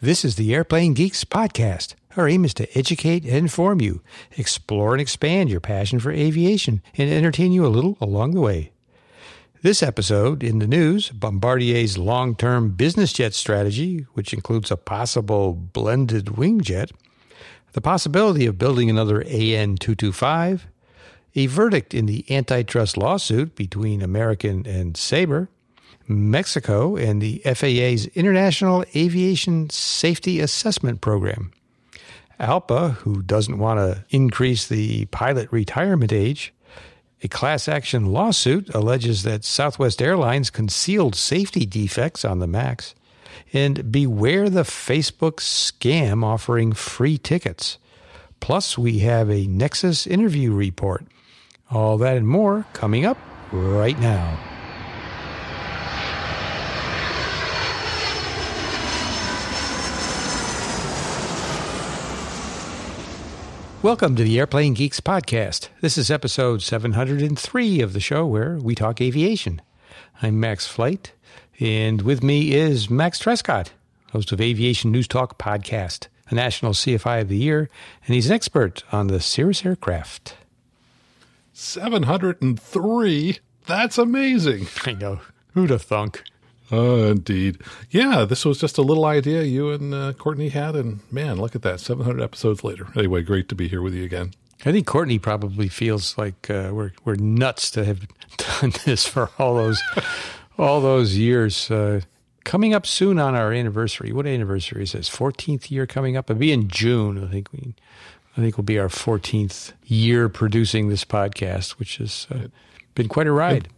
This 0.00 0.26
is 0.26 0.36
the 0.36 0.54
Airplane 0.54 0.92
Geeks 0.92 1.24
podcast. 1.24 1.94
Our 2.18 2.28
aim 2.28 2.44
is 2.44 2.52
to 2.54 2.78
educate 2.78 3.24
and 3.24 3.34
inform 3.34 3.80
you, 3.80 4.02
explore 4.36 4.92
and 4.92 5.00
expand 5.00 5.48
your 5.48 5.60
passion 5.60 6.00
for 6.00 6.12
aviation, 6.12 6.82
and 6.98 7.08
entertain 7.10 7.50
you 7.50 7.64
a 7.64 7.68
little 7.68 7.96
along 7.98 8.32
the 8.32 8.42
way. 8.42 8.72
This 9.62 9.82
episode 9.82 10.42
in 10.42 10.58
the 10.58 10.66
news 10.66 11.08
Bombardier's 11.08 11.96
long 11.96 12.36
term 12.36 12.72
business 12.72 13.10
jet 13.14 13.32
strategy, 13.32 14.04
which 14.12 14.34
includes 14.34 14.70
a 14.70 14.76
possible 14.76 15.54
blended 15.54 16.36
wing 16.36 16.60
jet, 16.60 16.92
the 17.72 17.80
possibility 17.80 18.44
of 18.44 18.58
building 18.58 18.90
another 18.90 19.22
AN 19.22 19.76
225, 19.76 20.66
a 21.36 21.46
verdict 21.46 21.94
in 21.94 22.04
the 22.04 22.30
antitrust 22.30 22.98
lawsuit 22.98 23.56
between 23.56 24.02
American 24.02 24.66
and 24.66 24.94
Sabre, 24.94 25.48
Mexico 26.08 26.96
and 26.96 27.20
the 27.20 27.38
FAA's 27.44 28.06
International 28.08 28.84
Aviation 28.94 29.70
Safety 29.70 30.40
Assessment 30.40 31.00
Program. 31.00 31.52
ALPA, 32.38 32.94
who 32.96 33.22
doesn't 33.22 33.58
want 33.58 33.78
to 33.78 34.04
increase 34.10 34.66
the 34.68 35.06
pilot 35.06 35.50
retirement 35.50 36.12
age, 36.12 36.52
a 37.22 37.28
class 37.28 37.66
action 37.66 38.06
lawsuit 38.06 38.68
alleges 38.74 39.22
that 39.22 39.44
Southwest 39.44 40.02
Airlines 40.02 40.50
concealed 40.50 41.14
safety 41.14 41.64
defects 41.64 42.24
on 42.24 42.40
the 42.40 42.46
MAX, 42.46 42.94
and 43.52 43.90
beware 43.90 44.50
the 44.50 44.62
Facebook 44.62 45.36
scam 45.36 46.22
offering 46.22 46.72
free 46.72 47.16
tickets. 47.16 47.78
Plus, 48.40 48.76
we 48.76 48.98
have 48.98 49.30
a 49.30 49.46
Nexus 49.46 50.06
interview 50.06 50.52
report. 50.52 51.04
All 51.70 51.96
that 51.98 52.16
and 52.16 52.28
more 52.28 52.66
coming 52.74 53.06
up 53.06 53.18
right 53.50 53.98
now. 53.98 54.55
Welcome 63.86 64.16
to 64.16 64.24
the 64.24 64.40
Airplane 64.40 64.74
Geeks 64.74 64.98
podcast. 64.98 65.68
This 65.80 65.96
is 65.96 66.10
episode 66.10 66.60
703 66.60 67.80
of 67.80 67.92
the 67.92 68.00
show 68.00 68.26
where 68.26 68.56
we 68.56 68.74
talk 68.74 69.00
aviation. 69.00 69.62
I'm 70.20 70.40
Max 70.40 70.66
Flight, 70.66 71.12
and 71.60 72.02
with 72.02 72.20
me 72.20 72.52
is 72.52 72.90
Max 72.90 73.20
Trescott, 73.20 73.68
host 74.10 74.32
of 74.32 74.40
Aviation 74.40 74.90
News 74.90 75.06
Talk 75.06 75.38
podcast, 75.38 76.08
a 76.28 76.34
national 76.34 76.72
CFI 76.72 77.20
of 77.20 77.28
the 77.28 77.36
year, 77.36 77.70
and 78.04 78.16
he's 78.16 78.26
an 78.26 78.32
expert 78.34 78.82
on 78.90 79.06
the 79.06 79.20
Cirrus 79.20 79.64
aircraft. 79.64 80.34
703? 81.52 83.38
That's 83.66 83.98
amazing. 83.98 84.66
I 84.84 84.94
know. 84.94 85.20
Who'd 85.54 85.70
have 85.70 85.82
thunk? 85.82 86.24
Uh, 86.72 87.10
indeed. 87.12 87.58
Yeah, 87.90 88.24
this 88.24 88.44
was 88.44 88.58
just 88.58 88.78
a 88.78 88.82
little 88.82 89.04
idea 89.04 89.42
you 89.42 89.70
and 89.70 89.94
uh, 89.94 90.12
Courtney 90.14 90.48
had, 90.48 90.74
and 90.74 91.00
man, 91.12 91.40
look 91.40 91.54
at 91.54 91.62
that, 91.62 91.80
700 91.80 92.22
episodes 92.22 92.64
later. 92.64 92.88
Anyway, 92.96 93.22
great 93.22 93.48
to 93.50 93.54
be 93.54 93.68
here 93.68 93.82
with 93.82 93.94
you 93.94 94.04
again. 94.04 94.32
I 94.64 94.72
think 94.72 94.86
Courtney 94.86 95.18
probably 95.18 95.68
feels 95.68 96.16
like 96.16 96.48
uh, 96.50 96.70
we're 96.72 96.92
we're 97.04 97.16
nuts 97.16 97.70
to 97.72 97.84
have 97.84 98.06
done 98.36 98.72
this 98.84 99.06
for 99.06 99.30
all 99.38 99.54
those 99.54 99.82
all 100.58 100.80
those 100.80 101.16
years. 101.16 101.70
Uh, 101.70 102.00
coming 102.44 102.74
up 102.74 102.86
soon 102.86 103.18
on 103.18 103.34
our 103.34 103.52
anniversary. 103.52 104.12
What 104.12 104.26
anniversary 104.26 104.82
is 104.82 104.92
this? 104.92 105.08
Fourteenth 105.08 105.70
year 105.70 105.86
coming 105.86 106.16
up. 106.16 106.30
It'll 106.30 106.40
be 106.40 106.52
in 106.52 106.68
June. 106.68 107.22
I 107.22 107.30
think 107.30 107.52
we. 107.52 107.74
I 108.38 108.42
think 108.42 108.58
will 108.58 108.64
be 108.64 108.78
our 108.78 108.88
14th 108.88 109.72
year 109.86 110.28
producing 110.28 110.90
this 110.90 111.06
podcast, 111.06 111.78
which 111.78 111.96
has 111.96 112.26
uh, 112.30 112.48
been 112.94 113.08
quite 113.08 113.26
a 113.26 113.32
ride. 113.32 113.68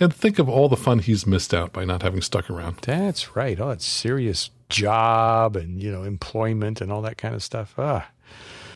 And 0.00 0.14
think 0.14 0.38
of 0.38 0.48
all 0.48 0.68
the 0.68 0.76
fun 0.76 1.00
he's 1.00 1.26
missed 1.26 1.52
out 1.52 1.72
by 1.72 1.84
not 1.84 2.02
having 2.02 2.22
stuck 2.22 2.48
around. 2.48 2.78
That's 2.82 3.34
right. 3.34 3.58
Oh, 3.58 3.70
it's 3.70 3.84
serious 3.84 4.50
job 4.68 5.56
and, 5.56 5.82
you 5.82 5.90
know, 5.90 6.04
employment 6.04 6.80
and 6.80 6.92
all 6.92 7.02
that 7.02 7.18
kind 7.18 7.34
of 7.34 7.42
stuff. 7.42 7.74
Ah. 7.78 8.08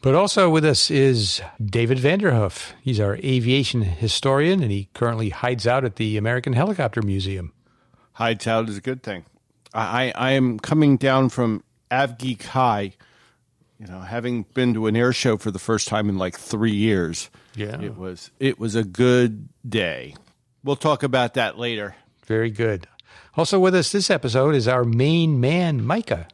But 0.03 0.17
also 0.17 0.51
with 0.51 0.65
us 0.65 0.91
is 0.91 1.41
David 1.65 1.99
Vanderhoof. 1.99 2.73
He's 2.83 2.99
our 2.99 3.17
aviation 3.19 3.83
historian 3.83 4.61
and 4.61 4.73
he 4.73 4.89
currently 4.95 5.29
hides 5.29 5.65
out 5.67 5.85
at 5.85 5.97
the 5.97 6.17
American 6.17 6.55
Helicopter 6.55 7.03
Museum. 7.03 7.53
Hides 8.15 8.49
out 8.49 8.69
is 8.69 8.77
a 8.77 8.81
good 8.81 9.05
thing. 9.05 9.25
I, 9.73 10.13
I 10.17 10.33
am 10.33 10.59
coming 10.59 10.97
down 10.97 11.29
from 11.29 11.63
AvGeek 11.91 12.43
High, 12.43 12.95
you 13.79 13.87
know, 13.87 14.01
having 14.01 14.43
been 14.55 14.75
to 14.75 14.87
an 14.87 14.97
air 14.97 15.13
show 15.13 15.37
for 15.37 15.51
the 15.51 15.59
first 15.59 15.89
time 15.89 16.09
in 16.09 16.19
like 16.19 16.37
three 16.37 16.75
years. 16.75 17.31
Yeah. 17.55 17.81
It 17.81 17.97
was 17.97 18.31
it 18.41 18.59
was 18.59 18.75
a 18.75 18.85
good 18.85 19.49
day. 19.67 20.15
We'll 20.65 20.77
talk 20.77 21.03
about 21.03 21.35
that 21.35 21.59
later. 21.59 21.97
Very 22.27 22.51
good. 22.51 22.87
Also 23.37 23.59
with 23.59 23.75
us 23.75 23.91
this 23.91 24.11
episode 24.11 24.55
is 24.55 24.69
our 24.69 24.85
main 24.85 25.41
man, 25.41 25.85
Micah. 25.85 26.29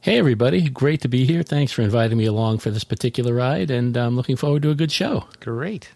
Hey, 0.00 0.18
everybody. 0.18 0.68
Great 0.68 1.00
to 1.02 1.08
be 1.08 1.24
here. 1.24 1.42
Thanks 1.42 1.72
for 1.72 1.82
inviting 1.82 2.18
me 2.18 2.26
along 2.26 2.58
for 2.58 2.70
this 2.70 2.84
particular 2.84 3.34
ride, 3.34 3.70
and 3.70 3.96
I'm 3.96 4.16
looking 4.16 4.36
forward 4.36 4.62
to 4.62 4.70
a 4.70 4.74
good 4.74 4.92
show. 4.92 5.26
Great. 5.40 5.90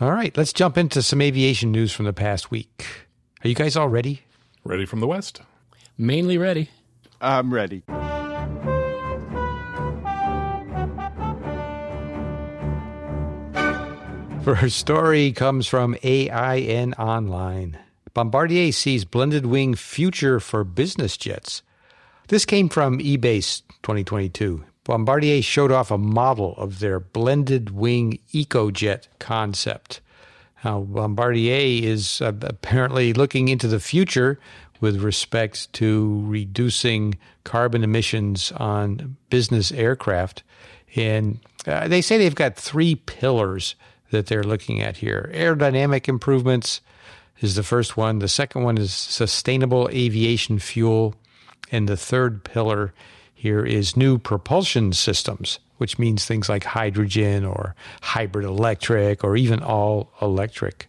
All 0.00 0.10
right, 0.12 0.36
let's 0.36 0.52
jump 0.52 0.76
into 0.76 1.02
some 1.02 1.22
aviation 1.22 1.72
news 1.72 1.92
from 1.92 2.04
the 2.04 2.12
past 2.12 2.50
week. 2.50 2.84
Are 3.44 3.48
you 3.48 3.54
guys 3.54 3.76
all 3.76 3.88
ready? 3.88 4.22
Ready 4.64 4.84
from 4.84 5.00
the 5.00 5.06
West. 5.06 5.40
Mainly 5.96 6.38
ready. 6.38 6.70
I'm 7.20 7.54
ready. 7.54 7.82
First 14.54 14.78
story 14.78 15.32
comes 15.32 15.66
from 15.66 15.96
AIN 16.04 16.94
Online. 16.94 17.80
Bombardier 18.14 18.70
sees 18.70 19.04
blended 19.04 19.44
wing 19.44 19.74
future 19.74 20.38
for 20.38 20.62
business 20.62 21.16
jets. 21.16 21.62
This 22.28 22.44
came 22.44 22.68
from 22.68 23.00
EBACE 23.00 23.62
2022. 23.82 24.64
Bombardier 24.84 25.42
showed 25.42 25.72
off 25.72 25.90
a 25.90 25.98
model 25.98 26.54
of 26.58 26.78
their 26.78 27.00
blended 27.00 27.70
wing 27.70 28.20
EcoJet 28.32 29.08
concept. 29.18 30.00
Now, 30.64 30.82
Bombardier 30.82 31.84
is 31.84 32.20
uh, 32.20 32.32
apparently 32.42 33.12
looking 33.12 33.48
into 33.48 33.66
the 33.66 33.80
future 33.80 34.38
with 34.80 35.02
respect 35.02 35.72
to 35.72 36.22
reducing 36.24 37.18
carbon 37.42 37.82
emissions 37.82 38.52
on 38.52 39.16
business 39.28 39.72
aircraft. 39.72 40.44
And 40.94 41.40
uh, 41.66 41.88
they 41.88 42.00
say 42.00 42.16
they've 42.16 42.32
got 42.32 42.54
three 42.54 42.94
pillars 42.94 43.74
that 44.10 44.26
they're 44.26 44.44
looking 44.44 44.80
at 44.82 44.98
here. 44.98 45.30
Aerodynamic 45.34 46.08
improvements 46.08 46.80
is 47.40 47.54
the 47.54 47.62
first 47.62 47.96
one. 47.96 48.18
The 48.18 48.28
second 48.28 48.62
one 48.62 48.78
is 48.78 48.92
sustainable 48.92 49.88
aviation 49.92 50.58
fuel. 50.58 51.14
And 51.70 51.88
the 51.88 51.96
third 51.96 52.44
pillar 52.44 52.94
here 53.34 53.64
is 53.64 53.96
new 53.96 54.18
propulsion 54.18 54.92
systems, 54.92 55.58
which 55.76 55.98
means 55.98 56.24
things 56.24 56.48
like 56.48 56.64
hydrogen 56.64 57.44
or 57.44 57.74
hybrid 58.02 58.44
electric 58.44 59.22
or 59.24 59.36
even 59.36 59.62
all 59.62 60.10
electric. 60.22 60.88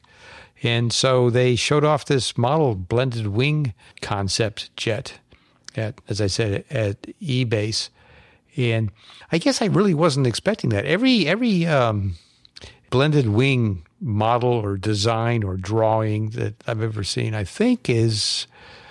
And 0.64 0.92
so 0.92 1.30
they 1.30 1.56
showed 1.56 1.84
off 1.84 2.06
this 2.06 2.38
model 2.38 2.76
blended 2.76 3.28
wing 3.28 3.74
concept 4.02 4.76
jet 4.76 5.20
at, 5.76 6.00
as 6.10 6.20
I 6.22 6.28
said, 6.28 6.66
at 6.70 7.02
EBACE. 7.22 7.90
And 8.56 8.92
I 9.32 9.38
guess 9.38 9.62
I 9.62 9.66
really 9.66 9.94
wasn't 9.94 10.26
expecting 10.26 10.72
that. 10.72 10.86
Every 10.86 11.28
every 11.28 11.68
um, 11.68 12.16
blended 12.90 13.28
wing 13.28 13.86
model 14.00 14.50
or 14.50 14.78
design 14.78 15.44
or 15.44 15.58
drawing 15.58 16.32
that 16.32 16.56
I've 16.68 16.82
ever 16.82 17.04
seen, 17.04 17.34
I 17.34 17.44
think, 17.44 17.90
is 17.90 18.48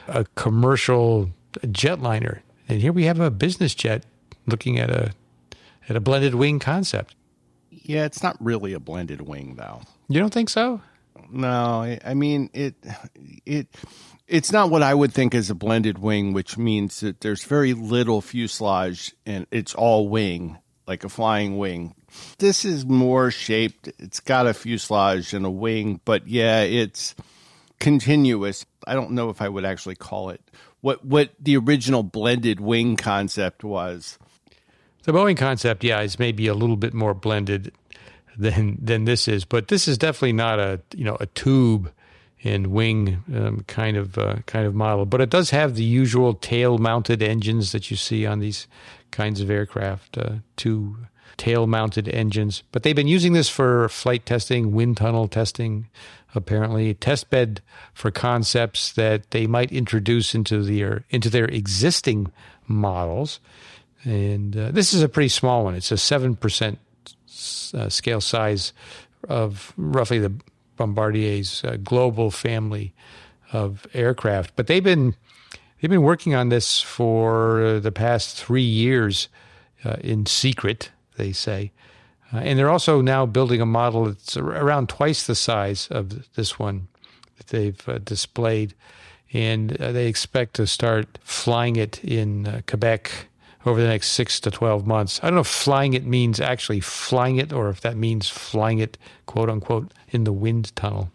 a 0.09 0.25
commercial 0.35 1.31
jetliner. 1.63 2.41
And 2.69 2.81
here 2.81 2.93
we 2.93 3.05
have 3.05 3.21
a 3.21 3.31
business 3.31 3.75
jet 3.75 4.05
looking 4.47 4.79
at 4.79 4.91
a 4.91 5.13
at 5.89 5.97
a 5.97 6.01
blended 6.01 6.35
wing 6.35 6.59
concept. 6.59 7.15
Yeah, 7.71 8.05
it's 8.05 8.23
not 8.23 8.37
really 8.41 8.73
a 8.73 8.81
blended 8.81 9.21
wing 9.21 9.55
though. 9.57 9.83
You 10.09 10.21
don't 10.21 10.33
think 10.33 10.49
so? 10.49 10.81
No, 11.31 11.99
I, 12.05 12.15
mean 12.15 12.51
it 12.53 12.75
it 13.45 13.69
it's 14.29 14.53
not 14.53 14.71
what 14.71 14.83
I 14.83 14.95
would 14.95 15.13
think 15.13 15.35
as 15.35 15.51
a 15.51 15.55
blended 15.55 15.99
wing, 15.99 16.33
which 16.33 16.59
means 16.59 17.01
that 17.01 17.21
there's 17.21 17.45
very 17.45 17.75
little 17.75 18.21
fuselage 18.21 19.15
and 19.25 19.47
it's 19.51 19.75
all 19.75 20.09
wing, 20.09 20.59
like 20.87 21.05
a 21.05 21.09
flying 21.09 21.59
wing. 21.59 21.95
This 22.39 22.65
is 22.65 22.85
more 22.85 23.31
shaped. 23.31 23.89
It's 23.99 24.21
got 24.21 24.47
a 24.47 24.55
fuselage 24.55 25.33
and 25.33 25.47
a 25.47 25.51
wing, 25.51 26.01
but 26.05 26.29
yeah, 26.29 26.63
it's 26.63 27.15
continuous. 27.79 28.67
I 28.87 28.95
don't 28.95 29.13
know 29.13 29.31
if 29.31 29.41
I 29.41 29.49
would 29.49 29.65
actually 29.65 29.97
call 29.97 30.31
it 30.31 30.41
what 30.81 31.05
what 31.05 31.31
the 31.41 31.57
original 31.57 32.03
blended 32.03 32.61
wing 32.61 32.97
concept 32.97 33.65
was. 33.65 34.19
The 35.05 35.13
Boeing 35.13 35.37
concept, 35.37 35.85
yeah, 35.85 36.01
is 36.01 36.19
maybe 36.19 36.47
a 36.47 36.55
little 36.55 36.77
bit 36.77 36.95
more 36.95 37.15
blended 37.15 37.73
than 38.37 38.79
than 38.81 39.05
this 39.05 39.29
is, 39.29 39.45
but 39.45 39.69
this 39.69 39.89
is 39.89 39.99
definitely 39.99 40.33
not 40.33 40.59
a 40.59 40.81
you 40.95 41.05
know 41.05 41.17
a 41.21 41.27
tube 41.27 41.91
and 42.45 42.69
wing 42.69 43.23
um, 43.35 43.65
kind 43.67 43.97
of 43.97 44.19
uh, 44.19 44.37
kind 44.47 44.67
of 44.67 44.75
model. 44.75 45.07
But 45.07 45.21
it 45.21 45.31
does 45.31 45.51
have 45.51 45.75
the 45.75 45.85
usual 45.85 46.35
tail 46.35 46.79
mounted 46.79 47.23
engines 47.23 47.73
that 47.73 47.91
you 47.91 47.97
see 47.97 48.27
on 48.27 48.39
these 48.39 48.69
kinds 49.11 49.41
of 49.41 49.51
aircraft. 49.51 50.19
Uh, 50.19 50.35
two 50.57 50.97
tail 51.37 51.67
mounted 51.67 52.09
engines. 52.09 52.63
But 52.73 52.83
they've 52.83 52.97
been 52.97 53.09
using 53.09 53.33
this 53.33 53.49
for 53.49 53.89
flight 53.89 54.27
testing, 54.27 54.73
wind 54.73 54.97
tunnel 54.97 55.29
testing, 55.29 55.89
apparently, 56.35 56.95
test 56.95 57.31
bed 57.31 57.61
for 57.95 58.11
concepts 58.11 58.93
that 58.93 59.31
they 59.31 59.47
might 59.47 59.73
introduce 59.73 60.35
into 60.35 60.63
their, 60.63 61.05
into 61.11 61.31
their 61.31 61.47
existing 61.47 62.33
models. 62.67 63.41
And 64.05 64.57
uh, 64.57 64.71
this 64.71 64.93
is 64.95 65.03
a 65.03 65.09
pretty 65.09 65.29
small 65.29 65.65
one. 65.65 65.75
It's 65.75 65.93
a 65.93 65.97
7% 65.97 66.77
uh, 67.75 67.89
scale 67.89 68.21
size 68.21 68.73
of 69.29 69.73
roughly 69.77 70.19
the 70.19 70.33
Bombardier's 70.77 71.65
uh, 71.65 71.77
global 71.83 72.31
family 72.31 72.95
of 73.53 73.87
aircraft. 73.95 74.55
But 74.57 74.67
they've 74.67 74.85
been 74.85 75.15
they've 75.81 75.91
been 75.91 76.03
working 76.03 76.35
on 76.35 76.49
this 76.49 76.81
for 76.81 77.81
the 77.81 77.93
past 77.93 78.37
three 78.37 78.63
years 78.63 79.29
uh, 79.85 79.97
in 80.01 80.27
secret, 80.27 80.91
they 81.17 81.33
say. 81.33 81.73
Uh, 82.33 82.39
and 82.39 82.59
they're 82.59 82.71
also 82.71 83.01
now 83.01 83.25
building 83.27 83.61
a 83.61 83.67
model 83.67 84.07
that's 84.07 84.37
around 84.37 84.89
twice 84.89 85.27
the 85.27 85.35
size 85.35 85.89
of 85.91 86.33
this 86.35 86.59
one 86.59 86.89
that 87.37 87.49
they've 87.49 87.89
uh, 87.89 87.99
displayed. 87.99 88.75
And 89.33 89.81
uh, 89.81 89.93
they 89.93 90.07
expect 90.07 90.55
to 90.55 90.67
start 90.67 91.19
flying 91.23 91.77
it 91.77 92.03
in 92.03 92.47
uh, 92.47 92.61
Quebec 92.67 93.29
over 93.65 93.81
the 93.81 93.89
next 93.89 94.13
six 94.13 94.39
to 94.41 94.51
12 94.51 94.87
months. 94.87 95.21
I 95.23 95.27
don't 95.27 95.35
know 95.35 95.41
if 95.41 95.47
flying 95.47 95.95
it 95.95 96.07
means 96.07 96.41
actually 96.41 96.81
flying 96.81 97.37
it 97.37 97.53
or 97.53 97.69
if 97.69 97.81
that 97.81 97.97
means 97.97 98.29
flying 98.29 98.79
it, 98.79 98.97
quote 99.27 99.51
unquote, 99.51 99.93
in 100.09 100.25
the 100.25 100.33
wind 100.33 100.75
tunnel. 100.77 101.11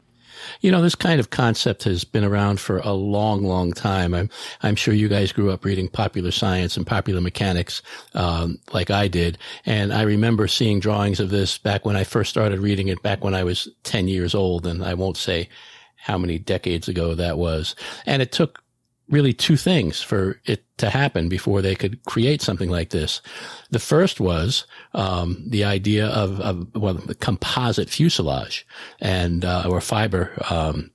You 0.62 0.72
know, 0.72 0.82
this 0.82 0.96
kind 0.96 1.20
of 1.20 1.30
concept 1.30 1.84
has 1.84 2.04
been 2.04 2.24
around 2.24 2.60
for 2.60 2.80
a 2.80 2.94
long, 2.94 3.44
long 3.44 3.72
time. 3.74 4.14
I'm, 4.14 4.30
I'm 4.62 4.76
sure 4.76 4.94
you 4.94 5.08
guys 5.08 5.32
grew 5.32 5.52
up 5.52 5.66
reading 5.66 5.88
popular 5.88 6.32
science 6.32 6.78
and 6.78 6.86
popular 6.86 7.22
mechanics, 7.22 7.82
um, 8.14 8.60
like 8.74 8.90
I 8.92 9.08
did. 9.08 9.38
And 9.66 9.94
I 9.94 10.04
remember 10.04 10.48
seeing 10.48 10.80
drawings 10.80 11.20
of 11.20 11.30
this 11.30 11.58
back 11.58 11.86
when 11.86 11.96
I 11.96 12.04
first 12.04 12.30
started 12.30 12.60
reading 12.60 12.88
it, 12.88 13.02
back 13.02 13.24
when 13.24 13.36
I 13.36 13.44
was 13.44 13.68
10 13.84 14.08
years 14.08 14.36
old. 14.36 14.66
And 14.66 14.84
I 14.84 14.94
won't 14.94 15.18
say 15.18 15.50
how 15.96 16.18
many 16.18 16.40
decades 16.40 16.88
ago 16.88 17.14
that 17.16 17.38
was. 17.38 17.76
And 18.06 18.22
it 18.22 18.32
took 18.32 18.61
really 19.12 19.34
two 19.34 19.58
things 19.58 20.02
for 20.02 20.40
it 20.46 20.64
to 20.78 20.90
happen 20.90 21.30
before 21.30 21.62
they 21.62 21.76
could 21.76 22.04
create 22.06 22.42
something 22.42 22.70
like 22.70 22.90
this. 22.90 23.22
The 23.70 23.80
first 23.80 24.20
was 24.20 24.66
um, 24.94 25.44
the 25.46 25.64
idea 25.64 26.08
of, 26.08 26.40
of 26.40 26.76
well, 26.76 26.96
the 26.96 27.16
composite 27.16 27.90
fuselage 27.90 28.66
and 29.00 29.46
uh, 29.46 29.66
or 29.70 29.82
fiber. 29.82 30.32
Um, 30.50 30.92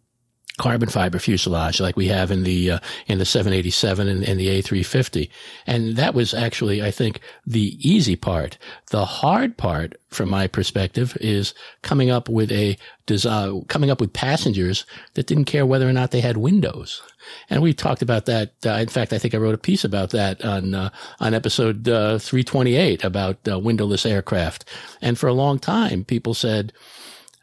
carbon 0.58 0.88
fiber 0.88 1.18
fuselage 1.18 1.80
like 1.80 1.96
we 1.96 2.06
have 2.08 2.30
in 2.30 2.42
the 2.42 2.72
uh, 2.72 2.78
in 3.06 3.18
the 3.18 3.24
787 3.24 4.08
and, 4.08 4.24
and, 4.24 4.40
the 4.40 4.48
A350 4.48 5.28
and 5.66 5.96
that 5.96 6.14
was 6.14 6.32
actually 6.32 6.82
I 6.82 6.90
think 6.90 7.20
the 7.46 7.76
easy 7.86 8.16
part 8.16 8.56
the 8.90 9.04
hard 9.04 9.58
part 9.58 9.96
from 10.08 10.30
my 10.30 10.46
perspective 10.46 11.16
is 11.20 11.52
coming 11.82 12.10
up 12.10 12.28
with 12.28 12.50
a 12.50 12.78
design 13.04 13.64
coming 13.68 13.90
up 13.90 14.00
with 14.00 14.14
passengers 14.14 14.86
that 15.14 15.26
didn't 15.26 15.44
care 15.44 15.66
whether 15.66 15.88
or 15.88 15.92
not 15.92 16.10
they 16.10 16.20
had 16.20 16.38
windows 16.38 17.02
and 17.50 17.62
we 17.62 17.74
talked 17.74 18.02
about 18.02 18.26
that. 18.26 18.54
Uh, 18.64 18.72
in 18.72 18.88
fact, 18.88 19.12
I 19.12 19.18
think 19.18 19.34
I 19.34 19.38
wrote 19.38 19.54
a 19.54 19.58
piece 19.58 19.84
about 19.84 20.10
that 20.10 20.44
on 20.44 20.74
uh, 20.74 20.90
on 21.20 21.34
episode 21.34 21.88
uh, 21.88 22.18
328 22.18 23.04
about 23.04 23.38
uh, 23.48 23.58
windowless 23.58 24.06
aircraft. 24.06 24.64
And 25.00 25.18
for 25.18 25.28
a 25.28 25.34
long 25.34 25.58
time, 25.58 26.04
people 26.04 26.34
said, 26.34 26.72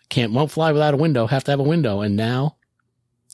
"Can't 0.09 0.33
won't 0.33 0.51
fly 0.51 0.71
without 0.71 0.93
a 0.93 0.97
window. 0.97 1.27
Have 1.27 1.43
to 1.45 1.51
have 1.51 1.59
a 1.59 1.63
window." 1.63 2.01
And 2.01 2.15
now. 2.15 2.55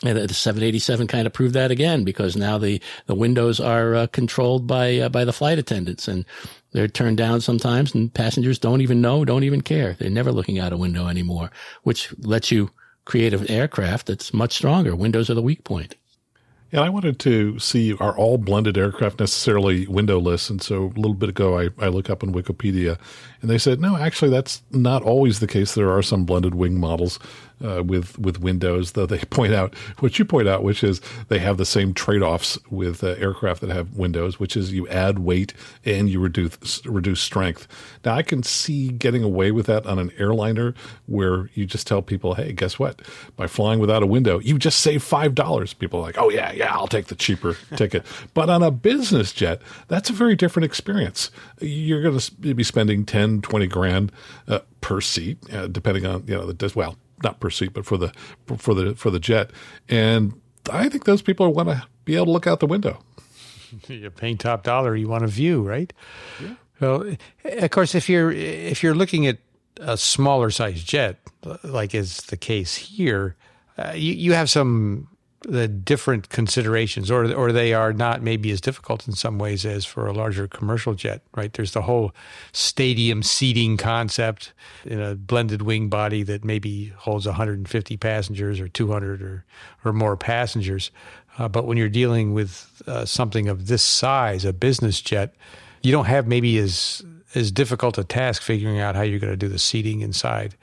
And 0.05 0.17
the 0.17 0.33
787 0.33 1.07
kind 1.07 1.27
of 1.27 1.33
proved 1.33 1.55
that 1.55 1.71
again 1.71 2.05
because 2.05 2.37
now 2.37 2.57
the, 2.57 2.81
the 3.07 3.15
windows 3.15 3.59
are 3.59 3.95
uh, 3.95 4.07
controlled 4.07 4.65
by 4.65 4.97
uh, 4.97 5.09
by 5.09 5.25
the 5.25 5.33
flight 5.33 5.59
attendants 5.59 6.07
and 6.07 6.23
they're 6.71 6.87
turned 6.87 7.17
down 7.17 7.41
sometimes 7.41 7.93
and 7.93 8.13
passengers 8.13 8.59
don't 8.59 8.79
even 8.79 9.01
know, 9.01 9.25
don't 9.25 9.43
even 9.43 9.61
care. 9.61 9.97
They're 9.99 10.09
never 10.09 10.31
looking 10.31 10.57
out 10.57 10.71
a 10.71 10.77
window 10.77 11.07
anymore, 11.07 11.51
which 11.83 12.13
lets 12.19 12.49
you 12.49 12.71
create 13.03 13.33
an 13.33 13.49
aircraft 13.51 14.07
that's 14.07 14.33
much 14.33 14.53
stronger. 14.53 14.95
Windows 14.95 15.29
are 15.29 15.33
the 15.33 15.41
weak 15.41 15.65
point. 15.65 15.95
And 16.71 16.81
I 16.81 16.89
wanted 16.89 17.19
to 17.21 17.57
see 17.57 17.95
are 17.95 18.15
all 18.15 18.37
blended 18.37 18.77
aircraft 18.77 19.19
necessarily 19.19 19.87
windowless? 19.87 20.49
And 20.49 20.61
so 20.61 20.85
a 20.85 20.99
little 20.99 21.15
bit 21.15 21.29
ago, 21.29 21.57
I, 21.57 21.69
I 21.79 21.87
look 21.87 22.09
up 22.09 22.23
on 22.23 22.31
Wikipedia 22.31 22.99
and 23.41 23.49
they 23.49 23.57
said, 23.57 23.81
no, 23.81 23.97
actually, 23.97 24.29
that's 24.29 24.61
not 24.69 25.01
always 25.01 25.39
the 25.39 25.47
case. 25.47 25.73
There 25.73 25.91
are 25.91 26.03
some 26.03 26.25
blended 26.25 26.53
wing 26.53 26.79
models 26.79 27.19
uh, 27.63 27.83
with 27.83 28.17
with 28.19 28.39
Windows, 28.39 28.93
though 28.93 29.05
they 29.05 29.19
point 29.29 29.53
out 29.53 29.75
what 29.99 30.19
you 30.19 30.25
point 30.25 30.47
out, 30.47 30.63
which 30.63 30.83
is 30.83 31.01
they 31.27 31.39
have 31.39 31.57
the 31.57 31.65
same 31.65 31.93
trade 31.93 32.21
offs 32.21 32.57
with 32.69 33.03
uh, 33.03 33.09
aircraft 33.17 33.61
that 33.61 33.69
have 33.69 33.97
Windows, 33.97 34.39
which 34.39 34.55
is 34.55 34.73
you 34.73 34.87
add 34.87 35.19
weight 35.19 35.53
and 35.85 36.09
you 36.09 36.19
reduce 36.19 36.85
reduce 36.85 37.21
strength. 37.21 37.67
Now 38.05 38.15
I 38.15 38.21
can 38.21 38.43
see 38.43 38.89
getting 38.89 39.23
away 39.23 39.51
with 39.51 39.65
that 39.67 39.85
on 39.85 39.99
an 39.99 40.11
airliner 40.17 40.73
where 41.07 41.49
you 41.53 41.65
just 41.65 41.87
tell 41.87 42.01
people, 42.01 42.35
hey, 42.35 42.53
guess 42.53 42.79
what? 42.79 43.01
By 43.35 43.47
flying 43.47 43.79
without 43.79 44.03
a 44.03 44.07
window, 44.07 44.39
you 44.39 44.57
just 44.57 44.81
save 44.81 45.03
five 45.03 45.35
dollars. 45.35 45.73
People 45.73 45.99
are 45.99 46.03
like, 46.03 46.17
oh 46.17 46.29
yeah, 46.29 46.51
yeah, 46.51 46.73
I'll 46.73 46.87
take 46.87 47.07
the 47.07 47.15
cheaper 47.15 47.57
ticket. 47.75 48.05
But 48.33 48.49
on 48.49 48.63
a 48.63 48.71
business 48.71 49.33
jet, 49.33 49.61
that's 49.87 50.09
a 50.09 50.13
very 50.13 50.35
different 50.35 50.65
experience. 50.65 51.31
You're 51.59 52.01
going 52.01 52.19
to 52.19 52.55
be 52.55 52.63
spending 52.63 53.05
10, 53.05 53.41
20 53.41 53.67
grand 53.67 54.11
uh, 54.47 54.59
per 54.81 55.01
seat, 55.01 55.37
uh, 55.53 55.67
depending 55.67 56.05
on 56.05 56.23
you 56.27 56.35
know 56.35 56.51
the 56.51 56.69
well 56.75 56.97
not 57.23 57.39
per 57.39 57.49
seat, 57.49 57.73
but 57.73 57.85
for 57.85 57.97
the 57.97 58.13
for 58.57 58.73
the 58.73 58.95
for 58.95 59.09
the 59.09 59.19
jet. 59.19 59.51
And 59.87 60.39
I 60.71 60.89
think 60.89 61.05
those 61.05 61.21
people 61.21 61.53
want 61.53 61.69
to 61.69 61.87
be 62.05 62.15
able 62.15 62.27
to 62.27 62.31
look 62.31 62.47
out 62.47 62.59
the 62.59 62.67
window. 62.67 62.99
You're 63.87 64.11
paying 64.11 64.37
top 64.37 64.63
dollar. 64.63 64.95
You 64.95 65.07
want 65.07 65.23
a 65.23 65.27
view, 65.27 65.61
right? 65.61 65.91
Yeah. 66.41 66.55
Well, 66.79 67.15
of 67.43 67.69
course, 67.71 67.93
if 67.93 68.07
you're 68.07 68.31
if 68.31 68.83
you're 68.83 68.95
looking 68.95 69.27
at 69.27 69.39
a 69.81 69.97
smaller 69.97 70.49
size 70.49 70.81
jet, 70.81 71.19
like 71.63 71.93
is 71.93 72.17
the 72.27 72.37
case 72.37 72.75
here, 72.75 73.35
uh, 73.77 73.91
you 73.95 74.13
you 74.13 74.33
have 74.33 74.49
some 74.49 75.09
the 75.41 75.67
different 75.67 76.29
considerations, 76.29 77.09
or 77.09 77.33
or 77.33 77.51
they 77.51 77.73
are 77.73 77.93
not 77.93 78.21
maybe 78.21 78.51
as 78.51 78.59
difficult 78.59 79.07
in 79.07 79.13
some 79.13 79.37
ways 79.37 79.65
as 79.65 79.85
for 79.85 80.07
a 80.07 80.13
larger 80.13 80.47
commercial 80.47 80.93
jet. 80.93 81.21
Right? 81.35 81.53
There's 81.53 81.71
the 81.71 81.83
whole 81.83 82.13
stadium 82.51 83.23
seating 83.23 83.77
concept 83.77 84.53
in 84.85 84.99
a 84.99 85.15
blended 85.15 85.61
wing 85.61 85.87
body 85.89 86.23
that 86.23 86.43
maybe 86.43 86.93
holds 86.97 87.25
150 87.25 87.97
passengers 87.97 88.59
or 88.59 88.67
200 88.67 89.21
or 89.21 89.45
or 89.85 89.93
more 89.93 90.17
passengers. 90.17 90.91
Uh, 91.37 91.47
but 91.47 91.65
when 91.65 91.77
you're 91.77 91.87
dealing 91.89 92.33
with 92.33 92.81
uh, 92.85 93.05
something 93.05 93.47
of 93.47 93.67
this 93.67 93.81
size, 93.81 94.43
a 94.43 94.51
business 94.51 94.99
jet, 94.99 95.33
you 95.81 95.91
don't 95.91 96.05
have 96.05 96.27
maybe 96.27 96.57
as 96.57 97.01
as 97.35 97.51
difficult 97.51 97.97
a 97.97 98.03
task 98.03 98.41
figuring 98.41 98.79
out 98.79 98.95
how 98.95 99.03
you're 99.03 99.19
going 99.19 99.31
to 99.31 99.37
do 99.37 99.47
the 99.47 99.59
seating 99.59 100.01
inside. 100.01 100.55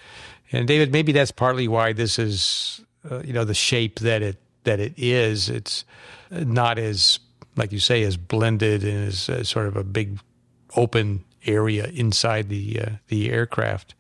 And 0.53 0.69
David, 0.69 0.93
maybe 0.93 1.13
that's 1.13 1.31
partly 1.31 1.69
why 1.69 1.93
this 1.93 2.19
is, 2.19 2.81
uh, 3.11 3.23
you 3.23 3.33
know, 3.33 3.45
the 3.45 3.55
shape 3.55 4.01
that 4.01 4.23
it 4.23 4.37
that 4.67 4.79
it 4.79 4.93
is. 4.97 5.49
It's 5.49 5.85
not 6.31 6.79
as, 6.79 7.19
like 7.57 7.73
you 7.73 7.81
say, 7.81 8.05
as 8.05 8.17
blended 8.17 8.85
and 8.85 9.09
as, 9.09 9.29
as 9.29 9.49
sort 9.49 9.67
of 9.67 9.77
a 9.77 9.83
big 9.83 10.19
open 10.77 11.25
area 11.47 11.87
inside 11.95 12.49
the 12.49 12.81
uh, 12.81 12.91
the 13.09 13.31
aircraft. 13.31 13.95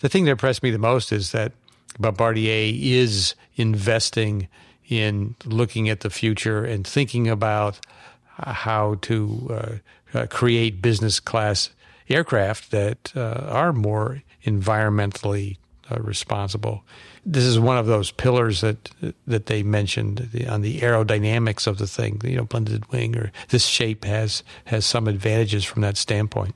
The 0.00 0.08
thing 0.08 0.24
that 0.24 0.32
impressed 0.32 0.62
me 0.62 0.70
the 0.70 0.78
most 0.78 1.12
is 1.12 1.32
that 1.32 1.52
Bombardier 1.98 2.72
is 2.74 3.34
investing 3.56 4.48
in 4.88 5.36
looking 5.44 5.88
at 5.88 6.00
the 6.00 6.10
future 6.10 6.64
and 6.64 6.86
thinking 6.86 7.28
about 7.28 7.78
how 8.38 8.96
to 9.02 9.48
uh, 10.14 10.18
uh, 10.18 10.26
create 10.26 10.82
business 10.82 11.20
class 11.20 11.70
aircraft 12.08 12.70
that 12.70 13.12
uh, 13.14 13.46
are 13.48 13.72
more 13.72 14.22
environmentally 14.44 15.56
uh, 15.92 16.00
responsible 16.00 16.84
this 17.24 17.44
is 17.44 17.58
one 17.58 17.78
of 17.78 17.86
those 17.86 18.10
pillars 18.10 18.60
that 18.62 18.90
that 19.26 19.46
they 19.46 19.62
mentioned 19.62 20.30
the, 20.32 20.46
on 20.48 20.62
the 20.62 20.80
aerodynamics 20.80 21.66
of 21.66 21.78
the 21.78 21.86
thing. 21.86 22.20
You 22.24 22.36
know, 22.36 22.44
blended 22.44 22.90
wing 22.90 23.16
or 23.16 23.32
this 23.48 23.66
shape 23.66 24.04
has 24.04 24.42
has 24.66 24.84
some 24.84 25.06
advantages 25.06 25.64
from 25.64 25.82
that 25.82 25.96
standpoint. 25.96 26.54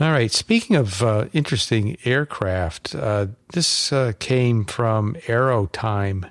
All 0.00 0.10
right. 0.10 0.32
Speaking 0.32 0.76
of 0.76 1.02
uh, 1.02 1.26
interesting 1.32 1.96
aircraft, 2.04 2.94
uh, 2.94 3.26
this 3.52 3.92
uh, 3.92 4.12
came 4.18 4.64
from 4.64 5.14
Aerotime. 5.26 6.30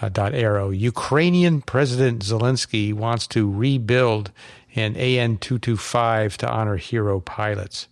Uh, 0.00 0.08
dot 0.08 0.34
Aero. 0.34 0.70
Ukrainian 0.70 1.62
President 1.62 2.24
Zelensky 2.24 2.92
wants 2.92 3.28
to 3.28 3.48
rebuild 3.48 4.32
an 4.74 4.96
AN 4.96 5.38
225 5.38 6.36
to 6.38 6.50
honor 6.50 6.76
hero 6.76 7.20
pilots. 7.20 7.86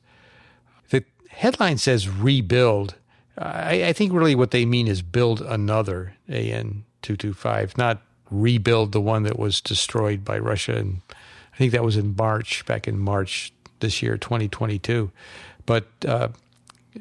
The 0.88 1.04
headline 1.28 1.78
says 1.78 2.08
rebuild, 2.08 2.96
I, 3.40 3.84
I 3.86 3.92
think 3.92 4.12
really 4.12 4.34
what 4.34 4.50
they 4.50 4.66
mean 4.66 4.86
is 4.86 5.02
build 5.02 5.40
another 5.40 6.14
AN 6.28 6.84
225, 7.02 7.78
not 7.78 8.02
rebuild 8.30 8.92
the 8.92 9.00
one 9.00 9.22
that 9.22 9.38
was 9.38 9.60
destroyed 9.60 10.24
by 10.24 10.38
Russia. 10.38 10.76
And 10.76 11.00
I 11.54 11.56
think 11.56 11.72
that 11.72 11.82
was 11.82 11.96
in 11.96 12.14
March, 12.16 12.64
back 12.66 12.86
in 12.86 12.98
March 12.98 13.52
this 13.80 14.02
year, 14.02 14.18
2022. 14.18 15.10
But 15.64 15.86
uh, 16.06 16.28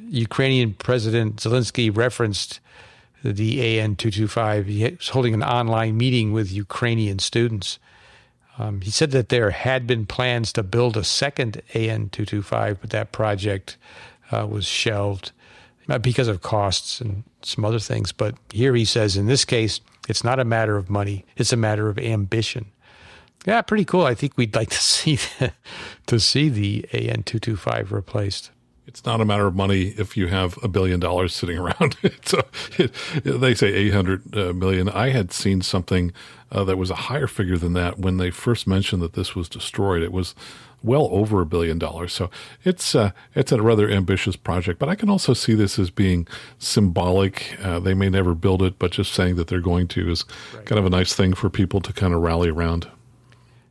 Ukrainian 0.07 0.73
President 0.73 1.37
Zelensky 1.37 1.95
referenced 1.95 2.61
the 3.21 3.79
AN 3.79 3.97
225. 3.97 4.67
He 4.67 4.83
was 4.83 5.09
holding 5.09 5.33
an 5.33 5.43
online 5.43 5.97
meeting 5.97 6.31
with 6.31 6.51
Ukrainian 6.51 7.19
students. 7.19 7.79
Um, 8.57 8.81
he 8.81 8.91
said 8.91 9.11
that 9.11 9.29
there 9.29 9.51
had 9.51 9.85
been 9.85 10.05
plans 10.05 10.53
to 10.53 10.63
build 10.63 10.95
a 10.95 11.03
second 11.03 11.61
AN 11.73 12.09
225, 12.09 12.79
but 12.79 12.89
that 12.91 13.11
project 13.11 13.77
uh, 14.31 14.47
was 14.49 14.65
shelved 14.65 15.31
because 15.97 16.27
of 16.27 16.41
costs 16.41 17.01
and 17.01 17.23
some 17.41 17.65
other 17.65 17.79
things. 17.79 18.11
But 18.11 18.35
here 18.51 18.75
he 18.75 18.85
says, 18.85 19.17
in 19.17 19.25
this 19.25 19.45
case, 19.45 19.81
it's 20.07 20.23
not 20.23 20.39
a 20.39 20.45
matter 20.45 20.77
of 20.77 20.89
money; 20.89 21.25
it's 21.37 21.53
a 21.53 21.57
matter 21.57 21.89
of 21.89 21.97
ambition. 21.97 22.67
Yeah, 23.45 23.61
pretty 23.61 23.85
cool. 23.85 24.05
I 24.05 24.15
think 24.15 24.37
we'd 24.37 24.55
like 24.55 24.69
to 24.69 24.77
see 24.81 25.15
the, 25.15 25.53
to 26.07 26.19
see 26.19 26.49
the 26.49 26.85
AN 26.93 27.23
two 27.23 27.39
two 27.39 27.55
five 27.55 27.91
replaced. 27.91 28.51
It's 28.87 29.05
not 29.05 29.21
a 29.21 29.25
matter 29.25 29.45
of 29.45 29.55
money 29.55 29.93
if 29.99 30.17
you 30.17 30.27
have 30.27 30.57
a 30.63 30.67
billion 30.67 30.99
dollars 30.99 31.35
sitting 31.35 31.59
around. 31.59 31.95
so 32.25 32.41
it, 32.79 32.91
they 33.23 33.53
say 33.53 33.71
eight 33.71 33.93
hundred 33.93 34.35
uh. 34.35 34.91
I 34.91 35.09
had 35.09 35.31
seen 35.31 35.61
something 35.61 36.11
uh, 36.51 36.63
that 36.63 36.77
was 36.77 36.89
a 36.89 36.95
higher 36.95 37.27
figure 37.27 37.57
than 37.57 37.73
that 37.73 37.99
when 37.99 38.17
they 38.17 38.31
first 38.31 38.65
mentioned 38.65 39.03
that 39.03 39.13
this 39.13 39.35
was 39.35 39.47
destroyed. 39.47 40.01
It 40.01 40.11
was 40.11 40.33
well 40.83 41.09
over 41.11 41.41
a 41.41 41.45
billion 41.45 41.77
dollars. 41.77 42.13
So 42.13 42.29
it's 42.63 42.95
uh, 42.95 43.11
it's 43.35 43.51
a 43.51 43.61
rather 43.61 43.89
ambitious 43.89 44.35
project, 44.35 44.79
but 44.79 44.89
I 44.89 44.95
can 44.95 45.09
also 45.09 45.33
see 45.33 45.53
this 45.53 45.77
as 45.79 45.89
being 45.89 46.27
symbolic. 46.57 47.57
Uh, 47.61 47.79
they 47.79 47.93
may 47.93 48.09
never 48.09 48.33
build 48.33 48.61
it, 48.61 48.79
but 48.79 48.91
just 48.91 49.13
saying 49.13 49.35
that 49.35 49.47
they're 49.47 49.59
going 49.59 49.87
to 49.89 50.09
is 50.09 50.25
right. 50.55 50.65
kind 50.65 50.79
of 50.79 50.85
a 50.85 50.89
nice 50.89 51.13
thing 51.13 51.33
for 51.33 51.49
people 51.49 51.81
to 51.81 51.93
kind 51.93 52.13
of 52.13 52.21
rally 52.21 52.49
around. 52.49 52.87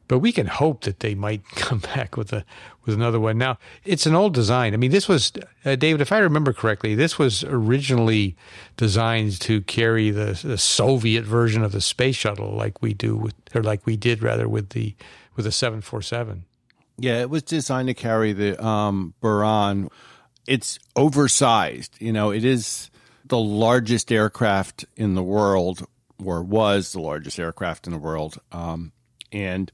But 0.08 0.20
we 0.20 0.32
can 0.32 0.46
hope 0.46 0.84
that 0.84 1.00
they 1.00 1.14
might 1.14 1.44
come 1.54 1.78
back 1.78 2.16
with 2.16 2.32
a 2.32 2.44
with 2.84 2.94
another 2.94 3.20
one. 3.20 3.36
Now 3.38 3.58
it's 3.84 4.06
an 4.06 4.14
old 4.14 4.34
design. 4.34 4.74
I 4.74 4.78
mean, 4.78 4.90
this 4.90 5.08
was 5.08 5.32
uh, 5.64 5.76
David, 5.76 6.00
if 6.00 6.10
I 6.10 6.18
remember 6.18 6.52
correctly, 6.52 6.94
this 6.94 7.18
was 7.18 7.44
originally 7.44 8.34
designed 8.76 9.38
to 9.42 9.60
carry 9.62 10.10
the, 10.10 10.38
the 10.42 10.58
Soviet 10.58 11.24
version 11.24 11.62
of 11.62 11.72
the 11.72 11.82
space 11.82 12.16
shuttle, 12.16 12.52
like 12.52 12.80
we 12.82 12.94
do 12.94 13.16
with, 13.16 13.34
or 13.54 13.62
like 13.62 13.84
we 13.84 13.96
did 13.96 14.22
rather 14.22 14.48
with 14.48 14.70
the 14.70 14.94
with 15.36 15.44
the 15.44 15.52
seven 15.52 15.80
four 15.80 16.02
seven. 16.02 16.44
Yeah, 16.98 17.20
it 17.20 17.30
was 17.30 17.44
designed 17.44 17.88
to 17.88 17.94
carry 17.94 18.32
the 18.32 18.62
um, 18.64 19.14
Buran. 19.22 19.88
It's 20.46 20.78
oversized. 20.96 21.96
You 22.00 22.12
know, 22.12 22.30
it 22.30 22.44
is 22.44 22.90
the 23.24 23.38
largest 23.38 24.10
aircraft 24.10 24.84
in 24.96 25.14
the 25.14 25.22
world, 25.22 25.86
or 26.22 26.42
was 26.42 26.92
the 26.92 27.00
largest 27.00 27.38
aircraft 27.38 27.86
in 27.86 27.92
the 27.92 27.98
world, 27.98 28.38
um, 28.50 28.92
and 29.30 29.70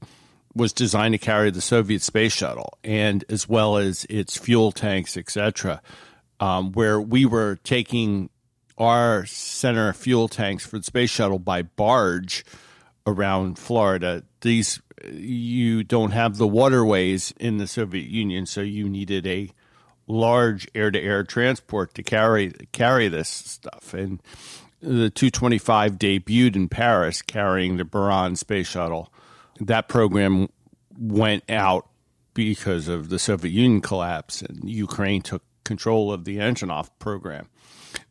was 0.53 0.71
designed 0.71 1.13
to 1.13 1.17
carry 1.17 1.49
the 1.49 1.61
Soviet 1.61 2.01
space 2.01 2.33
shuttle, 2.33 2.77
and 2.83 3.25
as 3.27 3.49
well 3.49 3.77
as 3.77 4.05
its 4.05 4.37
fuel 4.37 4.71
tanks, 4.71 5.17
etc. 5.17 5.81
Um, 6.39 6.73
where 6.73 7.01
we 7.01 7.25
were 7.25 7.57
taking 7.63 8.29
our 8.77 9.25
center 9.25 9.93
fuel 9.93 10.27
tanks 10.27 10.65
for 10.65 10.77
the 10.77 10.83
space 10.83 11.09
shuttle 11.09 11.39
by 11.39 11.63
barge 11.63 12.45
around 13.07 13.57
Florida. 13.57 14.23
These 14.41 14.81
you 15.11 15.83
don't 15.83 16.11
have 16.11 16.37
the 16.37 16.47
waterways 16.47 17.33
in 17.39 17.57
the 17.57 17.67
Soviet 17.67 18.07
Union, 18.07 18.45
so 18.45 18.61
you 18.61 18.89
needed 18.89 19.27
a 19.27 19.51
large 20.07 20.67
air-to-air 20.75 21.23
transport 21.23 21.93
to 21.95 22.03
carry 22.03 22.53
carry 22.71 23.07
this 23.07 23.29
stuff. 23.29 23.93
And 23.93 24.21
the 24.81 25.09
225 25.09 25.93
debuted 25.93 26.55
in 26.55 26.69
Paris, 26.69 27.21
carrying 27.21 27.77
the 27.77 27.83
Buran 27.83 28.37
space 28.37 28.67
shuttle. 28.67 29.11
That 29.59 29.87
program 29.87 30.49
went 30.97 31.43
out 31.49 31.87
because 32.33 32.87
of 32.87 33.09
the 33.09 33.17
Soviet 33.17 33.51
Union 33.51 33.81
collapse, 33.81 34.41
and 34.41 34.69
Ukraine 34.69 35.21
took 35.21 35.41
control 35.63 36.11
of 36.11 36.25
the 36.25 36.37
Antonov 36.37 36.89
program. 36.99 37.49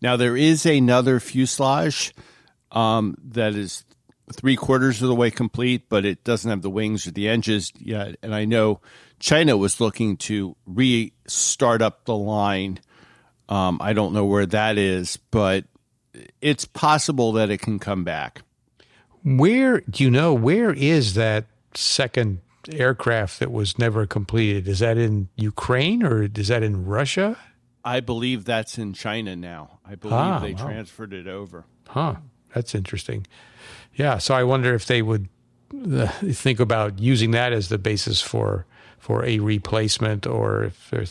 Now 0.01 0.17
there 0.17 0.37
is 0.37 0.67
another 0.67 1.21
fuselage 1.21 2.15
um, 2.73 3.17
that 3.23 3.55
is 3.55 3.85
three 4.33 4.57
quarters 4.57 5.03
of 5.03 5.09
the 5.09 5.15
way 5.15 5.31
complete, 5.31 5.89
but 5.89 6.05
it 6.05 6.25
doesn't 6.25 6.49
have 6.49 6.63
the 6.63 6.71
wings 6.71 7.07
or 7.07 7.11
the 7.11 7.29
engines 7.29 7.73
yet. 7.79 8.17
And 8.23 8.35
I 8.35 8.45
know 8.45 8.81
China 9.19 9.57
was 9.57 9.81
looking 9.81 10.17
to 10.19 10.57
restart 10.67 11.83
up 11.83 12.05
the 12.05 12.17
line. 12.17 12.81
Um, 13.49 13.79
I 13.81 13.93
don't 13.93 14.15
know 14.15 14.25
where 14.25 14.47
that 14.47 14.79
is, 14.79 15.19
but 15.31 15.65
it's 16.41 16.65
possible 16.65 17.33
that 17.33 17.51
it 17.51 17.59
can 17.59 17.79
come 17.79 18.05
back. 18.05 18.43
Where 19.23 19.81
do 19.81 20.05
you 20.05 20.11
know 20.11 20.35
where 20.35 20.73
is 20.73 21.15
that 21.15 21.47
second 21.75 22.41
aircraft 22.71 23.41
that 23.41 23.51
was 23.51 23.79
never 23.79 24.07
completed? 24.07 24.69
Is 24.69 24.79
that 24.81 24.99
in 24.99 25.29
Ukraine 25.37 26.03
or 26.03 26.23
is 26.23 26.49
that 26.49 26.63
in 26.63 26.85
Russia? 26.85 27.39
I 27.85 28.01
believe 28.01 28.45
that's 28.45 28.79
in 28.79 28.95
China 28.95 29.37
now. 29.37 29.79
I 29.85 29.95
believe 29.95 30.15
ah, 30.15 30.39
they 30.39 30.55
wow. 30.55 30.67
transferred 30.67 31.13
it 31.13 31.27
over. 31.27 31.67
Huh. 31.89 32.17
That's 32.55 32.75
interesting. 32.75 33.27
Yeah, 33.97 34.19
so 34.19 34.35
I 34.35 34.43
wonder 34.43 34.75
if 34.75 34.87
they 34.87 35.03
would 35.03 35.29
uh, 35.93 36.09
think 36.09 36.61
about 36.61 36.99
using 36.99 37.31
that 37.33 37.53
as 37.53 37.69
the 37.69 37.79
basis 37.79 38.21
for 38.21 38.67
for 38.99 39.25
a 39.25 39.39
replacement, 39.39 40.27
or 40.27 40.65
if 40.65 40.91
they're 40.91 41.05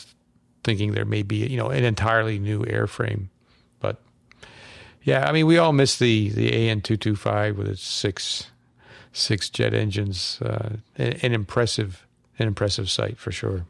thinking 0.64 0.92
there 0.92 1.04
may 1.04 1.22
be 1.22 1.36
you 1.36 1.56
know 1.56 1.68
an 1.68 1.84
entirely 1.84 2.38
new 2.38 2.64
airframe. 2.64 3.28
But 3.80 4.00
yeah, 5.02 5.28
I 5.28 5.32
mean 5.32 5.46
we 5.46 5.58
all 5.58 5.72
miss 5.72 5.98
the 5.98 6.30
the 6.30 6.68
AN 6.68 6.80
two 6.80 6.96
two 6.96 7.16
five 7.16 7.56
with 7.56 7.68
its 7.68 7.82
six 7.82 8.48
six 9.12 9.48
jet 9.48 9.72
engines. 9.72 10.40
Uh, 10.42 10.76
an, 10.96 11.32
impressive 11.32 12.06
an 12.38 12.48
impressive 12.48 12.90
sight 12.90 13.18
for 13.18 13.32
sure. 13.32 13.66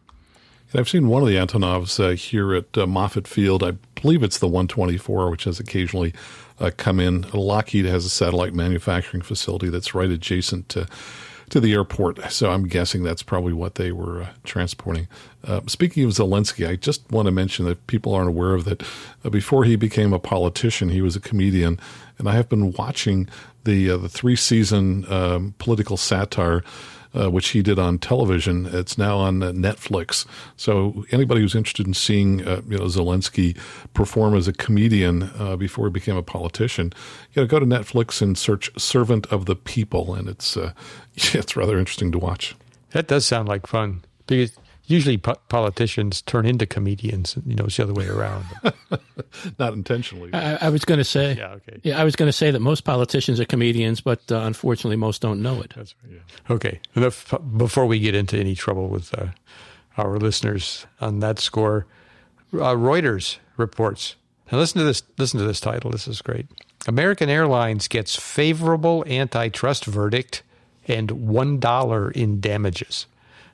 I've 0.76 0.88
seen 0.88 1.06
one 1.06 1.23
of 1.23 1.28
the 1.28 1.37
Antonovs 1.37 2.02
uh, 2.02 2.16
here 2.16 2.52
at 2.52 2.76
uh, 2.76 2.85
Moffett 2.85 3.28
Field. 3.28 3.62
I 3.62 3.75
believe 4.05 4.23
it's 4.23 4.39
the 4.39 4.47
124, 4.47 5.31
which 5.31 5.45
has 5.45 5.59
occasionally 5.59 6.13
uh, 6.61 6.71
come 6.77 7.01
in. 7.01 7.23
Lockheed 7.33 7.87
has 7.87 8.05
a 8.05 8.11
satellite 8.11 8.53
manufacturing 8.53 9.23
facility 9.23 9.71
that's 9.71 9.95
right 9.95 10.11
adjacent 10.11 10.69
to 10.69 10.87
to 11.51 11.61
the 11.61 11.73
airport. 11.73 12.21
So 12.31 12.51
I'm 12.51 12.69
guessing 12.69 13.03
that's 13.03 13.23
probably 13.23 13.53
what 13.55 13.77
they 13.77 13.93
were 13.93 14.23
uh, 14.23 14.29
transporting. 14.45 15.09
Uh, 15.43 15.61
speaking 15.67 16.05
of 16.05 16.11
Zelensky, 16.11 16.69
I 16.69 16.77
just 16.77 17.11
want 17.11 17.27
to 17.27 17.33
mention 17.33 17.65
that 17.65 17.87
people 17.87 18.15
aren't 18.15 18.29
aware 18.29 18.55
of 18.55 18.65
that. 18.65 18.83
Uh, 19.25 19.31
before 19.31 19.65
he 19.65 19.77
became 19.77 20.13
a 20.13 20.19
politician, 20.19 20.91
he 20.91 21.01
was 21.01 21.17
a 21.17 21.21
comedian, 21.21 21.79
and 22.19 22.29
I 22.29 22.33
have 22.33 22.51
been 22.51 22.73
watching 22.73 23.27
the 23.65 23.91
uh, 23.91 23.97
the 23.97 24.11
three 24.11 24.37
season 24.37 25.11
um, 25.11 25.55
political 25.57 25.97
satire 25.97 26.63
uh, 27.14 27.30
which 27.30 27.49
he 27.49 27.62
did 27.62 27.78
on 27.78 27.99
television. 27.99 28.66
It's 28.66 28.99
now 28.99 29.18
on 29.18 29.40
Netflix. 29.40 30.26
So 30.56 31.04
anybody 31.11 31.40
who's 31.40 31.54
interested 31.54 31.87
in 31.87 31.94
seeing 31.94 32.47
uh, 32.47 32.62
you 32.68 32.78
know 32.78 32.85
Zelensky 32.85 33.56
perform 33.94 34.35
as 34.35 34.49
a 34.49 34.52
comedian 34.52 35.30
uh, 35.38 35.56
before 35.56 35.87
he 35.87 35.92
became 35.92 36.16
a 36.16 36.23
politician, 36.23 36.92
you 37.33 37.42
know, 37.42 37.47
go 37.47 37.59
to 37.59 37.66
Netflix 37.66 38.21
and 38.21 38.37
search 38.37 38.71
"Servant 38.78 39.26
of 39.26 39.47
the 39.47 39.56
People," 39.56 40.14
and 40.14 40.28
it's 40.28 40.56
uh, 40.56 40.73
it's 41.14 41.56
rather 41.56 41.78
interesting 41.78 42.12
to 42.12 42.18
watch. 42.18 42.54
That 42.90 43.09
does 43.09 43.26
sound 43.26 43.49
like 43.49 43.66
fun 43.66 44.02
because 44.26 44.52
usually 44.87 45.17
po- 45.19 45.37
politicians 45.49 46.23
turn 46.23 46.47
into 46.47 46.67
comedians. 46.67 47.37
You 47.47 47.55
know, 47.57 47.64
it's 47.64 47.76
the 47.76 47.85
other 47.85 47.93
way 47.95 48.07
around. 48.07 48.45
Not 49.59 49.73
intentionally. 49.73 50.31
I, 50.33 50.67
I 50.67 50.69
was 50.71 50.85
going 50.85 50.99
to 50.99 51.05
say. 51.05 51.35
Yeah. 51.35 51.53
Okay. 51.55 51.81
Yeah, 51.83 52.00
I 52.00 52.05
was 52.05 52.17
going 52.17 52.29
to 52.29 52.33
say 52.33 52.50
that 52.50 52.61
most 52.61 52.85
politicians 52.85 53.41
are 53.41 53.45
comedians, 53.45 54.00
but 54.00 54.21
uh, 54.31 54.38
unfortunately, 54.41 54.97
most 54.97 55.21
don't 55.23 55.43
know 55.43 55.61
it. 55.61 55.73
That's 55.76 55.95
right. 56.03 56.14
Yeah. 56.14 56.55
Okay. 56.55 56.81
Enough 56.95 57.35
before 57.57 57.87
we 57.87 57.99
get 57.99 58.14
into 58.14 58.38
any 58.38 58.55
trouble 58.55 58.88
with 58.88 59.17
uh, 59.19 59.29
our 59.97 60.19
listeners 60.19 60.87
on 61.00 61.21
that 61.21 61.38
score. 61.38 61.87
Uh, 62.53 62.75
Reuters 62.75 63.38
reports. 63.57 64.17
Now 64.53 64.59
listen 64.59 64.79
to 64.79 64.85
this. 64.85 65.03
Listen 65.19 65.41
to 65.41 65.47
this 65.47 65.61
title. 65.61 65.91
This 65.91 66.07
is 66.07 66.23
great. 66.23 66.47
American 66.87 67.31
Airlines 67.31 67.88
gets 67.88 68.14
favorable 68.14 69.05
antitrust 69.07 69.87
verdict 69.87 70.43
and 70.87 71.11
one 71.11 71.59
dollar 71.59 72.11
in 72.11 72.41
damages. 72.41 73.07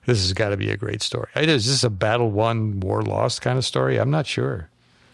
This 0.07 0.21
has 0.23 0.33
got 0.33 0.49
to 0.49 0.57
be 0.57 0.71
a 0.71 0.77
great 0.77 1.03
story. 1.03 1.29
Is 1.37 1.67
this 1.67 1.85
a 1.85 1.91
battle 1.91 2.31
won, 2.31 2.81
war 2.81 3.03
lost 3.03 3.43
kind 3.43 3.59
of 3.59 3.65
story? 3.65 3.99
I'm 3.99 4.11
not 4.11 4.27
sure. 4.27 4.69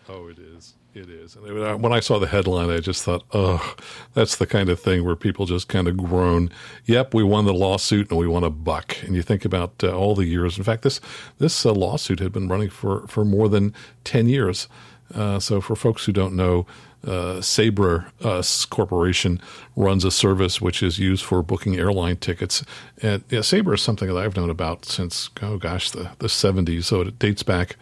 Oh, 0.09 0.29
it 0.29 0.39
is. 0.39 0.75
It 0.95 1.11
is. 1.11 1.37
And 1.37 1.83
when 1.83 1.93
I 1.93 2.01
saw 2.01 2.19
the 2.19 2.27
headline, 2.27 2.71
I 2.71 2.79
just 2.79 3.05
thought, 3.05 3.23
oh, 3.35 3.75
that's 4.15 4.37
the 4.37 4.47
kind 4.47 4.71
of 4.71 4.81
thing 4.81 5.05
where 5.05 5.15
people 5.15 5.45
just 5.45 5.69
kind 5.69 5.89
of 5.89 5.99
groan. 5.99 6.51
Yep, 6.87 7.13
we 7.13 7.23
won 7.23 7.45
the 7.45 7.53
lawsuit 7.53 8.09
and 8.09 8.19
we 8.19 8.27
won 8.27 8.45
a 8.45 8.51
buck. 8.51 8.97
And 9.03 9.15
you 9.15 9.21
think 9.21 9.45
about 9.45 9.75
uh, 9.85 9.95
all 9.95 10.15
the 10.15 10.25
years. 10.25 10.57
In 10.57 10.65
fact, 10.65 10.83
this 10.83 11.01
this 11.37 11.67
uh, 11.67 11.75
lawsuit 11.75 12.21
had 12.21 12.33
been 12.33 12.49
running 12.49 12.71
for 12.71 13.07
for 13.09 13.27
more 13.27 13.51
than 13.51 13.75
ten 14.05 14.27
years. 14.27 14.69
Uh, 15.15 15.39
so 15.39 15.61
for 15.61 15.77
folks 15.77 16.07
who 16.07 16.13
don't 16.13 16.35
know, 16.35 16.67
uh, 17.07 17.41
Sabre 17.41 18.07
uh, 18.23 18.43
Corporation 18.69 19.41
runs 19.77 20.05
a 20.05 20.11
service 20.11 20.61
which 20.61 20.83
is 20.83 20.99
used 20.99 21.25
for 21.25 21.43
booking 21.43 21.77
airline 21.77 22.17
tickets. 22.17 22.65
And 23.01 23.23
yeah, 23.31 23.41
Sabre 23.43 23.75
is 23.75 23.83
something 23.83 24.09
that 24.09 24.17
I've 24.17 24.37
known 24.37 24.51
about 24.51 24.85
since, 24.85 25.31
oh 25.43 25.57
gosh, 25.57 25.91
the, 25.91 26.11
the 26.19 26.29
70s. 26.29 26.85
So 26.85 27.03
it 27.03 27.19
dates 27.19 27.43
back 27.43 27.77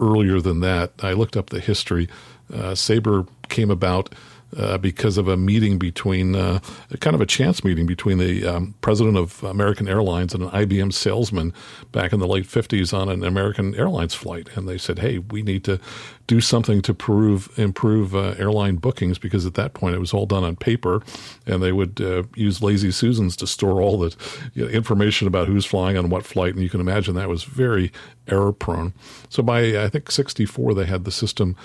earlier 0.00 0.40
than 0.40 0.60
that. 0.60 0.92
I 1.02 1.12
looked 1.12 1.36
up 1.36 1.50
the 1.50 1.60
history. 1.60 2.08
Uh, 2.52 2.74
Sabre 2.74 3.26
came 3.48 3.70
about 3.70 4.14
uh, 4.56 4.78
because 4.78 5.18
of 5.18 5.28
a 5.28 5.36
meeting 5.36 5.78
between, 5.78 6.34
uh, 6.34 6.60
kind 7.00 7.14
of 7.14 7.20
a 7.20 7.26
chance 7.26 7.64
meeting 7.64 7.86
between 7.86 8.18
the 8.18 8.46
um, 8.46 8.74
president 8.80 9.16
of 9.16 9.42
American 9.44 9.88
Airlines 9.88 10.34
and 10.34 10.42
an 10.42 10.50
IBM 10.50 10.92
salesman 10.92 11.52
back 11.90 12.12
in 12.12 12.20
the 12.20 12.26
late 12.26 12.44
50s 12.44 12.96
on 12.96 13.08
an 13.08 13.24
American 13.24 13.74
Airlines 13.74 14.14
flight. 14.14 14.48
And 14.54 14.68
they 14.68 14.78
said, 14.78 14.98
hey, 14.98 15.18
we 15.18 15.42
need 15.42 15.64
to 15.64 15.80
do 16.26 16.40
something 16.40 16.82
to 16.82 16.94
prove, 16.94 17.50
improve 17.58 18.14
uh, 18.14 18.34
airline 18.38 18.76
bookings 18.76 19.18
because 19.18 19.44
at 19.44 19.54
that 19.54 19.74
point 19.74 19.94
it 19.94 19.98
was 19.98 20.14
all 20.14 20.26
done 20.26 20.44
on 20.44 20.56
paper 20.56 21.02
and 21.46 21.62
they 21.62 21.72
would 21.72 22.00
uh, 22.00 22.22
use 22.34 22.62
lazy 22.62 22.90
Susans 22.90 23.36
to 23.36 23.46
store 23.46 23.80
all 23.80 23.98
the 23.98 24.14
you 24.54 24.64
know, 24.64 24.70
information 24.70 25.26
about 25.26 25.48
who's 25.48 25.64
flying 25.64 25.96
on 25.96 26.10
what 26.10 26.24
flight. 26.24 26.54
And 26.54 26.62
you 26.62 26.70
can 26.70 26.80
imagine 26.80 27.14
that 27.14 27.28
was 27.28 27.44
very 27.44 27.92
error 28.28 28.52
prone. 28.52 28.92
So 29.28 29.42
by, 29.42 29.82
I 29.82 29.88
think, 29.88 30.10
64, 30.10 30.74
they 30.74 30.86
had 30.86 31.04
the 31.04 31.10
system 31.10 31.56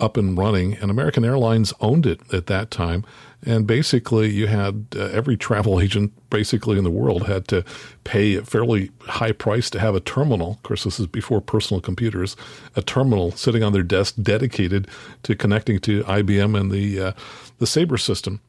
up 0.00 0.16
and 0.16 0.36
running, 0.36 0.74
and 0.74 0.90
American 0.90 1.24
Airlines 1.24 1.72
owned 1.80 2.06
it 2.06 2.20
at 2.32 2.46
that 2.46 2.70
time. 2.70 3.04
And 3.44 3.66
basically, 3.66 4.30
you 4.30 4.46
had 4.46 4.86
uh, 4.94 5.00
every 5.06 5.36
travel 5.36 5.80
agent 5.84 6.12
basically 6.30 6.78
in 6.78 6.84
the 6.84 6.90
world 6.90 7.26
had 7.26 7.48
to 7.48 7.64
pay 8.04 8.36
a 8.36 8.42
fairly 8.42 8.90
high 9.02 9.32
price 9.32 9.68
to 9.70 9.80
have 9.80 9.94
a 9.94 10.00
terminal. 10.00 10.52
Of 10.52 10.62
course, 10.62 10.84
this 10.84 11.00
is 11.00 11.06
before 11.06 11.40
personal 11.40 11.80
computers, 11.80 12.36
a 12.76 12.82
terminal 12.82 13.32
sitting 13.32 13.62
on 13.62 13.72
their 13.72 13.82
desk 13.82 14.14
dedicated 14.20 14.88
to 15.24 15.34
connecting 15.34 15.78
to 15.80 16.04
IBM 16.04 16.58
and 16.58 16.70
the 16.70 17.00
uh, 17.00 17.12
the 17.58 17.66
Sabre 17.66 17.98
system. 17.98 18.40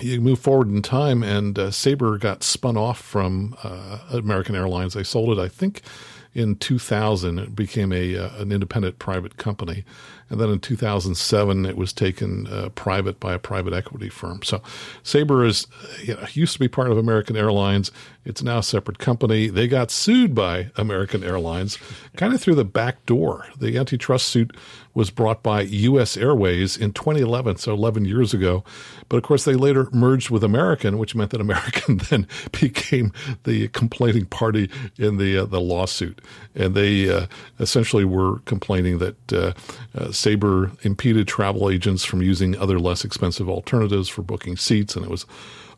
You 0.00 0.20
move 0.20 0.38
forward 0.38 0.68
in 0.68 0.80
time, 0.80 1.24
and 1.24 1.58
uh, 1.58 1.70
Sabre 1.72 2.18
got 2.18 2.44
spun 2.44 2.76
off 2.76 3.00
from 3.00 3.56
uh, 3.64 3.98
American 4.12 4.54
Airlines. 4.54 4.94
They 4.94 5.02
sold 5.02 5.36
it, 5.36 5.42
I 5.42 5.48
think, 5.48 5.82
in 6.34 6.54
2000. 6.54 7.38
It 7.40 7.56
became 7.56 7.92
a 7.92 8.16
uh, 8.16 8.40
an 8.40 8.52
independent 8.52 9.00
private 9.00 9.38
company, 9.38 9.84
and 10.30 10.40
then 10.40 10.50
in 10.50 10.60
2007, 10.60 11.66
it 11.66 11.76
was 11.76 11.92
taken 11.92 12.46
uh, 12.48 12.68
private 12.70 13.18
by 13.18 13.34
a 13.34 13.38
private 13.38 13.72
equity 13.72 14.08
firm. 14.08 14.42
So 14.42 14.62
Sabre 15.02 15.44
is, 15.44 15.66
you 16.02 16.14
know, 16.14 16.26
used 16.32 16.54
to 16.54 16.58
be 16.58 16.68
part 16.68 16.90
of 16.90 16.98
American 16.98 17.36
Airlines. 17.36 17.90
It's 18.24 18.42
now 18.42 18.58
a 18.58 18.62
separate 18.62 18.98
company. 18.98 19.48
They 19.48 19.68
got 19.68 19.90
sued 19.90 20.34
by 20.34 20.70
American 20.76 21.24
Airlines 21.24 21.78
kind 22.16 22.34
of 22.34 22.40
through 22.40 22.56
the 22.56 22.64
back 22.64 23.06
door. 23.06 23.46
The 23.58 23.78
antitrust 23.78 24.28
suit 24.28 24.54
was 24.98 25.10
brought 25.10 25.42
by 25.44 25.62
U.S. 25.62 26.16
Airways 26.16 26.76
in 26.76 26.92
2011, 26.92 27.56
so 27.56 27.72
11 27.72 28.04
years 28.04 28.34
ago. 28.34 28.64
But 29.08 29.18
of 29.18 29.22
course, 29.22 29.44
they 29.44 29.54
later 29.54 29.88
merged 29.92 30.28
with 30.28 30.42
American, 30.42 30.98
which 30.98 31.14
meant 31.14 31.30
that 31.30 31.40
American 31.40 31.96
then 32.10 32.26
became 32.50 33.12
the 33.44 33.68
complaining 33.68 34.26
party 34.26 34.68
in 34.98 35.16
the 35.18 35.38
uh, 35.38 35.44
the 35.46 35.60
lawsuit, 35.60 36.20
and 36.54 36.74
they 36.74 37.08
uh, 37.08 37.26
essentially 37.60 38.04
were 38.04 38.40
complaining 38.40 38.98
that 38.98 39.32
uh, 39.32 39.52
uh 39.94 40.10
Sabre 40.18 40.72
impeded 40.82 41.28
travel 41.28 41.70
agents 41.70 42.04
from 42.04 42.22
using 42.22 42.56
other 42.56 42.78
less 42.78 43.04
expensive 43.04 43.48
alternatives 43.48 44.08
for 44.08 44.22
booking 44.22 44.56
seats, 44.56 44.96
and 44.96 45.04
it 45.04 45.10
was 45.10 45.24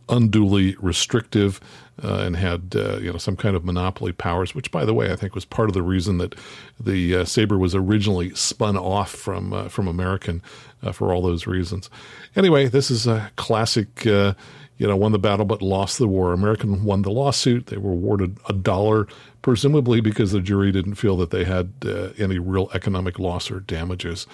unduly 0.08 0.76
restrictive 0.80 1.60
uh, 2.02 2.22
and 2.24 2.36
had 2.36 2.74
uh, 2.74 2.96
you 2.98 3.12
know 3.12 3.18
some 3.18 3.36
kind 3.36 3.54
of 3.54 3.64
monopoly 3.64 4.12
powers. 4.12 4.54
Which, 4.54 4.70
by 4.70 4.84
the 4.84 4.94
way, 4.94 5.12
I 5.12 5.16
think 5.16 5.34
was 5.34 5.44
part 5.44 5.68
of 5.68 5.74
the 5.74 5.82
reason 5.82 6.18
that 6.18 6.34
the 6.78 7.16
uh, 7.16 7.24
Sabre 7.24 7.58
was 7.58 7.74
originally 7.74 8.34
spun 8.34 8.76
off 8.76 9.10
from 9.10 9.52
uh, 9.52 9.68
from 9.68 9.86
American 9.86 10.42
uh, 10.82 10.92
for 10.92 11.12
all 11.12 11.22
those 11.22 11.46
reasons. 11.46 11.90
Anyway, 12.34 12.66
this 12.66 12.90
is 12.90 13.06
a 13.06 13.30
classic. 13.36 14.06
Uh, 14.06 14.34
you 14.78 14.86
know, 14.86 14.96
won 14.96 15.12
the 15.12 15.18
battle 15.18 15.44
but 15.44 15.60
lost 15.60 15.98
the 15.98 16.08
war. 16.08 16.32
American 16.32 16.84
won 16.84 17.02
the 17.02 17.10
lawsuit. 17.10 17.66
They 17.66 17.76
were 17.76 17.92
awarded 17.92 18.38
a 18.48 18.54
dollar, 18.54 19.08
presumably 19.42 20.00
because 20.00 20.32
the 20.32 20.40
jury 20.40 20.72
didn't 20.72 20.94
feel 20.96 21.16
that 21.18 21.30
they 21.30 21.44
had 21.44 21.72
any 22.18 22.38
real 22.38 22.70
economic 22.74 23.18
loss 23.18 23.50
or 23.50 23.60
damages. 23.60 24.26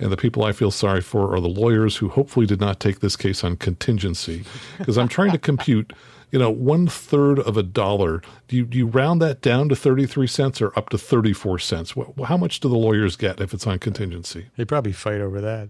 And 0.00 0.10
the 0.10 0.16
people 0.16 0.44
I 0.44 0.52
feel 0.52 0.70
sorry 0.70 1.02
for 1.02 1.34
are 1.34 1.40
the 1.40 1.48
lawyers 1.48 1.96
who 1.96 2.08
hopefully 2.08 2.46
did 2.46 2.60
not 2.60 2.80
take 2.80 3.00
this 3.00 3.16
case 3.16 3.44
on 3.44 3.56
contingency. 3.56 4.44
Because 4.78 4.96
I'm 4.96 5.08
trying 5.08 5.30
to 5.32 5.38
compute, 5.38 5.92
you 6.30 6.38
know, 6.38 6.50
one 6.50 6.86
third 6.86 7.38
of 7.38 7.58
a 7.58 7.62
dollar. 7.62 8.22
Do 8.48 8.56
you, 8.56 8.64
do 8.64 8.78
you 8.78 8.86
round 8.86 9.20
that 9.20 9.42
down 9.42 9.68
to 9.68 9.76
33 9.76 10.26
cents 10.26 10.62
or 10.62 10.76
up 10.76 10.88
to 10.88 10.98
34 10.98 11.58
cents? 11.58 11.94
How 12.24 12.38
much 12.38 12.60
do 12.60 12.68
the 12.70 12.78
lawyers 12.78 13.14
get 13.16 13.40
if 13.40 13.52
it's 13.52 13.66
on 13.66 13.78
contingency? 13.78 14.46
They 14.56 14.64
probably 14.64 14.92
fight 14.92 15.20
over 15.20 15.38
that. 15.42 15.68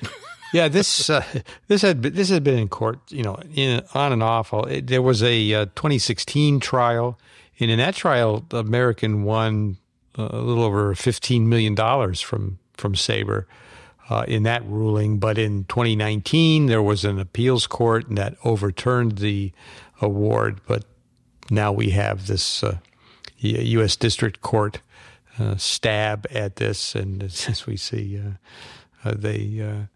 yeah, 0.52 0.68
this 0.68 1.10
uh, 1.10 1.24
this 1.66 1.82
had 1.82 2.00
been, 2.00 2.14
this 2.14 2.28
had 2.28 2.44
been 2.44 2.58
in 2.58 2.68
court, 2.68 3.00
you 3.10 3.24
know, 3.24 3.40
in, 3.54 3.82
on 3.92 4.12
and 4.12 4.22
off. 4.22 4.52
It, 4.68 4.86
there 4.86 5.02
was 5.02 5.20
a 5.20 5.52
uh, 5.52 5.64
2016 5.74 6.60
trial, 6.60 7.18
and 7.60 7.70
in 7.70 7.78
that 7.78 7.94
trial, 7.94 8.44
the 8.48 8.58
American 8.58 9.24
won 9.24 9.78
uh, 10.18 10.28
a 10.30 10.40
little 10.40 10.64
over 10.64 10.94
15 10.94 11.48
million 11.48 11.74
dollars 11.74 12.20
from 12.20 12.58
from 12.74 12.94
Sabre 12.94 13.46
uh, 14.10 14.24
in 14.26 14.42
that 14.44 14.64
ruling. 14.66 15.18
But 15.18 15.38
in 15.38 15.64
2019, 15.64 16.66
there 16.66 16.82
was 16.82 17.04
an 17.04 17.18
appeals 17.18 17.66
court 17.66 18.06
that 18.10 18.36
overturned 18.44 19.18
the 19.18 19.52
award. 20.00 20.60
But 20.66 20.84
now 21.50 21.72
we 21.72 21.90
have 21.90 22.26
this 22.26 22.62
uh, 22.62 22.78
U.S. 23.38 23.96
District 23.96 24.40
Court 24.40 24.80
uh, 25.38 25.56
stab 25.56 26.26
at 26.30 26.56
this, 26.56 26.94
and 26.94 27.22
as 27.48 27.66
we 27.66 27.76
see, 27.76 28.20
uh, 28.20 29.08
uh, 29.08 29.14
they 29.16 29.86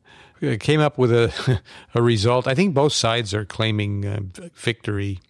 came 0.60 0.80
up 0.80 0.98
with 0.98 1.12
a, 1.12 1.60
a 1.94 2.02
result. 2.02 2.46
I 2.46 2.54
think 2.54 2.74
both 2.74 2.92
sides 2.92 3.34
are 3.34 3.44
claiming 3.44 4.32
victory 4.54 5.20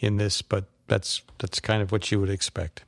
in 0.00 0.16
this, 0.16 0.42
but 0.42 0.66
that's 0.88 1.22
that's 1.38 1.60
kind 1.60 1.82
of 1.82 1.92
what 1.92 2.10
you 2.10 2.20
would 2.20 2.30
expect. 2.30 2.82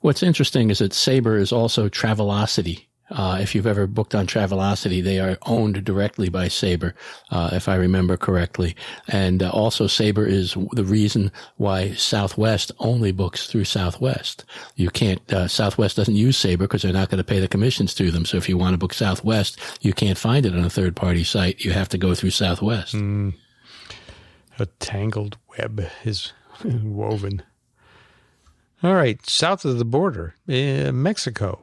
What's 0.00 0.22
interesting 0.22 0.70
is 0.70 0.78
that 0.78 0.92
Sabre 0.92 1.36
is 1.36 1.52
also 1.52 1.88
Travelocity 1.88 2.86
uh, 3.10 3.38
if 3.40 3.54
you've 3.54 3.66
ever 3.66 3.86
booked 3.86 4.14
on 4.14 4.26
Travelocity, 4.26 5.02
they 5.02 5.18
are 5.18 5.38
owned 5.46 5.82
directly 5.84 6.28
by 6.28 6.48
Sabre, 6.48 6.94
uh, 7.30 7.50
if 7.52 7.68
I 7.68 7.74
remember 7.74 8.16
correctly. 8.16 8.76
And 9.08 9.42
uh, 9.42 9.50
also 9.50 9.86
Sabre 9.86 10.26
is 10.26 10.56
the 10.72 10.84
reason 10.84 11.32
why 11.56 11.92
Southwest 11.92 12.70
only 12.78 13.12
books 13.12 13.46
through 13.46 13.64
Southwest. 13.64 14.44
You 14.76 14.90
can't, 14.90 15.32
uh, 15.32 15.48
Southwest 15.48 15.96
doesn't 15.96 16.16
use 16.16 16.36
Sabre 16.36 16.64
because 16.64 16.82
they're 16.82 16.92
not 16.92 17.08
going 17.08 17.18
to 17.18 17.24
pay 17.24 17.40
the 17.40 17.48
commissions 17.48 17.94
to 17.94 18.10
them. 18.10 18.26
So 18.26 18.36
if 18.36 18.48
you 18.48 18.58
want 18.58 18.74
to 18.74 18.78
book 18.78 18.92
Southwest, 18.92 19.58
you 19.80 19.94
can't 19.94 20.18
find 20.18 20.44
it 20.44 20.54
on 20.54 20.64
a 20.64 20.70
third 20.70 20.94
party 20.94 21.24
site. 21.24 21.64
You 21.64 21.72
have 21.72 21.88
to 21.90 21.98
go 21.98 22.14
through 22.14 22.30
Southwest. 22.30 22.94
Mm. 22.94 23.34
A 24.58 24.66
tangled 24.80 25.38
web 25.56 25.88
is 26.04 26.32
woven. 26.82 27.42
All 28.82 28.94
right, 28.94 29.24
south 29.28 29.64
of 29.64 29.78
the 29.78 29.84
border, 29.84 30.34
Mexico. 30.46 31.60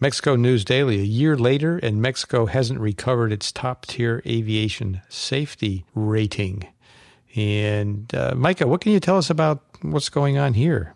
Mexico 0.00 0.36
News 0.36 0.64
Daily. 0.64 1.00
A 1.00 1.04
year 1.04 1.36
later, 1.36 1.78
and 1.78 2.02
Mexico 2.02 2.44
hasn't 2.46 2.80
recovered 2.80 3.32
its 3.32 3.50
top 3.50 3.86
tier 3.86 4.22
aviation 4.26 5.00
safety 5.08 5.86
rating. 5.94 6.66
And 7.34 8.14
uh, 8.14 8.34
Micah, 8.36 8.66
what 8.66 8.82
can 8.82 8.92
you 8.92 9.00
tell 9.00 9.16
us 9.16 9.30
about 9.30 9.62
what's 9.80 10.10
going 10.10 10.36
on 10.36 10.54
here? 10.54 10.94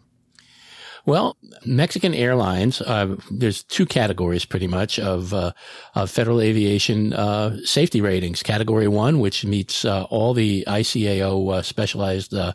Well, 1.09 1.39
Mexican 1.65 2.13
Airlines, 2.13 2.83
uh, 2.83 3.17
there's 3.31 3.63
two 3.63 3.87
categories 3.87 4.45
pretty 4.45 4.67
much 4.67 4.99
of, 4.99 5.33
uh, 5.33 5.53
of 5.95 6.11
federal 6.11 6.39
aviation 6.39 7.15
uh, 7.15 7.57
safety 7.65 8.03
ratings. 8.03 8.43
Category 8.43 8.89
one, 8.89 9.19
which 9.19 9.43
meets 9.43 9.87
uh, 9.87 10.03
all 10.11 10.35
the 10.35 10.67
ICAO 10.69 11.55
uh, 11.55 11.63
specialized 11.63 12.35
uh, 12.35 12.53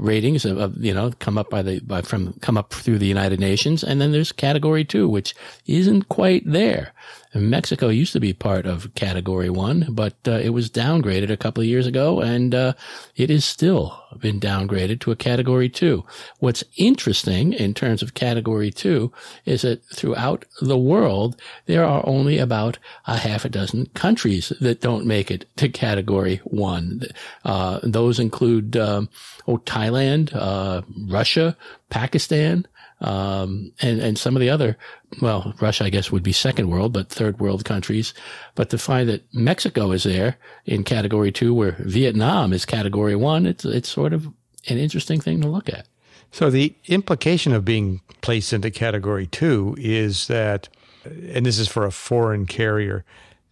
ratings 0.00 0.46
of, 0.46 0.82
you 0.82 0.94
know, 0.94 1.12
come 1.18 1.36
up 1.36 1.50
by 1.50 1.60
the, 1.60 1.80
by, 1.80 2.00
from, 2.00 2.32
come 2.40 2.56
up 2.56 2.72
through 2.72 2.96
the 2.96 3.06
United 3.06 3.38
Nations. 3.38 3.84
And 3.84 4.00
then 4.00 4.10
there's 4.10 4.32
category 4.32 4.86
two, 4.86 5.06
which 5.06 5.34
isn't 5.66 6.08
quite 6.08 6.44
there. 6.46 6.94
Mexico 7.34 7.88
used 7.88 8.12
to 8.12 8.20
be 8.20 8.32
part 8.32 8.66
of 8.66 8.94
Category 8.94 9.48
One, 9.48 9.86
but 9.90 10.14
uh, 10.26 10.32
it 10.32 10.50
was 10.50 10.70
downgraded 10.70 11.30
a 11.30 11.36
couple 11.36 11.62
of 11.62 11.68
years 11.68 11.86
ago, 11.86 12.20
and 12.20 12.54
uh, 12.54 12.74
it 13.16 13.30
is 13.30 13.44
still 13.44 13.98
been 14.18 14.38
downgraded 14.38 15.00
to 15.00 15.10
a 15.10 15.16
Category 15.16 15.68
Two. 15.68 16.04
What's 16.40 16.64
interesting 16.76 17.52
in 17.54 17.72
terms 17.72 18.02
of 18.02 18.14
Category 18.14 18.70
Two 18.70 19.12
is 19.46 19.62
that 19.62 19.84
throughout 19.86 20.44
the 20.60 20.76
world 20.76 21.40
there 21.66 21.84
are 21.84 22.06
only 22.06 22.38
about 22.38 22.78
a 23.06 23.16
half 23.16 23.44
a 23.44 23.48
dozen 23.48 23.86
countries 23.94 24.52
that 24.60 24.80
don't 24.80 25.06
make 25.06 25.30
it 25.30 25.46
to 25.56 25.68
Category 25.68 26.40
One. 26.44 27.02
Uh, 27.44 27.80
those 27.82 28.18
include 28.18 28.76
um, 28.76 29.08
oh 29.48 29.56
Thailand, 29.58 30.34
uh, 30.34 30.82
Russia, 31.08 31.56
Pakistan 31.88 32.66
um, 33.02 33.72
and 33.80 34.00
and 34.00 34.16
some 34.16 34.36
of 34.36 34.40
the 34.40 34.48
other, 34.50 34.78
well, 35.20 35.54
Russia 35.60 35.84
I 35.84 35.90
guess 35.90 36.10
would 36.10 36.22
be 36.22 36.32
second 36.32 36.70
world, 36.70 36.92
but 36.92 37.08
third 37.08 37.40
world 37.40 37.64
countries. 37.64 38.14
But 38.54 38.70
to 38.70 38.78
find 38.78 39.08
that 39.08 39.22
Mexico 39.34 39.92
is 39.92 40.04
there 40.04 40.36
in 40.64 40.84
category 40.84 41.32
two, 41.32 41.52
where 41.52 41.76
Vietnam 41.80 42.52
is 42.52 42.64
category 42.64 43.16
one, 43.16 43.44
it's 43.44 43.64
it's 43.64 43.88
sort 43.88 44.12
of 44.12 44.26
an 44.68 44.78
interesting 44.78 45.20
thing 45.20 45.40
to 45.42 45.48
look 45.48 45.68
at. 45.68 45.86
So 46.30 46.48
the 46.48 46.74
implication 46.86 47.52
of 47.52 47.64
being 47.64 48.00
placed 48.22 48.52
into 48.52 48.70
category 48.70 49.26
two 49.26 49.74
is 49.78 50.28
that, 50.28 50.68
and 51.04 51.44
this 51.44 51.58
is 51.58 51.68
for 51.68 51.84
a 51.84 51.90
foreign 51.90 52.46
carrier, 52.46 53.04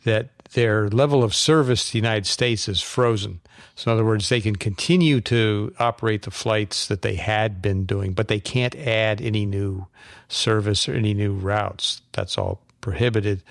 that 0.05 0.31
their 0.53 0.89
level 0.89 1.23
of 1.23 1.35
service 1.35 1.87
to 1.87 1.93
the 1.93 1.99
United 1.99 2.27
States 2.27 2.69
is 2.69 2.81
frozen. 2.81 3.41
So, 3.75 3.90
in 3.90 3.94
other 3.94 4.05
words, 4.05 4.29
they 4.29 4.40
can 4.40 4.57
continue 4.57 5.20
to 5.23 5.75
operate 5.79 6.23
the 6.23 6.31
flights 6.31 6.88
that 6.88 7.03
they 7.03 7.14
had 7.14 7.62
been 7.62 7.85
doing, 7.87 8.12
but 8.12 8.29
they 8.29 8.40
can't 8.40 8.75
add 8.77 9.20
any 9.20 9.46
new 9.46 9.87
service 10.29 10.88
or 10.88 10.94
any 10.94 11.14
new 11.14 11.33
routes. 11.33 12.03
That's 12.12 12.38
all 12.38 12.61
prohibited. 12.81 13.42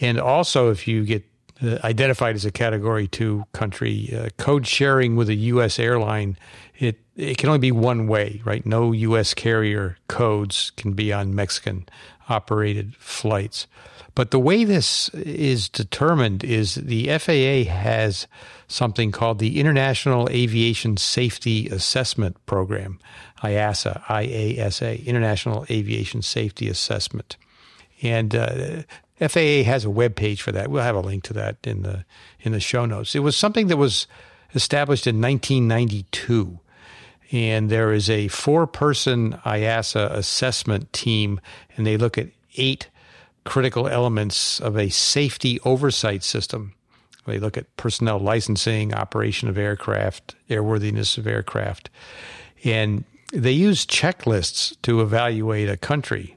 And 0.00 0.18
also, 0.18 0.70
if 0.70 0.86
you 0.86 1.04
get 1.04 1.24
uh, 1.62 1.78
identified 1.84 2.34
as 2.34 2.44
a 2.44 2.50
Category 2.50 3.08
2 3.08 3.46
country. 3.52 4.12
Uh, 4.14 4.28
code 4.36 4.66
sharing 4.66 5.16
with 5.16 5.30
a 5.30 5.34
U.S. 5.34 5.78
airline, 5.78 6.36
it, 6.78 7.00
it 7.16 7.38
can 7.38 7.48
only 7.48 7.58
be 7.58 7.72
one 7.72 8.08
way, 8.08 8.42
right? 8.44 8.66
No 8.66 8.92
U.S. 8.92 9.32
carrier 9.32 9.96
codes 10.06 10.70
can 10.76 10.92
be 10.92 11.14
on 11.14 11.34
Mexican 11.34 11.88
operated 12.28 12.94
flights. 12.96 13.66
But 14.14 14.32
the 14.32 14.38
way 14.38 14.64
this 14.64 15.08
is 15.10 15.70
determined 15.70 16.44
is 16.44 16.74
the 16.74 17.06
FAA 17.18 17.70
has 17.70 18.26
something 18.68 19.12
called 19.12 19.38
the 19.38 19.60
International 19.60 20.28
Aviation 20.30 20.96
Safety 20.96 21.68
Assessment 21.68 22.44
Program, 22.46 22.98
IASA, 23.42 24.02
IASA, 24.04 25.04
International 25.04 25.64
Aviation 25.70 26.22
Safety 26.22 26.68
Assessment. 26.68 27.36
And 28.02 28.34
uh, 28.34 28.82
FAA 29.18 29.62
has 29.64 29.84
a 29.84 29.90
web 29.90 30.16
page 30.16 30.42
for 30.42 30.52
that. 30.52 30.70
We'll 30.70 30.82
have 30.82 30.96
a 30.96 31.00
link 31.00 31.24
to 31.24 31.32
that 31.34 31.56
in 31.64 31.82
the 31.82 32.04
in 32.40 32.52
the 32.52 32.60
show 32.60 32.84
notes. 32.84 33.14
It 33.14 33.20
was 33.20 33.36
something 33.36 33.68
that 33.68 33.76
was 33.76 34.06
established 34.54 35.06
in 35.06 35.20
1992 35.20 36.60
and 37.32 37.70
there 37.70 37.92
is 37.92 38.08
a 38.08 38.28
four 38.28 38.66
person 38.66 39.32
IASA 39.44 40.10
assessment 40.12 40.92
team, 40.92 41.40
and 41.76 41.86
they 41.86 41.96
look 41.96 42.16
at 42.18 42.28
eight 42.56 42.88
critical 43.44 43.88
elements 43.88 44.60
of 44.60 44.76
a 44.76 44.90
safety 44.90 45.60
oversight 45.60 46.22
system. 46.22 46.74
They 47.26 47.38
look 47.38 47.56
at 47.56 47.76
personnel 47.76 48.18
licensing, 48.18 48.94
operation 48.94 49.48
of 49.48 49.58
aircraft, 49.58 50.34
airworthiness 50.48 51.18
of 51.18 51.26
aircraft, 51.26 51.90
and 52.64 53.04
they 53.32 53.52
use 53.52 53.84
checklists 53.84 54.76
to 54.82 55.00
evaluate 55.00 55.68
a 55.68 55.76
country. 55.76 56.36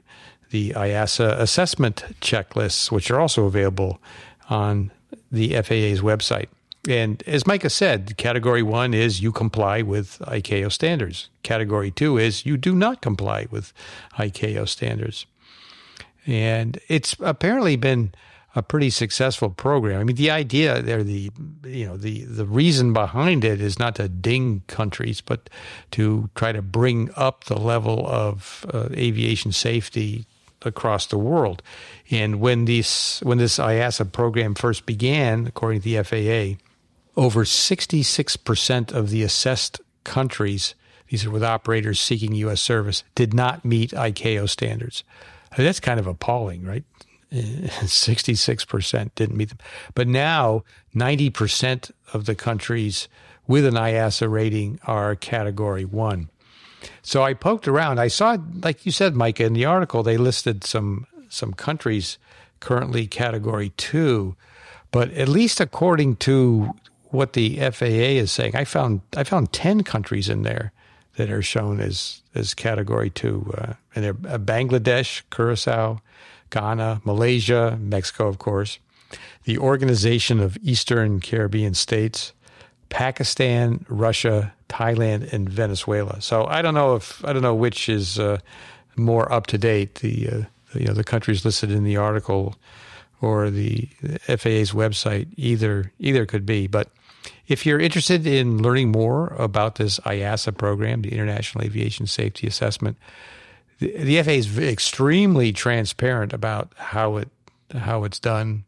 The 0.50 0.70
IASA 0.70 1.38
assessment 1.38 2.04
checklists, 2.20 2.90
which 2.90 3.10
are 3.10 3.20
also 3.20 3.46
available 3.46 4.00
on 4.48 4.90
the 5.30 5.50
FAA's 5.50 6.00
website. 6.00 6.48
And 6.88 7.22
as 7.26 7.46
Micah 7.46 7.70
said, 7.70 8.16
category 8.16 8.62
one 8.62 8.94
is 8.94 9.20
you 9.20 9.32
comply 9.32 9.82
with 9.82 10.18
ICAO 10.26 10.72
standards. 10.72 11.28
Category 11.42 11.90
two 11.90 12.16
is 12.18 12.46
you 12.46 12.56
do 12.56 12.74
not 12.74 13.02
comply 13.02 13.46
with 13.50 13.72
ICAO 14.18 14.66
standards. 14.66 15.26
And 16.26 16.78
it's 16.88 17.14
apparently 17.20 17.76
been 17.76 18.12
a 18.54 18.62
pretty 18.62 18.90
successful 18.90 19.50
program. 19.50 20.00
I 20.00 20.04
mean, 20.04 20.16
the 20.16 20.30
idea 20.30 20.82
there, 20.82 21.04
the 21.04 21.30
you 21.64 21.86
know, 21.86 21.96
the 21.96 22.24
the 22.24 22.46
reason 22.46 22.92
behind 22.92 23.44
it 23.44 23.60
is 23.60 23.78
not 23.78 23.94
to 23.96 24.08
ding 24.08 24.62
countries, 24.66 25.20
but 25.20 25.48
to 25.92 26.30
try 26.34 26.52
to 26.52 26.62
bring 26.62 27.10
up 27.16 27.44
the 27.44 27.58
level 27.58 28.06
of 28.06 28.66
uh, 28.72 28.88
aviation 28.92 29.52
safety 29.52 30.26
across 30.62 31.06
the 31.06 31.18
world. 31.18 31.62
And 32.10 32.40
when 32.40 32.64
this 32.64 33.20
when 33.22 33.38
this 33.38 33.58
IASA 33.58 34.12
program 34.12 34.54
first 34.54 34.84
began, 34.84 35.46
according 35.46 35.82
to 35.82 35.84
the 35.84 36.02
FAA, 36.02 36.60
over 37.16 37.44
66% 37.44 38.92
of 38.92 39.10
the 39.10 39.22
assessed 39.22 39.80
countries, 40.04 40.74
these 41.08 41.24
are 41.24 41.30
with 41.30 41.42
operators 41.44 42.00
seeking 42.00 42.34
U.S. 42.34 42.60
service, 42.60 43.04
did 43.14 43.34
not 43.34 43.64
meet 43.64 43.90
ICAO 43.90 44.48
standards. 44.48 45.04
That's 45.56 45.80
kind 45.80 45.98
of 45.98 46.06
appalling, 46.06 46.64
right? 46.64 46.84
66% 47.32 49.10
didn't 49.14 49.36
meet 49.36 49.50
them. 49.50 49.58
But 49.94 50.08
now 50.08 50.64
90% 50.94 51.90
of 52.12 52.26
the 52.26 52.34
countries 52.34 53.08
with 53.46 53.64
an 53.64 53.74
IASA 53.74 54.30
rating 54.30 54.80
are 54.84 55.14
category 55.16 55.84
one. 55.84 56.28
So 57.02 57.22
I 57.22 57.34
poked 57.34 57.68
around. 57.68 57.98
I 57.98 58.08
saw, 58.08 58.38
like 58.62 58.86
you 58.86 58.92
said, 58.92 59.14
Micah, 59.14 59.44
in 59.44 59.52
the 59.52 59.64
article, 59.64 60.02
they 60.02 60.16
listed 60.16 60.64
some 60.64 61.06
some 61.28 61.52
countries 61.52 62.18
currently 62.58 63.06
category 63.06 63.70
two, 63.76 64.34
but 64.90 65.10
at 65.12 65.28
least 65.28 65.60
according 65.60 66.16
to 66.16 66.70
what 67.06 67.32
the 67.34 67.58
FAA 67.70 68.18
is 68.18 68.32
saying, 68.32 68.56
I 68.56 68.64
found 68.64 69.00
I 69.16 69.24
found 69.24 69.52
ten 69.52 69.82
countries 69.82 70.28
in 70.28 70.42
there 70.42 70.72
that 71.16 71.30
are 71.30 71.42
shown 71.42 71.80
as 71.80 72.22
as 72.34 72.54
category 72.54 73.10
two, 73.10 73.52
uh, 73.58 73.74
and 73.94 74.04
they're 74.04 74.34
uh, 74.34 74.38
Bangladesh, 74.38 75.22
Curacao, 75.30 76.00
Ghana, 76.50 77.02
Malaysia, 77.04 77.78
Mexico, 77.80 78.28
of 78.28 78.38
course, 78.38 78.78
the 79.44 79.58
Organization 79.58 80.40
of 80.40 80.56
Eastern 80.62 81.20
Caribbean 81.20 81.74
States, 81.74 82.32
Pakistan, 82.88 83.84
Russia, 83.88 84.52
Thailand, 84.68 85.32
and 85.32 85.48
Venezuela. 85.48 86.20
So 86.20 86.46
I 86.46 86.62
don't 86.62 86.74
know 86.74 86.96
if 86.96 87.24
I 87.24 87.32
don't 87.32 87.42
know 87.42 87.54
which 87.54 87.88
is 87.88 88.18
uh, 88.18 88.38
more 88.96 89.32
up 89.32 89.46
to 89.48 89.58
date. 89.58 89.96
The 89.96 90.28
uh, 90.28 90.42
you 90.74 90.86
know 90.86 90.94
the 90.94 91.04
countries 91.04 91.44
listed 91.44 91.70
in 91.70 91.84
the 91.84 91.96
article 91.96 92.56
or 93.20 93.50
the 93.50 93.88
FAA's 94.26 94.72
website 94.72 95.28
either 95.36 95.92
either 95.98 96.26
could 96.26 96.46
be, 96.46 96.66
but 96.66 96.90
if 97.50 97.66
you're 97.66 97.80
interested 97.80 98.26
in 98.26 98.62
learning 98.62 98.92
more 98.92 99.28
about 99.38 99.74
this 99.74 99.98
IASA 100.00 100.56
program, 100.56 101.02
the 101.02 101.12
International 101.12 101.64
Aviation 101.64 102.06
Safety 102.06 102.46
Assessment, 102.46 102.96
the, 103.80 103.96
the 103.96 104.22
FAA 104.22 104.30
is 104.30 104.58
extremely 104.58 105.52
transparent 105.52 106.32
about 106.32 106.72
how 106.76 107.16
it 107.16 107.28
how 107.76 108.04
it's 108.04 108.20
done. 108.20 108.64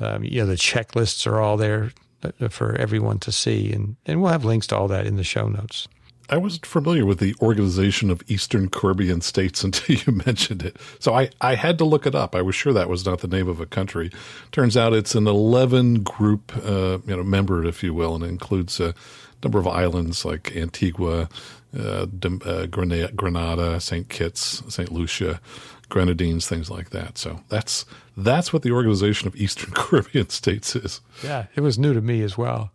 Um, 0.00 0.24
you 0.24 0.40
know, 0.40 0.46
the 0.46 0.54
checklists 0.54 1.26
are 1.26 1.40
all 1.40 1.56
there 1.56 1.92
uh, 2.22 2.48
for 2.48 2.74
everyone 2.76 3.18
to 3.20 3.32
see, 3.32 3.72
and, 3.72 3.96
and 4.06 4.20
we'll 4.20 4.32
have 4.32 4.44
links 4.44 4.66
to 4.68 4.76
all 4.76 4.88
that 4.88 5.06
in 5.06 5.16
the 5.16 5.24
show 5.24 5.48
notes. 5.48 5.88
I 6.30 6.38
wasn't 6.38 6.64
familiar 6.64 7.04
with 7.04 7.18
the 7.18 7.34
Organization 7.42 8.10
of 8.10 8.22
Eastern 8.28 8.70
Caribbean 8.70 9.20
States 9.20 9.62
until 9.64 9.96
you 9.96 10.12
mentioned 10.12 10.62
it. 10.62 10.76
So 10.98 11.14
I, 11.14 11.30
I 11.40 11.54
had 11.54 11.78
to 11.78 11.84
look 11.84 12.06
it 12.06 12.14
up. 12.14 12.34
I 12.34 12.42
was 12.42 12.54
sure 12.54 12.72
that 12.72 12.88
was 12.88 13.04
not 13.04 13.20
the 13.20 13.28
name 13.28 13.48
of 13.48 13.60
a 13.60 13.66
country. 13.66 14.10
Turns 14.50 14.76
out 14.76 14.92
it's 14.94 15.14
an 15.14 15.26
11 15.26 16.02
group, 16.02 16.52
uh, 16.64 16.98
you 17.06 17.16
know, 17.16 17.22
member, 17.22 17.64
if 17.64 17.82
you 17.82 17.92
will, 17.92 18.14
and 18.14 18.24
includes 18.24 18.80
a 18.80 18.94
number 19.42 19.58
of 19.58 19.66
islands 19.66 20.24
like 20.24 20.56
Antigua, 20.56 21.28
uh, 21.76 22.06
uh, 22.44 22.66
Grenada, 22.66 23.80
St. 23.80 24.08
Kitts, 24.08 24.62
St. 24.68 24.92
Lucia, 24.92 25.40
Grenadines, 25.88 26.48
things 26.48 26.70
like 26.70 26.90
that. 26.90 27.18
So 27.18 27.40
that's 27.48 27.84
that's 28.16 28.52
what 28.52 28.62
the 28.62 28.72
Organization 28.72 29.28
of 29.28 29.36
Eastern 29.36 29.70
Caribbean 29.74 30.30
States 30.30 30.76
is. 30.76 31.00
Yeah, 31.22 31.46
it 31.54 31.60
was 31.60 31.78
new 31.78 31.94
to 31.94 32.00
me 32.00 32.22
as 32.22 32.38
well. 32.38 32.70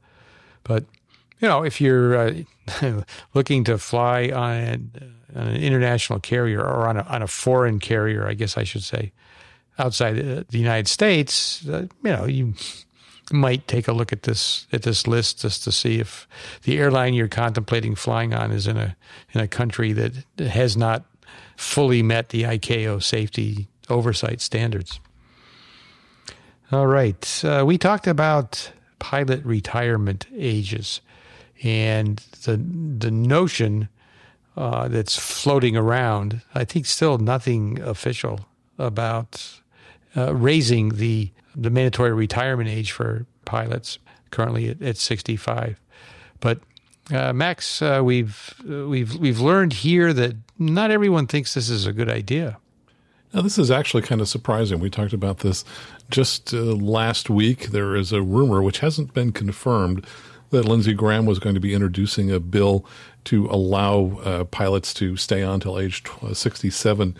But 0.63 0.85
you 1.39 1.47
know, 1.47 1.63
if 1.63 1.79
you're 1.79 2.15
uh, 2.15 2.33
looking 3.33 3.63
to 3.65 3.77
fly 3.77 4.29
on, 4.29 4.91
on, 5.35 5.47
an 5.47 5.55
international 5.55 6.19
carrier 6.19 6.61
or 6.61 6.87
on 6.87 6.97
a, 6.97 7.03
on 7.03 7.21
a 7.21 7.27
foreign 7.27 7.79
carrier, 7.79 8.27
I 8.27 8.33
guess 8.33 8.57
I 8.57 8.63
should 8.63 8.83
say, 8.83 9.13
outside 9.77 10.15
the 10.15 10.57
United 10.57 10.87
States, 10.87 11.67
uh, 11.67 11.87
you 12.03 12.11
know, 12.11 12.25
you 12.25 12.53
might 13.31 13.67
take 13.67 13.87
a 13.87 13.93
look 13.93 14.11
at 14.11 14.23
this 14.23 14.67
at 14.71 14.83
this 14.83 15.07
list 15.07 15.41
just 15.41 15.63
to 15.63 15.71
see 15.71 15.99
if 15.99 16.27
the 16.63 16.77
airline 16.77 17.13
you're 17.13 17.27
contemplating 17.27 17.95
flying 17.95 18.33
on 18.33 18.51
is 18.51 18.67
in 18.67 18.77
a 18.77 18.95
in 19.33 19.41
a 19.41 19.47
country 19.47 19.93
that 19.93 20.13
has 20.39 20.75
not 20.75 21.05
fully 21.57 22.01
met 22.01 22.29
the 22.29 22.43
ICAO 22.43 23.01
safety 23.03 23.67
oversight 23.89 24.41
standards. 24.41 24.99
All 26.71 26.87
right, 26.87 27.43
uh, 27.43 27.63
we 27.65 27.77
talked 27.77 28.07
about 28.07 28.71
pilot 28.99 29.43
retirement 29.43 30.27
ages 30.35 31.01
and 31.63 32.17
the 32.43 32.57
the 32.57 33.11
notion 33.11 33.89
uh, 34.55 34.87
that's 34.87 35.17
floating 35.17 35.75
around. 35.75 36.41
I 36.53 36.65
think 36.65 36.85
still 36.85 37.17
nothing 37.17 37.79
official 37.81 38.41
about 38.77 39.61
uh, 40.15 40.35
raising 40.35 40.89
the 40.89 41.31
the 41.55 41.69
mandatory 41.69 42.13
retirement 42.13 42.69
age 42.69 42.91
for 42.91 43.25
pilots 43.45 43.99
currently 44.31 44.69
at, 44.69 44.81
at 44.81 44.97
65. 44.97 45.79
But 46.39 46.59
uh, 47.11 47.33
Max, 47.33 47.81
uh, 47.81 48.01
we've 48.03 48.53
we've 48.65 49.15
we've 49.15 49.39
learned 49.39 49.73
here 49.73 50.13
that 50.13 50.35
not 50.57 50.91
everyone 50.91 51.27
thinks 51.27 51.53
this 51.53 51.69
is 51.69 51.85
a 51.85 51.93
good 51.93 52.09
idea. 52.09 52.57
Now, 53.33 53.41
this 53.41 53.59
is 53.59 53.69
actually 53.69 54.03
kind 54.03 54.21
of 54.21 54.27
surprising. 54.27 54.79
We 54.79 54.89
talked 54.89 55.13
about 55.13 55.39
this 55.39 55.63
just 56.09 56.53
uh, 56.53 56.57
last 56.57 57.29
week. 57.29 57.67
There 57.67 57.95
is 57.95 58.11
a 58.11 58.21
rumor, 58.23 58.61
which 58.61 58.79
hasn't 58.79 59.13
been 59.13 59.31
confirmed, 59.31 60.05
that 60.49 60.65
Lindsey 60.65 60.93
Graham 60.93 61.25
was 61.25 61.39
going 61.39 61.55
to 61.55 61.61
be 61.61 61.73
introducing 61.73 62.31
a 62.31 62.39
bill 62.39 62.85
to 63.25 63.47
allow 63.47 64.19
uh, 64.23 64.43
pilots 64.45 64.93
to 64.95 65.15
stay 65.17 65.43
on 65.43 65.59
till 65.59 65.77
age 65.77 66.03
67 66.31 67.15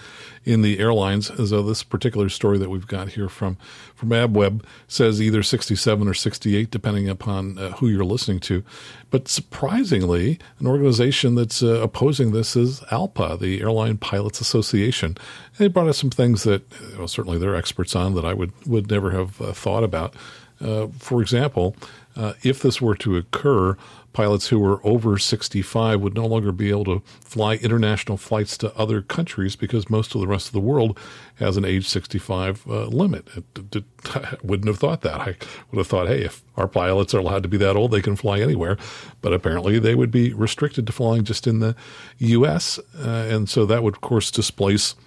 in 0.46 0.62
the 0.62 0.80
airlines. 0.80 1.28
So 1.28 1.62
this 1.62 1.84
particular 1.84 2.30
story 2.30 2.58
that 2.58 2.70
we've 2.70 2.88
got 2.88 3.10
here 3.10 3.30
from 3.30 3.58
from 3.94 4.10
AVweb 4.10 4.64
says 4.88 5.22
either 5.22 5.44
67 5.44 6.08
or 6.08 6.14
68, 6.14 6.72
depending 6.72 7.10
upon 7.10 7.58
uh, 7.58 7.72
who 7.74 7.88
you're 7.88 8.06
listening 8.06 8.40
to. 8.42 8.64
But 9.12 9.28
surprisingly, 9.28 10.40
an 10.60 10.68
organization 10.68 11.36
that's 11.36 11.62
uh, 11.62 11.82
opposing 11.82 12.32
this 12.32 12.56
is 12.56 12.80
ALPA, 12.92 13.38
the 13.40 13.62
Airline 13.62 13.98
Pilots 13.98 14.40
Association. 14.40 15.18
They 15.58 15.68
brought 15.68 15.90
us 15.90 15.98
some 15.98 16.12
things 16.12 16.44
that 16.44 16.64
well, 16.98 17.08
certainly 17.08 17.38
they're 17.38 17.56
experts 17.56 17.96
on 17.96 18.16
that 18.16 18.26
I 18.26 18.34
would 18.34 18.54
would 18.66 18.90
never 18.90 19.12
have 19.12 19.42
uh, 19.42 19.54
thought 19.54 19.84
about. 19.84 20.16
Uh, 20.62 20.88
for 21.00 21.22
example, 21.22 21.76
uh, 22.16 22.34
if 22.44 22.62
this 22.62 22.82
were 22.82 22.96
to 22.96 23.18
occur, 23.18 23.78
pilots 24.14 24.48
who 24.48 24.60
were 24.60 24.86
over 24.86 25.18
65 25.18 26.02
would 26.02 26.16
no 26.16 26.26
longer 26.26 26.52
be 26.52 26.70
able 26.70 26.86
to 26.86 27.02
fly 27.22 27.56
international 27.56 28.18
flights 28.18 28.58
to 28.58 28.76
other 28.76 29.02
countries 29.02 29.56
because 29.56 29.90
most 29.90 30.16
of 30.16 30.22
the 30.22 30.28
rest 30.28 30.48
of 30.48 30.54
the 30.54 30.60
world 30.60 30.98
has 31.36 31.58
an 31.58 31.66
age 31.66 31.88
65 31.88 32.66
uh, 32.68 32.86
limit. 32.86 33.28
I 33.36 34.38
wouldn't 34.44 34.68
have 34.68 34.80
thought 34.80 35.02
that. 35.02 35.22
I 35.22 35.36
would 35.72 35.78
have 35.78 35.88
thought, 35.88 36.08
hey, 36.08 36.24
if 36.24 36.44
our 36.58 36.68
pilots 36.68 37.14
are 37.14 37.20
allowed 37.20 37.44
to 37.44 37.50
be 37.50 37.58
that 37.58 37.76
old, 37.76 37.92
they 37.92 38.02
can 38.02 38.16
fly 38.16 38.40
anywhere. 38.40 38.78
But 39.22 39.34
apparently 39.34 39.80
they 39.80 39.96
would 39.96 40.12
be 40.12 40.34
restricted 40.34 40.88
to 40.88 40.94
flying 40.94 41.24
just 41.24 41.48
in 41.48 41.60
the 41.60 41.76
U.S. 42.18 42.80
Uh, 42.98 43.28
and 43.30 43.48
so 43.48 43.66
that 43.66 43.84
would, 43.84 43.96
of 43.96 44.02
course, 44.02 44.32
displace– 44.32 44.96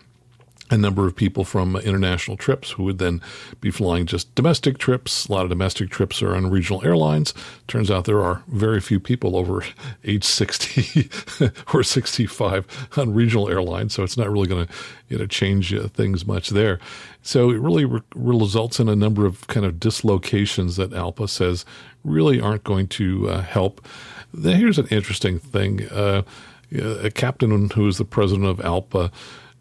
a 0.72 0.78
number 0.78 1.06
of 1.06 1.14
people 1.14 1.44
from 1.44 1.76
international 1.76 2.36
trips 2.36 2.70
who 2.72 2.84
would 2.84 2.96
then 2.96 3.20
be 3.60 3.70
flying 3.70 4.06
just 4.06 4.34
domestic 4.34 4.78
trips. 4.78 5.26
A 5.26 5.32
lot 5.32 5.44
of 5.44 5.50
domestic 5.50 5.90
trips 5.90 6.22
are 6.22 6.34
on 6.34 6.50
regional 6.50 6.82
airlines. 6.82 7.34
Turns 7.68 7.90
out 7.90 8.06
there 8.06 8.22
are 8.22 8.42
very 8.48 8.80
few 8.80 8.98
people 8.98 9.36
over 9.36 9.62
age 10.04 10.24
60 10.24 11.10
or 11.74 11.82
65 11.82 12.88
on 12.96 13.12
regional 13.12 13.50
airlines, 13.50 13.92
so 13.92 14.02
it's 14.02 14.16
not 14.16 14.30
really 14.30 14.48
going 14.48 14.66
to 14.66 14.72
you 15.08 15.18
know, 15.18 15.26
change 15.26 15.74
uh, 15.74 15.88
things 15.88 16.26
much 16.26 16.48
there. 16.48 16.80
So 17.20 17.50
it 17.50 17.60
really 17.60 17.84
re- 17.84 18.00
results 18.14 18.80
in 18.80 18.88
a 18.88 18.96
number 18.96 19.26
of 19.26 19.46
kind 19.48 19.66
of 19.66 19.78
dislocations 19.78 20.76
that 20.76 20.90
ALPA 20.92 21.28
says 21.28 21.66
really 22.02 22.40
aren't 22.40 22.64
going 22.64 22.88
to 22.88 23.28
uh, 23.28 23.42
help. 23.42 23.86
Here's 24.42 24.78
an 24.78 24.88
interesting 24.88 25.38
thing. 25.38 25.86
Uh, 25.90 26.22
a 26.74 27.10
captain 27.10 27.68
who 27.68 27.86
is 27.86 27.98
the 27.98 28.06
president 28.06 28.46
of 28.46 28.56
ALPA 28.58 29.12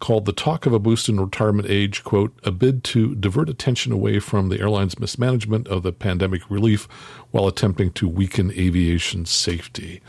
called 0.01 0.25
the 0.25 0.33
talk 0.33 0.65
of 0.65 0.73
a 0.73 0.79
boost 0.79 1.07
in 1.07 1.19
retirement 1.19 1.69
age, 1.69 2.03
quote, 2.03 2.37
a 2.43 2.51
bid 2.51 2.83
to 2.83 3.15
divert 3.15 3.47
attention 3.47 3.93
away 3.93 4.19
from 4.19 4.49
the 4.49 4.59
airline's 4.59 4.99
mismanagement 4.99 5.67
of 5.69 5.83
the 5.83 5.93
pandemic 5.93 6.41
relief 6.49 6.89
while 7.29 7.47
attempting 7.47 7.91
to 7.93 8.07
weaken 8.07 8.51
aviation 8.51 9.25
safety. 9.25 10.01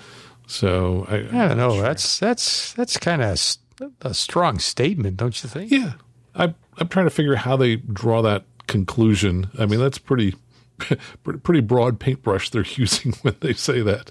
So 0.49 1.07
I, 1.09 1.17
I 1.17 1.49
don't 1.49 1.59
know. 1.59 1.75
Sure. 1.75 1.83
That's 1.83 2.19
that's 2.19 2.73
that's 2.73 2.97
kind 2.97 3.23
of 3.23 3.39
a 4.01 4.15
strong 4.15 4.59
statement, 4.59 5.19
don't 5.19 5.41
you 5.43 5.49
think? 5.49 5.71
Yeah, 5.71 5.93
I, 6.35 6.55
I'm 6.79 6.89
trying 6.89 7.07
to 7.07 7.11
figure 7.11 7.35
out 7.35 7.45
how 7.45 7.57
they 7.57 7.77
draw 7.77 8.23
that 8.23 8.45
conclusion. 8.67 9.51
I 9.59 9.67
mean, 9.67 9.79
that's 9.79 9.99
pretty 9.99 10.35
pretty 11.23 11.61
broad 11.61 12.01
paintbrush 12.01 12.51
they're 12.51 12.65
using 12.77 13.13
when 13.23 13.37
they 13.41 13.53
say 13.53 13.83
that. 13.83 14.11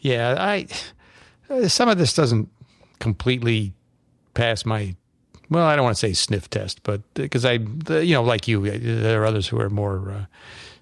Yeah, 0.00 0.34
I 0.38 0.66
uh, 1.48 1.68
some 1.68 1.88
of 1.88 1.98
this 1.98 2.14
doesn't 2.14 2.48
completely 2.98 3.74
pass 4.34 4.64
my 4.64 4.94
well, 5.52 5.66
I 5.66 5.76
don't 5.76 5.84
want 5.84 5.96
to 5.96 6.00
say 6.00 6.14
sniff 6.14 6.48
test, 6.48 6.82
but 6.82 7.02
because 7.14 7.44
I, 7.44 7.52
you 7.52 8.14
know, 8.14 8.22
like 8.22 8.48
you, 8.48 8.70
there 8.70 9.22
are 9.22 9.26
others 9.26 9.48
who 9.48 9.60
are 9.60 9.68
more 9.68 10.10
uh, 10.10 10.24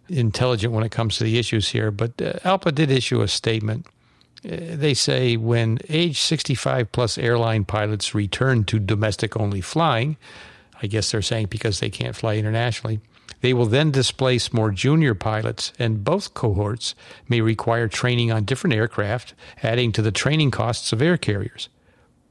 intelligent 0.09 0.73
when 0.73 0.85
it 0.85 0.93
comes 0.93 1.17
to 1.19 1.25
the 1.25 1.39
issues 1.39 1.71
here. 1.71 1.91
But 1.91 2.21
uh, 2.23 2.35
ALPA 2.45 2.75
did 2.75 2.91
issue 2.91 3.21
a 3.21 3.29
statement. 3.29 3.87
Uh, 4.45 4.57
they 4.75 4.95
say 4.95 5.37
when 5.37 5.79
age 5.89 6.21
65 6.21 6.93
plus 6.93 7.19
airline 7.19 7.65
pilots 7.65 8.15
return 8.15 8.65
to 8.65 8.79
domestic 8.79 9.37
only 9.37 9.61
flying, 9.61 10.17
I 10.83 10.87
guess 10.87 11.11
they're 11.11 11.23
saying 11.23 11.49
because 11.51 11.81
they 11.81 11.91
can't 11.91 12.15
fly 12.15 12.37
internationally, 12.37 13.01
they 13.41 13.53
will 13.53 13.67
then 13.67 13.91
displace 13.91 14.53
more 14.53 14.71
junior 14.71 15.15
pilots, 15.15 15.73
and 15.79 16.05
both 16.05 16.35
cohorts 16.35 16.95
may 17.29 17.41
require 17.41 17.89
training 17.89 18.31
on 18.31 18.45
different 18.45 18.75
aircraft, 18.75 19.35
adding 19.63 19.93
to 19.93 20.03
the 20.03 20.13
training 20.13 20.51
costs 20.51 20.93
of 20.93 21.03
air 21.03 21.17
carriers 21.17 21.69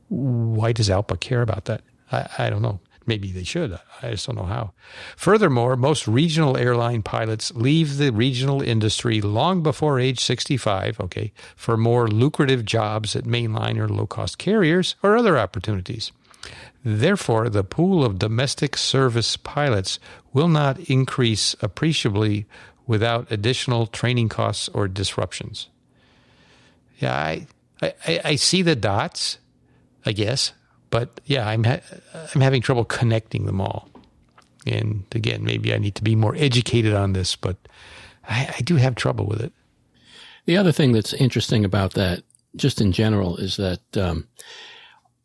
why 0.10 0.72
does 0.72 0.90
ALPA 0.90 1.20
care 1.20 1.42
about 1.42 1.66
that? 1.66 1.82
I, 2.12 2.30
I 2.38 2.50
don't 2.50 2.62
know. 2.62 2.80
Maybe 3.06 3.32
they 3.32 3.44
should. 3.44 3.80
I 4.04 4.12
just 4.12 4.28
don't 4.28 4.36
know 4.36 4.44
how. 4.44 4.74
Furthermore, 5.18 5.76
most 5.76 6.08
regional 6.08 6.56
airline 6.56 7.02
pilots 7.02 7.52
leave 7.56 7.98
the 7.98 8.12
regional 8.12 8.62
industry 8.62 9.20
long 9.20 9.64
before 9.64 10.00
age 10.00 10.20
65, 10.20 11.00
okay, 11.00 11.34
for 11.56 11.76
more 11.76 12.08
lucrative 12.08 12.66
jobs 12.66 13.16
at 13.16 13.24
mainline 13.24 13.80
or 13.80 13.90
low 13.90 14.06
cost 14.06 14.38
carriers 14.38 14.96
or 15.02 15.18
other 15.18 15.40
opportunities. 15.40 16.12
Therefore, 16.84 17.50
the 17.50 17.64
pool 17.64 18.06
of 18.06 18.20
domestic 18.20 18.78
service 18.78 19.38
pilots 19.38 20.00
will 20.32 20.48
not 20.48 20.80
increase 20.82 21.56
appreciably 21.62 22.46
without 22.86 23.32
additional 23.32 23.88
training 23.88 24.30
costs 24.30 24.70
or 24.70 24.88
disruptions. 24.88 25.70
Yeah, 27.00 27.16
I, 27.16 27.48
I, 27.82 28.22
I 28.24 28.36
see 28.36 28.62
the 28.62 28.76
dots. 28.76 29.40
I 30.06 30.12
guess. 30.12 30.54
But 30.90 31.22
yeah, 31.26 31.48
I'm 31.48 31.64
ha- 31.64 31.82
I'm 32.34 32.42
having 32.42 32.62
trouble 32.62 32.86
connecting 32.86 33.46
them 33.46 33.62
all. 33.62 33.90
And 34.66 35.06
again, 35.14 35.44
maybe 35.44 35.74
I 35.74 35.78
need 35.78 35.96
to 35.96 36.04
be 36.04 36.16
more 36.16 36.36
educated 36.36 36.94
on 36.94 37.14
this, 37.14 37.36
but 37.36 37.58
I, 38.28 38.54
I 38.58 38.62
do 38.62 38.76
have 38.76 38.96
trouble 38.96 39.26
with 39.26 39.42
it. 39.42 39.54
The 40.46 40.58
other 40.58 40.72
thing 40.72 40.92
that's 40.92 41.14
interesting 41.14 41.64
about 41.64 41.94
that, 41.94 42.24
just 42.56 42.82
in 42.82 42.92
general, 42.92 43.38
is 43.38 43.58
that 43.58 43.98
um, 43.98 44.28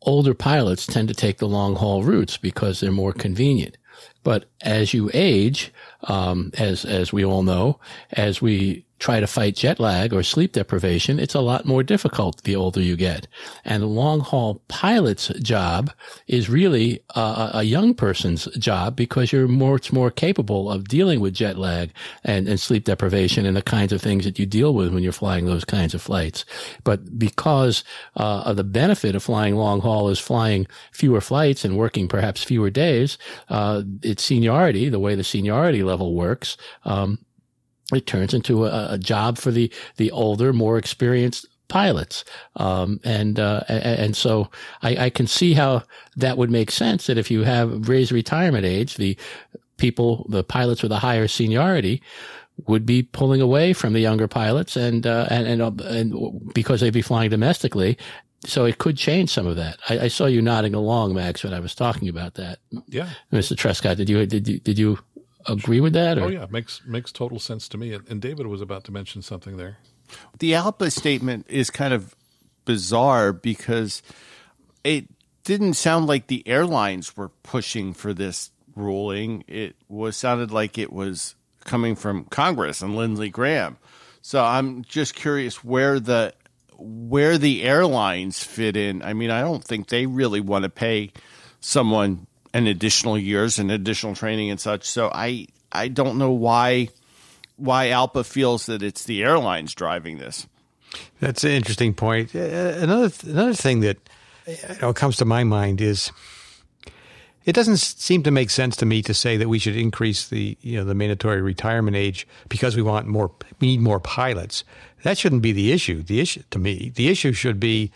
older 0.01 0.33
pilots 0.33 0.85
tend 0.85 1.07
to 1.07 1.13
take 1.13 1.37
the 1.37 1.47
long 1.47 1.75
haul 1.75 2.03
routes 2.03 2.37
because 2.37 2.79
they're 2.79 2.91
more 2.91 3.13
convenient. 3.13 3.77
But 4.25 4.45
as 4.61 4.93
you 4.93 5.09
age, 5.13 5.71
um, 6.03 6.51
as 6.57 6.83
as 6.83 7.13
we 7.13 7.23
all 7.23 7.43
know, 7.43 7.79
as 8.11 8.41
we 8.41 8.85
try 8.97 9.19
to 9.19 9.27
fight 9.27 9.55
jet 9.55 9.79
lag 9.79 10.13
or 10.13 10.23
sleep 10.23 10.53
deprivation, 10.53 11.19
it's 11.19 11.35
a 11.35 11.41
lot 11.41 11.65
more 11.65 11.83
difficult 11.83 12.41
the 12.43 12.55
older 12.55 12.81
you 12.81 12.95
get. 12.95 13.27
And 13.65 13.83
a 13.83 13.87
long 13.87 14.21
haul 14.21 14.61
pilot's 14.67 15.27
job 15.39 15.91
is 16.27 16.49
really 16.49 17.01
a, 17.13 17.51
a, 17.55 17.63
young 17.63 17.93
person's 17.93 18.45
job 18.57 18.95
because 18.95 19.33
you're 19.33 19.49
much 19.49 19.91
more 19.91 20.09
capable 20.09 20.71
of 20.71 20.87
dealing 20.87 21.19
with 21.19 21.33
jet 21.33 21.57
lag 21.57 21.91
and, 22.23 22.47
and 22.47 22.59
sleep 22.59 22.85
deprivation 22.85 23.45
and 23.45 23.57
the 23.57 23.61
kinds 23.61 23.91
of 23.91 24.01
things 24.01 24.23
that 24.23 24.39
you 24.39 24.45
deal 24.45 24.73
with 24.73 24.93
when 24.93 25.03
you're 25.03 25.11
flying 25.11 25.45
those 25.45 25.65
kinds 25.65 25.93
of 25.93 26.01
flights. 26.01 26.45
But 26.85 27.19
because 27.19 27.83
uh, 28.15 28.43
of 28.45 28.55
the 28.55 28.63
benefit 28.63 29.13
of 29.13 29.23
flying 29.23 29.55
long 29.55 29.81
haul 29.81 30.09
is 30.09 30.19
flying 30.19 30.67
fewer 30.93 31.21
flights 31.21 31.65
and 31.65 31.77
working 31.77 32.07
perhaps 32.07 32.43
fewer 32.43 32.69
days, 32.69 33.17
uh, 33.49 33.83
it's 34.15 34.23
seniority, 34.23 34.87
the 34.87 34.99
way 34.99 35.13
the 35.13 35.25
seniority 35.25 35.83
level 35.83 36.15
works, 36.15 36.55
um, 36.85 37.19
it 37.93 38.07
turns 38.07 38.33
into 38.33 38.65
a, 38.65 38.93
a 38.93 38.97
job 38.97 39.37
for 39.37 39.51
the 39.51 39.69
the 39.97 40.09
older, 40.11 40.53
more 40.53 40.77
experienced 40.77 41.45
pilots. 41.67 42.23
Um, 42.55 42.99
and, 43.03 43.39
uh, 43.39 43.61
and 43.67 44.15
so 44.15 44.49
I, 44.83 45.05
I, 45.05 45.09
can 45.09 45.25
see 45.25 45.55
how 45.55 45.81
that 46.15 46.37
would 46.37 46.51
make 46.51 46.69
sense 46.69 47.07
that 47.07 47.17
if 47.17 47.31
you 47.31 47.41
have 47.41 47.89
raised 47.89 48.11
retirement 48.11 48.65
age, 48.65 48.97
the 48.97 49.17
people, 49.77 50.27
the 50.29 50.43
pilots 50.43 50.83
with 50.83 50.91
a 50.91 50.99
higher 50.99 51.27
seniority 51.27 52.03
would 52.67 52.85
be 52.85 53.01
pulling 53.01 53.41
away 53.41 53.73
from 53.73 53.93
the 53.93 53.99
younger 53.99 54.27
pilots 54.27 54.77
and, 54.77 55.07
uh, 55.07 55.27
and, 55.31 55.47
and, 55.47 55.61
uh, 55.61 55.71
and, 55.85 56.53
because 56.53 56.81
they'd 56.81 56.93
be 56.93 57.01
flying 57.01 57.31
domestically. 57.31 57.97
So 58.45 58.65
it 58.65 58.77
could 58.77 58.97
change 58.97 59.29
some 59.29 59.47
of 59.47 59.55
that. 59.55 59.79
I, 59.89 59.99
I, 60.01 60.07
saw 60.07 60.25
you 60.25 60.41
nodding 60.41 60.73
along, 60.73 61.15
Max, 61.15 61.43
when 61.43 61.53
I 61.53 61.59
was 61.59 61.73
talking 61.73 62.07
about 62.07 62.35
that. 62.35 62.59
Yeah. 62.87 63.09
Mr. 63.31 63.55
Trescott, 63.55 63.97
did 63.97 64.09
you, 64.09 64.25
did 64.25 64.47
you, 64.47 64.59
did 64.59 64.77
you 64.77 64.99
agree 65.47 65.79
with 65.79 65.93
that? 65.93 66.17
Or? 66.17 66.25
Oh 66.25 66.27
yeah, 66.27 66.45
makes 66.49 66.81
makes 66.85 67.11
total 67.11 67.39
sense 67.39 67.67
to 67.69 67.77
me. 67.77 67.93
And 67.93 68.21
David 68.21 68.47
was 68.47 68.61
about 68.61 68.83
to 68.85 68.91
mention 68.91 69.21
something 69.21 69.57
there. 69.57 69.77
The 70.39 70.51
ALPA 70.53 70.91
statement 70.91 71.45
is 71.49 71.69
kind 71.69 71.93
of 71.93 72.15
bizarre 72.65 73.33
because 73.33 74.01
it 74.83 75.07
didn't 75.43 75.73
sound 75.73 76.07
like 76.07 76.27
the 76.27 76.47
airlines 76.47 77.15
were 77.15 77.29
pushing 77.29 77.93
for 77.93 78.13
this 78.13 78.51
ruling. 78.75 79.43
It 79.47 79.75
was 79.87 80.17
sounded 80.17 80.51
like 80.51 80.77
it 80.77 80.91
was 80.91 81.35
coming 81.63 81.95
from 81.95 82.25
Congress 82.25 82.81
and 82.81 82.95
Lindsey 82.95 83.29
Graham. 83.29 83.77
So 84.21 84.43
I'm 84.43 84.83
just 84.83 85.15
curious 85.15 85.63
where 85.63 85.99
the 85.99 86.33
where 86.77 87.37
the 87.37 87.63
airlines 87.63 88.43
fit 88.43 88.75
in. 88.75 89.01
I 89.01 89.13
mean, 89.13 89.31
I 89.31 89.41
don't 89.41 89.63
think 89.63 89.89
they 89.89 90.05
really 90.05 90.41
want 90.41 90.63
to 90.63 90.69
pay 90.69 91.11
someone 91.59 92.27
an 92.53 92.67
additional 92.67 93.17
years 93.17 93.59
and 93.59 93.71
additional 93.71 94.15
training 94.15 94.49
and 94.49 94.59
such. 94.59 94.87
So 94.87 95.09
I 95.13 95.47
I 95.71 95.87
don't 95.89 96.17
know 96.17 96.31
why 96.31 96.89
why 97.57 97.87
ALPA 97.87 98.25
feels 98.25 98.65
that 98.67 98.83
it's 98.83 99.03
the 99.03 99.23
airlines 99.23 99.73
driving 99.73 100.17
this. 100.17 100.47
That's 101.19 101.43
an 101.43 101.51
interesting 101.51 101.93
point. 101.93 102.35
Uh, 102.35 102.39
another 102.39 103.11
another 103.23 103.53
thing 103.53 103.81
that 103.81 103.97
you 104.47 104.55
know, 104.81 104.93
comes 104.93 105.17
to 105.17 105.25
my 105.25 105.43
mind 105.43 105.81
is 105.81 106.11
it 107.45 107.53
doesn't 107.53 107.77
seem 107.77 108.23
to 108.23 108.31
make 108.31 108.49
sense 108.49 108.75
to 108.77 108.85
me 108.85 109.01
to 109.03 109.13
say 109.13 109.37
that 109.37 109.47
we 109.47 109.59
should 109.59 109.75
increase 109.75 110.27
the 110.27 110.57
you 110.61 110.77
know 110.77 110.83
the 110.83 110.95
mandatory 110.95 111.41
retirement 111.41 111.95
age 111.95 112.27
because 112.49 112.75
we 112.75 112.81
want 112.81 113.07
more 113.07 113.31
we 113.59 113.67
need 113.67 113.81
more 113.81 113.99
pilots. 113.99 114.63
That 115.03 115.17
shouldn't 115.17 115.43
be 115.43 115.51
the 115.51 115.71
issue. 115.71 116.01
The 116.01 116.19
issue 116.19 116.41
to 116.49 116.59
me, 116.59 116.91
the 116.95 117.09
issue 117.09 117.33
should 117.33 117.59
be 117.59 117.91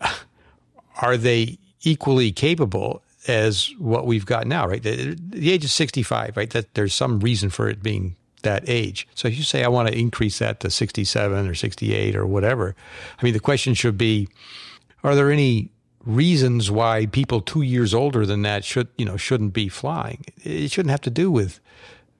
are 1.02 1.16
they 1.16 1.58
equally 1.82 2.30
capable 2.30 3.02
as 3.26 3.72
what 3.78 4.06
we've 4.06 4.26
got 4.26 4.46
now, 4.46 4.68
right? 4.68 4.82
The, 4.82 5.16
the 5.16 5.52
age 5.52 5.64
is 5.64 5.72
65, 5.72 6.36
right? 6.36 6.50
That 6.50 6.74
there's 6.74 6.94
some 6.94 7.20
reason 7.20 7.50
for 7.50 7.68
it 7.68 7.82
being 7.82 8.16
that 8.42 8.64
age. 8.68 9.06
So 9.14 9.28
if 9.28 9.36
you 9.36 9.44
say 9.44 9.64
I 9.64 9.68
want 9.68 9.88
to 9.88 9.98
increase 9.98 10.38
that 10.40 10.60
to 10.60 10.70
67 10.70 11.48
or 11.48 11.54
68 11.54 12.16
or 12.16 12.26
whatever, 12.26 12.74
I 13.18 13.24
mean 13.24 13.32
the 13.32 13.40
question 13.40 13.74
should 13.74 13.96
be 13.96 14.28
are 15.02 15.14
there 15.14 15.30
any 15.30 15.71
reasons 16.04 16.70
why 16.70 17.06
people 17.06 17.40
2 17.40 17.62
years 17.62 17.94
older 17.94 18.26
than 18.26 18.42
that 18.42 18.64
should, 18.64 18.88
you 18.96 19.04
know, 19.04 19.16
shouldn't 19.16 19.52
be 19.52 19.68
flying? 19.68 20.24
It 20.42 20.70
shouldn't 20.70 20.90
have 20.90 21.00
to 21.02 21.10
do 21.10 21.30
with 21.30 21.60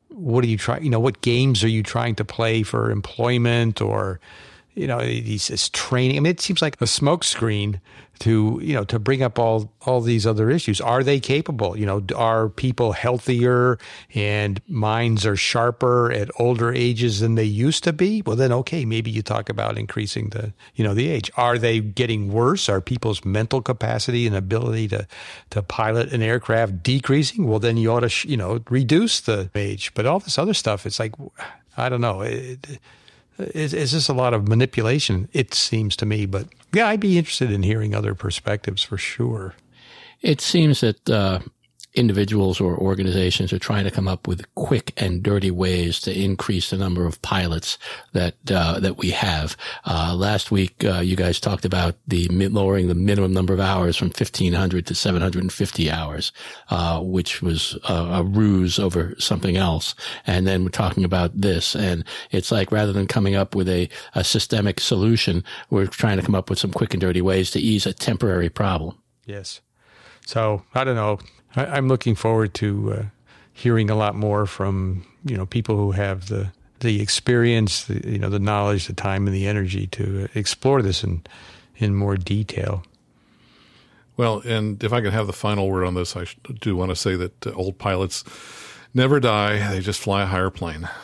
what 0.08 0.44
are 0.44 0.48
you 0.48 0.58
trying? 0.58 0.84
You 0.84 0.90
know, 0.90 1.00
what 1.00 1.20
games 1.22 1.64
are 1.64 1.68
you 1.68 1.82
trying 1.82 2.14
to 2.16 2.24
play 2.24 2.62
for 2.62 2.90
employment 2.90 3.80
or 3.80 4.20
you 4.74 4.86
know, 4.86 5.00
these 5.00 5.68
training. 5.70 6.16
I 6.16 6.20
mean, 6.20 6.30
it 6.30 6.40
seems 6.40 6.62
like 6.62 6.80
a 6.80 6.84
smokescreen 6.84 7.80
to 8.22 8.60
you 8.62 8.72
know 8.72 8.84
to 8.84 9.00
bring 9.00 9.20
up 9.20 9.36
all 9.38 9.72
all 9.82 10.00
these 10.00 10.26
other 10.26 10.48
issues. 10.48 10.80
Are 10.80 11.02
they 11.02 11.18
capable? 11.18 11.76
You 11.76 11.86
know, 11.86 12.02
are 12.14 12.48
people 12.48 12.92
healthier 12.92 13.78
and 14.14 14.62
minds 14.68 15.26
are 15.26 15.34
sharper 15.34 16.12
at 16.12 16.30
older 16.38 16.72
ages 16.72 17.20
than 17.20 17.34
they 17.34 17.44
used 17.44 17.82
to 17.84 17.92
be? 17.92 18.22
Well, 18.24 18.36
then 18.36 18.52
okay, 18.52 18.84
maybe 18.84 19.10
you 19.10 19.22
talk 19.22 19.48
about 19.48 19.76
increasing 19.76 20.28
the 20.28 20.52
you 20.74 20.84
know 20.84 20.94
the 20.94 21.08
age. 21.08 21.30
Are 21.36 21.58
they 21.58 21.80
getting 21.80 22.32
worse? 22.32 22.68
Are 22.68 22.80
people's 22.80 23.24
mental 23.24 23.60
capacity 23.60 24.26
and 24.26 24.36
ability 24.36 24.88
to 24.88 25.06
to 25.50 25.62
pilot 25.62 26.12
an 26.12 26.22
aircraft 26.22 26.82
decreasing? 26.82 27.46
Well, 27.46 27.58
then 27.58 27.76
you 27.76 27.92
ought 27.92 28.08
to 28.08 28.28
you 28.28 28.36
know 28.36 28.60
reduce 28.70 29.20
the 29.20 29.50
age. 29.54 29.92
But 29.94 30.06
all 30.06 30.20
this 30.20 30.38
other 30.38 30.54
stuff, 30.54 30.86
it's 30.86 31.00
like 31.00 31.12
I 31.76 31.88
don't 31.88 32.00
know. 32.00 32.20
It, 32.20 32.78
is, 33.38 33.74
is 33.74 33.92
this 33.92 34.08
a 34.08 34.14
lot 34.14 34.34
of 34.34 34.48
manipulation? 34.48 35.28
It 35.32 35.54
seems 35.54 35.96
to 35.96 36.06
me, 36.06 36.26
but 36.26 36.46
yeah, 36.72 36.88
I'd 36.88 37.00
be 37.00 37.18
interested 37.18 37.50
in 37.50 37.62
hearing 37.62 37.94
other 37.94 38.14
perspectives 38.14 38.82
for 38.82 38.96
sure. 38.96 39.54
It 40.20 40.40
seems 40.40 40.80
that 40.80 41.10
uh, 41.10 41.40
individuals 41.94 42.60
or 42.60 42.76
organizations 42.76 43.52
are 43.52 43.58
trying 43.58 43.84
to 43.84 43.90
come 43.90 44.08
up 44.08 44.26
with 44.26 44.52
quick 44.54 44.92
and 44.96 45.22
dirty 45.22 45.50
ways 45.50 46.00
to 46.00 46.12
increase 46.12 46.70
the 46.70 46.78
number 46.78 47.06
of 47.06 47.20
pilots 47.22 47.78
that 48.12 48.34
uh, 48.50 48.80
that 48.80 48.96
we 48.96 49.10
have. 49.10 49.56
Uh, 49.84 50.14
last 50.16 50.50
week, 50.50 50.84
uh, 50.84 51.00
you 51.00 51.16
guys 51.16 51.38
talked 51.38 51.64
about 51.64 51.94
the 52.06 52.26
lowering 52.28 52.88
the 52.88 52.94
minimum 52.94 53.32
number 53.32 53.52
of 53.52 53.60
hours 53.60 53.96
from 53.96 54.08
1,500 54.08 54.86
to 54.86 54.94
750 54.94 55.90
hours, 55.90 56.32
uh, 56.70 57.00
which 57.00 57.42
was 57.42 57.78
a, 57.88 57.94
a, 57.94 58.22
ruse 58.22 58.78
over 58.78 59.14
something 59.18 59.56
else. 59.56 59.94
And 60.26 60.46
then 60.46 60.64
we're 60.64 60.70
talking 60.70 61.04
about 61.04 61.38
this, 61.38 61.74
and 61.74 62.04
it's 62.30 62.50
like 62.50 62.72
rather 62.72 62.92
than 62.92 63.06
coming 63.06 63.34
up 63.34 63.54
with 63.54 63.68
a, 63.68 63.88
a 64.14 64.24
systemic 64.24 64.80
solution, 64.80 65.44
we're 65.70 65.86
trying 65.86 66.16
to 66.16 66.22
come 66.24 66.34
up 66.34 66.48
with 66.48 66.58
some 66.58 66.72
quick 66.72 66.94
and 66.94 67.00
dirty 67.00 67.20
ways 67.20 67.50
to 67.50 67.60
ease 67.60 67.86
a 67.86 67.92
temporary 67.92 68.48
problem. 68.48 68.98
Yes. 69.26 69.60
So 70.26 70.62
I 70.74 70.84
don't 70.84 70.96
know. 70.96 71.18
I, 71.56 71.78
am 71.78 71.88
looking 71.88 72.14
forward 72.14 72.54
to 72.54 72.92
uh, 72.92 73.02
hearing 73.52 73.90
a 73.90 73.94
lot 73.94 74.14
more 74.14 74.46
from 74.46 75.06
you 75.24 75.36
know 75.36 75.46
people 75.46 75.76
who 75.76 75.92
have 75.92 76.28
the 76.28 76.52
the 76.80 77.00
experience, 77.00 77.84
the, 77.84 78.10
you 78.10 78.18
know, 78.18 78.28
the 78.28 78.40
knowledge, 78.40 78.88
the 78.88 78.92
time, 78.92 79.26
and 79.26 79.34
the 79.34 79.46
energy 79.46 79.86
to 79.88 80.28
explore 80.34 80.82
this 80.82 81.04
in 81.04 81.22
in 81.76 81.94
more 81.94 82.16
detail. 82.16 82.84
Well, 84.16 84.42
and 84.44 84.82
if 84.84 84.92
I 84.92 85.00
can 85.00 85.10
have 85.10 85.26
the 85.26 85.32
final 85.32 85.68
word 85.68 85.84
on 85.84 85.94
this, 85.94 86.16
I 86.16 86.26
do 86.60 86.76
want 86.76 86.90
to 86.90 86.96
say 86.96 87.16
that 87.16 87.46
uh, 87.46 87.52
old 87.52 87.78
pilots 87.78 88.24
never 88.92 89.20
die; 89.20 89.70
they 89.70 89.80
just 89.80 90.00
fly 90.00 90.22
a 90.22 90.26
higher 90.26 90.50
plane. 90.50 90.88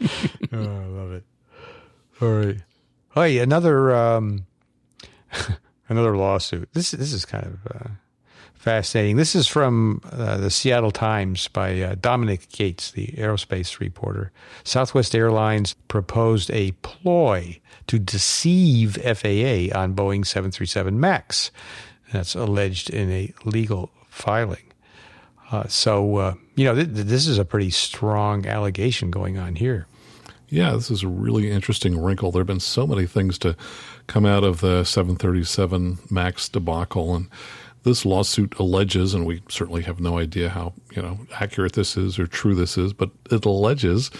oh, 0.52 0.52
I 0.52 0.86
love 0.86 1.12
it. 1.12 1.24
All 2.20 2.30
right. 2.30 2.58
Hey, 3.14 3.38
another 3.38 3.94
um, 3.94 4.46
another 5.88 6.16
lawsuit. 6.16 6.68
This 6.72 6.92
this 6.92 7.12
is 7.12 7.24
kind 7.24 7.46
of. 7.46 7.66
Uh, 7.66 7.88
fascinating. 8.58 9.16
This 9.16 9.34
is 9.34 9.46
from 9.46 10.00
uh, 10.12 10.36
the 10.36 10.50
Seattle 10.50 10.90
Times 10.90 11.48
by 11.48 11.80
uh, 11.80 11.94
Dominic 12.00 12.50
Gates, 12.50 12.90
the 12.90 13.06
aerospace 13.16 13.80
reporter. 13.80 14.32
Southwest 14.64 15.14
Airlines 15.14 15.74
proposed 15.86 16.50
a 16.50 16.72
ploy 16.82 17.60
to 17.86 17.98
deceive 17.98 18.96
FAA 18.96 19.74
on 19.78 19.94
Boeing 19.94 20.26
737 20.26 20.98
MAX. 20.98 21.50
That's 22.12 22.34
alleged 22.34 22.90
in 22.90 23.10
a 23.10 23.32
legal 23.44 23.90
filing. 24.08 24.72
Uh, 25.50 25.66
so, 25.68 26.16
uh, 26.16 26.34
you 26.56 26.64
know, 26.64 26.74
th- 26.74 26.88
this 26.90 27.26
is 27.26 27.38
a 27.38 27.44
pretty 27.44 27.70
strong 27.70 28.46
allegation 28.46 29.10
going 29.10 29.38
on 29.38 29.54
here. 29.54 29.86
Yeah, 30.50 30.72
this 30.72 30.90
is 30.90 31.02
a 31.02 31.08
really 31.08 31.50
interesting 31.50 32.00
wrinkle. 32.00 32.32
There 32.32 32.40
have 32.40 32.46
been 32.46 32.60
so 32.60 32.86
many 32.86 33.06
things 33.06 33.38
to 33.38 33.54
come 34.06 34.24
out 34.24 34.44
of 34.44 34.60
the 34.60 34.84
737 34.84 35.98
MAX 36.10 36.48
debacle. 36.48 37.14
And 37.14 37.28
this 37.82 38.04
lawsuit 38.04 38.54
alleges, 38.58 39.14
and 39.14 39.26
we 39.26 39.42
certainly 39.48 39.82
have 39.82 40.00
no 40.00 40.18
idea 40.18 40.50
how 40.50 40.74
you 40.94 41.02
know 41.02 41.18
accurate 41.40 41.74
this 41.74 41.96
is 41.96 42.18
or 42.18 42.26
true 42.26 42.54
this 42.54 42.76
is, 42.76 42.92
but 42.92 43.10
it 43.30 43.44
alleges 43.44 44.10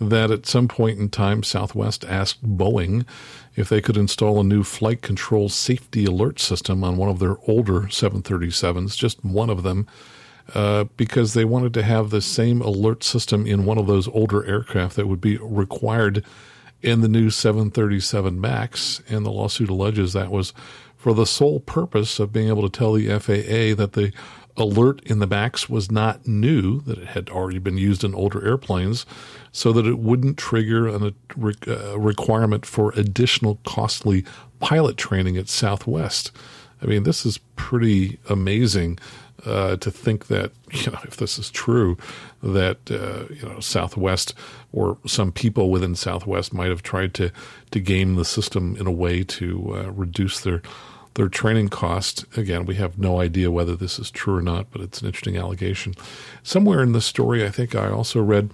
that 0.00 0.30
at 0.30 0.46
some 0.46 0.68
point 0.68 0.98
in 0.98 1.08
time, 1.08 1.42
Southwest 1.42 2.04
asked 2.04 2.44
Boeing 2.44 3.06
if 3.54 3.68
they 3.68 3.80
could 3.80 3.96
install 3.96 4.40
a 4.40 4.44
new 4.44 4.62
flight 4.62 5.00
control 5.00 5.48
safety 5.48 6.04
alert 6.04 6.38
system 6.38 6.84
on 6.84 6.96
one 6.96 7.08
of 7.08 7.18
their 7.18 7.36
older 7.46 7.82
737s, 7.82 8.96
just 8.96 9.24
one 9.24 9.48
of 9.48 9.62
them, 9.62 9.86
uh, 10.54 10.84
because 10.96 11.32
they 11.32 11.44
wanted 11.44 11.72
to 11.74 11.82
have 11.82 12.10
the 12.10 12.20
same 12.20 12.60
alert 12.60 13.02
system 13.02 13.46
in 13.46 13.64
one 13.64 13.78
of 13.78 13.86
those 13.86 14.06
older 14.08 14.44
aircraft 14.44 14.96
that 14.96 15.08
would 15.08 15.20
be 15.20 15.38
required 15.38 16.24
in 16.82 17.00
the 17.00 17.08
new 17.08 17.30
737 17.30 18.38
MAX. 18.40 19.02
And 19.08 19.24
the 19.24 19.32
lawsuit 19.32 19.70
alleges 19.70 20.12
that 20.12 20.30
was 20.30 20.52
for 21.06 21.14
the 21.14 21.24
sole 21.24 21.60
purpose 21.60 22.18
of 22.18 22.32
being 22.32 22.48
able 22.48 22.68
to 22.68 22.78
tell 22.78 22.94
the 22.94 23.06
FAA 23.06 23.80
that 23.80 23.92
the 23.92 24.12
alert 24.56 25.00
in 25.06 25.20
the 25.20 25.26
MAX 25.28 25.68
was 25.68 25.88
not 25.88 26.26
new, 26.26 26.80
that 26.80 26.98
it 26.98 27.06
had 27.06 27.30
already 27.30 27.60
been 27.60 27.78
used 27.78 28.02
in 28.02 28.12
older 28.12 28.44
airplanes, 28.44 29.06
so 29.52 29.72
that 29.72 29.86
it 29.86 30.00
wouldn't 30.00 30.36
trigger 30.36 30.88
a 30.88 31.14
uh, 31.68 31.96
requirement 31.96 32.66
for 32.66 32.90
additional 32.96 33.60
costly 33.64 34.24
pilot 34.58 34.96
training 34.96 35.36
at 35.36 35.48
Southwest. 35.48 36.32
I 36.82 36.86
mean, 36.86 37.04
this 37.04 37.24
is 37.24 37.38
pretty 37.54 38.18
amazing 38.28 38.98
uh, 39.44 39.76
to 39.76 39.90
think 39.90 40.26
that, 40.26 40.50
you 40.72 40.90
know, 40.90 40.98
if 41.04 41.16
this 41.16 41.38
is 41.38 41.50
true, 41.50 41.96
that, 42.42 42.78
uh, 42.90 43.32
you 43.32 43.48
know, 43.48 43.60
Southwest 43.60 44.34
or 44.72 44.98
some 45.06 45.32
people 45.32 45.70
within 45.70 45.94
Southwest 45.94 46.52
might 46.52 46.68
have 46.68 46.82
tried 46.82 47.14
to, 47.14 47.30
to 47.70 47.80
game 47.80 48.16
the 48.16 48.24
system 48.24 48.76
in 48.76 48.86
a 48.86 48.92
way 48.92 49.22
to 49.22 49.76
uh, 49.76 49.90
reduce 49.92 50.40
their 50.40 50.62
their 51.16 51.28
training 51.28 51.68
cost. 51.68 52.24
Again, 52.36 52.66
we 52.66 52.76
have 52.76 52.98
no 52.98 53.20
idea 53.20 53.50
whether 53.50 53.74
this 53.74 53.98
is 53.98 54.10
true 54.10 54.36
or 54.36 54.42
not, 54.42 54.70
but 54.70 54.80
it's 54.80 55.00
an 55.00 55.06
interesting 55.06 55.36
allegation. 55.36 55.94
Somewhere 56.42 56.82
in 56.82 56.92
the 56.92 57.00
story, 57.00 57.44
I 57.44 57.50
think 57.50 57.74
I 57.74 57.90
also 57.90 58.22
read 58.22 58.50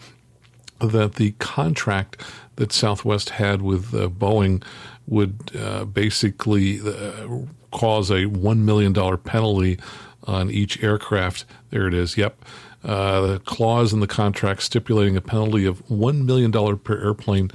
that 0.80 1.14
the 1.14 1.32
contract 1.32 2.20
that 2.56 2.72
Southwest 2.72 3.30
had 3.30 3.62
with 3.62 3.94
uh, 3.94 4.08
Boeing 4.08 4.62
would 5.06 5.50
uh, 5.58 5.84
basically 5.84 6.80
uh, 6.80 7.28
cause 7.72 8.10
a 8.10 8.24
$1 8.26 8.58
million 8.58 8.94
penalty 9.18 9.78
on 10.24 10.50
each 10.50 10.82
aircraft. 10.82 11.44
There 11.70 11.88
it 11.88 11.94
is. 11.94 12.16
Yep. 12.16 12.44
Uh, 12.84 13.20
the 13.20 13.38
clause 13.40 13.92
in 13.92 14.00
the 14.00 14.08
contract 14.08 14.62
stipulating 14.62 15.16
a 15.16 15.20
penalty 15.20 15.66
of 15.66 15.84
$1 15.86 16.24
million 16.24 16.52
per 16.78 17.00
airplane 17.02 17.50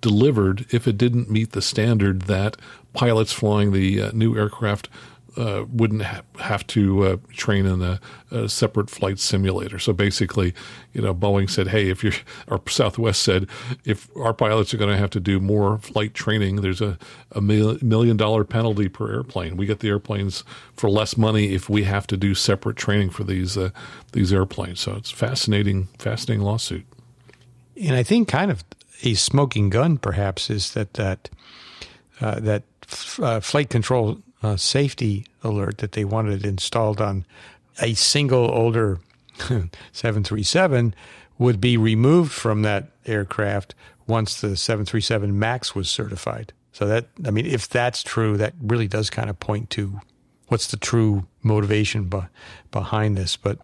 delivered 0.00 0.66
if 0.70 0.86
it 0.86 0.98
didn't 0.98 1.30
meet 1.30 1.52
the 1.52 1.62
standard 1.62 2.22
that 2.22 2.56
pilots 2.92 3.32
flying 3.32 3.72
the 3.72 4.02
uh, 4.02 4.10
new 4.12 4.36
aircraft 4.36 4.88
uh, 5.36 5.64
wouldn't 5.72 6.02
ha- 6.02 6.22
have 6.38 6.66
to 6.66 7.04
uh, 7.04 7.16
train 7.32 7.64
in 7.64 7.80
a, 7.80 8.00
a, 8.30 8.48
separate 8.48 8.90
flight 8.90 9.18
simulator. 9.18 9.78
So 9.78 9.92
basically, 9.92 10.52
you 10.92 11.00
know, 11.00 11.14
Boeing 11.14 11.48
said, 11.48 11.68
"Hey, 11.68 11.88
if 11.88 12.04
you're," 12.04 12.12
or 12.48 12.60
Southwest 12.68 13.22
said, 13.22 13.46
"If 13.84 14.14
our 14.16 14.34
pilots 14.34 14.74
are 14.74 14.76
going 14.76 14.90
to 14.90 14.98
have 14.98 15.10
to 15.10 15.20
do 15.20 15.40
more 15.40 15.78
flight 15.78 16.14
training, 16.14 16.56
there's 16.56 16.80
a, 16.80 16.98
a 17.30 17.40
mil- 17.40 17.78
million 17.80 18.16
dollar 18.16 18.44
penalty 18.44 18.88
per 18.88 19.10
airplane. 19.10 19.56
We 19.56 19.66
get 19.66 19.80
the 19.80 19.88
airplanes 19.88 20.44
for 20.74 20.90
less 20.90 21.16
money 21.16 21.54
if 21.54 21.68
we 21.68 21.84
have 21.84 22.06
to 22.08 22.16
do 22.16 22.34
separate 22.34 22.76
training 22.76 23.10
for 23.10 23.24
these 23.24 23.56
uh, 23.56 23.70
these 24.12 24.32
airplanes." 24.32 24.80
So 24.80 24.96
it's 24.96 25.10
fascinating, 25.10 25.88
fascinating 25.98 26.44
lawsuit. 26.44 26.84
And 27.80 27.96
I 27.96 28.02
think 28.02 28.28
kind 28.28 28.50
of 28.50 28.62
a 29.02 29.14
smoking 29.14 29.70
gun, 29.70 29.96
perhaps, 29.96 30.50
is 30.50 30.74
that 30.74 30.94
that 30.94 31.30
uh, 32.20 32.38
that 32.40 32.64
uh, 33.20 33.40
flight 33.40 33.70
control 33.70 34.18
uh, 34.42 34.56
safety 34.56 35.26
alert 35.42 35.78
that 35.78 35.92
they 35.92 36.04
wanted 36.04 36.44
installed 36.44 37.00
on 37.00 37.24
a 37.80 37.94
single 37.94 38.50
older 38.50 39.00
737 39.92 40.94
would 41.38 41.60
be 41.60 41.76
removed 41.76 42.32
from 42.32 42.62
that 42.62 42.88
aircraft 43.06 43.74
once 44.06 44.40
the 44.40 44.56
737 44.56 45.38
MAX 45.38 45.74
was 45.74 45.88
certified. 45.88 46.52
So 46.72 46.86
that 46.86 47.06
I 47.26 47.30
mean, 47.30 47.46
if 47.46 47.68
that's 47.68 48.02
true, 48.02 48.36
that 48.38 48.54
really 48.60 48.88
does 48.88 49.10
kind 49.10 49.30
of 49.30 49.38
point 49.38 49.70
to 49.70 50.00
what's 50.48 50.68
the 50.68 50.76
true 50.76 51.26
motivation 51.42 52.04
be- 52.04 52.20
behind 52.70 53.16
this. 53.16 53.36
But 53.36 53.58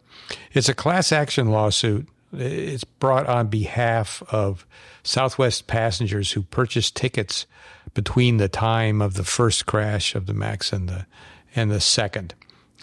it's 0.52 0.68
a 0.68 0.74
class 0.74 1.12
action 1.12 1.50
lawsuit 1.50 2.08
it's 2.32 2.84
brought 2.84 3.26
on 3.26 3.48
behalf 3.48 4.22
of 4.28 4.66
Southwest 5.02 5.66
passengers 5.66 6.32
who 6.32 6.42
purchased 6.42 6.96
tickets 6.96 7.46
between 7.94 8.36
the 8.36 8.48
time 8.48 9.00
of 9.00 9.14
the 9.14 9.24
first 9.24 9.66
crash 9.66 10.14
of 10.14 10.26
the 10.26 10.34
Max 10.34 10.72
and 10.72 10.88
the 10.88 11.06
and 11.54 11.70
the 11.70 11.80
second, 11.80 12.34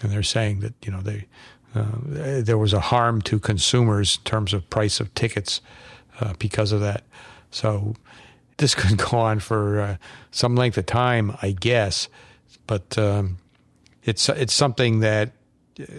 and 0.02 0.12
they're 0.12 0.24
saying 0.24 0.60
that 0.62 0.74
you 0.84 0.92
know 0.92 1.02
they 1.02 1.28
uh, 1.76 1.86
there 2.42 2.58
was 2.58 2.74
a 2.74 2.80
harm 2.80 3.22
to 3.24 3.40
consumers 3.40 4.18
in 4.18 4.24
terms 4.24 4.54
of 4.54 4.70
price 4.70 5.00
of 5.00 5.14
tickets 5.14 5.62
uh, 6.20 6.34
because 6.40 6.72
of 6.72 6.82
that. 6.82 7.04
So 7.52 7.96
this 8.58 8.76
could 8.76 8.98
go 8.98 9.18
on 9.18 9.40
for 9.40 9.80
uh, 9.80 9.98
some 10.32 10.56
length 10.56 10.78
of 10.78 10.86
time, 10.86 11.36
I 11.42 11.52
guess, 11.52 12.08
but 12.68 12.98
um, 12.98 13.38
it's 14.04 14.30
it's 14.30 14.54
something 14.54 15.00
that 15.02 15.32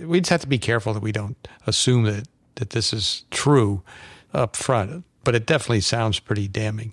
we 0.02 0.20
just 0.20 0.30
have 0.30 0.40
to 0.40 0.46
be 0.46 0.58
careful 0.58 0.94
that 0.94 1.02
we 1.02 1.12
don't 1.12 1.36
assume 1.66 2.04
that 2.04 2.28
that 2.56 2.70
this 2.70 2.92
is 2.92 3.24
true 3.30 3.82
up 4.32 4.56
front, 4.56 5.04
but 5.24 5.34
it 5.34 5.46
definitely 5.46 5.80
sounds 5.80 6.18
pretty 6.18 6.48
damning. 6.48 6.92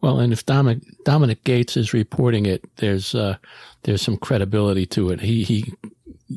Well, 0.00 0.18
and 0.20 0.32
if 0.32 0.44
Dominic, 0.46 0.82
Dominic 1.04 1.44
Gates 1.44 1.76
is 1.76 1.92
reporting 1.92 2.46
it, 2.46 2.64
there's 2.76 3.14
uh, 3.14 3.36
there's 3.82 4.02
some 4.02 4.16
credibility 4.16 4.86
to 4.86 5.10
it. 5.10 5.20
He 5.20 5.42
he 5.44 5.72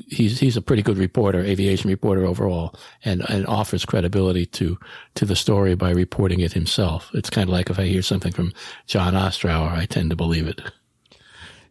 he's 0.10 0.40
he's 0.40 0.58
a 0.58 0.62
pretty 0.62 0.82
good 0.82 0.98
reporter, 0.98 1.40
aviation 1.40 1.90
reporter 1.90 2.26
overall, 2.26 2.76
and 3.04 3.28
and 3.30 3.46
offers 3.48 3.86
credibility 3.86 4.46
to 4.48 4.78
to 5.16 5.26
the 5.26 5.36
story 5.36 5.76
by 5.76 5.92
reporting 5.92 6.40
it 6.40 6.54
himself. 6.54 7.10
It's 7.14 7.30
kind 7.30 7.50
of 7.50 7.54
like 7.54 7.70
if 7.70 7.80
I 7.80 7.86
hear 7.86 8.02
something 8.02 8.32
from 8.32 8.54
Jon 8.88 9.14
Ostrower, 9.14 9.72
I 9.72 9.86
tend 9.86 10.10
to 10.12 10.16
believe 10.16 10.48
it. 10.48 10.62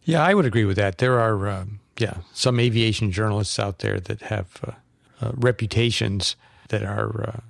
Yeah, 0.04 0.24
I 0.24 0.34
would 0.34 0.46
agree 0.46 0.64
with 0.64 0.76
that. 0.76 0.98
There 0.98 1.20
are 1.20 1.48
um, 1.48 1.80
yeah 1.98 2.18
some 2.32 2.60
aviation 2.60 3.10
journalists 3.10 3.58
out 3.58 3.78
there 3.80 4.00
that 4.00 4.22
have 4.22 4.60
uh, 4.66 4.72
uh, 5.20 5.32
reputations 5.34 6.36
that 6.68 6.82
are 6.82 7.28
uh, 7.28 7.40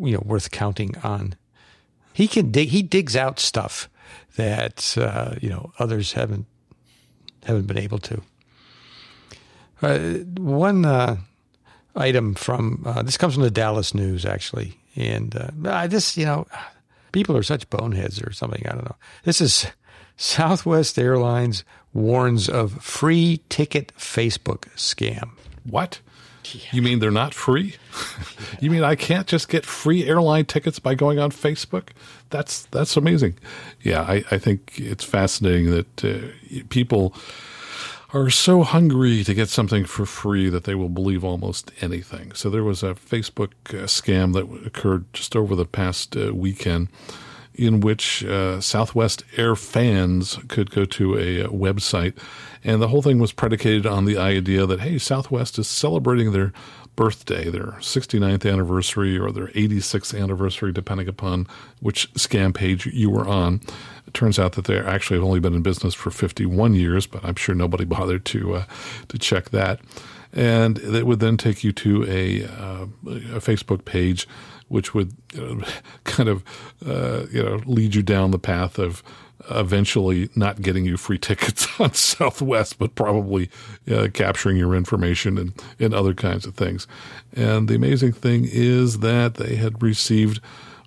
you 0.00 0.12
know 0.12 0.22
worth 0.24 0.50
counting 0.50 0.96
on. 0.98 1.34
He 2.14 2.28
can 2.28 2.50
dig. 2.50 2.68
He 2.68 2.82
digs 2.82 3.16
out 3.16 3.38
stuff 3.38 3.90
that 4.36 4.96
uh, 4.96 5.34
you 5.42 5.50
know 5.50 5.72
others 5.78 6.12
haven't 6.12 6.46
haven't 7.44 7.66
been 7.66 7.78
able 7.78 7.98
to. 7.98 8.22
Uh, 9.82 9.98
one 10.38 10.84
uh, 10.84 11.16
item 11.96 12.34
from 12.34 12.84
uh, 12.86 13.02
this 13.02 13.18
comes 13.18 13.34
from 13.34 13.42
the 13.42 13.50
Dallas 13.50 13.94
News 13.94 14.24
actually, 14.24 14.78
and 14.96 15.36
uh, 15.36 15.86
this 15.88 16.16
you 16.16 16.24
know 16.24 16.46
people 17.12 17.36
are 17.36 17.42
such 17.42 17.68
boneheads 17.68 18.22
or 18.22 18.32
something. 18.32 18.62
I 18.66 18.72
don't 18.72 18.84
know. 18.84 18.96
This 19.24 19.40
is 19.40 19.66
Southwest 20.16 20.98
Airlines 20.98 21.64
warns 21.92 22.48
of 22.48 22.80
free 22.82 23.42
ticket 23.48 23.92
Facebook 23.96 24.68
scam. 24.76 25.30
What? 25.64 26.00
You 26.72 26.82
mean 26.82 26.98
they're 26.98 27.10
not 27.10 27.34
free? 27.34 27.76
you 28.60 28.70
mean 28.70 28.82
I 28.82 28.94
can't 28.94 29.26
just 29.26 29.48
get 29.48 29.64
free 29.64 30.06
airline 30.06 30.46
tickets 30.46 30.78
by 30.78 30.94
going 30.94 31.18
on 31.18 31.30
Facebook? 31.30 31.88
That's 32.30 32.64
that's 32.66 32.96
amazing. 32.96 33.38
Yeah, 33.82 34.02
I, 34.02 34.24
I 34.30 34.38
think 34.38 34.72
it's 34.76 35.04
fascinating 35.04 35.70
that 35.70 36.04
uh, 36.04 36.62
people 36.68 37.14
are 38.12 38.30
so 38.30 38.62
hungry 38.62 39.24
to 39.24 39.34
get 39.34 39.48
something 39.48 39.84
for 39.84 40.06
free 40.06 40.48
that 40.48 40.64
they 40.64 40.74
will 40.74 40.88
believe 40.88 41.24
almost 41.24 41.72
anything. 41.80 42.32
So 42.32 42.48
there 42.48 42.62
was 42.62 42.82
a 42.82 42.94
Facebook 42.94 43.52
uh, 43.70 43.86
scam 43.86 44.32
that 44.34 44.66
occurred 44.66 45.12
just 45.12 45.34
over 45.34 45.56
the 45.56 45.64
past 45.64 46.16
uh, 46.16 46.32
weekend 46.32 46.88
in 47.54 47.80
which 47.80 48.24
uh, 48.24 48.60
Southwest 48.60 49.24
Air 49.36 49.54
fans 49.56 50.38
could 50.48 50.70
go 50.70 50.84
to 50.84 51.18
a, 51.18 51.44
uh, 51.44 51.48
website, 51.48 52.14
and 52.62 52.80
the 52.80 52.88
whole 52.88 53.02
thing 53.02 53.18
was 53.18 53.32
predicated 53.32 53.86
on 53.86 54.04
the 54.04 54.16
idea 54.16 54.66
that 54.66 54.80
hey, 54.80 54.98
Southwest 54.98 55.58
is 55.58 55.68
celebrating 55.68 56.32
their 56.32 56.52
birthday, 56.96 57.50
their 57.50 57.72
69th 57.80 58.50
anniversary 58.50 59.18
or 59.18 59.32
their 59.32 59.48
86th 59.48 60.20
anniversary, 60.20 60.72
depending 60.72 61.08
upon 61.08 61.46
which 61.80 62.12
scam 62.14 62.54
page 62.54 62.86
you 62.86 63.10
were 63.10 63.26
on. 63.26 63.60
It 64.06 64.14
turns 64.14 64.38
out 64.38 64.52
that 64.52 64.66
they 64.66 64.78
actually 64.78 65.18
have 65.18 65.24
only 65.24 65.40
been 65.40 65.54
in 65.54 65.62
business 65.62 65.94
for 65.94 66.10
51 66.10 66.74
years, 66.74 67.06
but 67.06 67.24
I'm 67.24 67.34
sure 67.34 67.54
nobody 67.54 67.84
bothered 67.84 68.24
to 68.26 68.54
uh, 68.54 68.64
to 69.08 69.18
check 69.18 69.50
that. 69.50 69.80
And 70.34 70.78
it 70.78 71.06
would 71.06 71.20
then 71.20 71.36
take 71.36 71.62
you 71.62 71.72
to 71.72 72.04
a, 72.08 72.44
uh, 72.44 72.86
a 73.06 73.40
Facebook 73.40 73.84
page, 73.84 74.26
which 74.68 74.92
would 74.92 75.14
kind 76.04 76.28
of 76.28 76.44
uh, 76.84 77.26
you 77.30 77.42
know 77.42 77.60
lead 77.64 77.94
you 77.94 78.02
down 78.02 78.32
the 78.32 78.38
path 78.38 78.78
of 78.78 79.02
eventually 79.50 80.30
not 80.34 80.62
getting 80.62 80.84
you 80.84 80.96
free 80.96 81.18
tickets 81.20 81.68
on 81.78 81.94
Southwest, 81.94 82.78
but 82.78 82.94
probably 82.94 83.50
uh, 83.90 84.08
capturing 84.12 84.56
your 84.56 84.74
information 84.74 85.38
and, 85.38 85.62
and 85.78 85.94
other 85.94 86.14
kinds 86.14 86.46
of 86.46 86.54
things. 86.54 86.86
And 87.34 87.68
the 87.68 87.74
amazing 87.74 88.12
thing 88.12 88.46
is 88.50 89.00
that 89.00 89.34
they 89.34 89.56
had 89.56 89.82
received 89.82 90.40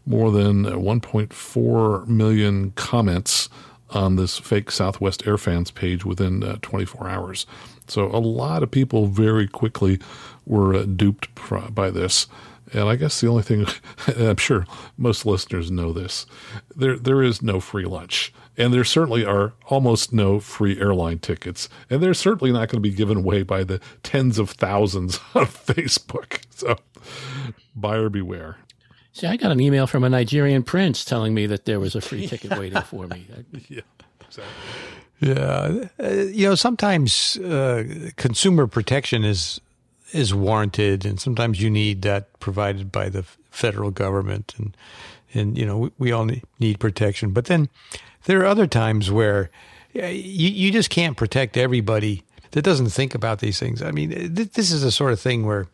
more 0.05 0.31
than 0.31 0.63
1.4 0.63 2.07
million 2.07 2.71
comments 2.71 3.49
on 3.89 4.15
this 4.15 4.37
fake 4.37 4.71
Southwest 4.71 5.23
Airfans 5.25 5.73
page 5.73 6.05
within 6.05 6.43
uh, 6.43 6.57
24 6.61 7.09
hours. 7.09 7.45
So 7.87 8.05
a 8.05 8.19
lot 8.19 8.63
of 8.63 8.71
people 8.71 9.07
very 9.07 9.47
quickly 9.47 9.99
were 10.45 10.75
uh, 10.75 10.83
duped 10.83 11.29
by 11.73 11.89
this. 11.89 12.27
And 12.73 12.89
I 12.89 12.95
guess 12.97 13.21
the 13.21 13.27
only 13.27 13.43
thing 13.43 13.65
I'm 14.17 14.37
sure 14.37 14.65
most 14.97 15.25
listeners 15.25 15.71
know 15.71 15.93
this, 15.93 16.25
there 16.75 16.97
there 16.97 17.23
is 17.23 17.41
no 17.41 17.59
free 17.59 17.85
lunch. 17.85 18.33
And 18.57 18.73
there 18.73 18.83
certainly 18.83 19.23
are 19.23 19.53
almost 19.67 20.11
no 20.11 20.39
free 20.39 20.79
airline 20.79 21.19
tickets. 21.19 21.69
And 21.89 22.01
they're 22.01 22.15
certainly 22.15 22.51
not 22.51 22.69
going 22.69 22.81
to 22.81 22.89
be 22.89 22.91
given 22.91 23.17
away 23.19 23.43
by 23.43 23.63
the 23.63 23.79
tens 24.01 24.39
of 24.39 24.49
thousands 24.49 25.19
on 25.35 25.45
Facebook. 25.45 26.41
So 26.49 26.75
buyer 27.75 28.09
beware. 28.09 28.57
See, 29.13 29.27
I 29.27 29.35
got 29.35 29.51
an 29.51 29.59
email 29.59 29.87
from 29.87 30.03
a 30.03 30.09
Nigerian 30.09 30.63
prince 30.63 31.05
telling 31.05 31.33
me 31.33 31.45
that 31.47 31.65
there 31.65 31.79
was 31.79 31.95
a 31.95 32.01
free 32.01 32.27
ticket 32.27 32.51
waiting 32.59 32.81
for 32.81 33.07
me. 33.07 33.27
yeah, 33.69 33.81
exactly. 34.21 34.43
Yeah, 35.19 35.87
uh, 36.01 36.07
you 36.07 36.47
know, 36.47 36.55
sometimes 36.55 37.37
uh, 37.37 38.11
consumer 38.17 38.67
protection 38.67 39.23
is 39.23 39.59
is 40.13 40.33
warranted, 40.33 41.05
and 41.05 41.19
sometimes 41.19 41.61
you 41.61 41.69
need 41.69 42.01
that 42.03 42.39
provided 42.39 42.91
by 42.91 43.09
the 43.09 43.23
federal 43.49 43.89
government, 43.91 44.53
and 44.57 44.77
and 45.33 45.57
you 45.57 45.65
know 45.65 45.77
we, 45.77 45.91
we 45.97 46.11
all 46.11 46.29
need 46.59 46.79
protection. 46.79 47.31
But 47.31 47.45
then 47.45 47.69
there 48.25 48.41
are 48.41 48.45
other 48.45 48.67
times 48.67 49.09
where 49.11 49.49
you 49.93 50.03
you 50.49 50.71
just 50.71 50.91
can't 50.91 51.17
protect 51.17 51.57
everybody 51.57 52.23
that 52.51 52.61
doesn't 52.61 52.89
think 52.89 53.15
about 53.15 53.39
these 53.39 53.59
things. 53.59 53.81
I 53.81 53.91
mean, 53.91 54.11
th- 54.11 54.51
this 54.51 54.71
is 54.71 54.83
the 54.83 54.91
sort 54.91 55.13
of 55.13 55.19
thing 55.19 55.45
where 55.45 55.67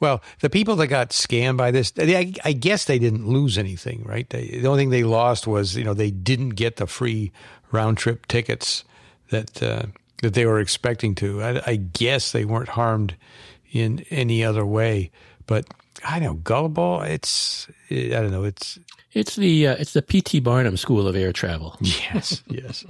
well, 0.00 0.22
the 0.40 0.50
people 0.50 0.76
that 0.76 0.86
got 0.86 1.10
scammed 1.10 1.58
by 1.58 1.70
this, 1.70 1.92
I, 1.98 2.32
I 2.42 2.52
guess 2.52 2.86
they 2.86 2.98
didn't 2.98 3.28
lose 3.28 3.58
anything, 3.58 4.02
right? 4.04 4.28
They, 4.30 4.46
the 4.46 4.66
only 4.66 4.82
thing 4.82 4.90
they 4.90 5.04
lost 5.04 5.46
was, 5.46 5.76
you 5.76 5.84
know, 5.84 5.92
they 5.92 6.10
didn't 6.10 6.50
get 6.50 6.76
the 6.76 6.86
free 6.86 7.32
round 7.72 7.98
trip 7.98 8.26
tickets 8.26 8.84
that 9.30 9.62
uh, 9.62 9.86
that 10.22 10.34
they 10.34 10.46
were 10.46 10.60
expecting 10.60 11.14
to. 11.16 11.42
I, 11.42 11.62
I, 11.66 11.76
guess 11.76 12.32
they 12.32 12.44
weren't 12.44 12.70
harmed 12.70 13.14
in 13.72 14.04
any 14.10 14.44
other 14.44 14.66
way, 14.66 15.10
but 15.46 15.66
I 16.04 16.18
know 16.18 16.34
gullible. 16.34 17.02
It's 17.02 17.68
I 17.90 18.08
don't 18.10 18.30
know. 18.30 18.44
It's 18.44 18.78
it's 19.12 19.36
the 19.36 19.68
uh, 19.68 19.76
it's 19.78 19.92
the 19.92 20.02
P.T. 20.02 20.40
Barnum 20.40 20.76
School 20.76 21.06
of 21.06 21.16
Air 21.16 21.32
Travel. 21.32 21.76
Yes, 22.12 22.42
yes. 22.48 22.84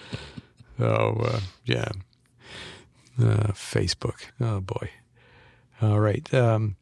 oh 0.80 1.20
uh, 1.20 1.40
yeah, 1.64 1.88
uh, 3.20 3.52
Facebook. 3.52 4.20
Oh 4.40 4.60
boy. 4.60 4.90
All 5.82 6.00
right. 6.00 6.32
Um, 6.32 6.76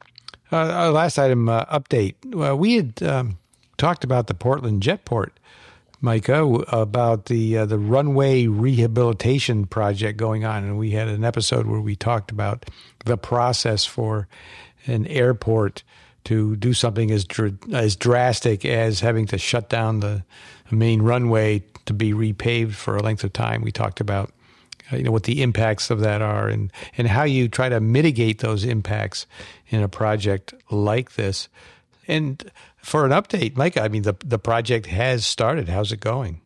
uh, 0.52 0.56
our 0.56 0.90
last 0.90 1.18
item 1.18 1.48
uh, 1.48 1.64
update. 1.66 2.14
We 2.56 2.76
had 2.76 3.02
um, 3.02 3.38
talked 3.76 4.04
about 4.04 4.28
the 4.28 4.34
Portland 4.34 4.82
Jetport, 4.82 5.30
Micah, 6.04 6.44
about 6.68 7.26
the 7.26 7.56
uh, 7.56 7.66
the 7.66 7.78
runway 7.78 8.46
rehabilitation 8.46 9.64
project 9.64 10.18
going 10.18 10.44
on, 10.44 10.62
and 10.62 10.78
we 10.78 10.90
had 10.90 11.08
an 11.08 11.24
episode 11.24 11.66
where 11.66 11.80
we 11.80 11.96
talked 11.96 12.30
about 12.30 12.66
the 13.06 13.16
process 13.16 13.86
for 13.86 14.28
an 14.86 15.06
airport 15.06 15.82
to 16.24 16.56
do 16.56 16.74
something 16.74 17.10
as 17.10 17.24
dr- 17.24 17.56
as 17.72 17.96
drastic 17.96 18.66
as 18.66 19.00
having 19.00 19.26
to 19.26 19.38
shut 19.38 19.70
down 19.70 20.00
the 20.00 20.22
main 20.70 21.00
runway 21.00 21.64
to 21.86 21.94
be 21.94 22.12
repaved 22.12 22.74
for 22.74 22.96
a 22.96 23.02
length 23.02 23.24
of 23.24 23.32
time. 23.32 23.62
We 23.62 23.72
talked 23.72 24.00
about 24.00 24.30
you 24.92 25.04
know 25.04 25.10
what 25.10 25.22
the 25.22 25.42
impacts 25.42 25.90
of 25.90 26.00
that 26.00 26.20
are 26.20 26.48
and 26.48 26.70
and 26.98 27.08
how 27.08 27.24
you 27.24 27.48
try 27.48 27.70
to 27.70 27.80
mitigate 27.80 28.40
those 28.40 28.62
impacts 28.62 29.26
in 29.68 29.82
a 29.82 29.88
project 29.88 30.52
like 30.70 31.14
this 31.14 31.48
and 32.06 32.50
for 32.84 33.04
an 33.04 33.10
update 33.10 33.56
mike 33.56 33.76
i 33.76 33.88
mean 33.88 34.02
the 34.02 34.14
the 34.24 34.38
project 34.38 34.86
has 34.86 35.26
started. 35.26 35.68
How's 35.68 35.92
it 35.92 36.00
going? 36.00 36.40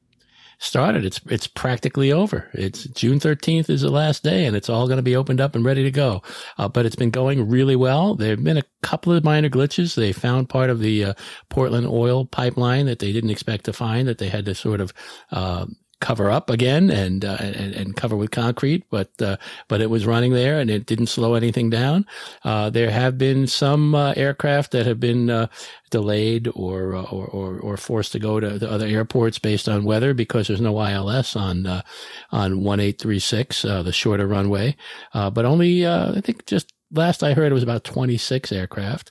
Started. 0.60 1.04
It's 1.04 1.20
it's 1.30 1.46
practically 1.46 2.10
over. 2.10 2.48
It's 2.52 2.84
june 2.84 3.20
13th 3.20 3.70
is 3.70 3.82
the 3.82 3.90
last 3.90 4.24
day 4.24 4.44
and 4.44 4.56
it's 4.56 4.68
all 4.68 4.88
going 4.88 4.96
to 4.96 5.02
be 5.02 5.14
opened 5.14 5.40
up 5.40 5.54
and 5.54 5.64
ready 5.64 5.84
to 5.84 5.90
go. 5.90 6.22
Uh, 6.58 6.68
but 6.68 6.84
it's 6.84 6.96
been 6.96 7.10
going 7.10 7.48
really 7.48 7.76
well. 7.76 8.16
There 8.16 8.30
have 8.30 8.42
been 8.42 8.56
a 8.58 8.64
couple 8.82 9.12
of 9.12 9.22
minor 9.22 9.48
glitches. 9.48 9.94
They 9.94 10.12
found 10.12 10.48
part 10.48 10.70
of 10.70 10.80
the 10.80 11.04
uh, 11.04 11.14
portland 11.48 11.86
oil 11.86 12.24
pipeline 12.26 12.86
that 12.86 12.98
they 12.98 13.12
didn't 13.12 13.30
expect 13.30 13.66
to 13.66 13.72
find 13.72 14.08
that 14.08 14.18
they 14.18 14.28
had 14.28 14.46
to 14.46 14.54
sort 14.54 14.80
of 14.80 14.92
uh, 15.30 15.66
cover 16.00 16.30
up 16.30 16.48
again 16.50 16.90
and, 16.90 17.24
uh, 17.24 17.36
and, 17.40 17.74
and 17.74 17.96
cover 17.96 18.16
with 18.16 18.30
concrete, 18.30 18.84
but 18.90 19.10
uh, 19.20 19.36
but 19.68 19.80
it 19.80 19.90
was 19.90 20.06
running 20.06 20.32
there 20.32 20.60
and 20.60 20.70
it 20.70 20.86
didn't 20.86 21.06
slow 21.06 21.34
anything 21.34 21.70
down. 21.70 22.06
Uh, 22.44 22.70
there 22.70 22.90
have 22.90 23.18
been 23.18 23.46
some 23.46 23.94
uh, 23.94 24.12
aircraft 24.16 24.72
that 24.72 24.86
have 24.86 25.00
been 25.00 25.30
uh, 25.30 25.48
delayed 25.90 26.48
or, 26.54 26.94
uh, 26.94 27.02
or, 27.04 27.26
or 27.26 27.58
or 27.58 27.76
forced 27.76 28.12
to 28.12 28.18
go 28.18 28.38
to 28.38 28.58
the 28.58 28.70
other 28.70 28.86
airports 28.86 29.38
based 29.38 29.68
on 29.68 29.84
weather 29.84 30.14
because 30.14 30.46
there's 30.46 30.60
no 30.60 30.78
ILS 30.80 31.34
on 31.34 31.66
on 31.66 31.82
1836, 32.30 33.62
the 33.62 33.92
shorter 33.92 34.26
runway. 34.26 34.76
but 35.12 35.44
only 35.44 35.86
I 35.86 36.20
think 36.20 36.46
just 36.46 36.72
last 36.92 37.22
I 37.22 37.34
heard 37.34 37.50
it 37.50 37.54
was 37.54 37.62
about 37.62 37.84
26 37.84 38.52
aircraft. 38.52 39.10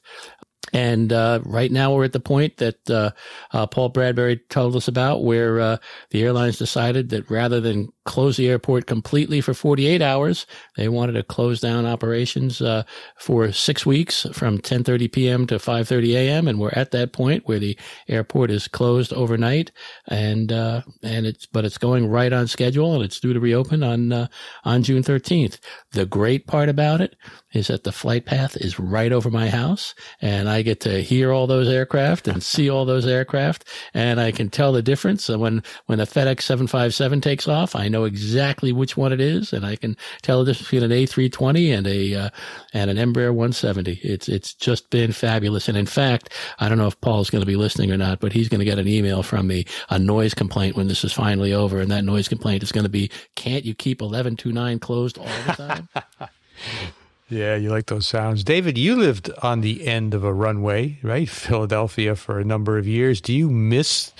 And 0.74 1.14
uh, 1.14 1.40
right 1.46 1.72
now, 1.72 1.94
we're 1.94 2.04
at 2.04 2.14
the 2.14 2.20
point 2.20 2.58
that 2.58 2.90
uh, 2.90 3.12
uh, 3.52 3.68
Paul 3.68 3.90
Bradbury 3.90 4.38
told 4.50 4.76
us 4.76 4.88
about, 4.88 5.24
where 5.24 5.60
uh, 5.60 5.78
the 6.10 6.24
airlines 6.24 6.58
decided 6.58 7.10
that 7.10 7.30
rather 7.30 7.62
than 7.62 7.90
close 8.06 8.38
the 8.38 8.50
airport 8.50 8.86
completely 8.86 9.42
for 9.42 9.54
48 9.54 10.02
hours, 10.02 10.46
they 10.76 10.90
wanted 10.90 11.14
to 11.14 11.24
close 11.24 11.60
down 11.60 11.86
operations 11.86 12.62
uh, 12.62 12.84
for 13.18 13.52
six 13.52 13.86
weeks 13.86 14.26
from 14.34 14.60
10:30 14.60 15.12
p.m. 15.12 15.48
to 15.48 15.56
5:30 15.56 16.16
a.m. 16.16 16.48
And 16.48 16.60
we're 16.60 16.72
at 16.74 16.92
that 16.92 17.14
point 17.14 17.48
where 17.48 17.60
the 17.60 17.78
airport 18.08 18.52
is 18.52 18.68
closed 18.68 19.14
overnight, 19.14 19.72
and 20.08 20.52
uh, 20.52 20.82
and 21.02 21.26
it's 21.26 21.46
but 21.46 21.66
it's 21.66 21.78
going 21.78 22.08
right 22.08 22.34
on 22.34 22.48
schedule, 22.48 22.94
and 22.94 23.04
it's 23.04 23.20
due 23.20 23.34
to 23.34 23.40
reopen 23.40 23.84
on 23.84 24.30
on 24.64 24.84
June 24.84 25.04
13th. 25.04 25.60
The 25.92 26.06
great 26.06 26.48
part 26.48 26.70
about 26.70 27.02
it 27.02 27.16
is 27.58 27.68
that 27.68 27.84
the 27.84 27.92
flight 27.92 28.26
path 28.26 28.56
is 28.58 28.80
right 28.80 29.12
over 29.12 29.30
my 29.30 29.50
house, 29.50 29.96
and 30.22 30.50
I 30.50 30.62
get 30.62 30.80
to 30.82 31.02
hear 31.02 31.32
all 31.32 31.48
those 31.48 31.68
aircraft 31.68 32.28
and 32.28 32.42
see 32.54 32.70
all 32.70 32.86
those 32.86 33.06
aircraft, 33.06 33.66
and 33.94 34.20
I 34.20 34.32
can 34.32 34.50
tell 34.50 34.72
the 34.72 34.82
difference. 34.82 35.30
And 35.30 35.42
when 35.42 35.64
when 35.88 36.00
a 36.00 36.06
FedEx 36.06 36.42
757 36.44 37.22
takes 37.22 37.48
off, 37.48 37.76
I 37.76 37.88
know 37.88 38.06
exactly 38.06 38.72
which 38.72 38.96
one 38.96 39.12
it 39.12 39.22
is, 39.22 39.54
and 39.54 39.66
I 39.66 39.76
can 39.76 39.98
tell 40.22 40.40
the 40.44 40.52
difference 40.52 40.70
between 40.70 40.92
an 40.92 40.98
A320 40.98 41.78
and 41.78 41.88
a 41.88 42.16
uh, 42.16 42.30
and 42.74 42.90
an 42.90 42.98
Embraer 42.98 43.34
170. 43.34 44.00
It's 44.04 44.30
it's 44.30 44.54
just 44.54 44.90
been 44.90 45.12
fabulous. 45.12 45.68
And 45.68 45.78
in 45.78 45.86
fact, 45.86 46.32
I 46.60 46.70
don't 46.70 46.78
know 46.78 46.88
if 46.88 47.00
Paul's 47.02 47.30
going 47.30 47.42
to 47.42 47.48
be 47.48 47.56
listening 47.56 47.92
or 47.92 47.98
not, 47.98 48.20
but 48.20 48.34
he's 48.34 48.50
going 48.50 48.60
to 48.60 48.66
get 48.66 48.80
an 48.80 48.88
email 48.88 49.24
from 49.24 49.48
me, 49.48 49.66
a 49.90 50.00
noise 50.00 50.34
complaint 50.34 50.76
when 50.76 50.88
this 50.88 51.04
is 51.04 51.14
finally 51.14 51.54
over, 51.54 51.80
and 51.80 51.92
that 51.92 52.04
noise 52.04 52.28
complaint 52.28 52.64
is 52.64 52.72
going 52.72 52.86
to 52.86 52.90
be, 52.90 53.10
"Can't 53.36 53.66
you 53.66 53.74
keep 53.74 54.02
1129 54.02 54.80
closed 54.80 55.18
all 55.18 55.26
the 55.26 55.54
time?" 55.54 55.90
Yeah, 57.30 57.56
you 57.56 57.70
like 57.70 57.88
those 57.88 58.08
sounds. 58.08 58.44
David, 58.44 58.78
you 58.78 58.96
lived 58.96 59.30
on 59.44 59.62
the 59.62 59.86
end 59.86 60.14
of 60.14 60.24
a 60.24 60.34
runway, 60.34 60.98
right? 61.04 61.28
Philadelphia 61.30 62.16
for 62.16 62.40
a 62.40 62.46
number 62.46 62.78
of 62.78 62.88
years. 62.88 63.20
Do 63.20 63.34
you 63.34 63.50
miss 63.50 64.14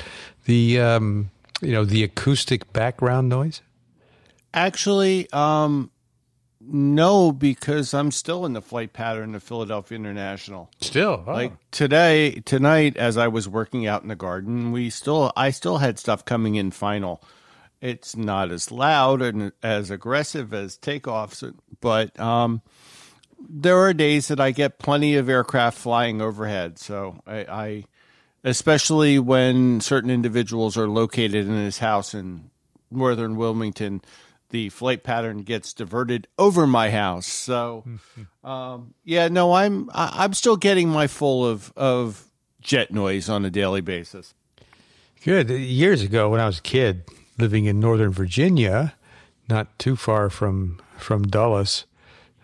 the 0.46 0.80
um, 0.80 1.32
you 1.62 1.72
know, 1.72 1.86
the 1.86 2.04
acoustic 2.04 2.72
background 2.74 3.30
noise? 3.30 3.62
Actually, 4.54 5.32
um 5.32 5.92
no, 6.70 7.32
because 7.32 7.94
I'm 7.94 8.12
still 8.12 8.46
in 8.46 8.52
the 8.52 8.62
flight 8.62 8.92
pattern 8.92 9.36
of 9.36 9.44
Philadelphia 9.44 9.96
International. 9.96 10.70
Still, 10.82 11.24
oh. 11.26 11.32
like 11.32 11.54
today, 11.72 12.42
tonight, 12.44 12.98
as 12.98 13.16
I 13.16 13.30
was 13.30 13.48
working 13.48 13.88
out 13.88 14.02
in 14.02 14.10
the 14.10 14.16
garden, 14.16 14.74
we 14.74 14.90
still, 14.90 15.32
I 15.38 15.52
still 15.52 15.78
had 15.78 15.98
stuff 15.98 16.26
coming 16.26 16.56
in 16.56 16.72
final. 16.72 17.24
It's 17.88 18.18
not 18.18 18.52
as 18.52 18.70
loud 18.70 19.22
and 19.22 19.54
as 19.64 19.90
aggressive 19.90 20.54
as 20.54 20.78
takeoffs, 20.78 21.56
but 21.80 22.20
um, 22.20 22.62
there 23.40 23.78
are 23.78 23.94
days 23.94 24.28
that 24.28 24.42
I 24.42 24.52
get 24.52 24.78
plenty 24.78 25.16
of 25.16 25.30
aircraft 25.30 25.78
flying 25.78 26.22
overhead. 26.22 26.80
So 26.80 27.22
I, 27.26 27.38
I, 27.38 27.84
especially 28.44 29.20
when 29.20 29.80
certain 29.80 30.10
individuals 30.10 30.76
are 30.76 30.90
located 30.90 31.48
in 31.48 31.56
his 31.56 31.78
house 31.78 32.14
in 32.14 32.50
northern 32.92 33.38
Wilmington, 33.38 34.02
the 34.50 34.68
flight 34.68 35.04
pattern 35.04 35.44
gets 35.44 35.72
diverted 35.72 36.28
over 36.38 36.68
my 36.68 36.90
house. 36.90 37.28
So, 37.28 37.86
um, 38.44 38.96
yeah, 39.06 39.30
no, 39.30 39.54
I'm 39.54 39.90
I, 39.94 40.26
I'm 40.26 40.34
still 40.34 40.58
getting 40.58 40.90
my 40.90 41.08
full 41.08 41.46
of 41.46 41.72
of 41.78 42.30
jet 42.60 42.92
noise 42.92 43.30
on 43.30 43.46
a 43.46 43.50
daily 43.50 43.80
basis. 43.80 44.34
Good. 45.24 45.50
Years 45.50 46.02
ago, 46.02 46.30
when 46.30 46.42
I 46.42 46.46
was 46.46 46.60
a 46.60 46.62
kid 46.62 47.04
living 47.38 47.66
in 47.66 47.80
Northern 47.80 48.12
Virginia, 48.12 48.94
not 49.50 49.78
too 49.80 49.96
far 49.96 50.30
from 50.30 50.80
from 50.98 51.24
Dulles, 51.24 51.86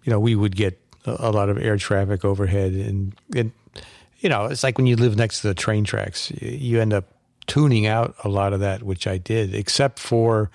you 0.03 0.11
know, 0.11 0.19
we 0.19 0.35
would 0.35 0.55
get 0.55 0.79
a, 1.05 1.31
lot 1.31 1.49
of 1.49 1.57
air 1.57 1.77
traffic 1.77 2.23
overhead, 2.23 2.73
and, 2.73 3.13
and 3.35 3.51
you 4.19 4.29
know, 4.29 4.45
it's 4.45 4.63
like 4.63 4.77
when 4.77 4.87
you 4.87 4.95
live 4.95 5.17
next 5.17 5.41
to 5.41 5.47
the 5.47 5.53
train 5.53 5.83
tracks, 5.83 6.31
you 6.31 6.79
end 6.79 6.93
up 6.93 7.05
tuning 7.47 7.85
out 7.85 8.15
a 8.23 8.29
lot 8.29 8.53
of 8.53 8.61
that, 8.61 8.83
which 8.83 9.05
I 9.05 9.17
did, 9.17 9.53
except 9.53 9.99
for 9.99 10.49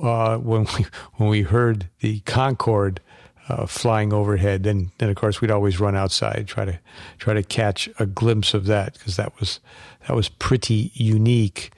uh, 0.00 0.38
when 0.38 0.66
we 0.78 0.86
when 1.16 1.28
we 1.28 1.42
heard 1.42 1.88
the 2.00 2.20
Concorde 2.20 3.00
uh, 3.48 3.66
flying 3.66 4.12
overhead. 4.12 4.62
Then 4.62 4.92
then 4.98 5.10
of 5.10 5.16
course 5.16 5.40
we'd 5.40 5.50
always 5.50 5.80
run 5.80 5.96
outside 5.96 6.46
try 6.46 6.64
to 6.64 6.78
try 7.18 7.34
to 7.34 7.42
catch 7.42 7.88
a 7.98 8.06
glimpse 8.06 8.54
of 8.54 8.66
that 8.66 8.94
because 8.94 9.16
that 9.16 9.38
was 9.38 9.60
that 10.06 10.16
was 10.16 10.28
pretty 10.28 10.90
unique. 10.94 11.72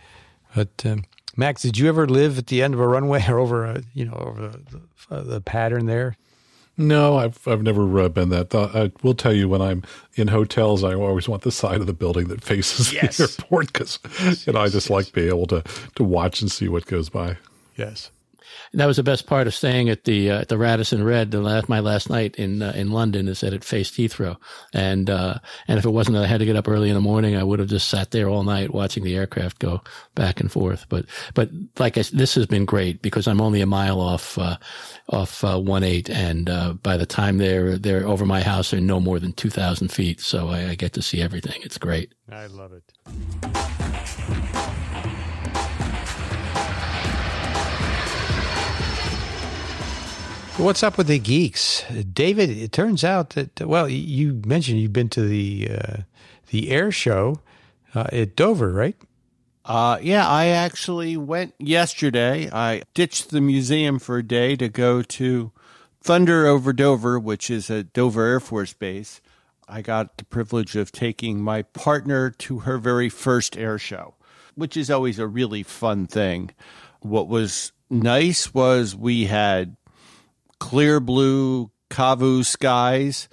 But 0.54 0.86
um, 0.86 1.04
Max, 1.36 1.62
did 1.62 1.78
you 1.78 1.88
ever 1.88 2.06
live 2.06 2.38
at 2.38 2.46
the 2.46 2.62
end 2.62 2.74
of 2.74 2.80
a 2.80 2.86
runway 2.86 3.24
or 3.28 3.38
over 3.38 3.64
a 3.64 3.82
you 3.92 4.04
know 4.04 4.14
over 4.14 4.48
the, 4.48 4.80
the, 5.08 5.22
the 5.22 5.40
pattern 5.40 5.86
there? 5.86 6.16
No, 6.76 7.16
I've 7.18 7.46
I've 7.46 7.62
never 7.62 8.00
uh, 8.00 8.08
been 8.08 8.30
that. 8.30 8.52
I 8.54 8.90
will 9.02 9.14
tell 9.14 9.32
you 9.32 9.48
when 9.48 9.62
I'm 9.62 9.84
in 10.16 10.28
hotels, 10.28 10.82
I 10.82 10.94
always 10.94 11.28
want 11.28 11.42
the 11.42 11.52
side 11.52 11.80
of 11.80 11.86
the 11.86 11.92
building 11.92 12.28
that 12.28 12.42
faces 12.42 12.92
yes. 12.92 13.16
the 13.16 13.24
airport 13.24 13.72
because 13.72 13.98
you 14.46 14.52
know 14.52 14.60
I 14.60 14.68
just 14.68 14.86
yes. 14.86 14.90
like 14.90 15.12
being 15.12 15.28
able 15.28 15.46
to 15.48 15.62
to 15.94 16.04
watch 16.04 16.40
and 16.40 16.50
see 16.50 16.68
what 16.68 16.86
goes 16.86 17.08
by. 17.08 17.36
Yes. 17.76 18.10
That 18.72 18.86
was 18.86 18.96
the 18.96 19.02
best 19.02 19.26
part 19.26 19.46
of 19.46 19.54
staying 19.54 19.88
at 19.88 20.04
the 20.04 20.30
uh, 20.30 20.40
at 20.40 20.48
the 20.48 20.58
Radisson 20.58 21.04
Red. 21.04 21.30
The 21.30 21.40
last, 21.40 21.68
my 21.68 21.80
last 21.80 22.10
night 22.10 22.36
in 22.36 22.62
uh, 22.62 22.72
in 22.74 22.90
London 22.90 23.28
is 23.28 23.40
that 23.40 23.52
it 23.52 23.64
faced 23.64 23.94
Heathrow, 23.94 24.36
and 24.72 25.08
uh, 25.08 25.38
and 25.68 25.78
if 25.78 25.84
it 25.84 25.90
wasn't 25.90 26.16
that 26.16 26.24
I 26.24 26.26
had 26.26 26.40
to 26.40 26.46
get 26.46 26.56
up 26.56 26.68
early 26.68 26.88
in 26.88 26.94
the 26.94 27.00
morning, 27.00 27.36
I 27.36 27.42
would 27.42 27.58
have 27.58 27.68
just 27.68 27.88
sat 27.88 28.10
there 28.10 28.28
all 28.28 28.42
night 28.42 28.74
watching 28.74 29.04
the 29.04 29.16
aircraft 29.16 29.58
go 29.58 29.82
back 30.14 30.40
and 30.40 30.50
forth. 30.50 30.86
But 30.88 31.06
but 31.34 31.50
like 31.78 31.96
I, 31.98 32.02
this 32.12 32.34
has 32.34 32.46
been 32.46 32.64
great 32.64 33.02
because 33.02 33.26
I'm 33.26 33.40
only 33.40 33.60
a 33.60 33.66
mile 33.66 34.00
off 34.00 34.38
uh, 34.38 34.56
off 35.08 35.44
uh, 35.44 35.58
one 35.58 35.84
eight, 35.84 36.10
and 36.10 36.50
uh, 36.50 36.72
by 36.74 36.96
the 36.96 37.06
time 37.06 37.38
they're 37.38 37.78
they're 37.78 38.06
over 38.06 38.26
my 38.26 38.42
house, 38.42 38.70
they're 38.70 38.80
no 38.80 39.00
more 39.00 39.18
than 39.18 39.32
two 39.32 39.50
thousand 39.50 39.88
feet, 39.88 40.20
so 40.20 40.48
I, 40.48 40.70
I 40.70 40.74
get 40.74 40.92
to 40.94 41.02
see 41.02 41.22
everything. 41.22 41.60
It's 41.62 41.78
great. 41.78 42.12
I 42.30 42.46
love 42.46 42.72
it. 42.72 43.63
What's 50.56 50.84
up 50.84 50.96
with 50.96 51.08
the 51.08 51.18
geeks, 51.18 51.82
David? 52.12 52.48
It 52.48 52.70
turns 52.70 53.02
out 53.02 53.30
that 53.30 53.60
well, 53.60 53.88
you 53.88 54.40
mentioned 54.46 54.78
you've 54.78 54.92
been 54.92 55.08
to 55.08 55.22
the 55.22 55.68
uh, 55.68 55.96
the 56.50 56.70
air 56.70 56.92
show 56.92 57.40
uh, 57.92 58.06
at 58.12 58.36
Dover, 58.36 58.72
right? 58.72 58.96
Uh, 59.64 59.98
yeah, 60.00 60.28
I 60.28 60.46
actually 60.46 61.16
went 61.16 61.54
yesterday. 61.58 62.48
I 62.52 62.82
ditched 62.94 63.30
the 63.30 63.40
museum 63.40 63.98
for 63.98 64.18
a 64.18 64.22
day 64.22 64.54
to 64.54 64.68
go 64.68 65.02
to 65.02 65.50
Thunder 66.00 66.46
over 66.46 66.72
Dover, 66.72 67.18
which 67.18 67.50
is 67.50 67.68
at 67.68 67.92
Dover 67.92 68.24
Air 68.24 68.40
Force 68.40 68.74
Base. 68.74 69.20
I 69.68 69.82
got 69.82 70.18
the 70.18 70.24
privilege 70.24 70.76
of 70.76 70.92
taking 70.92 71.40
my 71.40 71.62
partner 71.62 72.30
to 72.30 72.60
her 72.60 72.78
very 72.78 73.08
first 73.08 73.56
air 73.56 73.76
show, 73.76 74.14
which 74.54 74.76
is 74.76 74.88
always 74.88 75.18
a 75.18 75.26
really 75.26 75.64
fun 75.64 76.06
thing. 76.06 76.52
What 77.00 77.26
was 77.26 77.72
nice 77.90 78.54
was 78.54 78.94
we 78.94 79.24
had 79.24 79.76
clear 80.64 80.98
blue 80.98 81.70
CAVU 81.90 82.42
skies. 82.42 83.28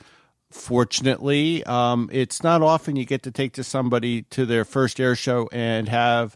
Fortunately, 0.52 1.64
um, 1.64 2.10
it's 2.12 2.44
not 2.44 2.62
often 2.62 2.98
you 2.98 3.06
get 3.06 3.24
to 3.24 3.32
take 3.32 3.54
to 3.54 3.64
somebody 3.64 4.24
to 4.24 4.46
their 4.46 4.66
first 4.66 5.00
air 5.00 5.16
show 5.16 5.48
and 5.54 5.88
have 5.88 6.36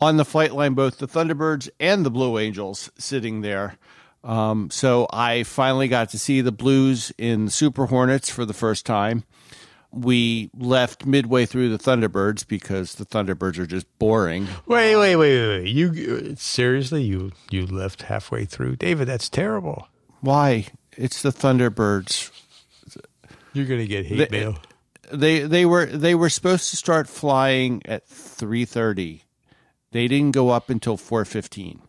on 0.00 0.16
the 0.16 0.24
flight 0.24 0.52
line 0.52 0.74
both 0.74 0.98
the 0.98 1.06
Thunderbirds 1.06 1.70
and 1.78 2.04
the 2.04 2.10
Blue 2.10 2.38
Angels 2.38 2.90
sitting 2.98 3.42
there. 3.42 3.78
Um, 4.24 4.68
so 4.70 5.06
I 5.12 5.44
finally 5.44 5.86
got 5.86 6.10
to 6.10 6.18
see 6.18 6.40
the 6.40 6.50
Blues 6.50 7.12
in 7.16 7.48
Super 7.48 7.86
Hornets 7.86 8.28
for 8.28 8.44
the 8.44 8.52
first 8.52 8.84
time. 8.84 9.22
We 9.92 10.50
left 10.58 11.06
midway 11.06 11.46
through 11.46 11.68
the 11.68 11.78
Thunderbirds 11.78 12.48
because 12.48 12.96
the 12.96 13.06
Thunderbirds 13.06 13.58
are 13.58 13.66
just 13.66 13.86
boring. 14.00 14.48
Wait, 14.66 14.96
wait, 14.96 15.14
wait, 15.14 15.48
wait! 15.48 15.68
You 15.68 16.34
seriously? 16.34 17.04
You 17.04 17.30
you 17.50 17.64
left 17.64 18.02
halfway 18.02 18.44
through, 18.44 18.76
David? 18.76 19.06
That's 19.06 19.28
terrible. 19.28 19.86
Why? 20.22 20.66
It's 20.96 21.20
the 21.20 21.30
Thunderbirds. 21.30 22.30
You're 23.52 23.66
gonna 23.66 23.86
get 23.86 24.06
hate 24.06 24.30
they, 24.30 24.40
mail. 24.40 24.58
They 25.12 25.40
they 25.40 25.66
were 25.66 25.84
they 25.84 26.14
were 26.14 26.30
supposed 26.30 26.70
to 26.70 26.76
start 26.76 27.08
flying 27.08 27.82
at 27.84 28.06
three 28.06 28.64
thirty. 28.64 29.24
They 29.90 30.08
didn't 30.08 30.30
go 30.30 30.48
up 30.48 30.70
until 30.70 30.96
four 30.96 31.24
fifteen. 31.24 31.82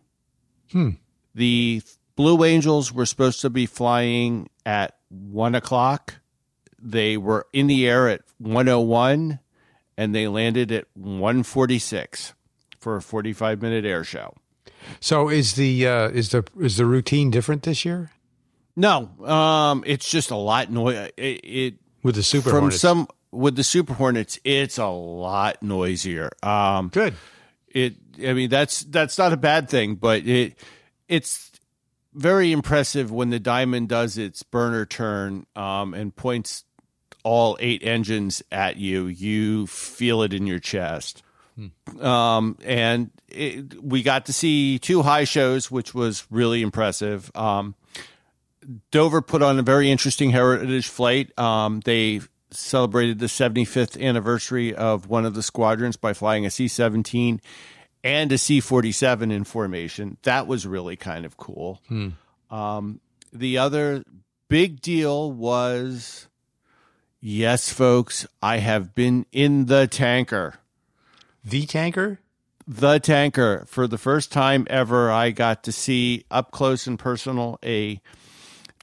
Hmm. 0.72 0.90
The 1.34 1.82
Blue 2.16 2.44
Angels 2.44 2.92
were 2.92 3.06
supposed 3.06 3.40
to 3.40 3.50
be 3.50 3.66
flying 3.66 4.50
at 4.66 4.96
one 5.08 5.54
o'clock. 5.54 6.16
They 6.78 7.16
were 7.16 7.46
in 7.52 7.66
the 7.66 7.88
air 7.88 8.08
at 8.08 8.22
one 8.38 8.68
oh 8.68 8.80
one, 8.80 9.38
and 9.96 10.14
they 10.14 10.28
landed 10.28 10.70
at 10.70 10.86
one 10.94 11.44
forty 11.44 11.78
six 11.78 12.34
for 12.78 12.96
a 12.96 13.02
forty 13.02 13.32
five 13.32 13.62
minute 13.62 13.84
air 13.84 14.04
show. 14.04 14.34
So 15.00 15.30
is 15.30 15.54
the 15.54 15.86
uh, 15.86 16.08
is 16.08 16.30
the 16.30 16.44
is 16.60 16.76
the 16.76 16.84
routine 16.84 17.30
different 17.30 17.62
this 17.62 17.84
year? 17.84 18.10
No, 18.76 19.08
um, 19.24 19.84
it's 19.86 20.08
just 20.08 20.30
a 20.30 20.36
lot 20.36 20.70
noise. 20.70 21.10
It, 21.16 21.22
it, 21.22 21.74
with 22.02 22.16
the 22.16 22.22
Super 22.22 22.50
from 22.50 22.60
Hornets. 22.60 22.80
some 22.80 23.08
with 23.30 23.56
the 23.56 23.64
Super 23.64 23.94
Hornets, 23.94 24.38
it's 24.44 24.78
a 24.78 24.86
lot 24.86 25.62
noisier. 25.62 26.30
Um, 26.42 26.88
Good. 26.88 27.14
It. 27.68 27.94
I 28.24 28.32
mean, 28.32 28.50
that's 28.50 28.80
that's 28.84 29.18
not 29.18 29.32
a 29.32 29.36
bad 29.36 29.68
thing, 29.68 29.94
but 29.96 30.26
it 30.26 30.58
it's 31.08 31.52
very 32.12 32.52
impressive 32.52 33.10
when 33.10 33.30
the 33.30 33.40
Diamond 33.40 33.88
does 33.88 34.18
its 34.18 34.42
burner 34.42 34.86
turn 34.86 35.46
um, 35.56 35.94
and 35.94 36.14
points 36.14 36.64
all 37.24 37.56
eight 37.58 37.82
engines 37.84 38.42
at 38.52 38.76
you, 38.76 39.06
you 39.06 39.66
feel 39.66 40.22
it 40.22 40.32
in 40.32 40.46
your 40.46 40.60
chest. 40.60 41.22
Um, 42.00 42.58
and 42.64 43.10
it, 43.28 43.82
we 43.82 44.02
got 44.02 44.26
to 44.26 44.32
see 44.32 44.78
two 44.78 45.02
high 45.02 45.24
shows, 45.24 45.70
which 45.70 45.94
was 45.94 46.26
really 46.30 46.62
impressive. 46.62 47.30
Um, 47.34 47.74
Dover 48.90 49.22
put 49.22 49.42
on 49.42 49.58
a 49.58 49.62
very 49.62 49.90
interesting 49.90 50.30
heritage 50.30 50.88
flight. 50.88 51.36
Um, 51.38 51.80
they 51.84 52.20
celebrated 52.50 53.18
the 53.18 53.26
75th 53.26 54.00
anniversary 54.00 54.74
of 54.74 55.08
one 55.08 55.24
of 55.24 55.34
the 55.34 55.42
squadrons 55.42 55.96
by 55.96 56.12
flying 56.12 56.46
a 56.46 56.50
C 56.50 56.68
17 56.68 57.40
and 58.02 58.32
a 58.32 58.38
C 58.38 58.60
47 58.60 59.30
in 59.30 59.44
formation. 59.44 60.18
That 60.22 60.46
was 60.46 60.66
really 60.66 60.96
kind 60.96 61.24
of 61.24 61.36
cool. 61.36 61.80
Um, 62.50 63.00
the 63.32 63.58
other 63.58 64.04
big 64.48 64.80
deal 64.80 65.32
was 65.32 66.28
yes, 67.20 67.72
folks, 67.72 68.26
I 68.42 68.58
have 68.58 68.94
been 68.94 69.26
in 69.32 69.66
the 69.66 69.86
tanker. 69.86 70.54
The 71.44 71.66
tanker? 71.66 72.20
The 72.66 72.98
tanker. 72.98 73.64
For 73.66 73.86
the 73.86 73.98
first 73.98 74.32
time 74.32 74.66
ever, 74.70 75.10
I 75.10 75.30
got 75.30 75.64
to 75.64 75.72
see 75.72 76.24
up 76.30 76.50
close 76.50 76.86
and 76.86 76.98
personal 76.98 77.58
a 77.64 78.00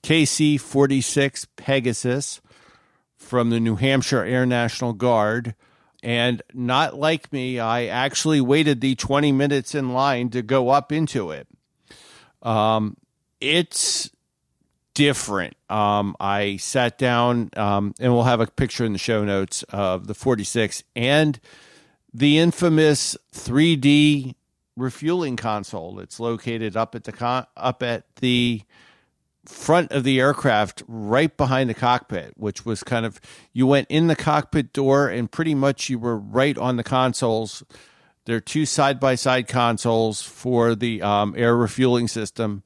KC 0.03 0.59
46 0.59 1.45
Pegasus 1.55 2.41
from 3.17 3.49
the 3.49 3.59
New 3.59 3.75
Hampshire 3.75 4.23
Air 4.23 4.45
National 4.45 4.93
Guard. 4.93 5.55
And 6.03 6.41
not 6.53 6.95
like 6.95 7.31
me, 7.31 7.59
I 7.59 7.85
actually 7.85 8.41
waited 8.41 8.81
the 8.81 8.95
20 8.95 9.31
minutes 9.31 9.75
in 9.75 9.93
line 9.93 10.29
to 10.31 10.41
go 10.41 10.69
up 10.69 10.91
into 10.91 11.29
it. 11.31 11.47
Um, 12.41 12.97
it's 13.39 14.09
different. 14.93 15.55
Um, 15.69 16.15
I 16.19 16.57
sat 16.57 16.97
down, 16.97 17.51
um, 17.55 17.93
and 17.99 18.13
we'll 18.13 18.23
have 18.23 18.41
a 18.41 18.47
picture 18.47 18.83
in 18.83 18.93
the 18.93 18.99
show 18.99 19.23
notes 19.23 19.63
of 19.69 20.07
the 20.07 20.13
46 20.15 20.83
and 20.95 21.39
the 22.13 22.39
infamous 22.39 23.15
3D 23.33 24.35
refueling 24.75 25.37
console. 25.37 25.99
It's 25.99 26.19
located 26.19 26.75
up 26.75 26.95
at 26.95 27.03
the 27.03 27.11
con- 27.11 27.47
up 27.55 27.83
at 27.83 28.15
the 28.17 28.63
front 29.51 29.91
of 29.91 30.03
the 30.03 30.19
aircraft 30.19 30.83
right 30.87 31.35
behind 31.35 31.69
the 31.69 31.73
cockpit, 31.73 32.33
which 32.37 32.65
was 32.65 32.83
kind 32.83 33.05
of 33.05 33.19
you 33.53 33.67
went 33.67 33.87
in 33.89 34.07
the 34.07 34.15
cockpit 34.15 34.73
door 34.73 35.07
and 35.07 35.31
pretty 35.31 35.53
much 35.53 35.89
you 35.89 35.99
were 35.99 36.17
right 36.17 36.57
on 36.57 36.77
the 36.77 36.83
consoles. 36.83 37.63
There 38.25 38.37
are 38.37 38.41
two 38.41 38.65
side 38.65 38.99
by 38.99 39.15
side 39.15 39.47
consoles 39.47 40.21
for 40.21 40.75
the 40.75 41.01
um, 41.01 41.33
air 41.37 41.55
refueling 41.55 42.07
system, 42.07 42.63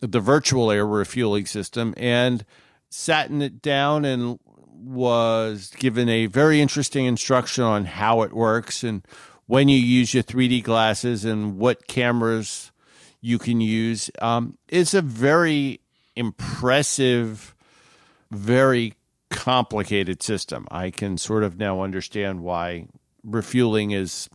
the 0.00 0.20
virtual 0.20 0.70
air 0.70 0.86
refueling 0.86 1.46
system, 1.46 1.94
and 1.96 2.44
sat 2.90 3.30
in 3.30 3.42
it 3.42 3.62
down 3.62 4.04
and 4.04 4.38
was 4.46 5.70
given 5.78 6.08
a 6.08 6.26
very 6.26 6.60
interesting 6.60 7.06
instruction 7.06 7.64
on 7.64 7.84
how 7.84 8.22
it 8.22 8.32
works 8.32 8.82
and 8.84 9.06
when 9.46 9.68
you 9.68 9.78
use 9.78 10.14
your 10.14 10.22
3D 10.22 10.62
glasses 10.62 11.24
and 11.24 11.58
what 11.58 11.86
cameras 11.86 12.72
you 13.20 13.38
can 13.38 13.60
use. 13.60 14.10
Um, 14.20 14.58
it's 14.68 14.94
a 14.94 15.02
very 15.02 15.80
impressive, 16.16 17.54
very 18.30 18.94
complicated 19.30 20.22
system. 20.22 20.66
I 20.70 20.90
can 20.90 21.18
sort 21.18 21.42
of 21.42 21.58
now 21.58 21.82
understand 21.82 22.42
why 22.42 22.86
refueling 23.24 23.90
is 23.90 24.28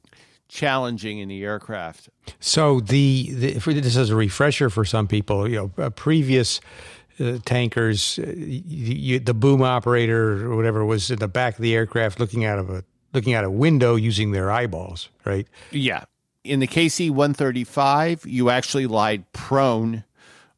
challenging 0.47 1.19
in 1.19 1.29
the 1.29 1.43
aircraft. 1.43 2.09
So 2.39 2.79
the, 2.79 3.31
the 3.31 3.59
for 3.59 3.73
this 3.73 3.95
as 3.95 4.09
a 4.09 4.15
refresher 4.15 4.69
for 4.69 4.83
some 4.83 5.07
people, 5.07 5.47
you 5.47 5.55
know, 5.55 5.83
uh, 5.83 5.89
previous 5.91 6.59
uh, 7.19 7.37
tankers, 7.45 8.19
uh, 8.19 8.33
you, 8.35 9.19
the 9.19 9.33
boom 9.33 9.61
operator 9.61 10.45
or 10.45 10.55
whatever 10.55 10.83
was 10.83 11.09
in 11.11 11.19
the 11.19 11.27
back 11.27 11.55
of 11.55 11.61
the 11.61 11.75
aircraft 11.75 12.19
looking 12.19 12.45
out 12.45 12.59
of 12.59 12.69
a 12.69 12.83
looking 13.13 13.33
out 13.33 13.43
a 13.43 13.49
window 13.49 13.95
using 13.95 14.31
their 14.31 14.51
eyeballs, 14.51 15.09
right? 15.25 15.47
Yeah. 15.71 16.03
In 16.43 16.59
the 16.59 16.67
KC 16.67 17.09
135, 17.09 18.25
you 18.25 18.49
actually 18.49 18.87
lied 18.87 19.31
prone 19.33 20.03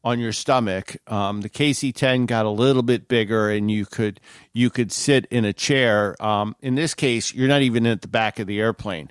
on 0.04 0.18
your 0.18 0.32
stomach. 0.32 0.96
Um, 1.06 1.40
the 1.40 1.48
KC 1.48 1.94
10 1.94 2.26
got 2.26 2.46
a 2.46 2.50
little 2.50 2.82
bit 2.82 3.08
bigger, 3.08 3.50
and 3.50 3.70
you 3.70 3.86
could 3.86 4.20
you 4.52 4.70
could 4.70 4.92
sit 4.92 5.26
in 5.26 5.44
a 5.44 5.52
chair. 5.52 6.20
Um, 6.22 6.56
in 6.60 6.74
this 6.74 6.94
case, 6.94 7.32
you're 7.34 7.48
not 7.48 7.62
even 7.62 7.86
at 7.86 8.02
the 8.02 8.08
back 8.08 8.38
of 8.38 8.46
the 8.46 8.60
airplane. 8.60 9.10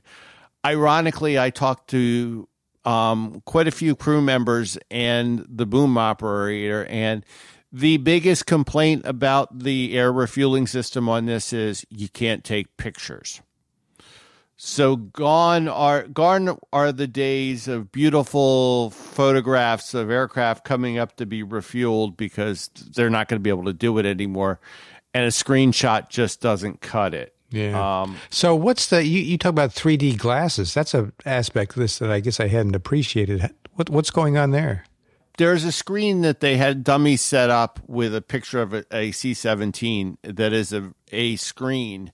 Ironically, 0.66 1.40
I 1.40 1.50
talked 1.50 1.90
to 1.92 2.48
um, 2.86 3.42
quite 3.46 3.68
a 3.68 3.72
few 3.72 3.96
crew 3.96 4.22
members 4.22 4.78
and 4.90 5.46
the 5.48 5.66
boom 5.66 5.98
operator, 5.98 6.86
and 6.86 7.26
the 7.72 7.98
biggest 7.98 8.46
complaint 8.46 9.04
about 9.06 9.60
the 9.60 9.98
air 9.98 10.12
refueling 10.12 10.68
system 10.68 11.08
on 11.08 11.26
this 11.26 11.54
is 11.54 11.86
you 11.90 12.10
can't 12.10 12.44
take 12.44 12.76
pictures. 12.78 13.42
So 14.64 14.96
gone 14.96 15.68
are 15.68 16.04
gone 16.04 16.60
are 16.72 16.92
the 16.92 17.08
days 17.08 17.68
of 17.68 17.92
beautiful 17.92 18.92
photographs 18.92 19.96
of 19.96 20.12
aircraft 20.12 20.66
coming 20.66 21.00
up 21.00 21.16
to 21.16 21.26
be 21.26 21.44
refueled 21.44 22.16
because 22.16 22.70
they're 22.96 23.10
not 23.10 23.28
going 23.28 23.40
to 23.40 23.44
be 23.44 23.50
able 23.50 23.66
to 23.66 23.74
do 23.74 23.98
it 23.98 24.06
anymore, 24.06 24.60
and 25.16 25.26
a 25.26 25.30
screenshot 25.30 26.10
just 26.10 26.42
doesn't 26.42 26.80
cut 26.80 27.16
it. 27.16 27.34
Yeah. 27.50 28.02
Um, 28.02 28.18
so 28.30 28.56
what's 28.56 28.86
the 28.86 29.04
you, 29.04 29.22
you 29.22 29.40
talk 29.40 29.50
about 29.50 29.72
3D 29.72 30.20
glasses? 30.20 30.76
That's 30.76 30.94
a 30.94 31.12
aspect 31.26 31.72
of 31.72 31.78
this 31.78 31.98
that 31.98 32.12
I 32.12 32.20
guess 32.20 32.40
I 32.40 32.48
hadn't 32.48 32.76
appreciated. 32.76 33.50
What 33.74 33.90
what's 33.90 34.12
going 34.12 34.38
on 34.38 34.52
there? 34.52 34.86
there's 35.38 35.64
a 35.64 35.72
screen 35.72 36.22
that 36.22 36.40
they 36.40 36.58
had 36.58 36.84
dummies 36.84 37.22
set 37.22 37.50
up 37.50 37.80
with 37.88 38.14
a 38.14 38.22
picture 38.22 38.62
of 38.62 38.76
a, 38.76 38.86
a 38.92 39.12
C-17 39.12 40.18
that 40.22 40.54
is 40.54 40.72
a 40.72 40.94
a 41.12 41.36
screen 41.38 42.12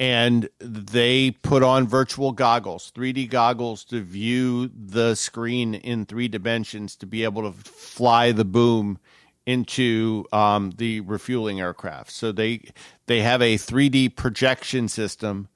and 0.00 0.48
they 0.60 1.32
put 1.32 1.62
on 1.62 1.88
virtual 1.88 2.32
goggles, 2.32 2.92
3D 2.94 3.28
goggles 3.28 3.84
to 3.86 4.00
view 4.00 4.68
the 4.68 5.14
screen 5.16 5.74
in 5.74 6.06
three 6.06 6.28
dimensions 6.28 6.94
to 6.96 7.06
be 7.06 7.24
able 7.24 7.42
to 7.42 7.52
fly 7.52 8.30
the 8.30 8.44
boom 8.44 8.98
into 9.44 10.24
um, 10.32 10.72
the 10.76 11.00
refueling 11.00 11.60
aircraft. 11.60 12.10
So 12.12 12.32
they 12.32 12.70
they 13.06 13.22
have 13.22 13.42
a 13.42 13.56
3D 13.56 14.14
projection 14.14 14.88
system 14.88 15.48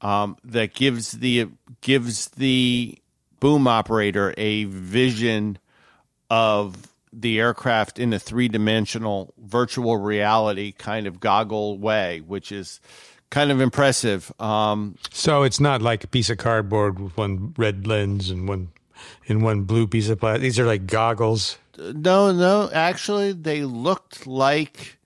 um, 0.00 0.36
that 0.44 0.74
gives 0.74 1.12
the 1.12 1.48
gives 1.80 2.28
the 2.28 2.98
boom 3.40 3.66
operator 3.66 4.34
a 4.36 4.64
vision 4.64 5.58
of 6.30 6.92
the 7.12 7.40
aircraft 7.40 7.98
in 7.98 8.12
a 8.12 8.18
three 8.18 8.48
dimensional 8.48 9.34
virtual 9.38 9.96
reality 9.96 10.72
kind 10.72 11.06
of 11.06 11.18
goggle 11.18 11.78
way, 11.78 12.20
which 12.20 12.52
is 12.52 12.80
kind 13.32 13.50
of 13.50 13.60
impressive. 13.60 14.30
Um, 14.38 14.96
So 15.10 15.42
it's 15.42 15.58
not 15.58 15.82
like 15.82 16.04
a 16.04 16.06
piece 16.06 16.30
of 16.30 16.36
cardboard 16.38 17.00
with 17.00 17.16
one 17.16 17.54
red 17.56 17.86
lens 17.86 18.30
and 18.30 18.46
one 18.46 18.68
and 19.26 19.42
one 19.42 19.62
blue 19.62 19.88
piece 19.88 20.08
of 20.10 20.20
plastic. 20.20 20.42
These 20.42 20.60
are 20.60 20.66
like 20.66 20.86
goggles. 20.86 21.58
no, 21.76 22.30
no, 22.30 22.70
actually, 22.72 23.32
they 23.32 23.62
looked 23.64 24.26
like 24.26 24.98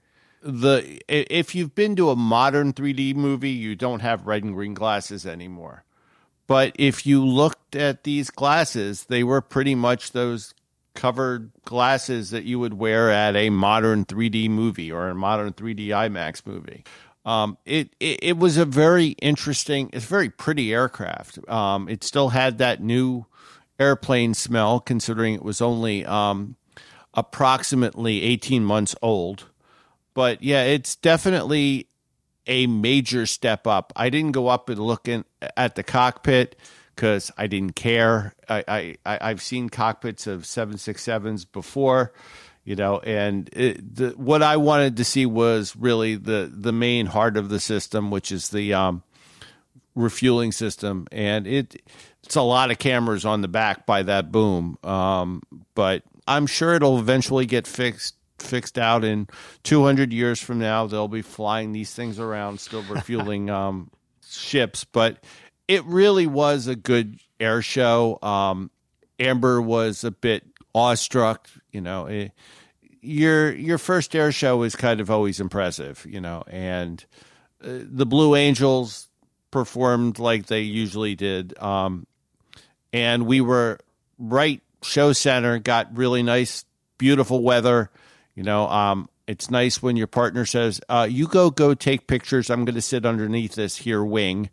the. 0.43 1.01
If 1.09 1.55
you've 1.55 1.74
been 1.74 1.97
to 1.97 2.11
a 2.11 2.16
modern 2.16 2.72
3D 2.74 3.14
movie, 3.14 3.51
you 3.51 3.74
don't 3.77 4.01
have 4.01 4.27
red 4.27 4.45
and 4.45 4.53
green 4.53 4.74
glasses 4.74 5.24
anymore. 5.24 5.85
But 6.49 6.72
if 6.79 7.07
you 7.07 7.24
looked 7.24 7.74
at 7.74 8.05
these 8.05 8.31
glasses, 8.31 9.05
they 9.05 9.24
were 9.24 9.41
pretty 9.41 9.74
much 9.74 10.12
those 10.12 10.53
covered 10.95 11.53
glasses 11.64 12.31
that 12.31 12.45
you 12.45 12.59
would 12.59 12.74
wear 12.74 13.11
at 13.11 13.37
a 13.37 13.51
modern 13.51 14.05
3D 14.05 14.49
movie 14.51 14.91
or 14.91 15.09
a 15.09 15.14
modern 15.14 15.53
3D 15.53 15.89
IMAX 15.89 16.45
movie. 16.47 16.85
Um, 17.27 17.59
it, 17.66 17.95
it 17.99 18.20
it 18.22 18.39
was 18.39 18.57
a 18.57 18.64
very 18.64 19.09
interesting, 19.20 19.91
it's 19.93 20.05
a 20.05 20.09
very 20.09 20.31
pretty 20.31 20.72
aircraft. 20.72 21.47
Um, 21.49 21.89
it 21.89 22.05
still 22.05 22.29
had 22.29 22.59
that 22.59 22.81
new 22.81 23.27
airplane 23.81 24.33
smell, 24.33 24.79
considering 24.79 25.35
it 25.35 25.43
was 25.43 25.61
only 25.61 26.07
um, 26.07 26.57
approximately 27.14 28.22
18 28.22 28.64
months 28.64 28.95
old. 29.03 29.51
But 30.14 30.43
yeah, 30.43 30.62
it's 30.62 30.95
definitely 30.95 31.89
a 32.47 32.68
major 32.68 33.27
step 33.27 33.66
up. 33.66 33.93
I 33.97 34.09
didn't 34.09 34.33
go 34.33 34.47
up 34.47 34.68
and 34.68 34.79
look 34.79 35.09
in, 35.09 35.24
at 35.57 35.74
the 35.74 35.83
cockpit 35.83 36.57
because 36.95 37.31
I 37.37 37.49
didn't 37.49 37.74
care. 37.77 38.35
I, 38.49 38.97
I 39.05 39.18
I've 39.20 39.43
seen 39.43 39.68
cockpits 39.68 40.27
of 40.27 40.47
seven 40.47 40.79
six 40.79 41.03
sevens 41.03 41.45
before, 41.45 42.12
you 42.67 42.75
know, 42.75 42.99
and 42.99 43.49
it, 43.53 43.95
the, 43.95 44.09
what 44.17 44.43
I 44.43 44.57
wanted 44.57 44.97
to 44.97 45.05
see 45.05 45.25
was 45.25 45.77
really 45.77 46.17
the 46.17 46.53
the 46.53 46.73
main 46.73 47.07
heart 47.07 47.37
of 47.37 47.49
the 47.49 47.61
system, 47.61 48.11
which 48.11 48.33
is 48.33 48.49
the 48.51 48.75
um, 48.75 49.05
refueling 49.95 50.51
system, 50.51 51.07
and 51.12 51.47
it 51.47 51.81
it's 52.25 52.35
a 52.35 52.43
lot 52.43 52.73
of 52.73 52.79
cameras 52.79 53.25
on 53.25 53.41
the 53.41 53.49
back 53.49 53.87
by 53.87 54.03
that 54.03 54.33
boom. 54.33 54.77
Um, 54.83 55.45
but 55.77 56.03
I'm 56.27 56.49
sure 56.49 56.75
it'll 56.75 56.99
eventually 56.99 57.47
get 57.47 57.69
fixed 57.69 58.17
fixed 58.41 58.79
out 58.79 59.05
in 59.05 59.29
200 59.62 60.12
years 60.12 60.41
from 60.41 60.59
now. 60.59 60.89
They'll 60.89 61.07
be 61.07 61.23
flying 61.23 61.71
these 61.71 61.95
things 61.95 62.19
around, 62.19 62.59
still 62.59 62.83
refueling 62.91 63.49
um, 63.49 63.93
ships. 64.29 64.83
But 64.83 65.23
it 65.69 65.85
really 65.85 66.27
was 66.27 66.67
a 66.67 66.75
good 66.75 67.21
air 67.39 67.62
show. 67.62 68.19
Um, 68.23 68.73
Amber 69.21 69.62
was 69.62 70.03
a 70.03 70.11
bit 70.11 70.43
awestruck, 70.75 71.49
you 71.77 71.83
know. 71.83 72.07
It, 72.07 72.33
your 73.03 73.53
your 73.53 73.77
first 73.79 74.16
air 74.16 74.33
show 74.33 74.62
is 74.62 74.74
kind 74.74 75.01
of 75.01 75.11
always 75.11 75.41
impressive, 75.41 76.07
you 76.09 76.20
know, 76.20 76.43
and 76.49 77.05
uh, 77.62 77.68
the 77.83 78.07
Blue 78.07 78.35
Angels 78.35 79.09
performed 79.51 80.18
like 80.18 80.47
they 80.47 80.62
usually 80.62 81.14
did, 81.14 81.57
um, 81.62 82.07
and 82.95 83.27
we 83.27 83.43
were 83.43 83.79
right 84.18 84.62
show 84.83 85.12
center, 85.12 85.59
got 85.59 85.97
really 85.97 86.22
nice, 86.22 86.64
beautiful 86.97 87.43
weather, 87.43 87.91
you 88.35 88.43
know. 88.43 88.66
Um, 88.68 89.09
it's 89.27 89.51
nice 89.51 89.83
when 89.83 89.97
your 89.97 90.07
partner 90.07 90.47
says, 90.47 90.81
uh, 90.89 91.07
"You 91.09 91.29
go, 91.29 91.51
go 91.51 91.74
take 91.74 92.07
pictures. 92.07 92.49
I'm 92.49 92.64
going 92.64 92.74
to 92.74 92.83
sit 92.83 93.05
underneath 93.05 93.55
this 93.55 93.77
here 93.77 94.03
wing," 94.03 94.49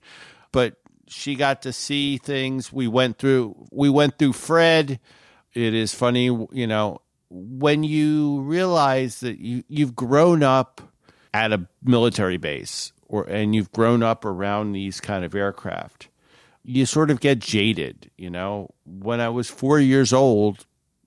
but 0.52 0.76
she 1.08 1.36
got 1.36 1.62
to 1.62 1.72
see 1.72 2.18
things. 2.18 2.74
We 2.74 2.88
went 2.88 3.18
through. 3.18 3.56
We 3.72 3.90
went 3.90 4.20
through 4.20 4.34
Fred. 4.34 5.00
It 5.54 5.76
is 5.76 5.94
funny, 5.94 6.26
you 6.26 6.66
know, 6.68 7.00
when 7.34 7.84
you 7.84 8.42
realize 8.42 9.22
that 9.22 9.40
you 9.40 9.64
you've 9.68 9.96
grown 9.96 10.44
up 10.44 10.82
at 11.34 11.52
a 11.52 11.68
military 11.84 12.38
base 12.38 12.94
or 13.08 13.24
and 13.24 13.56
you've 13.56 13.72
grown 13.72 14.04
up 14.04 14.24
around 14.24 14.72
these 14.72 15.02
kind 15.02 15.26
of 15.26 15.34
aircraft 15.34 16.10
you 16.64 16.86
sort 16.86 17.10
of 17.10 17.20
get 17.20 17.40
jaded 17.40 18.12
you 18.18 18.30
know? 18.30 18.70
When 18.86 19.20
i 19.20 19.30
was 19.30 19.50
4 19.50 19.80
years 19.80 20.14
old 20.14 20.66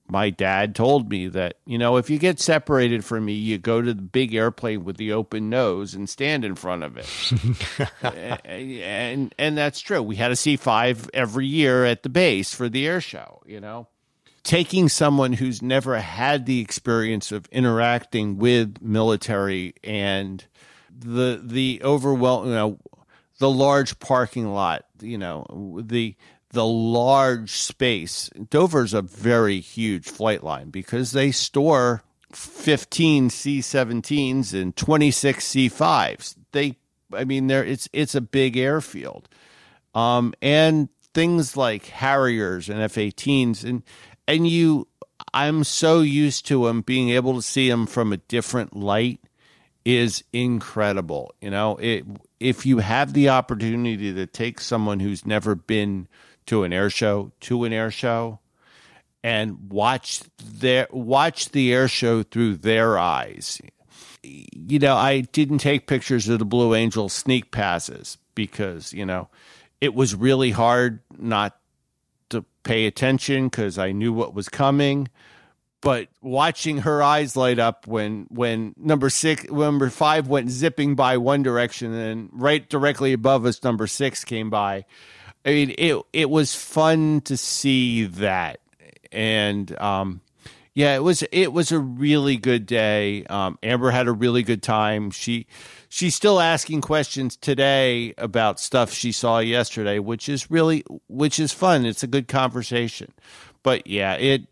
my 0.09 0.31
dad 0.31 0.75
told 0.75 1.11
me 1.11 1.29
that 1.29 1.59
you 1.65 1.79
know 1.79 1.97
if 1.97 2.11
you 2.11 2.19
get 2.19 2.41
separated 2.41 3.05
from 3.05 3.25
me 3.25 3.33
you 3.33 3.59
go 3.59 3.81
to 3.81 3.95
the 3.95 4.03
big 4.03 4.35
airplane 4.35 4.85
with 4.85 4.97
the 4.97 5.13
open 5.13 5.49
nose 5.49 5.95
and 5.95 6.09
stand 6.09 6.45
in 6.45 6.55
front 6.55 6.83
of 6.83 6.97
it. 6.97 7.07
And 8.45 9.35
and 9.39 9.59
that's 9.59 9.81
true. 9.81 10.03
We 10.03 10.17
had 10.17 10.31
a 10.31 10.35
c5 10.35 11.11
every 11.13 11.47
year 11.47 11.85
at 11.85 12.03
the 12.03 12.09
base 12.09 12.55
for 12.55 12.69
the 12.69 12.87
air 12.87 13.01
show 13.01 13.43
you 13.47 13.61
know 13.61 13.89
taking 14.47 14.89
someone 14.89 15.33
who's 15.33 15.61
never 15.61 15.99
had 15.99 16.47
the 16.47 16.61
experience 16.61 17.33
of 17.33 17.47
interacting 17.51 18.39
with 18.39 18.81
military 18.81 19.75
and 19.83 20.47
the 20.97 21.41
the 21.43 21.81
overwhelming 21.83 22.51
you 22.51 22.55
know, 22.55 22.79
the 23.41 23.51
large 23.51 23.99
parking 23.99 24.47
lot 24.55 24.87
you 25.01 25.19
know 25.19 25.81
the 25.85 26.15
the 26.51 26.65
large 26.65 27.51
space. 27.51 28.31
Dover's 28.49 28.95
a 28.95 29.03
very 29.03 29.59
huge 29.59 30.07
flight 30.07 30.45
line 30.45 30.71
because 30.71 31.11
they 31.11 31.33
store 31.33 32.05
15 32.33 33.31
c17s 33.31 34.55
and 34.55 34.77
26 34.77 35.45
c5s 35.45 36.37
they 36.53 36.77
i 37.13 37.25
mean 37.25 37.47
there 37.49 37.65
it's 37.65 37.89
it's 37.93 38.15
a 38.15 38.21
big 38.21 38.57
airfield. 38.57 39.29
Um 39.93 40.35
and 40.41 40.89
things 41.15 41.57
like 41.57 41.87
harriers 41.87 42.69
and 42.69 42.81
f-18s 42.81 43.65
and 43.65 43.83
and 44.27 44.47
you 44.47 44.87
i'm 45.35 45.65
so 45.65 46.01
used 46.01 46.47
to 46.47 46.67
them 46.67 46.83
being 46.83 47.11
able 47.11 47.35
to 47.35 47.43
see 47.43 47.69
them 47.69 47.87
from 47.87 48.13
a 48.13 48.17
different 48.17 48.77
light 48.77 49.21
is 49.85 50.25
incredible 50.33 51.35
you 51.41 51.51
know? 51.51 51.77
It 51.77 52.05
if 52.41 52.67
you 52.67 52.79
have 52.79 53.13
the 53.13 53.31
opportunity 53.31 54.13
to 54.13 54.27
take 54.27 54.61
someone 54.61 55.01
who's 55.01 55.25
never 55.25 55.55
been 55.55 56.09
to 56.47 56.65
an 56.65 56.73
air 56.73 56.91
show 56.91 57.33
to 57.41 57.65
an 57.65 57.73
air 57.73 57.91
show 57.91 58.41
and 59.23 59.71
watch 59.71 60.23
their 60.45 60.87
watch 60.91 61.51
the 61.51 61.73
air 61.73 61.89
show 61.89 62.23
through 62.23 62.57
their 62.57 62.99
eyes. 62.99 63.61
You 64.23 64.79
know 64.79 64.97
i 64.97 65.21
didn't 65.21 65.59
take 65.59 65.87
pictures 65.87 66.29
of 66.29 66.39
the 66.39 66.45
blue 66.45 66.75
angel 66.75 67.09
sneak 67.09 67.51
passes 67.53 68.19
because 68.35 68.93
you 68.93 69.07
know 69.07 69.29
it 69.81 69.95
was 69.95 70.15
really 70.15 70.51
hard 70.51 71.01
not 71.17 71.57
pay 72.67 72.87
attention 72.87 73.47
because 73.49 73.79
I 73.79 73.93
knew 73.93 74.13
what 74.13 74.35
was 74.35 74.49
coming. 74.49 75.09
But 75.81 76.09
watching 76.21 76.79
her 76.79 77.03
eyes 77.03 77.37
light 77.37 77.59
up 77.59 77.87
when 77.87 78.27
when 78.29 78.75
number 78.77 79.09
six, 79.09 79.45
number 79.49 79.89
five 79.89 80.27
went 80.27 80.51
zipping 80.51 80.95
by 80.95 81.17
one 81.17 81.43
direction, 81.43 81.93
and 81.95 82.29
right 82.33 82.69
directly 82.69 83.13
above 83.13 83.47
us, 83.47 83.63
number 83.63 83.87
six 83.87 84.25
came 84.25 84.51
by. 84.51 84.85
I 85.45 85.51
mean, 85.51 85.75
it 85.79 86.03
it 86.13 86.31
was 86.31 86.55
fun 86.55 87.21
to 87.23 87.37
see 87.37 88.05
that, 88.05 88.61
and 89.13 89.79
um, 89.79 90.23
yeah, 90.75 90.97
it 90.97 91.03
was 91.03 91.23
it 91.31 91.53
was 91.53 91.73
a 91.73 91.79
really 91.79 92.37
good 92.37 92.67
day. 92.67 93.25
Um, 93.27 93.59
Amber 93.63 93.91
had 93.91 94.09
a 94.09 94.13
really 94.13 94.43
good 94.43 94.63
time. 94.63 95.11
She 95.11 95.47
she's 95.89 96.15
still 96.15 96.41
asking 96.41 96.81
questions 96.81 97.37
today 97.37 98.15
about 98.19 98.61
stuff 98.61 98.93
she 98.93 99.13
saw 99.13 99.39
yesterday, 99.39 99.99
which 99.99 100.29
is 100.29 100.51
really 100.51 100.85
which 101.09 101.39
is 101.39 101.53
fun. 101.53 101.87
It's 101.87 102.03
a 102.03 102.07
good 102.07 102.29
conversation. 102.29 103.13
But 103.63 103.87
yeah, 103.87 104.15
it 104.15 104.47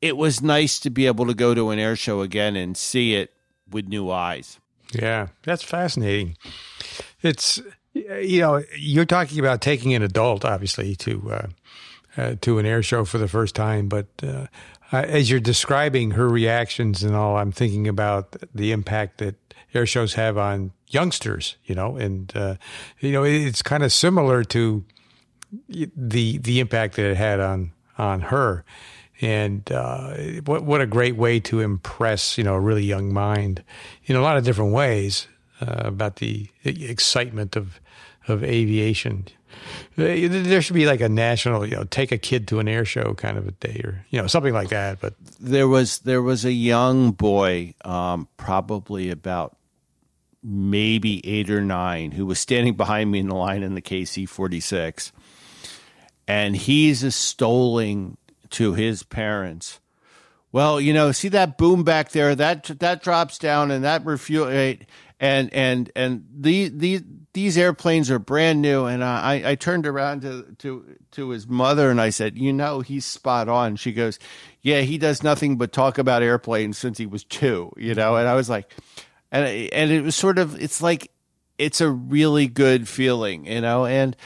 it 0.00 0.16
was 0.16 0.42
nice 0.42 0.78
to 0.80 0.90
be 0.90 1.06
able 1.06 1.26
to 1.26 1.34
go 1.34 1.54
to 1.54 1.70
an 1.70 1.78
air 1.78 1.96
show 1.96 2.20
again 2.20 2.56
and 2.56 2.76
see 2.76 3.14
it 3.14 3.32
with 3.70 3.86
new 3.88 4.10
eyes. 4.10 4.58
Yeah, 4.92 5.28
that's 5.42 5.62
fascinating. 5.62 6.36
It's 7.22 7.60
you 7.94 8.40
know, 8.40 8.62
you're 8.76 9.04
talking 9.04 9.38
about 9.38 9.60
taking 9.60 9.94
an 9.94 10.02
adult 10.02 10.44
obviously 10.44 10.94
to 10.96 11.32
uh, 11.32 11.46
uh, 12.16 12.34
to 12.42 12.58
an 12.58 12.66
air 12.66 12.82
show 12.82 13.04
for 13.04 13.18
the 13.18 13.28
first 13.28 13.54
time, 13.54 13.88
but 13.88 14.06
uh, 14.22 14.46
as 14.92 15.30
you're 15.30 15.40
describing 15.40 16.12
her 16.12 16.28
reactions 16.28 17.02
and 17.02 17.16
all, 17.16 17.36
I'm 17.36 17.52
thinking 17.52 17.88
about 17.88 18.36
the 18.54 18.72
impact 18.72 19.18
that 19.18 19.36
air 19.74 19.86
shows 19.86 20.14
have 20.14 20.36
on 20.38 20.72
youngsters, 20.88 21.56
you 21.64 21.74
know, 21.74 21.96
and 21.96 22.32
uh, 22.36 22.56
you 23.00 23.12
know 23.12 23.24
it's 23.24 23.62
kind 23.62 23.82
of 23.82 23.92
similar 23.92 24.44
to 24.44 24.84
the 25.68 26.38
the 26.38 26.60
impact 26.60 26.96
that 26.96 27.06
it 27.06 27.16
had 27.16 27.40
on 27.40 27.72
on 27.98 28.20
her, 28.20 28.64
and 29.20 29.70
uh, 29.72 30.14
what 30.44 30.64
what 30.64 30.80
a 30.80 30.86
great 30.86 31.16
way 31.16 31.40
to 31.40 31.60
impress 31.60 32.38
you 32.38 32.44
know 32.44 32.54
a 32.54 32.60
really 32.60 32.84
young 32.84 33.12
mind 33.12 33.62
in 34.04 34.16
a 34.16 34.20
lot 34.20 34.36
of 34.36 34.44
different 34.44 34.72
ways 34.72 35.26
uh, 35.60 35.82
about 35.84 36.16
the 36.16 36.48
excitement 36.64 37.56
of 37.56 37.80
of 38.28 38.44
aviation. 38.44 39.26
There 39.96 40.62
should 40.62 40.74
be 40.74 40.86
like 40.86 41.02
a 41.02 41.08
national, 41.08 41.66
you 41.66 41.76
know, 41.76 41.84
take 41.84 42.10
a 42.10 42.18
kid 42.18 42.48
to 42.48 42.58
an 42.58 42.68
air 42.68 42.84
show 42.84 43.14
kind 43.14 43.36
of 43.36 43.46
a 43.46 43.52
day, 43.52 43.80
or 43.84 44.04
you 44.10 44.20
know, 44.20 44.26
something 44.26 44.54
like 44.54 44.70
that. 44.70 45.00
But 45.00 45.14
there 45.38 45.68
was 45.68 45.98
there 46.00 46.22
was 46.22 46.44
a 46.44 46.52
young 46.52 47.12
boy, 47.12 47.74
um, 47.84 48.28
probably 48.38 49.10
about 49.10 49.56
maybe 50.42 51.26
eight 51.26 51.50
or 51.50 51.60
nine, 51.60 52.12
who 52.12 52.26
was 52.26 52.38
standing 52.38 52.74
behind 52.74 53.10
me 53.10 53.20
in 53.20 53.28
the 53.28 53.34
line 53.34 53.62
in 53.62 53.74
the 53.74 53.82
KC 53.82 54.28
46. 54.28 55.12
And 56.26 56.56
he's 56.56 57.04
extolling 57.04 58.16
to 58.50 58.74
his 58.74 59.02
parents. 59.02 59.80
Well, 60.52 60.80
you 60.80 60.92
know, 60.92 61.12
see 61.12 61.28
that 61.28 61.56
boom 61.56 61.82
back 61.82 62.10
there, 62.10 62.34
that 62.34 62.64
that 62.80 63.02
drops 63.02 63.38
down 63.38 63.70
and 63.70 63.84
that 63.84 64.04
refuel 64.04 64.48
and 65.18 65.52
and 65.54 65.90
and 65.96 66.26
the, 66.30 66.68
the 66.68 67.02
these 67.32 67.56
airplanes 67.56 68.10
are 68.10 68.18
brand 68.18 68.60
new 68.60 68.84
and 68.84 69.02
I, 69.02 69.42
I 69.46 69.54
turned 69.54 69.86
around 69.86 70.20
to, 70.22 70.54
to 70.58 70.96
to 71.12 71.30
his 71.30 71.48
mother 71.48 71.90
and 71.90 72.00
I 72.00 72.10
said, 72.10 72.36
"You 72.36 72.52
know, 72.52 72.80
he's 72.80 73.06
spot 73.06 73.48
on." 73.48 73.76
She 73.76 73.92
goes, 73.92 74.18
"Yeah, 74.60 74.82
he 74.82 74.98
does 74.98 75.22
nothing 75.22 75.56
but 75.56 75.72
talk 75.72 75.96
about 75.96 76.22
airplanes 76.22 76.76
since 76.76 76.98
he 76.98 77.06
was 77.06 77.24
2, 77.24 77.72
you 77.78 77.94
know." 77.94 78.16
And 78.16 78.28
I 78.28 78.34
was 78.34 78.50
like, 78.50 78.70
and 79.32 79.44
and 79.72 79.90
it 79.90 80.02
was 80.02 80.14
sort 80.14 80.38
of 80.38 80.60
it's 80.60 80.80
like 80.80 81.10
it's 81.58 81.80
a 81.80 81.90
really 81.90 82.46
good 82.46 82.86
feeling, 82.88 83.46
you 83.46 83.60
know, 83.60 83.86
and 83.86 84.16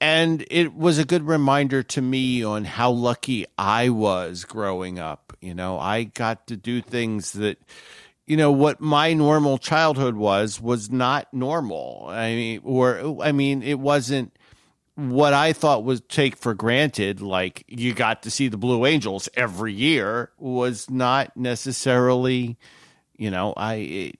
and 0.00 0.44
it 0.50 0.74
was 0.74 0.98
a 0.98 1.04
good 1.04 1.26
reminder 1.26 1.82
to 1.82 2.02
me 2.02 2.42
on 2.42 2.64
how 2.64 2.90
lucky 2.90 3.46
I 3.56 3.90
was 3.90 4.44
growing 4.44 4.98
up. 4.98 5.36
You 5.40 5.54
know, 5.54 5.78
I 5.78 6.04
got 6.04 6.48
to 6.48 6.56
do 6.56 6.80
things 6.80 7.32
that 7.32 7.58
you 8.26 8.36
know 8.36 8.50
what 8.50 8.80
my 8.80 9.12
normal 9.12 9.58
childhood 9.58 10.16
was 10.16 10.60
was 10.60 10.90
not 10.90 11.32
normal. 11.32 12.06
I 12.08 12.34
mean, 12.34 12.60
or 12.64 13.22
I 13.22 13.32
mean, 13.32 13.62
it 13.62 13.78
wasn't 13.78 14.36
what 14.96 15.34
I 15.34 15.52
thought 15.52 15.84
was 15.84 16.00
take 16.00 16.36
for 16.36 16.54
granted, 16.54 17.20
like 17.20 17.64
you 17.68 17.92
got 17.92 18.22
to 18.22 18.30
see 18.30 18.48
the 18.48 18.56
Blue 18.56 18.86
Angels 18.86 19.28
every 19.34 19.74
year, 19.74 20.30
was 20.38 20.88
not 20.88 21.36
necessarily, 21.36 22.56
you 23.16 23.30
know, 23.30 23.52
I 23.56 24.12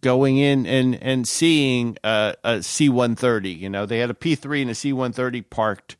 going 0.00 0.38
in 0.38 0.66
and 0.66 0.94
and 1.02 1.26
seeing 1.26 1.96
a, 2.04 2.34
a 2.44 2.62
C-130. 2.62 3.58
You 3.58 3.70
know, 3.70 3.86
they 3.86 3.98
had 3.98 4.10
a 4.10 4.14
P-3 4.14 4.62
and 4.62 4.70
a 4.70 4.74
C-130 4.74 5.48
parked 5.50 5.96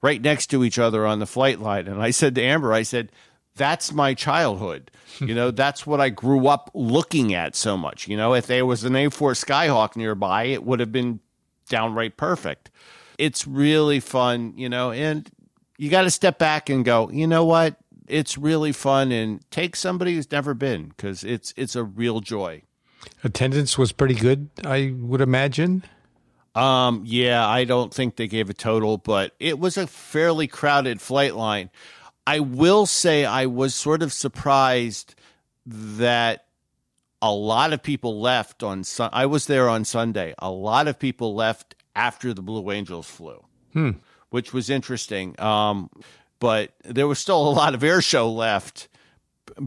right 0.00 0.20
next 0.20 0.48
to 0.48 0.64
each 0.64 0.78
other 0.78 1.06
on 1.06 1.18
the 1.18 1.26
flight 1.26 1.60
line. 1.60 1.88
And 1.88 2.02
I 2.02 2.10
said 2.10 2.34
to 2.34 2.42
Amber, 2.42 2.72
I 2.72 2.82
said, 2.82 3.12
"That's 3.56 3.92
my 3.92 4.14
childhood. 4.14 4.90
you 5.20 5.34
know, 5.34 5.50
that's 5.50 5.86
what 5.86 6.00
I 6.00 6.08
grew 6.08 6.48
up 6.48 6.70
looking 6.74 7.34
at 7.34 7.54
so 7.54 7.76
much. 7.76 8.08
You 8.08 8.16
know, 8.16 8.34
if 8.34 8.46
there 8.46 8.66
was 8.66 8.84
an 8.84 8.94
A4 8.94 9.34
Skyhawk 9.34 9.96
nearby, 9.96 10.44
it 10.44 10.64
would 10.64 10.80
have 10.80 10.92
been 10.92 11.20
downright 11.68 12.16
perfect. 12.16 12.70
It's 13.18 13.46
really 13.46 14.00
fun, 14.00 14.54
you 14.56 14.68
know, 14.68 14.90
and 14.90 15.30
you 15.78 15.90
got 15.90 16.02
to 16.02 16.10
step 16.10 16.38
back 16.38 16.68
and 16.68 16.84
go, 16.84 17.10
you 17.10 17.26
know 17.26 17.44
what? 17.44 17.76
It's 18.08 18.36
really 18.36 18.72
fun 18.72 19.12
and 19.12 19.40
take 19.50 19.76
somebody 19.76 20.14
who's 20.14 20.30
never 20.30 20.54
been 20.54 20.88
because 20.88 21.24
it's 21.24 21.54
it's 21.56 21.76
a 21.76 21.84
real 21.84 22.20
joy. 22.20 22.62
Attendance 23.24 23.78
was 23.78 23.92
pretty 23.92 24.14
good, 24.14 24.48
I 24.64 24.94
would 24.98 25.20
imagine. 25.20 25.84
Um, 26.54 27.02
yeah, 27.06 27.46
I 27.46 27.64
don't 27.64 27.92
think 27.94 28.16
they 28.16 28.26
gave 28.28 28.50
a 28.50 28.54
total, 28.54 28.98
but 28.98 29.34
it 29.40 29.58
was 29.58 29.76
a 29.76 29.86
fairly 29.86 30.46
crowded 30.46 31.00
flight 31.00 31.34
line. 31.34 31.70
I 32.26 32.40
will 32.40 32.86
say 32.86 33.24
I 33.24 33.46
was 33.46 33.74
sort 33.74 34.02
of 34.02 34.12
surprised 34.12 35.14
that 35.66 36.44
a 37.22 37.32
lot 37.32 37.72
of 37.72 37.82
people 37.82 38.20
left 38.20 38.62
on 38.62 38.84
Sun. 38.84 39.10
I 39.12 39.26
was 39.26 39.46
there 39.46 39.68
on 39.68 39.84
Sunday. 39.84 40.34
A 40.38 40.50
lot 40.50 40.88
of 40.88 40.98
people 40.98 41.34
left 41.34 41.74
after 41.96 42.34
the 42.34 42.42
Blue 42.42 42.70
Angels 42.70 43.08
flew, 43.08 43.42
Hmm. 43.72 43.90
which 44.30 44.52
was 44.52 44.68
interesting. 44.68 45.38
Um, 45.40 45.88
but 46.38 46.72
there 46.84 47.06
was 47.06 47.18
still 47.18 47.48
a 47.48 47.50
lot 47.50 47.74
of 47.74 47.84
air 47.84 48.02
show 48.02 48.30
left 48.30 48.88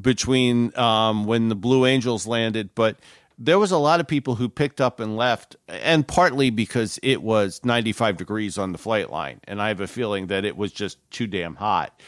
between 0.02 0.78
um, 0.78 1.26
when 1.26 1.50
the 1.50 1.56
Blue 1.56 1.86
Angels 1.86 2.28
landed. 2.28 2.72
But 2.76 2.98
there 3.38 3.60
was 3.60 3.72
a 3.72 3.78
lot 3.78 4.00
of 4.00 4.08
people 4.08 4.36
who 4.36 4.48
picked 4.48 4.80
up 4.80 5.00
and 5.00 5.18
left, 5.18 5.56
and 5.68 6.08
partly 6.08 6.50
because 6.50 7.00
it 7.04 7.22
was 7.22 7.62
95 7.64 8.18
degrees 8.18 8.58
on 8.58 8.72
the 8.72 8.78
flight 8.78 9.10
line, 9.10 9.40
and 9.46 9.62
I 9.62 9.70
have 9.70 9.82
a 9.82 9.88
feeling 9.88 10.28
that 10.28 10.46
it 10.46 10.56
was 10.56 10.72
just 10.72 10.98
too 11.12 11.28
damn 11.28 11.56
hot. 11.56 12.00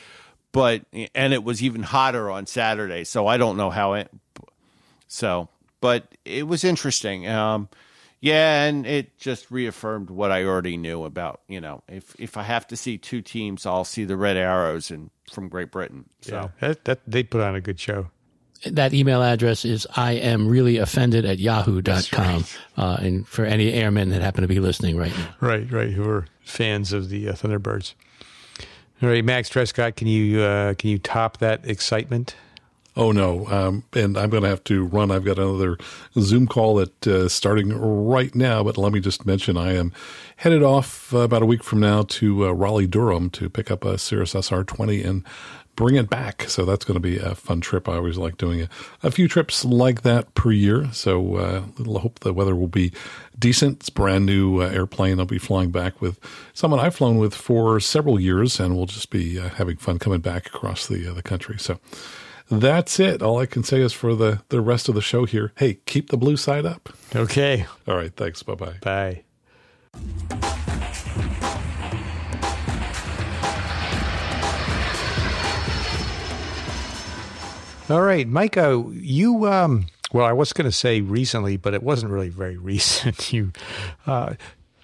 But 0.52 0.86
and 1.14 1.34
it 1.34 1.44
was 1.44 1.62
even 1.62 1.84
hotter 1.84 2.32
on 2.32 2.46
Saturday, 2.48 3.04
so 3.04 3.28
I 3.28 3.38
don't 3.38 3.58
know 3.58 3.70
how 3.70 3.94
it. 3.94 4.10
So, 5.08 5.50
but 5.82 6.16
it 6.26 6.48
was 6.48 6.64
interesting. 6.64 7.28
Um, 7.28 7.70
yeah, 8.20 8.64
and 8.64 8.88
it 8.88 9.18
just 9.18 9.52
reaffirmed 9.52 10.10
what 10.10 10.32
I 10.32 10.46
already 10.46 10.78
knew 10.78 11.04
about. 11.04 11.42
You 11.48 11.62
know, 11.62 11.84
if 11.88 12.16
if 12.18 12.38
I 12.38 12.44
have 12.44 12.66
to 12.68 12.78
see 12.78 12.98
two 12.98 13.22
teams, 13.22 13.66
I'll 13.66 13.84
see 13.84 14.06
the 14.06 14.18
Red 14.18 14.38
Arrows 14.38 14.90
and 14.90 15.12
from 15.32 15.50
Great 15.50 15.72
Britain. 15.72 16.06
So. 16.22 16.36
Yeah, 16.62 16.68
that, 16.68 16.86
that 16.86 17.00
they 17.06 17.24
put 17.24 17.42
on 17.42 17.56
a 17.56 17.62
good 17.62 17.80
show. 17.80 18.08
That 18.66 18.94
email 18.94 19.22
address 19.22 19.66
is 19.66 19.88
I 19.96 20.14
am 20.14 20.48
really 20.48 20.78
offended 20.78 21.26
at 21.26 21.40
yahoo.com. 21.40 22.46
Uh, 22.76 22.98
and 23.00 23.28
for 23.28 23.46
any 23.46 23.72
airmen 23.74 24.10
that 24.10 24.22
happen 24.22 24.42
to 24.42 24.48
be 24.48 24.60
listening 24.60 24.98
right 24.98 25.16
now. 25.18 25.36
Right, 25.42 25.72
right. 25.72 25.92
Who 25.92 26.10
are 26.10 26.26
fans 26.42 26.94
of 26.94 27.10
the 27.10 27.30
uh, 27.30 27.34
Thunderbirds? 27.34 27.94
All 29.02 29.10
right, 29.10 29.24
Max 29.24 29.50
Trescott, 29.50 29.96
can 29.96 30.08
you 30.08 30.42
uh, 30.42 30.74
can 30.74 30.90
you 30.90 30.98
top 30.98 31.38
that 31.38 31.68
excitement? 31.68 32.36
Oh 32.96 33.12
no! 33.12 33.46
Um, 33.46 33.84
and 33.94 34.18
I'm 34.18 34.32
going 34.32 34.42
to 34.42 34.50
have 34.50 34.64
to 34.66 34.84
run. 34.84 35.12
I've 35.12 35.24
got 35.24 35.38
another 35.38 35.78
Zoom 36.20 36.48
call 36.48 36.74
that 36.78 37.06
uh, 37.06 37.30
starting 37.30 37.70
right 37.70 38.34
now. 38.34 38.64
But 38.64 38.76
let 38.76 38.92
me 38.92 39.00
just 39.00 39.24
mention, 39.24 39.56
I 39.56 39.76
am 39.76 39.94
headed 40.38 40.64
off 40.64 41.14
uh, 41.14 41.20
about 41.20 41.44
a 41.44 41.46
week 41.46 41.64
from 41.64 41.80
now 41.80 42.02
to 42.04 42.48
uh, 42.48 42.52
Raleigh, 42.54 42.88
Durham, 42.88 43.30
to 43.32 43.52
pick 43.52 43.70
up 43.70 43.86
a 43.86 44.00
Cirrus 44.00 44.34
SR20 44.34 45.06
and 45.06 45.24
bring 45.78 45.96
it 45.96 46.10
back. 46.10 46.44
So 46.50 46.66
that's 46.66 46.84
going 46.84 46.96
to 46.96 47.00
be 47.00 47.18
a 47.18 47.36
fun 47.36 47.62
trip. 47.62 47.88
I 47.88 47.96
always 47.96 48.18
like 48.18 48.36
doing 48.38 48.64
a, 48.64 48.70
a 49.04 49.12
few 49.12 49.30
trips 49.30 49.64
like 49.64 50.02
that 50.02 50.34
per 50.34 50.52
year. 50.52 50.90
So 50.92 51.36
uh, 51.38 51.64
I 51.80 52.00
hope 52.00 52.20
the 52.20 52.34
weather 52.34 52.56
will 52.56 52.68
be 52.68 52.92
decent. 53.40 53.80
It's 53.80 53.90
a 53.90 53.94
brand 53.94 54.26
new 54.26 54.62
uh, 54.62 54.68
airplane. 54.68 55.20
I'll 55.20 55.26
be 55.26 55.38
flying 55.38 55.72
back 55.72 56.02
with 56.02 56.20
someone 56.54 56.82
I've 56.82 56.96
flown 56.96 57.18
with 57.18 57.34
for 57.34 57.80
several 57.80 58.20
years, 58.20 58.60
and 58.60 58.76
we'll 58.76 58.88
just 58.88 59.10
be 59.12 59.40
uh, 59.40 59.50
having 59.50 59.78
fun 59.78 60.00
coming 60.00 60.20
back 60.20 60.48
across 60.48 60.88
the 60.88 61.10
uh, 61.10 61.14
the 61.14 61.24
country. 61.24 61.58
So 61.60 61.80
that's 62.50 63.00
it. 63.00 63.22
All 63.22 63.40
I 63.40 63.46
can 63.46 63.64
say 63.64 63.80
is 63.80 63.94
for 63.94 64.16
the, 64.16 64.42
the 64.50 64.62
rest 64.62 64.90
of 64.90 64.96
the 64.96 65.02
show 65.02 65.26
here, 65.26 65.54
hey, 65.58 65.76
keep 65.86 66.10
the 66.10 66.18
blue 66.18 66.38
side 66.38 66.66
up. 66.66 66.90
Okay. 67.16 67.66
All 67.88 67.96
right. 67.96 68.14
Thanks. 68.16 68.44
Bye 68.44 68.56
bye 68.56 68.78
bye. 68.82 70.44
All 77.90 78.02
right, 78.02 78.28
Micah, 78.28 78.84
you, 78.92 79.46
um, 79.48 79.88
well, 80.12 80.26
I 80.26 80.34
was 80.34 80.52
going 80.52 80.66
to 80.66 80.74
say 80.74 81.00
recently, 81.00 81.56
but 81.56 81.74
it 81.74 81.82
wasn't 81.82 82.12
really 82.12 82.28
very 82.28 82.58
recent. 82.74 83.32
you 83.32 83.54
uh, 84.06 84.34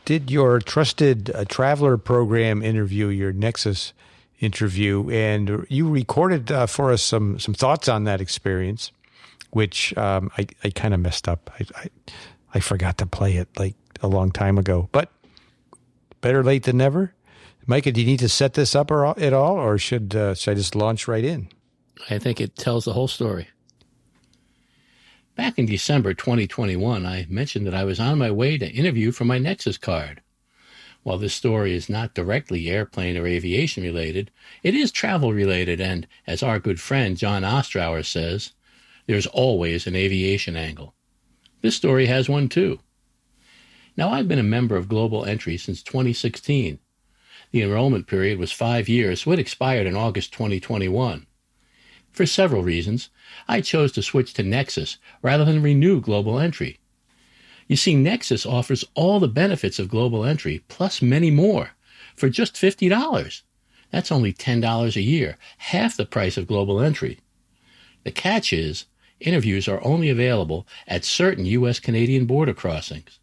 did 0.06 0.32
your 0.32 0.60
trusted 0.60 1.30
uh, 1.32 1.44
traveler 1.44 1.98
program 1.98 2.62
interview, 2.62 3.08
your 3.08 3.34
Nexus 3.34 3.92
interview, 4.40 5.10
and 5.10 5.66
you 5.68 5.90
recorded 5.90 6.50
uh, 6.50 6.66
for 6.66 6.94
us 6.94 7.04
some 7.04 7.40
some 7.40 7.54
thoughts 7.54 7.90
on 7.90 8.06
that 8.06 8.22
experience, 8.22 8.94
which 9.52 9.96
um, 9.98 10.32
I 10.38 10.48
I 10.64 10.70
kind 10.70 10.94
of 10.94 11.02
messed 11.02 11.28
up. 11.28 11.52
I, 11.60 11.66
I 11.76 11.90
I 12.54 12.60
forgot 12.62 12.98
to 13.00 13.06
play 13.06 13.36
it 13.36 13.50
like 13.60 13.76
a 14.02 14.08
long 14.08 14.32
time 14.32 14.58
ago, 14.58 14.88
but 14.94 15.12
better 16.22 16.42
late 16.42 16.64
than 16.64 16.78
never. 16.78 17.14
Micah, 17.66 17.92
do 17.92 18.00
you 18.00 18.08
need 18.08 18.20
to 18.20 18.30
set 18.30 18.54
this 18.54 18.76
up 18.76 18.92
or, 18.92 19.18
at 19.20 19.34
all, 19.34 19.56
or 19.56 19.78
should 19.78 20.16
uh, 20.16 20.36
should 20.36 20.52
I 20.52 20.56
just 20.56 20.74
launch 20.74 21.06
right 21.06 21.26
in? 21.26 21.50
I 22.10 22.20
think 22.20 22.42
it 22.42 22.56
tells 22.56 22.86
the 22.86 22.94
whole 22.94 23.08
story. 23.08 23.48
Back 25.36 25.58
in 25.58 25.66
December 25.66 26.14
2021, 26.14 27.06
I 27.06 27.26
mentioned 27.30 27.66
that 27.66 27.74
I 27.74 27.84
was 27.86 28.00
on 28.00 28.20
my 28.20 28.30
way 28.30 28.58
to 28.58 28.72
interview 28.72 29.12
for 29.12 29.26
my 29.26 29.40
Nexus 29.40 29.78
card. 29.78 30.22
While 31.02 31.18
this 31.18 31.34
story 31.34 31.74
is 31.74 31.90
not 31.90 32.14
directly 32.14 32.70
airplane 32.70 33.18
or 33.18 33.28
aviation 33.28 33.84
related, 33.84 34.32
it 34.62 34.76
is 34.76 34.92
travel 34.92 35.34
related, 35.34 35.82
and 35.82 36.08
as 36.28 36.44
our 36.44 36.60
good 36.60 36.80
friend 36.80 37.18
Jon 37.18 37.42
Ostrower 37.44 38.06
says, 38.06 38.54
there's 39.08 39.28
always 39.28 39.86
an 39.86 39.96
aviation 39.96 40.56
angle. 40.56 40.94
This 41.62 41.76
story 41.76 42.06
has 42.06 42.30
one 42.30 42.48
too. 42.48 42.80
Now, 43.98 44.10
I've 44.10 44.28
been 44.28 44.40
a 44.40 44.44
member 44.44 44.76
of 44.76 44.88
Global 44.88 45.26
Entry 45.26 45.58
since 45.58 45.84
2016. 45.84 46.80
The 47.52 47.62
enrollment 47.62 48.08
period 48.08 48.40
was 48.40 48.52
five 48.52 48.88
years, 48.88 49.22
so 49.22 49.32
it 49.32 49.40
expired 49.40 49.88
in 49.88 49.96
August 49.96 50.32
2021. 50.34 51.28
For 52.14 52.28
several 52.28 52.62
reasons, 52.62 53.10
I 53.48 53.62
chose 53.62 53.92
to 53.94 54.04
switch 54.04 54.36
to 54.36 54.44
Nexus 54.44 54.98
rather 55.24 55.44
than 55.44 55.64
renew 55.64 56.00
Global 56.00 56.40
Entry. 56.40 56.80
You 57.68 57.76
see, 57.76 57.96
Nexus 57.96 58.46
offers 58.46 58.86
all 58.94 59.20
the 59.20 59.28
benefits 59.28 59.80
of 59.80 59.90
Global 59.90 60.24
Entry, 60.24 60.62
plus 60.68 61.02
many 61.02 61.32
more, 61.32 61.72
for 62.16 62.30
just 62.30 62.54
$50. 62.54 63.42
That's 63.90 64.12
only 64.12 64.32
$10 64.32 64.96
a 64.96 65.02
year, 65.02 65.38
half 65.58 65.98
the 65.98 66.06
price 66.06 66.38
of 66.38 66.46
Global 66.46 66.80
Entry. 66.80 67.18
The 68.04 68.12
catch 68.12 68.54
is, 68.54 68.86
interviews 69.20 69.68
are 69.68 69.84
only 69.84 70.10
available 70.10 70.68
at 70.88 71.06
certain 71.06 71.46
U.S. 71.46 71.80
Canadian 71.80 72.26
border 72.26 72.54
crossings. 72.54 73.18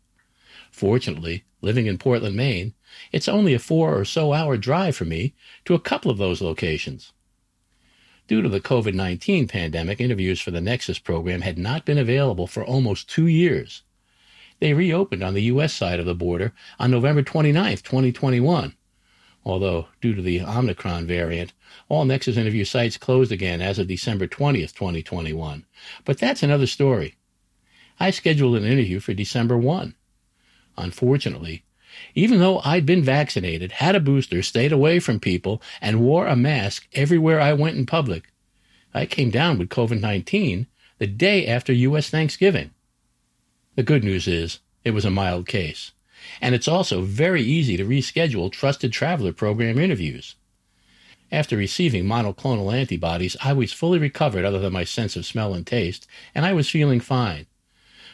Fortunately, 0.72 1.44
living 1.60 1.86
in 1.86 1.96
Portland, 1.96 2.34
Maine, 2.34 2.74
it's 3.12 3.28
only 3.28 3.54
a 3.54 3.60
four 3.60 3.96
or 3.96 4.04
so 4.04 4.32
hour 4.32 4.56
drive 4.56 4.96
for 4.96 5.04
me 5.04 5.34
to 5.64 5.74
a 5.74 5.80
couple 5.80 6.10
of 6.10 6.18
those 6.18 6.40
locations. 6.40 7.12
Due 8.30 8.42
to 8.42 8.48
the 8.48 8.60
COVID 8.60 8.94
19 8.94 9.48
pandemic, 9.48 10.00
interviews 10.00 10.40
for 10.40 10.52
the 10.52 10.60
Nexus 10.60 11.00
program 11.00 11.40
had 11.40 11.58
not 11.58 11.84
been 11.84 11.98
available 11.98 12.46
for 12.46 12.64
almost 12.64 13.10
two 13.10 13.26
years. 13.26 13.82
They 14.60 14.72
reopened 14.72 15.24
on 15.24 15.34
the 15.34 15.42
U.S. 15.54 15.72
side 15.72 15.98
of 15.98 16.06
the 16.06 16.14
border 16.14 16.52
on 16.78 16.92
November 16.92 17.24
29, 17.24 17.78
2021. 17.78 18.76
Although, 19.44 19.88
due 20.00 20.14
to 20.14 20.22
the 20.22 20.42
Omicron 20.42 21.08
variant, 21.08 21.54
all 21.88 22.04
Nexus 22.04 22.36
interview 22.36 22.64
sites 22.64 22.96
closed 22.96 23.32
again 23.32 23.60
as 23.60 23.80
of 23.80 23.88
December 23.88 24.28
20th, 24.28 24.74
2021. 24.74 25.66
But 26.04 26.18
that's 26.18 26.44
another 26.44 26.68
story. 26.68 27.16
I 27.98 28.12
scheduled 28.12 28.54
an 28.54 28.64
interview 28.64 29.00
for 29.00 29.12
December 29.12 29.58
1. 29.58 29.96
Unfortunately, 30.76 31.64
even 32.14 32.38
though 32.38 32.60
I'd 32.64 32.86
been 32.86 33.02
vaccinated, 33.02 33.72
had 33.72 33.94
a 33.94 34.00
booster, 34.00 34.42
stayed 34.42 34.72
away 34.72 35.00
from 35.00 35.20
people, 35.20 35.60
and 35.80 36.00
wore 36.00 36.26
a 36.26 36.36
mask 36.36 36.88
everywhere 36.92 37.40
I 37.40 37.52
went 37.52 37.76
in 37.76 37.86
public, 37.86 38.32
I 38.92 39.06
came 39.06 39.30
down 39.30 39.58
with 39.58 39.68
COVID 39.68 40.00
19 40.00 40.66
the 40.98 41.06
day 41.06 41.46
after 41.46 41.72
U.S. 41.72 42.10
Thanksgiving. 42.10 42.70
The 43.76 43.82
good 43.82 44.04
news 44.04 44.26
is, 44.26 44.60
it 44.84 44.90
was 44.90 45.04
a 45.04 45.10
mild 45.10 45.46
case. 45.46 45.92
And 46.40 46.54
it's 46.54 46.68
also 46.68 47.02
very 47.02 47.42
easy 47.42 47.76
to 47.76 47.84
reschedule 47.84 48.52
Trusted 48.52 48.92
Traveler 48.92 49.32
Program 49.32 49.78
interviews. 49.78 50.34
After 51.32 51.56
receiving 51.56 52.04
monoclonal 52.04 52.74
antibodies, 52.74 53.36
I 53.42 53.52
was 53.52 53.72
fully 53.72 53.98
recovered 53.98 54.44
other 54.44 54.58
than 54.58 54.72
my 54.72 54.84
sense 54.84 55.16
of 55.16 55.24
smell 55.24 55.54
and 55.54 55.66
taste, 55.66 56.06
and 56.34 56.44
I 56.44 56.52
was 56.52 56.68
feeling 56.68 57.00
fine. 57.00 57.46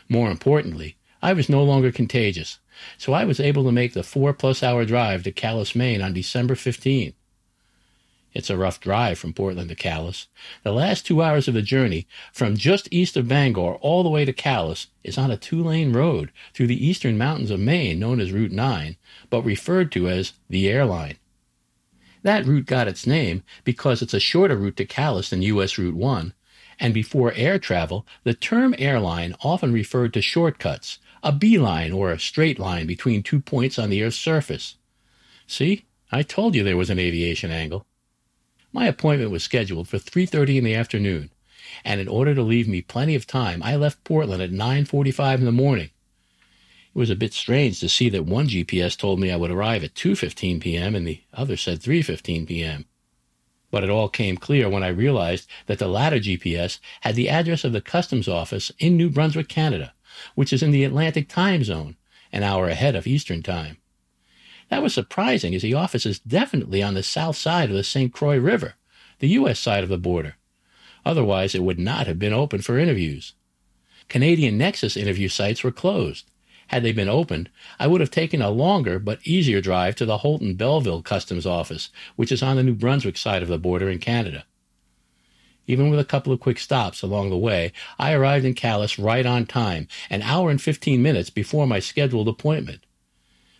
More 0.08 0.30
importantly, 0.30 0.96
I 1.22 1.32
was 1.32 1.48
no 1.48 1.64
longer 1.64 1.90
contagious, 1.90 2.58
so 2.98 3.12
I 3.12 3.24
was 3.24 3.40
able 3.40 3.64
to 3.64 3.72
make 3.72 3.92
the 3.92 4.02
four 4.02 4.32
plus 4.32 4.62
hour 4.62 4.84
drive 4.84 5.22
to 5.24 5.32
Calais, 5.32 5.72
Maine 5.74 6.02
on 6.02 6.12
December 6.12 6.54
15. 6.54 7.14
It's 8.36 8.50
a 8.50 8.56
rough 8.58 8.80
drive 8.80 9.18
from 9.18 9.32
Portland 9.32 9.70
to 9.70 9.74
Calais. 9.74 10.26
The 10.62 10.72
last 10.72 11.06
two 11.06 11.22
hours 11.22 11.48
of 11.48 11.54
the 11.54 11.62
journey, 11.62 12.06
from 12.34 12.54
just 12.54 12.86
east 12.90 13.16
of 13.16 13.28
Bangor 13.28 13.76
all 13.76 14.02
the 14.02 14.10
way 14.10 14.26
to 14.26 14.32
Calais, 14.34 14.88
is 15.02 15.16
on 15.16 15.30
a 15.30 15.38
two 15.38 15.64
lane 15.64 15.94
road 15.94 16.30
through 16.52 16.66
the 16.66 16.86
eastern 16.86 17.16
mountains 17.16 17.50
of 17.50 17.60
Maine 17.60 17.98
known 17.98 18.20
as 18.20 18.32
Route 18.32 18.52
9, 18.52 18.98
but 19.30 19.40
referred 19.40 19.90
to 19.92 20.06
as 20.08 20.34
the 20.50 20.68
airline. 20.68 21.16
That 22.24 22.44
route 22.44 22.66
got 22.66 22.88
its 22.88 23.06
name 23.06 23.42
because 23.64 24.02
it's 24.02 24.12
a 24.12 24.20
shorter 24.20 24.56
route 24.56 24.76
to 24.76 24.84
Calais 24.84 25.28
than 25.30 25.40
U.S. 25.40 25.78
Route 25.78 25.96
1, 25.96 26.34
and 26.78 26.92
before 26.92 27.32
air 27.34 27.58
travel, 27.58 28.06
the 28.24 28.34
term 28.34 28.74
airline 28.78 29.34
often 29.40 29.72
referred 29.72 30.12
to 30.12 30.20
shortcuts, 30.20 30.98
a 31.26 31.32
beeline 31.32 31.90
or 31.90 32.12
a 32.12 32.20
straight 32.20 32.56
line 32.56 32.86
between 32.86 33.20
two 33.20 33.40
points 33.40 33.80
on 33.80 33.90
the 33.90 34.00
Earth's 34.00 34.16
surface. 34.16 34.76
See, 35.48 35.84
I 36.12 36.22
told 36.22 36.54
you 36.54 36.62
there 36.62 36.76
was 36.76 36.88
an 36.88 37.00
aviation 37.00 37.50
angle. 37.50 37.84
My 38.72 38.86
appointment 38.86 39.32
was 39.32 39.42
scheduled 39.42 39.88
for 39.88 39.98
3:30 39.98 40.58
in 40.58 40.62
the 40.62 40.76
afternoon, 40.76 41.30
and 41.84 42.00
in 42.00 42.06
order 42.06 42.32
to 42.32 42.44
leave 42.44 42.68
me 42.68 42.80
plenty 42.80 43.16
of 43.16 43.26
time, 43.26 43.60
I 43.64 43.74
left 43.74 44.04
Portland 44.04 44.40
at 44.40 44.52
9:45 44.52 45.40
in 45.40 45.46
the 45.46 45.50
morning. 45.50 45.90
It 46.94 46.98
was 46.98 47.10
a 47.10 47.16
bit 47.16 47.34
strange 47.34 47.80
to 47.80 47.88
see 47.88 48.08
that 48.10 48.24
one 48.24 48.46
GPS 48.46 48.94
told 48.96 49.18
me 49.18 49.32
I 49.32 49.36
would 49.36 49.50
arrive 49.50 49.82
at 49.82 49.96
2:15 49.96 50.60
p.m. 50.60 50.94
and 50.94 51.04
the 51.04 51.22
other 51.34 51.56
said 51.56 51.80
3:15 51.80 52.46
p.m. 52.46 52.84
But 53.72 53.82
it 53.82 53.90
all 53.90 54.08
came 54.08 54.36
clear 54.36 54.68
when 54.68 54.84
I 54.84 55.02
realized 55.04 55.48
that 55.66 55.80
the 55.80 55.88
latter 55.88 56.20
GPS 56.20 56.78
had 57.00 57.16
the 57.16 57.28
address 57.28 57.64
of 57.64 57.72
the 57.72 57.80
customs 57.80 58.28
office 58.28 58.70
in 58.78 58.96
New 58.96 59.10
Brunswick, 59.10 59.48
Canada, 59.48 59.92
which 60.34 60.52
is 60.52 60.62
in 60.62 60.70
the 60.70 60.84
Atlantic 60.84 61.28
time 61.28 61.64
zone, 61.64 61.96
an 62.32 62.42
hour 62.42 62.68
ahead 62.68 62.96
of 62.96 63.06
Eastern 63.06 63.42
time. 63.42 63.78
That 64.68 64.82
was 64.82 64.94
surprising 64.94 65.54
as 65.54 65.62
the 65.62 65.74
office 65.74 66.06
is 66.06 66.18
definitely 66.18 66.82
on 66.82 66.94
the 66.94 67.02
south 67.02 67.36
side 67.36 67.70
of 67.70 67.76
the 67.76 67.84
St. 67.84 68.12
Croix 68.12 68.38
River, 68.38 68.74
the 69.20 69.28
U.S. 69.28 69.58
side 69.58 69.84
of 69.84 69.88
the 69.88 69.98
border. 69.98 70.36
Otherwise, 71.04 71.54
it 71.54 71.62
would 71.62 71.78
not 71.78 72.06
have 72.06 72.18
been 72.18 72.32
open 72.32 72.60
for 72.60 72.78
interviews. 72.78 73.34
Canadian 74.08 74.58
Nexus 74.58 74.96
interview 74.96 75.28
sites 75.28 75.62
were 75.62 75.70
closed. 75.70 76.30
Had 76.68 76.82
they 76.82 76.92
been 76.92 77.08
opened, 77.08 77.48
I 77.78 77.86
would 77.86 78.00
have 78.00 78.10
taken 78.10 78.42
a 78.42 78.50
longer 78.50 78.98
but 78.98 79.24
easier 79.24 79.60
drive 79.60 79.94
to 79.96 80.04
the 80.04 80.18
Houlton 80.18 80.56
Belleville 80.56 81.02
Customs 81.02 81.46
Office, 81.46 81.90
which 82.16 82.32
is 82.32 82.42
on 82.42 82.56
the 82.56 82.64
New 82.64 82.74
Brunswick 82.74 83.16
side 83.16 83.42
of 83.42 83.48
the 83.48 83.58
border 83.58 83.88
in 83.88 84.00
Canada. 84.00 84.44
Even 85.66 85.90
with 85.90 85.98
a 85.98 86.04
couple 86.04 86.32
of 86.32 86.40
quick 86.40 86.58
stops 86.58 87.02
along 87.02 87.30
the 87.30 87.36
way, 87.36 87.72
I 87.98 88.12
arrived 88.12 88.44
in 88.44 88.54
Calais 88.54 88.94
right 88.98 89.26
on 89.26 89.46
time, 89.46 89.88
an 90.08 90.22
hour 90.22 90.50
and 90.50 90.62
15 90.62 91.02
minutes 91.02 91.30
before 91.30 91.66
my 91.66 91.80
scheduled 91.80 92.28
appointment. 92.28 92.84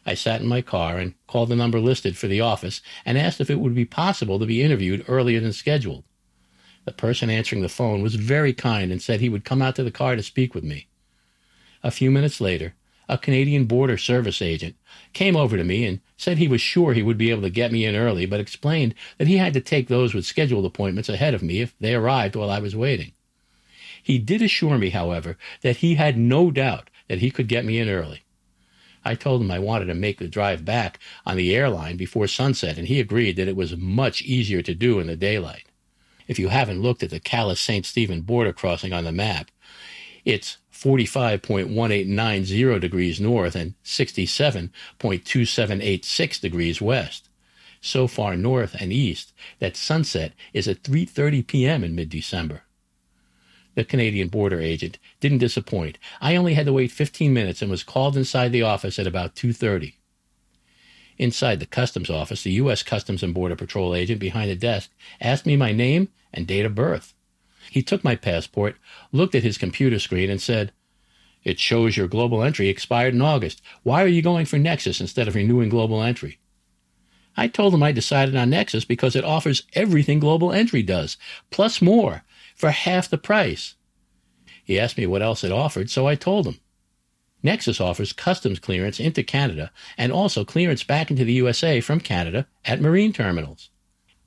I 0.04 0.14
sat 0.14 0.40
in 0.40 0.46
my 0.46 0.62
car 0.62 0.98
and 0.98 1.14
called 1.26 1.48
the 1.48 1.56
number 1.56 1.80
listed 1.80 2.16
for 2.16 2.28
the 2.28 2.40
office 2.40 2.80
and 3.04 3.18
asked 3.18 3.40
if 3.40 3.50
it 3.50 3.58
would 3.58 3.74
be 3.74 3.84
possible 3.84 4.38
to 4.38 4.46
be 4.46 4.62
interviewed 4.62 5.04
earlier 5.08 5.40
than 5.40 5.52
scheduled. 5.52 6.04
The 6.84 6.92
person 6.92 7.28
answering 7.28 7.62
the 7.62 7.68
phone 7.68 8.02
was 8.02 8.14
very 8.14 8.52
kind 8.52 8.92
and 8.92 9.02
said 9.02 9.20
he 9.20 9.28
would 9.28 9.44
come 9.44 9.60
out 9.60 9.74
to 9.74 9.82
the 9.82 9.90
car 9.90 10.14
to 10.14 10.22
speak 10.22 10.54
with 10.54 10.62
me. 10.62 10.86
A 11.82 11.90
few 11.90 12.12
minutes 12.12 12.40
later, 12.40 12.74
a 13.08 13.18
Canadian 13.18 13.66
Border 13.66 13.96
Service 13.96 14.42
agent, 14.42 14.76
came 15.12 15.36
over 15.36 15.56
to 15.56 15.64
me 15.64 15.84
and 15.84 16.00
said 16.16 16.38
he 16.38 16.48
was 16.48 16.60
sure 16.60 16.92
he 16.92 17.02
would 17.02 17.18
be 17.18 17.30
able 17.30 17.42
to 17.42 17.50
get 17.50 17.72
me 17.72 17.84
in 17.84 17.94
early, 17.94 18.26
but 18.26 18.40
explained 18.40 18.94
that 19.18 19.28
he 19.28 19.36
had 19.36 19.52
to 19.54 19.60
take 19.60 19.88
those 19.88 20.14
with 20.14 20.24
scheduled 20.24 20.64
appointments 20.64 21.08
ahead 21.08 21.34
of 21.34 21.42
me 21.42 21.60
if 21.60 21.74
they 21.78 21.94
arrived 21.94 22.36
while 22.36 22.50
I 22.50 22.58
was 22.58 22.74
waiting. 22.74 23.12
He 24.02 24.18
did 24.18 24.42
assure 24.42 24.78
me, 24.78 24.90
however, 24.90 25.36
that 25.62 25.78
he 25.78 25.96
had 25.96 26.16
no 26.16 26.50
doubt 26.50 26.90
that 27.08 27.18
he 27.18 27.30
could 27.30 27.48
get 27.48 27.64
me 27.64 27.78
in 27.78 27.88
early. 27.88 28.22
I 29.04 29.14
told 29.14 29.40
him 29.40 29.50
I 29.50 29.60
wanted 29.60 29.86
to 29.86 29.94
make 29.94 30.18
the 30.18 30.26
drive 30.26 30.64
back 30.64 30.98
on 31.24 31.36
the 31.36 31.54
airline 31.54 31.96
before 31.96 32.26
sunset, 32.26 32.76
and 32.76 32.88
he 32.88 32.98
agreed 32.98 33.36
that 33.36 33.48
it 33.48 33.56
was 33.56 33.76
much 33.76 34.22
easier 34.22 34.62
to 34.62 34.74
do 34.74 34.98
in 34.98 35.06
the 35.06 35.16
daylight. 35.16 35.64
If 36.26 36.38
you 36.38 36.48
haven't 36.48 36.82
looked 36.82 37.04
at 37.04 37.10
the 37.10 37.20
Calais 37.20 37.54
St. 37.54 37.86
Stephen 37.86 38.22
border 38.22 38.52
crossing 38.52 38.92
on 38.92 39.04
the 39.04 39.12
map, 39.12 39.50
it's 40.24 40.58
45.1890 40.76 42.80
degrees 42.80 43.20
north 43.20 43.56
and 43.56 43.74
67.2786 43.84 46.40
degrees 46.40 46.82
west. 46.82 47.28
So 47.80 48.06
far 48.06 48.36
north 48.36 48.76
and 48.78 48.92
east 48.92 49.32
that 49.58 49.76
sunset 49.76 50.32
is 50.52 50.68
at 50.68 50.82
3:30 50.82 51.46
p.m. 51.46 51.82
in 51.82 51.94
mid-December. 51.94 52.62
The 53.74 53.84
Canadian 53.84 54.28
border 54.28 54.60
agent 54.60 54.98
didn't 55.20 55.38
disappoint. 55.38 55.98
I 56.20 56.36
only 56.36 56.54
had 56.54 56.66
to 56.66 56.72
wait 56.72 56.90
15 56.90 57.32
minutes 57.32 57.62
and 57.62 57.70
was 57.70 57.82
called 57.82 58.16
inside 58.16 58.52
the 58.52 58.62
office 58.62 58.98
at 58.98 59.06
about 59.06 59.34
2:30. 59.34 59.94
Inside 61.18 61.60
the 61.60 61.66
customs 61.66 62.10
office, 62.10 62.42
the 62.42 62.52
U.S. 62.52 62.82
Customs 62.82 63.22
and 63.22 63.32
Border 63.32 63.56
Patrol 63.56 63.94
agent 63.94 64.20
behind 64.20 64.50
the 64.50 64.56
desk 64.56 64.90
asked 65.20 65.46
me 65.46 65.56
my 65.56 65.72
name 65.72 66.08
and 66.34 66.46
date 66.46 66.66
of 66.66 66.74
birth. 66.74 67.14
He 67.70 67.82
took 67.82 68.04
my 68.04 68.16
passport, 68.16 68.76
looked 69.12 69.34
at 69.34 69.42
his 69.42 69.58
computer 69.58 69.98
screen, 69.98 70.30
and 70.30 70.40
said, 70.40 70.72
It 71.44 71.58
shows 71.58 71.96
your 71.96 72.08
global 72.08 72.42
entry 72.42 72.68
expired 72.68 73.14
in 73.14 73.22
August. 73.22 73.62
Why 73.82 74.02
are 74.02 74.08
you 74.08 74.22
going 74.22 74.46
for 74.46 74.58
Nexus 74.58 75.00
instead 75.00 75.28
of 75.28 75.34
renewing 75.34 75.68
global 75.68 76.02
entry? 76.02 76.38
I 77.36 77.48
told 77.48 77.74
him 77.74 77.82
I 77.82 77.92
decided 77.92 78.34
on 78.34 78.50
Nexus 78.50 78.84
because 78.84 79.14
it 79.14 79.24
offers 79.24 79.64
everything 79.74 80.20
global 80.20 80.52
entry 80.52 80.82
does, 80.82 81.18
plus 81.50 81.82
more, 81.82 82.24
for 82.54 82.70
half 82.70 83.10
the 83.10 83.18
price. 83.18 83.74
He 84.64 84.80
asked 84.80 84.96
me 84.96 85.06
what 85.06 85.22
else 85.22 85.44
it 85.44 85.52
offered, 85.52 85.90
so 85.90 86.08
I 86.08 86.14
told 86.14 86.46
him. 86.46 86.58
Nexus 87.42 87.80
offers 87.80 88.12
customs 88.12 88.58
clearance 88.58 88.98
into 88.98 89.22
Canada 89.22 89.70
and 89.96 90.10
also 90.10 90.44
clearance 90.44 90.82
back 90.82 91.10
into 91.10 91.24
the 91.24 91.34
USA 91.34 91.80
from 91.80 92.00
Canada 92.00 92.48
at 92.64 92.80
marine 92.80 93.12
terminals. 93.12 93.70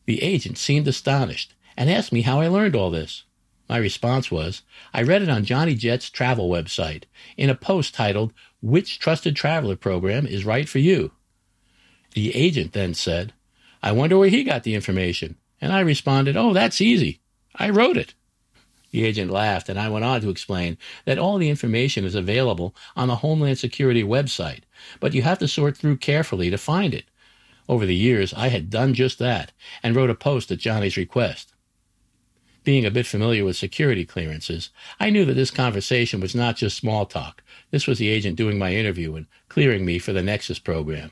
The 0.05 0.23
agent 0.23 0.57
seemed 0.57 0.87
astonished 0.87 1.53
and 1.75 1.89
asked 1.89 2.13
me 2.13 2.21
how 2.21 2.39
I 2.39 2.47
learned 2.47 2.75
all 2.75 2.91
this. 2.91 3.23
My 3.69 3.77
response 3.77 4.31
was, 4.31 4.63
I 4.95 5.03
read 5.03 5.21
it 5.21 5.29
on 5.29 5.45
Johnny 5.45 5.75
Jet's 5.75 6.09
travel 6.09 6.49
website 6.49 7.03
in 7.37 7.51
a 7.51 7.55
post 7.55 7.93
titled, 7.93 8.33
Which 8.61 8.97
Trusted 8.97 9.35
Traveler 9.35 9.75
Program 9.75 10.25
is 10.25 10.43
Right 10.43 10.67
for 10.67 10.79
You? 10.79 11.11
The 12.13 12.35
agent 12.35 12.73
then 12.73 12.95
said, 12.95 13.31
I 13.83 13.91
wonder 13.91 14.17
where 14.17 14.29
he 14.29 14.43
got 14.43 14.63
the 14.63 14.73
information. 14.73 15.35
And 15.61 15.71
I 15.71 15.81
responded, 15.81 16.35
Oh, 16.35 16.51
that's 16.51 16.81
easy. 16.81 17.21
I 17.55 17.69
wrote 17.69 17.95
it. 17.95 18.15
The 18.89 19.05
agent 19.05 19.29
laughed, 19.29 19.69
and 19.69 19.79
I 19.79 19.87
went 19.87 20.03
on 20.03 20.21
to 20.21 20.31
explain 20.31 20.77
that 21.05 21.19
all 21.19 21.37
the 21.37 21.51
information 21.51 22.05
is 22.05 22.15
available 22.15 22.75
on 22.95 23.07
the 23.07 23.17
Homeland 23.17 23.59
Security 23.59 24.03
website, 24.03 24.61
but 24.99 25.13
you 25.13 25.21
have 25.21 25.37
to 25.39 25.47
sort 25.47 25.77
through 25.77 25.97
carefully 25.97 26.49
to 26.49 26.57
find 26.57 26.95
it. 26.95 27.05
Over 27.67 27.85
the 27.85 27.95
years, 27.95 28.33
I 28.33 28.47
had 28.47 28.71
done 28.71 28.95
just 28.95 29.19
that 29.19 29.51
and 29.83 29.95
wrote 29.95 30.09
a 30.09 30.15
post 30.15 30.49
at 30.49 30.57
Johnny's 30.57 30.97
request. 30.97 31.48
Being 32.69 32.85
a 32.85 32.91
bit 32.91 33.07
familiar 33.07 33.43
with 33.43 33.57
security 33.57 34.05
clearances, 34.05 34.69
I 34.99 35.09
knew 35.09 35.25
that 35.25 35.33
this 35.33 35.49
conversation 35.49 36.19
was 36.19 36.35
not 36.35 36.55
just 36.55 36.77
small 36.77 37.07
talk. 37.07 37.41
This 37.71 37.87
was 37.87 37.97
the 37.97 38.09
agent 38.09 38.35
doing 38.35 38.59
my 38.59 38.75
interview 38.75 39.15
and 39.15 39.25
clearing 39.47 39.87
me 39.87 39.97
for 39.97 40.13
the 40.13 40.21
Nexus 40.21 40.59
program. 40.59 41.09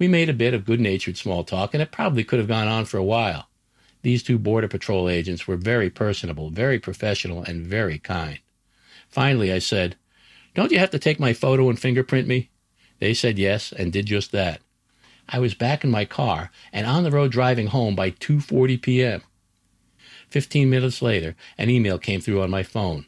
We 0.00 0.08
made 0.08 0.28
a 0.28 0.32
bit 0.32 0.52
of 0.52 0.64
good 0.64 0.80
natured 0.80 1.16
small 1.16 1.44
talk, 1.44 1.74
and 1.74 1.80
it 1.80 1.92
probably 1.92 2.24
could 2.24 2.40
have 2.40 2.48
gone 2.48 2.66
on 2.66 2.86
for 2.86 2.98
a 2.98 3.04
while. 3.04 3.48
These 4.02 4.24
two 4.24 4.36
Border 4.36 4.66
Patrol 4.66 5.08
agents 5.08 5.46
were 5.46 5.54
very 5.56 5.90
personable, 5.90 6.50
very 6.50 6.80
professional, 6.80 7.44
and 7.44 7.64
very 7.64 8.00
kind. 8.00 8.40
Finally, 9.08 9.52
I 9.52 9.60
said, 9.60 9.94
Don't 10.56 10.72
you 10.72 10.80
have 10.80 10.90
to 10.90 10.98
take 10.98 11.20
my 11.20 11.34
photo 11.34 11.70
and 11.70 11.78
fingerprint 11.78 12.26
me? 12.26 12.50
They 12.98 13.14
said 13.14 13.38
yes 13.38 13.70
and 13.70 13.92
did 13.92 14.06
just 14.06 14.32
that. 14.32 14.60
I 15.28 15.38
was 15.38 15.54
back 15.54 15.84
in 15.84 15.90
my 15.92 16.04
car 16.04 16.50
and 16.72 16.84
on 16.84 17.04
the 17.04 17.12
road 17.12 17.30
driving 17.30 17.68
home 17.68 17.94
by 17.94 18.10
2:40 18.10 18.82
p.m. 18.82 19.22
15 20.34 20.68
minutes 20.68 21.00
later, 21.00 21.36
an 21.56 21.70
email 21.70 21.96
came 21.96 22.20
through 22.20 22.42
on 22.42 22.50
my 22.50 22.64
phone. 22.64 23.06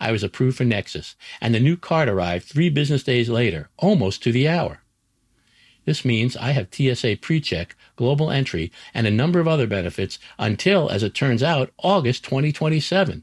I 0.00 0.10
was 0.10 0.24
approved 0.24 0.56
for 0.56 0.64
Nexus, 0.64 1.14
and 1.40 1.54
the 1.54 1.60
new 1.60 1.76
card 1.76 2.08
arrived 2.08 2.46
3 2.46 2.68
business 2.70 3.04
days 3.04 3.28
later, 3.28 3.68
almost 3.76 4.24
to 4.24 4.32
the 4.32 4.48
hour. 4.48 4.82
This 5.84 6.04
means 6.04 6.36
I 6.36 6.50
have 6.50 6.74
TSA 6.74 7.18
PreCheck, 7.18 7.76
global 7.94 8.32
entry, 8.32 8.72
and 8.92 9.06
a 9.06 9.10
number 9.12 9.38
of 9.38 9.46
other 9.46 9.68
benefits 9.68 10.18
until, 10.36 10.88
as 10.88 11.04
it 11.04 11.14
turns 11.14 11.44
out, 11.44 11.70
August 11.78 12.24
2027. 12.24 13.22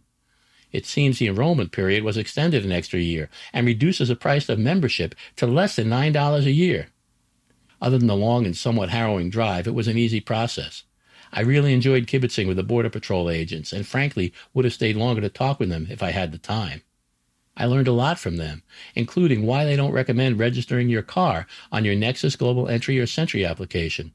It 0.72 0.86
seems 0.86 1.20
the 1.20 1.28
enrollment 1.28 1.74
period 1.74 2.04
was 2.06 2.16
extended 2.16 2.64
an 2.64 2.72
extra 2.72 3.02
year 3.02 3.30
and 3.52 3.68
reduces 3.68 4.08
the 4.08 4.16
price 4.16 4.48
of 4.48 4.60
membership 4.60 5.14
to 5.36 5.46
less 5.46 5.76
than 5.76 5.90
$9 5.90 6.46
a 6.46 6.52
year. 6.52 6.88
Other 7.82 7.98
than 7.98 8.08
the 8.08 8.16
long 8.16 8.46
and 8.46 8.56
somewhat 8.56 8.92
harrowing 8.92 9.30
drive, 9.30 9.68
it 9.68 9.76
was 9.76 9.90
an 9.90 9.98
easy 9.98 10.22
process. 10.22 10.85
I 11.36 11.42
really 11.42 11.74
enjoyed 11.74 12.08
kibitzing 12.08 12.48
with 12.48 12.56
the 12.56 12.64
Border 12.64 12.90
Patrol 12.90 13.30
agents 13.30 13.74
and 13.74 13.86
frankly 13.86 14.34
would 14.54 14.64
have 14.64 14.74
stayed 14.74 14.96
longer 14.96 15.20
to 15.20 15.28
talk 15.28 15.60
with 15.60 15.68
them 15.68 15.88
if 15.90 16.02
I 16.02 16.12
had 16.12 16.32
the 16.32 16.38
time. 16.38 16.82
I 17.58 17.66
learned 17.66 17.90
a 17.90 17.94
lot 17.94 18.18
from 18.18 18.38
them, 18.38 18.64
including 18.96 19.46
why 19.46 19.66
they 19.66 19.76
don't 19.76 19.92
recommend 19.92 20.40
registering 20.40 20.88
your 20.88 21.02
car 21.02 21.46
on 21.74 21.84
your 21.84 21.94
Nexus 21.96 22.38
Global 22.38 22.70
Entry 22.70 23.00
or 23.00 23.06
SENTRI 23.06 23.46
application. 23.46 24.14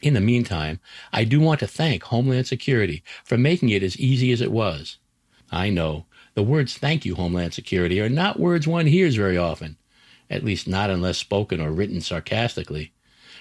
In 0.00 0.14
the 0.14 0.20
meantime, 0.20 0.80
I 1.12 1.22
do 1.22 1.38
want 1.38 1.60
to 1.60 1.68
thank 1.68 2.02
Homeland 2.02 2.48
Security 2.48 3.04
for 3.24 3.38
making 3.38 3.68
it 3.68 3.84
as 3.84 3.96
easy 3.96 4.32
as 4.32 4.40
it 4.40 4.50
was. 4.50 4.98
I 5.52 5.70
know 5.70 6.06
the 6.34 6.42
words 6.42 6.76
thank 6.76 7.04
you, 7.04 7.14
Homeland 7.14 7.54
Security, 7.54 8.00
are 8.00 8.08
not 8.08 8.40
words 8.40 8.66
one 8.66 8.86
hears 8.86 9.14
very 9.14 9.38
often, 9.38 9.76
at 10.28 10.44
least 10.44 10.66
not 10.66 10.90
unless 10.90 11.18
spoken 11.18 11.60
or 11.60 11.70
written 11.70 12.00
sarcastically. 12.00 12.92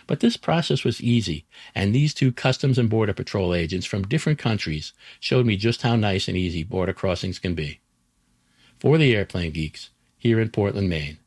But 0.08 0.22
this 0.22 0.38
process 0.38 0.84
was 0.84 1.02
easy, 1.02 1.46
and 1.76 1.94
these 1.94 2.14
two 2.14 2.32
Customs 2.32 2.78
and 2.78 2.90
Border 2.90 3.14
Patrol 3.14 3.54
agents 3.54 3.86
from 3.86 4.08
different 4.08 4.40
countries 4.40 4.94
showed 5.20 5.46
me 5.46 5.58
just 5.58 5.82
how 5.82 5.98
nice 5.98 6.28
and 6.28 6.38
easy 6.38 6.64
border 6.64 6.94
crossings 6.94 7.40
can 7.40 7.54
be 7.54 7.82
for 8.80 8.98
the 8.98 9.16
Airplane 9.16 9.52
Geeks 9.52 9.90
here 10.18 10.40
in 10.40 10.50
Portland, 10.50 10.90
Maine. 10.90 11.18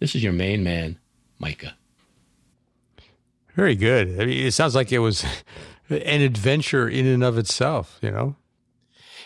This 0.00 0.14
is 0.14 0.22
your 0.22 0.32
main 0.32 0.64
man, 0.64 0.98
Micah. 1.38 1.76
Very 3.54 3.76
good. 3.76 4.20
I 4.20 4.26
mean, 4.26 4.46
it 4.46 4.52
sounds 4.52 4.74
like 4.74 4.90
it 4.90 4.98
was 4.98 5.24
an 5.88 6.20
adventure 6.20 6.88
in 6.88 7.06
and 7.06 7.22
of 7.22 7.38
itself, 7.38 7.98
you 8.02 8.10
know? 8.10 8.36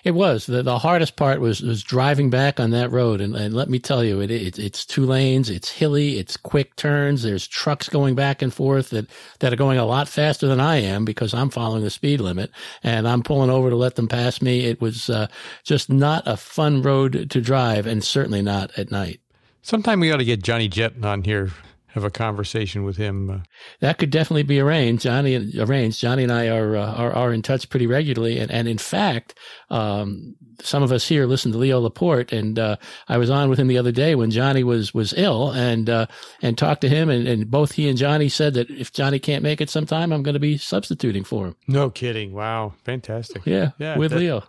It 0.09 0.15
was 0.15 0.47
the, 0.47 0.63
the 0.63 0.79
hardest 0.79 1.17
part 1.17 1.39
was 1.39 1.61
was 1.61 1.83
driving 1.83 2.31
back 2.31 2.59
on 2.59 2.71
that 2.71 2.91
road, 2.91 3.21
and, 3.21 3.37
and 3.37 3.53
let 3.53 3.69
me 3.69 3.79
tell 3.79 4.03
you, 4.03 4.23
it, 4.23 4.31
it 4.31 4.59
it's 4.59 4.87
two 4.87 5.05
lanes, 5.05 5.51
it's 5.51 5.71
hilly, 5.71 6.19
it's 6.19 6.35
quick 6.35 6.77
turns. 6.77 7.25
There's 7.25 7.47
trucks 7.47 7.91
going 7.91 8.15
back 8.15 8.41
and 8.41 8.51
forth 8.51 8.89
that 8.89 9.07
that 9.41 9.53
are 9.53 9.57
going 9.57 9.77
a 9.77 9.85
lot 9.85 10.09
faster 10.09 10.49
than 10.49 10.61
I 10.61 10.77
am 10.77 11.05
because 11.05 11.35
I'm 11.35 11.51
following 11.51 11.83
the 11.83 11.91
speed 11.91 12.23
limit, 12.23 12.51
and 12.83 13.07
I'm 13.07 13.23
pulling 13.23 13.51
over 13.51 13.69
to 13.69 13.77
let 13.77 13.97
them 13.97 14.09
pass 14.09 14.41
me. 14.41 14.65
It 14.65 14.81
was 14.81 15.11
uh, 15.11 15.27
just 15.63 15.91
not 15.91 16.23
a 16.25 16.39
fun 16.39 16.81
road 16.81 17.29
to 17.29 17.41
drive, 17.43 17.87
and 17.87 18.03
certainly 18.03 18.41
not 18.41 18.71
at 18.79 18.91
night. 18.91 19.21
Sometime 19.61 20.01
we 20.01 20.11
ought 20.11 20.17
to 20.17 20.25
get 20.25 20.43
Johnny 20.43 20.69
Jet 20.69 20.95
on 21.05 21.23
here 21.23 21.51
have 21.89 22.05
a 22.05 22.11
conversation 22.11 22.85
with 22.85 22.97
him. 22.97 23.31
Uh, 23.31 23.39
that 23.81 23.99
could 23.99 24.11
definitely 24.11 24.43
be 24.43 24.61
arranged. 24.61 25.03
Johnny 25.03 25.53
arranged. 25.59 26.01
Johnny 26.01 26.23
and 26.23 26.33
I 26.33 26.49
are 26.49 26.77
uh, 26.77 26.93
are, 26.95 27.13
are 27.13 27.33
in 27.33 27.43
touch 27.43 27.69
pretty 27.69 27.87
regularly, 27.87 28.39
and 28.39 28.51
and 28.51 28.69
in 28.69 28.79
fact, 28.79 29.35
um, 29.71 30.37
some 30.61 30.83
of 30.83 30.93
us 30.93 31.09
here 31.09 31.27
listen 31.27 31.53
to 31.53 31.59
Leo 31.59 31.81
Laporte, 31.81 32.33
and 32.33 32.59
uh, 32.59 32.77
I 33.09 33.17
was 33.17 33.31
on 33.31 33.49
with 33.49 33.59
him 33.59 33.69
the 33.69 33.79
other 33.79 33.93
day 33.93 34.15
when 34.15 34.31
Johnny 34.31 34.63
was 34.63 34.93
was 34.93 35.15
ill, 35.17 35.51
and 35.51 35.89
uh, 35.89 36.07
and 36.43 36.59
talked 36.59 36.83
to 36.83 36.89
him, 36.89 37.09
and, 37.09 37.27
and 37.27 37.51
both 37.51 37.73
he 37.73 37.89
and 37.89 37.97
Johnny 37.97 38.29
said 38.29 38.55
that 38.55 38.71
if 38.71 38.93
Johnny 38.93 39.19
can't 39.19 39.43
make 39.43 39.61
it 39.61 39.71
sometime, 39.71 40.13
I'm 40.13 40.23
going 40.23 40.35
to 40.35 40.41
be 40.41 40.59
substituting 40.59 41.25
for 41.25 41.47
him. 41.47 41.57
No 41.67 41.91
kidding! 41.91 42.33
Wow, 42.33 42.75
fantastic! 42.85 43.47
Yeah, 43.47 43.71
yeah, 43.79 43.97
with 43.97 44.13
Leo. 44.13 44.45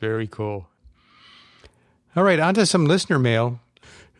Very 0.00 0.26
cool. 0.26 0.68
All 2.14 2.22
right, 2.22 2.38
on 2.38 2.54
to 2.54 2.66
some 2.66 2.86
listener 2.86 3.18
mail. 3.18 3.60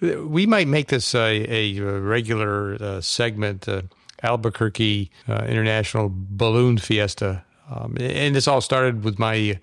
We 0.04 0.46
might 0.46 0.68
make 0.68 0.88
this 0.88 1.14
a, 1.14 1.46
a 1.48 1.80
regular 2.00 2.74
uh, 2.80 3.00
segment, 3.00 3.68
uh, 3.68 3.82
Albuquerque 4.22 5.10
uh, 5.28 5.44
International 5.48 6.10
Balloon 6.12 6.78
Fiesta. 6.78 7.44
Um, 7.70 7.96
and 7.98 8.34
this 8.34 8.48
all 8.48 8.60
started 8.60 9.04
with 9.04 9.18
my 9.18 9.58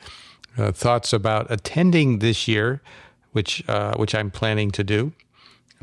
uh, 0.57 0.71
thoughts 0.71 1.13
about 1.13 1.47
attending 1.49 2.19
this 2.19 2.47
year, 2.47 2.81
which 3.31 3.67
uh, 3.69 3.95
which 3.95 4.15
I'm 4.15 4.31
planning 4.31 4.71
to 4.71 4.83
do. 4.83 5.13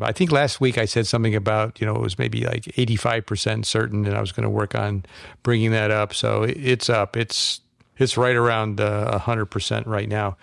I 0.01 0.13
think 0.13 0.31
last 0.31 0.61
week 0.61 0.79
I 0.79 0.85
said 0.85 1.07
something 1.07 1.35
about 1.35 1.81
you 1.81 1.87
know 1.87 1.95
it 1.95 2.03
was 2.03 2.19
maybe 2.19 2.45
like 2.45 2.65
85% 2.65 3.65
certain, 3.65 4.07
and 4.07 4.17
I 4.17 4.21
was 4.21 4.33
going 4.33 4.45
to 4.45 4.51
work 4.51 4.75
on 4.75 5.05
bringing 5.43 5.73
that 5.73 5.91
up. 5.91 6.15
So 6.15 6.43
it's 6.45 6.89
up. 6.89 7.17
It's 7.17 7.61
it's 7.99 8.17
right 8.17 8.37
around 8.37 8.81
uh, 8.81 9.19
100% 9.19 9.87
right 9.87 10.09
now. 10.09 10.37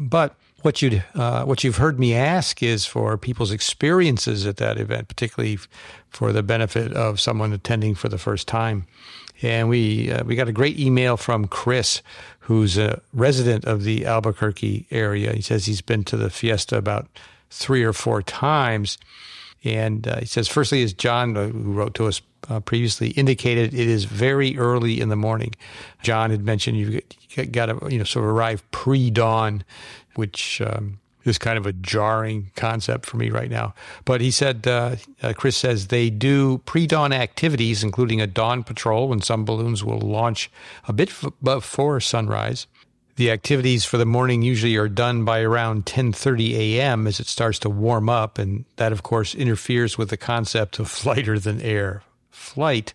but 0.00 0.34
what 0.62 0.82
you 0.82 1.02
uh, 1.14 1.44
what 1.44 1.62
you've 1.62 1.76
heard 1.76 1.98
me 1.98 2.14
ask 2.14 2.62
is 2.62 2.84
for 2.84 3.16
people's 3.16 3.52
experiences 3.52 4.46
at 4.46 4.56
that 4.56 4.78
event, 4.78 5.08
particularly 5.08 5.58
for 6.10 6.32
the 6.32 6.42
benefit 6.42 6.92
of 6.92 7.20
someone 7.20 7.52
attending 7.52 7.94
for 7.94 8.08
the 8.08 8.18
first 8.18 8.48
time. 8.48 8.86
And 9.42 9.68
we 9.68 10.10
uh, 10.10 10.24
we 10.24 10.34
got 10.34 10.48
a 10.48 10.52
great 10.52 10.78
email 10.78 11.16
from 11.16 11.46
Chris, 11.46 12.02
who's 12.40 12.76
a 12.76 13.00
resident 13.12 13.64
of 13.64 13.84
the 13.84 14.04
Albuquerque 14.04 14.86
area. 14.90 15.32
He 15.32 15.42
says 15.42 15.66
he's 15.66 15.82
been 15.82 16.04
to 16.04 16.16
the 16.16 16.30
fiesta 16.30 16.76
about 16.76 17.06
three 17.50 17.84
or 17.84 17.92
four 17.92 18.22
times. 18.22 18.98
And 19.64 20.06
uh, 20.06 20.20
he 20.20 20.26
says, 20.26 20.46
firstly, 20.46 20.82
as 20.82 20.92
John, 20.92 21.36
uh, 21.36 21.48
who 21.48 21.72
wrote 21.72 21.94
to 21.94 22.06
us 22.06 22.22
uh, 22.48 22.60
previously, 22.60 23.10
indicated, 23.10 23.74
it 23.74 23.88
is 23.88 24.04
very 24.04 24.56
early 24.56 25.00
in 25.00 25.08
the 25.08 25.16
morning. 25.16 25.54
John 26.02 26.30
had 26.30 26.44
mentioned 26.44 26.78
you've 26.78 27.52
got 27.52 27.66
to 27.66 27.78
you 27.90 27.98
know 27.98 28.04
sort 28.04 28.24
of 28.24 28.30
arrive 28.30 28.68
pre 28.70 29.10
dawn 29.10 29.64
which 30.18 30.60
um, 30.60 30.98
is 31.24 31.38
kind 31.38 31.56
of 31.56 31.64
a 31.64 31.72
jarring 31.72 32.50
concept 32.56 33.06
for 33.06 33.16
me 33.16 33.30
right 33.30 33.50
now. 33.50 33.72
But 34.04 34.20
he 34.20 34.32
said, 34.32 34.66
uh, 34.66 34.96
uh, 35.22 35.32
Chris 35.32 35.56
says 35.56 35.86
they 35.86 36.10
do 36.10 36.58
pre 36.58 36.88
dawn 36.88 37.12
activities, 37.12 37.84
including 37.84 38.20
a 38.20 38.26
dawn 38.26 38.64
patrol 38.64 39.08
when 39.08 39.20
some 39.20 39.44
balloons 39.44 39.84
will 39.84 40.00
launch 40.00 40.50
a 40.88 40.92
bit 40.92 41.10
f- 41.10 41.30
before 41.40 42.00
sunrise. 42.00 42.66
The 43.14 43.30
activities 43.30 43.84
for 43.84 43.96
the 43.96 44.06
morning 44.06 44.42
usually 44.42 44.76
are 44.76 44.88
done 44.88 45.24
by 45.24 45.40
around 45.40 45.86
10:30 45.86 46.54
a.m. 46.56 47.06
as 47.06 47.20
it 47.20 47.26
starts 47.28 47.60
to 47.60 47.70
warm 47.70 48.08
up, 48.08 48.38
and 48.38 48.64
that, 48.76 48.90
of 48.90 49.04
course, 49.04 49.36
interferes 49.36 49.96
with 49.96 50.10
the 50.10 50.16
concept 50.16 50.80
of 50.80 51.06
lighter 51.06 51.38
than 51.38 51.60
air 51.60 52.02
flight. 52.30 52.92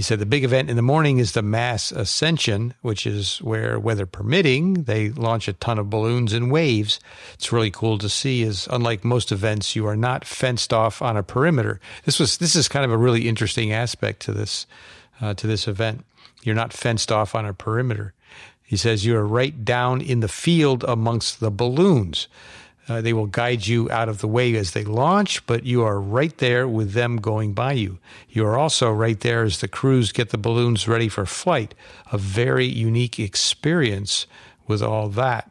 He 0.00 0.04
said 0.04 0.18
the 0.18 0.24
big 0.24 0.44
event 0.44 0.70
in 0.70 0.76
the 0.76 0.80
morning 0.80 1.18
is 1.18 1.32
the 1.32 1.42
mass 1.42 1.92
ascension, 1.92 2.72
which 2.80 3.06
is 3.06 3.36
where, 3.42 3.78
weather 3.78 4.06
permitting, 4.06 4.84
they 4.84 5.10
launch 5.10 5.46
a 5.46 5.52
ton 5.52 5.78
of 5.78 5.90
balloons 5.90 6.32
in 6.32 6.48
waves. 6.48 7.00
It's 7.34 7.52
really 7.52 7.70
cool 7.70 7.98
to 7.98 8.08
see. 8.08 8.40
Is 8.40 8.66
unlike 8.70 9.04
most 9.04 9.30
events, 9.30 9.76
you 9.76 9.86
are 9.86 9.98
not 9.98 10.24
fenced 10.24 10.72
off 10.72 11.02
on 11.02 11.18
a 11.18 11.22
perimeter. 11.22 11.80
This 12.06 12.18
was 12.18 12.38
this 12.38 12.56
is 12.56 12.66
kind 12.66 12.86
of 12.86 12.90
a 12.90 12.96
really 12.96 13.28
interesting 13.28 13.74
aspect 13.74 14.20
to 14.20 14.32
this 14.32 14.66
uh, 15.20 15.34
to 15.34 15.46
this 15.46 15.68
event. 15.68 16.06
You're 16.42 16.54
not 16.54 16.72
fenced 16.72 17.12
off 17.12 17.34
on 17.34 17.44
a 17.44 17.52
perimeter. 17.52 18.14
He 18.62 18.78
says 18.78 19.04
you 19.04 19.14
are 19.18 19.26
right 19.26 19.66
down 19.66 20.00
in 20.00 20.20
the 20.20 20.28
field 20.28 20.82
amongst 20.84 21.40
the 21.40 21.50
balloons. 21.50 22.26
Uh, 22.88 23.00
they 23.00 23.12
will 23.12 23.26
guide 23.26 23.66
you 23.66 23.90
out 23.90 24.08
of 24.08 24.20
the 24.20 24.26
way 24.26 24.56
as 24.56 24.72
they 24.72 24.84
launch, 24.84 25.44
but 25.46 25.64
you 25.64 25.82
are 25.82 26.00
right 26.00 26.36
there 26.38 26.66
with 26.66 26.92
them 26.92 27.18
going 27.18 27.52
by 27.52 27.72
you. 27.72 27.98
You 28.28 28.44
are 28.46 28.58
also 28.58 28.90
right 28.90 29.20
there 29.20 29.44
as 29.44 29.60
the 29.60 29.68
crews 29.68 30.12
get 30.12 30.30
the 30.30 30.38
balloons 30.38 30.88
ready 30.88 31.08
for 31.08 31.24
flight. 31.26 31.74
A 32.10 32.18
very 32.18 32.66
unique 32.66 33.20
experience 33.20 34.26
with 34.66 34.82
all 34.82 35.08
that. 35.10 35.50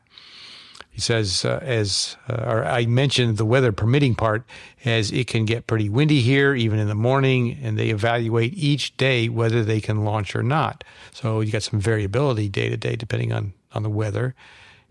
He 1.00 1.02
says, 1.02 1.46
uh, 1.46 1.60
as 1.62 2.18
uh, 2.28 2.64
I 2.66 2.86
mentioned, 2.86 3.38
the 3.38 3.46
weather 3.46 3.72
permitting 3.72 4.16
part, 4.16 4.44
as 4.84 5.14
it 5.14 5.28
can 5.28 5.46
get 5.46 5.66
pretty 5.66 5.88
windy 5.88 6.20
here, 6.20 6.54
even 6.56 6.78
in 6.78 6.90
the 6.90 6.94
morning, 6.94 7.58
and 7.64 7.80
they 7.80 7.88
evaluate 7.88 8.54
each 8.58 8.98
day 8.98 9.30
whether 9.30 9.64
they 9.64 9.80
can 9.80 10.04
launch 10.04 10.36
or 10.36 10.44
not. 10.44 10.84
So 11.14 11.40
you 11.40 11.54
got 11.54 11.64
some 11.64 11.80
variability 11.80 12.50
day 12.50 12.68
to 12.68 12.76
day 12.76 12.98
depending 12.98 13.32
on, 13.32 13.54
on 13.72 13.84
the 13.84 13.90
weather. 13.90 14.36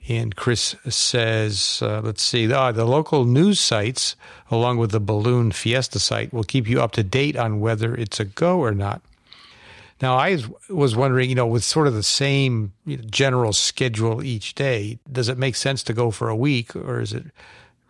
And 0.09 0.35
Chris 0.35 0.75
says, 0.89 1.81
uh, 1.83 2.01
let's 2.03 2.23
see, 2.23 2.51
uh, 2.51 2.73
the 2.73 2.87
local 2.87 3.27
news 3.27 3.61
sites, 3.61 4.17
along 4.51 4.79
with 4.79 4.91
the 4.91 5.01
Balloon 5.01 5.53
Fiesta 5.53 5.99
site, 5.99 6.33
will 6.33 6.45
keep 6.45 6.67
you 6.67 6.81
up 6.81 6.93
to 6.93 7.05
date 7.05 7.37
on 7.37 7.61
whether 7.61 7.95
it's 7.95 8.19
a 8.19 8.25
go 8.25 8.61
or 8.61 8.73
not. 8.73 9.03
Now, 10.01 10.17
I 10.17 10.39
was 10.71 10.97
wondering, 10.97 11.29
you 11.29 11.35
know, 11.35 11.47
with 11.47 11.63
sort 11.63 11.89
of 11.89 11.95
the 11.95 12.03
same 12.03 12.73
general 13.11 13.53
schedule 13.53 14.25
each 14.25 14.55
day, 14.55 14.99
does 15.11 15.29
it 15.29 15.37
make 15.37 15.57
sense 15.57 15.83
to 15.85 15.93
go 15.93 16.11
for 16.11 16.31
a 16.31 16.37
week 16.37 16.75
or 16.75 17.01
is 17.01 17.13
it 17.13 17.25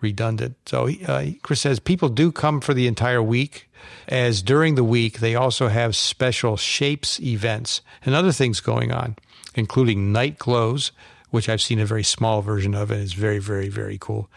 redundant? 0.01 0.57
So 0.66 0.89
uh, 1.07 1.27
Chris 1.43 1.61
says 1.61 1.79
people 1.79 2.09
do 2.09 2.33
come 2.33 2.61
for 2.61 2.75
the 2.75 2.87
entire 2.89 3.23
week, 3.23 3.71
as 4.09 4.43
during 4.43 4.75
the 4.75 4.85
week 4.85 5.21
they 5.21 5.35
also 5.37 5.69
have 5.69 5.95
special 5.95 6.57
shapes 6.57 7.21
events 7.21 7.83
and 8.05 8.14
other 8.14 8.33
things 8.33 8.61
going 8.61 8.91
on, 8.91 9.14
including 9.55 10.11
night 10.11 10.39
glows 10.39 10.91
which 11.31 11.49
I've 11.49 11.61
seen 11.61 11.81
a 11.81 11.87
very 11.87 12.03
small 12.03 12.43
version 12.43 12.74
of, 12.74 12.91
and 12.91 13.03
it's 13.03 13.12
very, 13.12 13.39
very, 13.39 13.68
very 13.68 13.99
cool. 13.99 14.29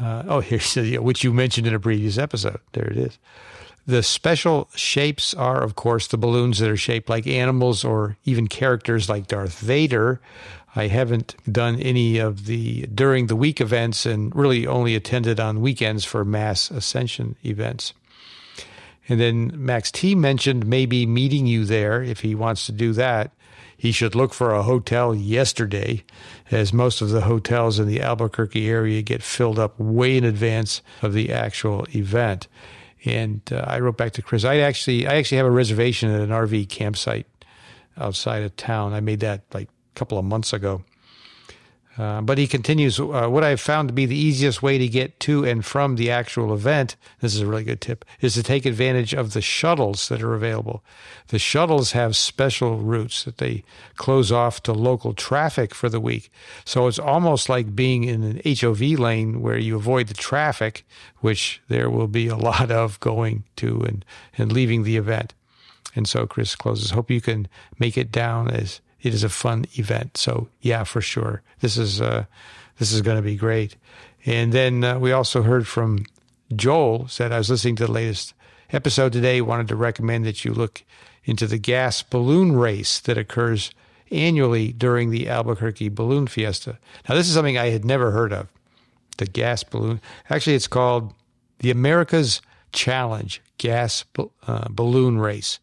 Uh, 0.00 0.22
oh, 0.26 0.40
here's 0.40 0.74
the, 0.74 0.98
which 0.98 1.24
you 1.24 1.32
mentioned 1.32 1.66
in 1.66 1.74
a 1.74 1.80
previous 1.80 2.18
episode. 2.18 2.60
There 2.72 2.90
it 2.90 2.96
is. 2.96 3.18
The 3.86 4.02
special 4.02 4.68
shapes 4.74 5.32
are, 5.32 5.62
of 5.62 5.74
course, 5.74 6.08
the 6.08 6.18
balloons 6.18 6.58
that 6.58 6.68
are 6.68 6.76
shaped 6.76 7.08
like 7.08 7.26
animals 7.26 7.84
or 7.84 8.18
even 8.26 8.46
characters 8.46 9.08
like 9.08 9.28
Darth 9.28 9.58
Vader. 9.60 10.20
I 10.76 10.88
haven't 10.88 11.34
done 11.50 11.80
any 11.80 12.18
of 12.18 12.44
the 12.44 12.82
during 12.94 13.28
the 13.28 13.36
week 13.36 13.62
events 13.62 14.04
and 14.04 14.34
really 14.36 14.66
only 14.66 14.94
attended 14.94 15.40
on 15.40 15.62
weekends 15.62 16.04
for 16.04 16.22
mass 16.22 16.70
ascension 16.70 17.36
events. 17.44 17.94
And 19.08 19.18
then 19.18 19.52
Max 19.54 19.90
T 19.90 20.14
mentioned 20.14 20.66
maybe 20.66 21.06
meeting 21.06 21.46
you 21.46 21.64
there 21.64 22.02
if 22.02 22.20
he 22.20 22.34
wants 22.34 22.66
to 22.66 22.72
do 22.72 22.92
that 22.92 23.32
he 23.78 23.92
should 23.92 24.16
look 24.16 24.34
for 24.34 24.52
a 24.52 24.64
hotel 24.64 25.14
yesterday, 25.14 26.04
as 26.50 26.72
most 26.72 27.00
of 27.00 27.10
the 27.10 27.22
hotels 27.22 27.78
in 27.78 27.86
the 27.86 28.02
Albuquerque 28.02 28.68
area 28.68 29.02
get 29.02 29.22
filled 29.22 29.56
up 29.56 29.78
way 29.78 30.16
in 30.16 30.24
advance 30.24 30.82
of 31.00 31.12
the 31.12 31.32
actual 31.32 31.86
event. 31.94 32.48
And 33.04 33.40
uh, 33.52 33.64
I 33.68 33.78
wrote 33.78 33.96
back 33.96 34.12
to 34.14 34.22
Chris. 34.22 34.44
I 34.44 34.56
actually, 34.58 35.06
I 35.06 35.14
actually 35.14 35.38
have 35.38 35.46
a 35.46 35.52
reservation 35.52 36.10
at 36.10 36.20
an 36.20 36.30
RV 36.30 36.68
campsite 36.68 37.28
outside 37.96 38.42
of 38.42 38.56
town. 38.56 38.92
I 38.94 39.00
made 39.00 39.20
that 39.20 39.44
like 39.54 39.68
a 39.68 39.98
couple 39.98 40.18
of 40.18 40.24
months 40.24 40.52
ago. 40.52 40.82
Uh, 41.98 42.20
but 42.20 42.38
he 42.38 42.46
continues, 42.46 43.00
uh, 43.00 43.26
what 43.28 43.42
I've 43.42 43.60
found 43.60 43.88
to 43.88 43.92
be 43.92 44.06
the 44.06 44.16
easiest 44.16 44.62
way 44.62 44.78
to 44.78 44.86
get 44.86 45.18
to 45.20 45.44
and 45.44 45.64
from 45.64 45.96
the 45.96 46.12
actual 46.12 46.54
event, 46.54 46.94
this 47.20 47.34
is 47.34 47.40
a 47.40 47.46
really 47.46 47.64
good 47.64 47.80
tip, 47.80 48.04
is 48.20 48.34
to 48.34 48.42
take 48.44 48.64
advantage 48.64 49.12
of 49.12 49.32
the 49.32 49.40
shuttles 49.40 50.08
that 50.08 50.22
are 50.22 50.34
available. 50.34 50.84
The 51.28 51.40
shuttles 51.40 51.92
have 51.92 52.14
special 52.16 52.78
routes 52.78 53.24
that 53.24 53.38
they 53.38 53.64
close 53.96 54.30
off 54.30 54.62
to 54.62 54.72
local 54.72 55.12
traffic 55.12 55.74
for 55.74 55.88
the 55.88 55.98
week. 55.98 56.30
So 56.64 56.86
it's 56.86 57.00
almost 57.00 57.48
like 57.48 57.74
being 57.74 58.04
in 58.04 58.22
an 58.22 58.40
HOV 58.46 58.80
lane 58.80 59.40
where 59.42 59.58
you 59.58 59.74
avoid 59.74 60.06
the 60.06 60.14
traffic, 60.14 60.86
which 61.18 61.60
there 61.66 61.90
will 61.90 62.06
be 62.06 62.28
a 62.28 62.36
lot 62.48 62.70
of 62.70 63.00
going 63.00 63.42
to 63.56 63.80
and, 63.82 64.04
and 64.36 64.52
leaving 64.52 64.84
the 64.84 64.96
event. 64.96 65.34
And 65.96 66.08
so 66.08 66.28
Chris 66.28 66.54
closes, 66.54 66.92
hope 66.92 67.10
you 67.10 67.20
can 67.20 67.48
make 67.80 67.98
it 67.98 68.12
down 68.12 68.48
as 68.50 68.80
it 69.02 69.14
is 69.14 69.24
a 69.24 69.28
fun 69.28 69.66
event. 69.78 70.16
So 70.16 70.48
yeah, 70.60 70.84
for 70.84 71.00
sure, 71.00 71.42
this 71.60 71.76
is 71.76 72.00
uh, 72.00 72.24
this 72.78 72.92
is 72.92 73.02
going 73.02 73.16
to 73.16 73.22
be 73.22 73.36
great. 73.36 73.76
And 74.26 74.52
then 74.52 74.84
uh, 74.84 74.98
we 74.98 75.12
also 75.12 75.42
heard 75.42 75.66
from 75.66 76.04
Joel 76.54 77.08
said 77.08 77.32
I 77.32 77.38
was 77.38 77.50
listening 77.50 77.76
to 77.76 77.86
the 77.86 77.92
latest 77.92 78.34
episode 78.72 79.12
today. 79.12 79.40
Wanted 79.40 79.68
to 79.68 79.76
recommend 79.76 80.26
that 80.26 80.44
you 80.44 80.52
look 80.52 80.82
into 81.24 81.46
the 81.46 81.58
gas 81.58 82.02
balloon 82.02 82.52
race 82.56 83.00
that 83.00 83.18
occurs 83.18 83.70
annually 84.10 84.72
during 84.72 85.10
the 85.10 85.28
Albuquerque 85.28 85.90
Balloon 85.90 86.26
Fiesta. 86.26 86.78
Now 87.08 87.14
this 87.14 87.28
is 87.28 87.34
something 87.34 87.58
I 87.58 87.68
had 87.68 87.84
never 87.84 88.10
heard 88.10 88.32
of. 88.32 88.48
The 89.18 89.26
gas 89.26 89.64
balloon. 89.64 90.00
Actually, 90.30 90.54
it's 90.54 90.68
called 90.68 91.12
the 91.58 91.70
America's 91.70 92.40
Challenge 92.72 93.42
Gas 93.58 94.04
uh, 94.46 94.68
Balloon 94.70 95.18
Race. 95.18 95.58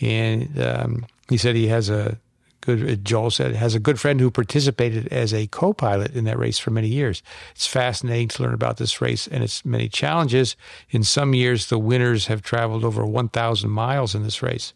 And 0.00 0.60
um, 0.60 1.06
he 1.28 1.36
said 1.38 1.56
he 1.56 1.68
has 1.68 1.88
a 1.88 2.18
good. 2.62 3.04
Joel 3.04 3.30
said 3.30 3.54
has 3.54 3.74
a 3.74 3.80
good 3.80 4.00
friend 4.00 4.18
who 4.18 4.30
participated 4.30 5.08
as 5.08 5.34
a 5.34 5.46
co-pilot 5.48 6.16
in 6.16 6.24
that 6.24 6.38
race 6.38 6.58
for 6.58 6.70
many 6.70 6.88
years. 6.88 7.22
It's 7.50 7.66
fascinating 7.66 8.28
to 8.28 8.42
learn 8.42 8.54
about 8.54 8.78
this 8.78 9.02
race 9.02 9.26
and 9.26 9.44
its 9.44 9.64
many 9.64 9.88
challenges. 9.88 10.56
In 10.90 11.04
some 11.04 11.34
years, 11.34 11.66
the 11.66 11.78
winners 11.78 12.28
have 12.28 12.40
traveled 12.40 12.84
over 12.84 13.04
1,000 13.04 13.68
miles 13.68 14.14
in 14.14 14.22
this 14.22 14.42
race. 14.42 14.72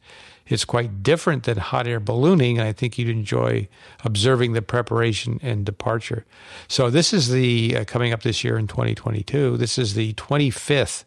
It's 0.47 0.65
quite 0.65 1.03
different 1.03 1.45
than 1.45 1.59
hot 1.59 1.89
air 1.89 1.99
ballooning, 1.99 2.59
and 2.59 2.69
I 2.69 2.73
think 2.73 2.99
you'd 2.99 3.09
enjoy 3.09 3.69
observing 4.05 4.53
the 4.53 4.63
preparation 4.63 5.41
and 5.43 5.65
departure. 5.65 6.25
So 6.69 6.91
this 6.91 7.13
is 7.13 7.31
the 7.31 7.79
uh, 7.79 7.85
coming 7.85 8.13
up 8.13 8.23
this 8.23 8.45
year 8.45 8.57
in 8.59 8.69
2022. 8.69 9.57
This 9.57 9.79
is 9.79 9.95
the 9.95 10.13
25th 10.15 11.05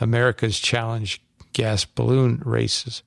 America's 0.00 0.58
Challenge 0.60 1.20
gas 1.52 1.84
balloon 1.84 2.42
races 2.44 3.02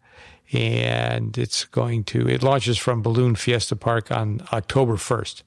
and 0.53 1.37
it's 1.37 1.65
going 1.65 2.03
to 2.03 2.29
it 2.29 2.43
launches 2.43 2.77
from 2.77 3.01
Balloon 3.01 3.35
Fiesta 3.35 3.75
Park 3.75 4.11
on 4.11 4.41
October 4.53 4.95
1st. 4.95 5.41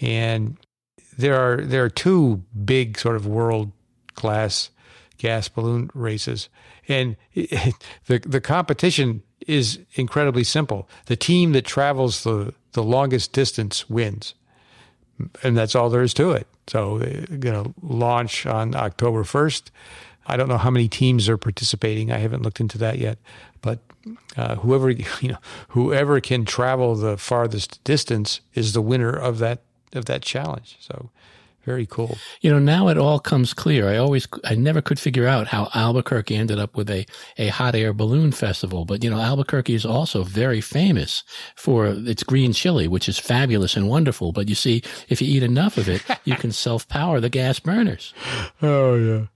And 0.00 0.58
there 1.16 1.36
are 1.36 1.64
there 1.64 1.84
are 1.84 1.90
two 1.90 2.42
big 2.64 2.98
sort 2.98 3.16
of 3.16 3.26
world 3.26 3.72
class 4.14 4.70
gas 5.18 5.48
balloon 5.48 5.90
races 5.94 6.48
and 6.86 7.16
it, 7.34 7.74
the 8.06 8.18
the 8.18 8.40
competition 8.40 9.22
is 9.46 9.78
incredibly 9.94 10.44
simple. 10.44 10.88
The 11.06 11.16
team 11.16 11.52
that 11.52 11.64
travels 11.64 12.24
the 12.24 12.52
the 12.72 12.82
longest 12.82 13.32
distance 13.32 13.88
wins. 13.88 14.34
And 15.42 15.56
that's 15.56 15.74
all 15.74 15.88
there 15.88 16.02
is 16.02 16.12
to 16.14 16.32
it. 16.32 16.46
So 16.66 16.98
they're 16.98 17.38
going 17.38 17.64
to 17.64 17.74
launch 17.80 18.44
on 18.44 18.74
October 18.74 19.24
1st. 19.24 19.70
I 20.26 20.36
don't 20.36 20.48
know 20.48 20.58
how 20.58 20.70
many 20.70 20.88
teams 20.88 21.28
are 21.28 21.38
participating. 21.38 22.10
I 22.10 22.18
haven't 22.18 22.42
looked 22.42 22.60
into 22.60 22.78
that 22.78 22.98
yet, 22.98 23.18
but 23.62 23.78
uh, 24.36 24.56
whoever 24.56 24.90
you 25.20 25.28
know, 25.28 25.38
whoever 25.68 26.20
can 26.20 26.44
travel 26.44 26.94
the 26.94 27.16
farthest 27.16 27.82
distance 27.84 28.40
is 28.54 28.72
the 28.72 28.82
winner 28.82 29.10
of 29.10 29.38
that 29.38 29.60
of 29.92 30.06
that 30.06 30.22
challenge. 30.22 30.76
So 30.80 31.10
very 31.66 31.84
cool. 31.84 32.16
You 32.40 32.52
know, 32.52 32.60
now 32.60 32.86
it 32.86 32.96
all 32.96 33.18
comes 33.18 33.52
clear. 33.52 33.88
I 33.88 33.96
always, 33.96 34.28
I 34.44 34.54
never 34.54 34.80
could 34.80 35.00
figure 35.00 35.26
out 35.26 35.48
how 35.48 35.68
Albuquerque 35.74 36.36
ended 36.36 36.60
up 36.60 36.76
with 36.76 36.88
a, 36.88 37.04
a 37.38 37.48
hot 37.48 37.74
air 37.74 37.92
balloon 37.92 38.30
festival. 38.30 38.84
But, 38.84 39.02
you 39.02 39.10
know, 39.10 39.18
Albuquerque 39.18 39.74
is 39.74 39.84
also 39.84 40.22
very 40.22 40.60
famous 40.60 41.24
for 41.56 41.88
its 41.88 42.22
green 42.22 42.52
chili, 42.52 42.86
which 42.86 43.08
is 43.08 43.18
fabulous 43.18 43.76
and 43.76 43.88
wonderful. 43.88 44.30
But 44.30 44.48
you 44.48 44.54
see, 44.54 44.80
if 45.08 45.20
you 45.20 45.26
eat 45.26 45.42
enough 45.42 45.76
of 45.76 45.88
it, 45.88 46.04
you 46.24 46.36
can 46.36 46.52
self 46.52 46.86
power 46.88 47.18
the 47.18 47.28
gas 47.28 47.58
burners. 47.58 48.14
Oh, 48.62 48.94
yeah. 48.94 49.26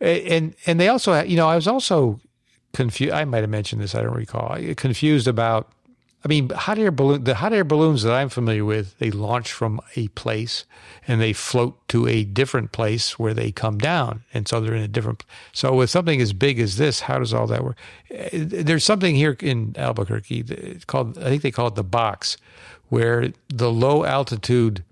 And, 0.00 0.54
and 0.66 0.78
they 0.78 0.88
also, 0.88 1.22
you 1.22 1.36
know, 1.36 1.48
I 1.48 1.56
was 1.56 1.66
also 1.66 2.20
confused. 2.72 3.12
I 3.12 3.24
might 3.24 3.40
have 3.40 3.50
mentioned 3.50 3.82
this. 3.82 3.94
I 3.94 4.02
don't 4.02 4.14
recall. 4.14 4.56
Confused 4.76 5.26
about. 5.26 5.72
I 6.24 6.28
mean, 6.28 6.50
hot 6.50 6.78
air 6.78 6.90
balloon. 6.90 7.24
The 7.24 7.36
hot 7.36 7.52
air 7.52 7.64
balloons 7.64 8.02
that 8.02 8.12
I'm 8.12 8.28
familiar 8.28 8.64
with, 8.64 8.98
they 8.98 9.10
launch 9.10 9.52
from 9.52 9.80
a 9.94 10.08
place 10.08 10.64
and 11.06 11.20
they 11.20 11.32
float 11.32 11.78
to 11.88 12.08
a 12.08 12.24
different 12.24 12.72
place 12.72 13.18
where 13.18 13.32
they 13.32 13.52
come 13.52 13.78
down, 13.78 14.24
and 14.34 14.46
so 14.48 14.60
they're 14.60 14.74
in 14.74 14.82
a 14.82 14.88
different. 14.88 15.24
So 15.52 15.74
with 15.74 15.90
something 15.90 16.20
as 16.20 16.32
big 16.32 16.58
as 16.58 16.76
this, 16.76 17.00
how 17.00 17.18
does 17.20 17.32
all 17.32 17.46
that 17.46 17.64
work? 17.64 17.78
Eh, 18.10 18.28
there's 18.32 18.84
something 18.84 19.14
here 19.14 19.36
in 19.40 19.74
Albuquerque 19.78 20.44
it's 20.48 20.84
called. 20.84 21.18
I 21.18 21.28
think 21.28 21.42
they 21.42 21.52
call 21.52 21.68
it 21.68 21.76
the 21.76 21.84
box, 21.84 22.36
where 22.88 23.32
the 23.48 23.70
low 23.70 24.04
altitude, 24.04 24.84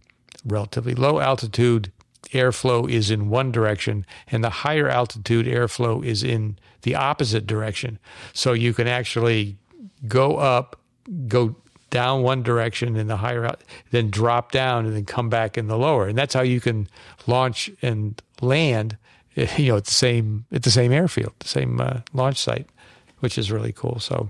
relatively 0.44 0.94
low 0.94 1.18
altitude 1.18 1.92
airflow 2.32 2.90
is 2.90 3.10
in 3.10 3.28
one 3.28 3.52
direction 3.52 4.04
and 4.28 4.42
the 4.42 4.50
higher 4.50 4.88
altitude 4.88 5.46
airflow 5.46 6.04
is 6.04 6.22
in 6.22 6.58
the 6.82 6.94
opposite 6.94 7.46
direction. 7.46 7.98
So 8.32 8.52
you 8.52 8.74
can 8.74 8.86
actually 8.86 9.56
go 10.06 10.36
up, 10.36 10.80
go 11.28 11.56
down 11.90 12.22
one 12.22 12.42
direction 12.42 12.96
in 12.96 13.06
the 13.06 13.16
higher, 13.16 13.50
then 13.90 14.10
drop 14.10 14.52
down 14.52 14.86
and 14.86 14.94
then 14.94 15.04
come 15.04 15.28
back 15.28 15.56
in 15.56 15.66
the 15.66 15.78
lower. 15.78 16.08
And 16.08 16.18
that's 16.18 16.34
how 16.34 16.42
you 16.42 16.60
can 16.60 16.88
launch 17.26 17.70
and 17.82 18.20
land, 18.40 18.96
you 19.34 19.68
know, 19.68 19.76
at 19.76 19.84
the 19.84 19.94
same, 19.94 20.44
at 20.52 20.62
the 20.62 20.70
same 20.70 20.92
airfield, 20.92 21.32
the 21.38 21.48
same 21.48 21.80
uh, 21.80 22.00
launch 22.12 22.38
site, 22.38 22.68
which 23.20 23.38
is 23.38 23.50
really 23.50 23.72
cool. 23.72 23.98
So, 24.00 24.28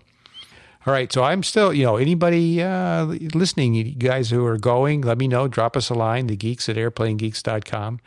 all 0.87 0.93
right. 0.93 1.13
So 1.13 1.25
I'm 1.25 1.43
still, 1.43 1.73
you 1.73 1.85
know, 1.85 1.97
anybody 1.97 2.63
uh, 2.63 3.05
listening, 3.35 3.75
you 3.75 3.85
guys 3.85 4.31
who 4.31 4.45
are 4.47 4.59
going, 4.59 5.01
let 5.03 5.19
me 5.19 5.27
know. 5.27 5.49
Drop 5.49 5.77
us 5.77 5.91
a 5.91 5.95
line, 5.95 6.29
the 6.29 6.37
geeks 6.37 6.69
at 6.69 6.77
airplanegeeks.com. 6.77 8.01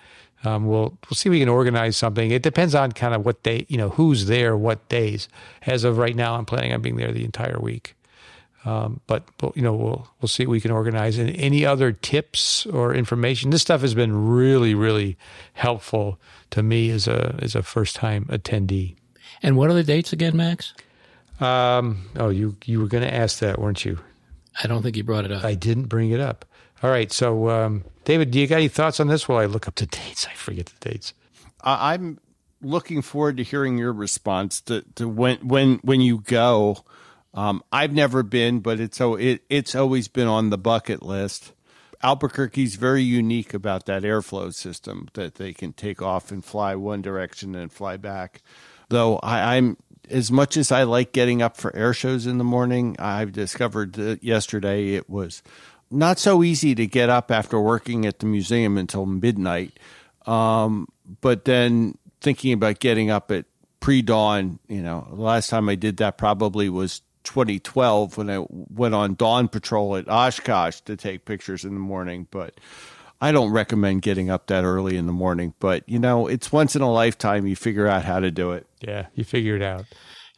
Um, 0.45 0.65
we'll 0.67 0.97
we'll 1.09 1.15
see 1.15 1.27
if 1.27 1.31
we 1.31 1.39
can 1.39 1.49
organize 1.49 1.97
something. 1.97 2.31
It 2.31 2.41
depends 2.41 2.73
on 2.73 2.93
kind 2.93 3.13
of 3.13 3.25
what 3.25 3.43
day, 3.43 3.65
you 3.67 3.77
know, 3.77 3.89
who's 3.89 4.27
there, 4.27 4.55
what 4.55 4.87
days. 4.87 5.27
As 5.65 5.83
of 5.83 5.97
right 5.97 6.15
now, 6.15 6.35
I'm 6.35 6.45
planning 6.45 6.73
on 6.73 6.81
being 6.81 6.95
there 6.95 7.11
the 7.11 7.25
entire 7.25 7.59
week. 7.59 7.95
Um, 8.65 9.01
but 9.07 9.23
you 9.55 9.61
know, 9.61 9.73
we'll 9.73 10.07
we'll 10.21 10.29
see 10.29 10.45
we 10.45 10.61
can 10.61 10.71
organize. 10.71 11.17
And 11.17 11.29
any 11.35 11.65
other 11.65 11.91
tips 11.91 12.65
or 12.65 12.93
information? 12.93 13.49
This 13.49 13.61
stuff 13.61 13.81
has 13.81 13.93
been 13.93 14.27
really, 14.29 14.73
really 14.73 15.17
helpful 15.53 16.19
to 16.51 16.63
me 16.63 16.89
as 16.89 17.07
a 17.07 17.37
as 17.41 17.55
a 17.55 17.63
first 17.63 17.95
time 17.95 18.25
attendee. 18.25 18.95
And 19.43 19.57
what 19.57 19.69
are 19.69 19.73
the 19.73 19.83
dates 19.83 20.13
again, 20.13 20.37
Max? 20.37 20.73
Um, 21.39 22.09
oh, 22.17 22.29
you 22.29 22.57
you 22.65 22.79
were 22.79 22.87
going 22.87 23.03
to 23.03 23.13
ask 23.13 23.39
that, 23.39 23.59
weren't 23.59 23.85
you? 23.85 23.99
I 24.61 24.67
don't 24.67 24.81
think 24.81 24.97
you 24.97 25.03
brought 25.03 25.25
it 25.25 25.31
up. 25.31 25.43
I 25.43 25.55
didn't 25.55 25.85
bring 25.85 26.11
it 26.11 26.19
up. 26.19 26.45
All 26.83 26.89
right. 26.89 27.11
So, 27.11 27.49
um, 27.49 27.83
David, 28.05 28.31
do 28.31 28.39
you 28.39 28.47
got 28.47 28.57
any 28.57 28.67
thoughts 28.67 28.99
on 28.99 29.07
this 29.07 29.27
while 29.27 29.39
I 29.39 29.45
look 29.45 29.67
up 29.67 29.75
the 29.75 29.85
dates? 29.85 30.27
I 30.27 30.33
forget 30.33 30.67
the 30.67 30.89
dates. 30.89 31.13
I'm 31.61 32.19
looking 32.61 33.01
forward 33.01 33.37
to 33.37 33.43
hearing 33.43 33.77
your 33.77 33.93
response 33.93 34.61
to, 34.61 34.83
to 34.95 35.07
when 35.07 35.37
when 35.47 35.75
when 35.77 36.01
you 36.01 36.19
go. 36.19 36.83
Um, 37.33 37.63
I've 37.71 37.93
never 37.93 38.23
been, 38.23 38.59
but 38.59 38.79
it's 38.79 38.97
so 38.97 39.15
it, 39.15 39.43
it's 39.49 39.75
always 39.75 40.07
been 40.07 40.27
on 40.27 40.49
the 40.49 40.57
bucket 40.57 41.03
list. 41.03 41.53
Albuquerque's 42.01 42.75
very 42.75 43.03
unique 43.03 43.53
about 43.53 43.85
that 43.85 44.03
airflow 44.03 44.53
system 44.53 45.09
that 45.13 45.35
they 45.35 45.53
can 45.53 45.73
take 45.73 46.01
off 46.01 46.31
and 46.31 46.43
fly 46.43 46.75
one 46.75 47.01
direction 47.01 47.55
and 47.55 47.71
fly 47.71 47.97
back. 47.97 48.41
Though 48.87 49.17
I, 49.17 49.57
I'm 49.57 49.77
as 50.09 50.31
much 50.31 50.57
as 50.57 50.71
I 50.71 50.83
like 50.83 51.11
getting 51.11 51.41
up 51.41 51.57
for 51.57 51.75
air 51.75 51.93
shows 51.93 52.25
in 52.25 52.37
the 52.37 52.43
morning, 52.43 52.95
I've 52.99 53.31
discovered 53.31 53.93
that 53.93 54.23
yesterday 54.23 54.95
it 54.95 55.09
was 55.09 55.41
not 55.91 56.19
so 56.19 56.43
easy 56.43 56.75
to 56.75 56.87
get 56.87 57.09
up 57.09 57.31
after 57.31 57.59
working 57.59 58.05
at 58.05 58.19
the 58.19 58.25
museum 58.25 58.77
until 58.77 59.05
midnight. 59.05 59.79
Um, 60.25 60.87
but 61.21 61.45
then 61.45 61.97
thinking 62.21 62.53
about 62.53 62.79
getting 62.79 63.09
up 63.09 63.31
at 63.31 63.45
pre 63.79 64.01
dawn, 64.01 64.59
you 64.67 64.81
know, 64.81 65.07
the 65.09 65.21
last 65.21 65.49
time 65.49 65.69
I 65.69 65.75
did 65.75 65.97
that 65.97 66.17
probably 66.17 66.69
was 66.69 67.01
2012 67.23 68.17
when 68.17 68.29
I 68.29 68.45
went 68.49 68.95
on 68.95 69.15
dawn 69.15 69.47
patrol 69.47 69.95
at 69.95 70.07
Oshkosh 70.07 70.81
to 70.81 70.95
take 70.95 71.25
pictures 71.25 71.63
in 71.63 71.73
the 71.73 71.79
morning. 71.79 72.27
But 72.29 72.55
I 73.21 73.31
don't 73.31 73.51
recommend 73.51 74.01
getting 74.01 74.29
up 74.29 74.47
that 74.47 74.63
early 74.63 74.97
in 74.97 75.05
the 75.05 75.11
morning. 75.11 75.53
But, 75.59 75.87
you 75.87 75.99
know, 75.99 76.27
it's 76.27 76.51
once 76.51 76.75
in 76.75 76.81
a 76.81 76.91
lifetime 76.91 77.47
you 77.47 77.55
figure 77.55 77.87
out 77.87 78.05
how 78.05 78.19
to 78.19 78.31
do 78.31 78.51
it. 78.51 78.65
Yeah, 78.79 79.07
you 79.13 79.23
figure 79.23 79.55
it 79.55 79.61
out. 79.61 79.85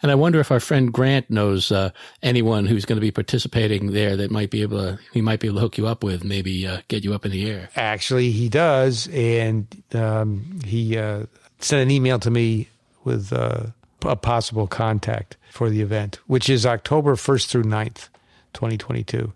And 0.01 0.11
I 0.11 0.15
wonder 0.15 0.39
if 0.39 0.51
our 0.51 0.59
friend 0.59 0.91
Grant 0.91 1.29
knows 1.29 1.71
uh, 1.71 1.91
anyone 2.23 2.65
who's 2.65 2.85
going 2.85 2.97
to 2.97 3.01
be 3.01 3.11
participating 3.11 3.91
there 3.91 4.17
that 4.17 4.31
might 4.31 4.49
be 4.49 4.63
able 4.63 4.79
to, 4.79 4.99
he 5.13 5.21
might 5.21 5.39
be 5.39 5.47
able 5.47 5.57
to 5.57 5.61
hook 5.61 5.77
you 5.77 5.85
up 5.85 6.03
with, 6.03 6.23
maybe 6.23 6.65
uh, 6.65 6.81
get 6.87 7.03
you 7.03 7.13
up 7.13 7.23
in 7.23 7.31
the 7.31 7.47
air. 7.47 7.69
Actually, 7.75 8.31
he 8.31 8.49
does. 8.49 9.07
And 9.09 9.67
um, 9.93 10.59
he 10.65 10.97
uh, 10.97 11.25
sent 11.59 11.83
an 11.83 11.91
email 11.91 12.17
to 12.17 12.31
me 12.31 12.69
with 13.03 13.31
uh, 13.31 13.67
a 14.03 14.15
possible 14.15 14.65
contact 14.65 15.37
for 15.51 15.69
the 15.69 15.81
event, 15.81 16.19
which 16.25 16.49
is 16.49 16.65
October 16.65 17.15
1st 17.15 17.47
through 17.47 17.63
9th, 17.63 18.09
2022. 18.53 19.33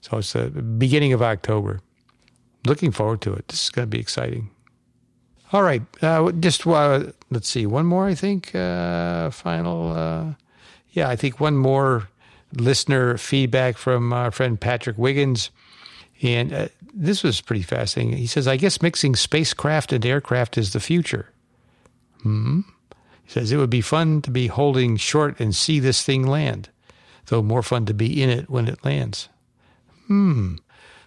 So 0.00 0.18
it's 0.18 0.32
the 0.32 0.48
beginning 0.48 1.12
of 1.12 1.22
October. 1.22 1.80
Looking 2.66 2.92
forward 2.92 3.20
to 3.22 3.32
it. 3.32 3.48
This 3.48 3.64
is 3.64 3.70
going 3.70 3.86
to 3.86 3.90
be 3.90 4.00
exciting. 4.00 4.50
All 5.52 5.62
right. 5.62 5.82
Uh, 6.02 6.30
just 6.32 6.66
uh, 6.66 7.12
let's 7.30 7.48
see. 7.48 7.66
One 7.66 7.86
more, 7.86 8.06
I 8.06 8.14
think. 8.14 8.54
Uh, 8.54 9.30
final. 9.30 9.92
Uh, 9.92 10.34
yeah, 10.90 11.08
I 11.08 11.16
think 11.16 11.40
one 11.40 11.56
more 11.56 12.08
listener 12.52 13.16
feedback 13.18 13.76
from 13.76 14.12
our 14.12 14.30
friend 14.30 14.60
Patrick 14.60 14.98
Wiggins. 14.98 15.50
And 16.22 16.52
uh, 16.52 16.68
this 16.92 17.22
was 17.22 17.40
pretty 17.40 17.62
fascinating. 17.62 18.16
He 18.16 18.26
says, 18.26 18.48
I 18.48 18.56
guess 18.56 18.82
mixing 18.82 19.14
spacecraft 19.16 19.92
and 19.92 20.04
aircraft 20.04 20.58
is 20.58 20.72
the 20.72 20.80
future. 20.80 21.30
Hmm. 22.22 22.60
He 23.24 23.32
says, 23.32 23.52
it 23.52 23.58
would 23.58 23.70
be 23.70 23.80
fun 23.80 24.22
to 24.22 24.30
be 24.30 24.48
holding 24.48 24.96
short 24.96 25.38
and 25.38 25.54
see 25.54 25.80
this 25.80 26.02
thing 26.02 26.26
land, 26.26 26.70
though 27.26 27.42
more 27.42 27.62
fun 27.62 27.86
to 27.86 27.94
be 27.94 28.22
in 28.22 28.30
it 28.30 28.50
when 28.50 28.68
it 28.68 28.84
lands. 28.84 29.28
Hmm. 30.06 30.56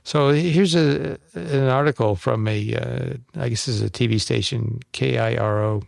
So 0.04 0.30
here's 0.30 0.76
a 0.76 1.18
an 1.36 1.68
article 1.68 2.16
from 2.16 2.48
a 2.48 2.76
uh, 2.76 3.14
I 3.36 3.50
guess 3.50 3.66
this 3.66 3.76
is 3.76 3.82
a 3.82 3.90
TV 3.90 4.20
station 4.20 4.80
KIRO 4.94 5.84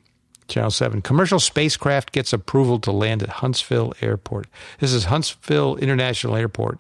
Channel 0.48 0.72
7. 0.72 1.02
Commercial 1.02 1.40
spacecraft 1.40 2.12
gets 2.12 2.34
approval 2.34 2.80
to 2.82 2.92
land 2.92 3.24
at 3.24 3.30
Huntsville 3.30 3.94
Airport. 4.02 4.48
This 4.80 4.94
is 4.94 5.06
Huntsville 5.06 5.78
International 5.78 6.36
Airport, 6.36 6.80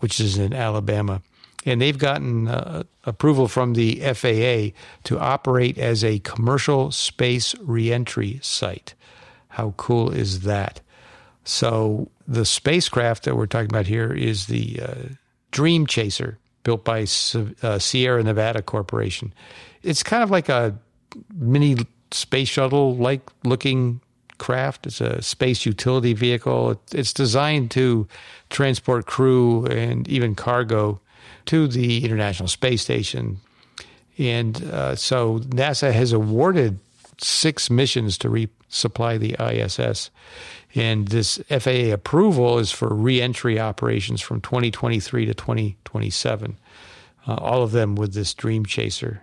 which 0.00 0.18
is 0.18 0.38
in 0.38 0.52
Alabama. 0.52 1.22
And 1.64 1.80
they've 1.80 1.98
gotten 1.98 2.48
uh, 2.48 2.82
approval 3.04 3.46
from 3.46 3.74
the 3.74 4.00
FAA 4.00 4.76
to 5.04 5.18
operate 5.20 5.78
as 5.78 6.02
a 6.02 6.18
commercial 6.20 6.90
space 6.90 7.54
reentry 7.60 8.40
site. 8.42 8.94
How 9.48 9.74
cool 9.76 10.10
is 10.10 10.40
that? 10.40 10.80
So 11.44 12.10
the 12.26 12.44
spacecraft 12.44 13.24
that 13.24 13.36
we're 13.36 13.46
talking 13.46 13.70
about 13.70 13.86
here 13.86 14.12
is 14.12 14.46
the 14.46 14.80
uh, 14.82 14.94
Dream 15.52 15.86
Chaser, 15.86 16.38
built 16.64 16.84
by 16.84 17.02
uh, 17.62 17.78
Sierra 17.78 18.22
Nevada 18.22 18.62
Corporation. 18.62 19.32
It's 19.82 20.02
kind 20.02 20.22
of 20.22 20.30
like 20.30 20.48
a 20.48 20.76
mini 21.34 21.76
space 22.10 22.48
shuttle 22.48 22.96
like 22.96 23.22
looking 23.44 24.00
craft. 24.38 24.86
It's 24.86 25.00
a 25.00 25.22
space 25.22 25.64
utility 25.64 26.14
vehicle. 26.14 26.80
It's 26.92 27.12
designed 27.12 27.70
to 27.72 28.06
transport 28.50 29.06
crew 29.06 29.66
and 29.66 30.08
even 30.08 30.34
cargo 30.34 31.00
to 31.46 31.68
the 31.68 32.04
International 32.04 32.48
Space 32.48 32.82
Station. 32.82 33.38
And 34.18 34.62
uh, 34.64 34.96
so 34.96 35.40
NASA 35.40 35.92
has 35.92 36.12
awarded 36.12 36.78
six 37.18 37.70
missions 37.70 38.18
to 38.18 38.28
resupply 38.28 39.18
the 39.18 39.36
ISS. 39.40 40.10
And 40.74 41.08
this 41.08 41.38
FAA 41.48 41.92
approval 41.92 42.58
is 42.58 42.72
for 42.72 42.94
reentry 42.94 43.60
operations 43.60 44.20
from 44.20 44.40
2023 44.40 45.26
to 45.26 45.34
2027, 45.34 46.56
uh, 47.26 47.34
all 47.34 47.62
of 47.62 47.72
them 47.72 47.94
with 47.94 48.14
this 48.14 48.32
Dream 48.32 48.64
Chaser. 48.64 49.22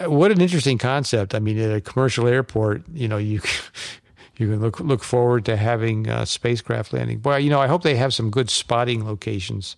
Uh, 0.00 0.10
what 0.10 0.32
an 0.32 0.40
interesting 0.40 0.78
concept. 0.78 1.34
I 1.34 1.38
mean, 1.38 1.58
at 1.58 1.74
a 1.74 1.80
commercial 1.80 2.26
airport, 2.26 2.82
you 2.92 3.06
know, 3.06 3.18
you 3.18 3.40
you 4.36 4.50
can 4.50 4.60
look 4.60 4.80
look 4.80 5.04
forward 5.04 5.44
to 5.44 5.56
having 5.56 6.08
uh, 6.08 6.24
spacecraft 6.24 6.92
landing. 6.92 7.18
Boy, 7.18 7.36
you 7.36 7.50
know, 7.50 7.60
I 7.60 7.68
hope 7.68 7.82
they 7.82 7.96
have 7.96 8.12
some 8.12 8.30
good 8.30 8.50
spotting 8.50 9.06
locations 9.06 9.76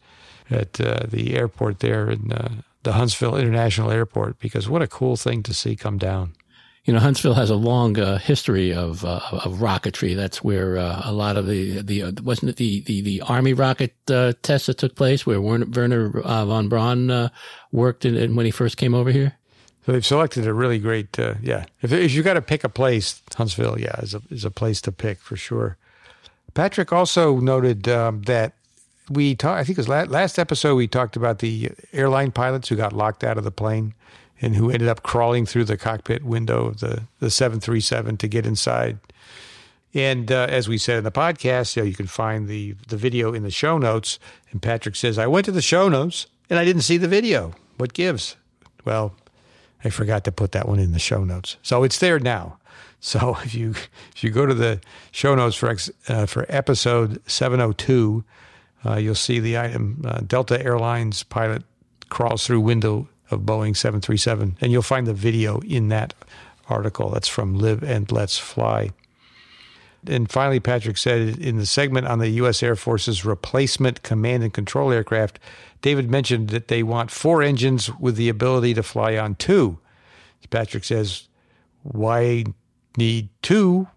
at 0.51 0.81
uh, 0.81 1.07
the 1.09 1.37
airport 1.37 1.81
there 1.81 2.11
in 2.11 2.33
uh, 2.33 2.49
the 2.85 2.93
Huntsville 2.93 3.37
International 3.37 3.91
Airport 3.91 4.39
because 4.39 4.69
what 4.69 4.81
a 4.81 4.87
cool 4.87 5.17
thing 5.17 5.43
to 5.43 5.53
see 5.53 5.77
come 5.77 5.99
down. 5.99 6.33
You 6.87 6.93
know, 6.93 7.01
Huntsville 7.01 7.35
has 7.35 7.51
a 7.51 7.57
long 7.57 7.99
uh, 7.99 8.19
history 8.19 8.73
of 8.73 9.05
uh, 9.05 9.21
of 9.33 9.59
rocketry. 9.59 10.15
That's 10.15 10.45
where 10.45 10.79
uh, 10.79 11.03
a 11.05 11.13
lot 11.13 11.37
of 11.37 11.47
the 11.47 11.83
the 11.83 12.13
wasn't 12.23 12.51
it 12.51 12.57
the 12.57 12.81
the, 12.81 13.01
the 13.01 13.21
Army 13.23 13.53
rocket 13.53 13.93
tests 14.07 14.67
that 14.69 14.79
took 14.79 14.95
place 14.95 15.27
where 15.27 15.41
Wernher 15.41 16.11
von 16.11 16.69
Braun 16.69 17.31
worked 17.73 18.05
in, 18.05 18.17
in 18.17 18.37
when 18.37 18.47
he 18.47 18.53
first 18.53 18.77
came 18.77 18.95
over 18.95 19.11
here. 19.11 19.37
So 19.85 19.93
they've 19.93 20.07
selected 20.07 20.47
a 20.49 20.53
really 20.53 20.81
great, 20.81 21.17
uh, 21.17 21.35
yeah. 21.41 21.67
If, 21.81 21.93
if 21.93 22.13
you 22.13 22.25
got 22.25 22.35
to 22.35 22.43
pick 22.43 22.65
a 22.65 22.69
place, 22.69 23.23
Huntsville, 23.37 23.79
yeah, 23.79 24.01
is 24.01 24.15
a 24.15 24.23
is 24.31 24.45
a 24.45 24.51
place 24.51 24.81
to 24.83 24.93
pick 24.93 25.21
for 25.21 25.37
sure. 25.37 25.77
Patrick 26.55 26.93
also 26.93 27.39
noted 27.39 27.89
um, 27.89 28.23
that 28.23 28.55
we 29.11 29.35
talked. 29.35 29.61
I 29.61 29.65
think 29.65 29.79
it 29.79 29.81
was 29.81 29.89
last, 29.89 30.11
last 30.11 30.39
episode 30.39 30.75
we 30.75 30.89
talked 30.89 31.17
about 31.17 31.39
the 31.39 31.71
airline 31.93 32.33
pilots 32.33 32.69
who 32.69 32.77
got 32.77 32.93
locked 32.93 33.23
out 33.23 33.39
of 33.39 33.45
the 33.45 33.53
plane 33.53 33.95
and 34.41 34.57
who 34.57 34.71
ended 34.71 34.89
up 34.89 35.03
crawling 35.03 35.47
through 35.47 35.65
the 35.65 35.77
cockpit 35.77 36.25
window 36.25 36.67
of 36.67 36.81
the 36.81 37.05
the 37.21 37.31
seven 37.31 37.61
three 37.61 37.81
seven 37.81 38.17
to 38.19 38.29
get 38.29 38.47
inside. 38.47 38.99
And 39.95 40.31
uh, 40.31 40.47
as 40.51 40.69
we 40.69 40.77
said 40.77 40.99
in 40.99 41.05
the 41.05 41.13
podcast, 41.13 41.75
you, 41.75 41.83
know, 41.83 41.89
you 41.89 41.95
can 41.95 42.07
find 42.07 42.49
the 42.49 42.75
the 42.89 42.97
video 42.97 43.33
in 43.33 43.43
the 43.43 43.51
show 43.51 43.79
notes. 43.79 44.19
And 44.51 44.61
Patrick 44.61 44.97
says, 44.97 45.19
"I 45.19 45.27
went 45.27 45.47
to 45.47 45.53
the 45.53 45.63
show 45.63 45.89
notes 45.89 46.27
and 46.51 46.59
I 46.59 46.65
didn't 46.65 46.83
see 46.83 46.97
the 46.97 47.09
video. 47.09 47.53
What 47.77 47.95
gives?" 47.95 48.37
Well, 48.85 49.15
I 49.85 49.91
forgot 49.91 50.25
to 50.25 50.33
put 50.33 50.53
that 50.53 50.69
one 50.69 50.79
in 50.79 50.93
the 50.93 50.99
show 50.99 51.25
notes. 51.25 51.57
So 51.63 51.83
it's 51.83 51.99
there 51.99 52.19
now. 52.19 52.59
So 53.01 53.37
if 53.45 53.55
you 53.55 53.71
if 54.15 54.23
you 54.23 54.31
go 54.31 54.47
to 54.47 54.55
the 54.55 54.81
show 55.13 55.35
notes 55.35 55.57
for 55.57 55.75
uh, 56.09 56.27
for 56.27 56.47
episode 56.49 57.23
702, 57.29 58.25
uh, 58.85 58.97
you'll 58.97 59.15
see 59.15 59.41
the 59.41 59.59
item 59.59 60.03
uh, 60.05 60.21
Delta 60.27 60.63
Airlines 60.63 61.23
pilot 61.23 61.63
crawls 62.09 62.47
through 62.47 62.61
window 62.61 63.09
of 63.31 63.41
Boeing 63.41 63.77
737, 63.77 64.57
and 64.61 64.73
you'll 64.73 64.83
find 64.83 65.07
the 65.07 65.15
video 65.15 65.61
in 65.61 65.89
that 65.89 66.15
article. 66.69 67.11
That's 67.11 67.29
from 67.29 67.59
Live 67.59 67.83
and 67.83 68.11
Let's 68.11 68.39
Fly. 68.39 68.91
And 70.07 70.31
finally, 70.31 70.61
Patrick 70.61 70.99
said 70.99 71.39
in 71.39 71.57
the 71.57 71.67
segment 71.67 72.07
on 72.07 72.21
the 72.21 72.29
U.S. 72.29 72.63
Air 72.63 72.77
Force's 72.77 73.25
replacement 73.25 74.03
command 74.03 74.45
and 74.45 74.53
control 74.53 74.93
aircraft, 74.93 75.41
David 75.83 76.11
mentioned 76.11 76.51
that 76.51 76.69
they 76.69 76.83
want 76.83 77.11
four 77.11 77.43
engines 77.43 77.93
with 77.99 78.17
the 78.17 78.29
ability 78.29 78.75
to 78.75 78.83
fly 78.83 79.17
on 79.17 79.35
two. 79.35 79.79
Patrick 80.51 80.85
says, 80.85 81.29
why 81.83 82.45
need 82.97 83.29
two 83.43 83.89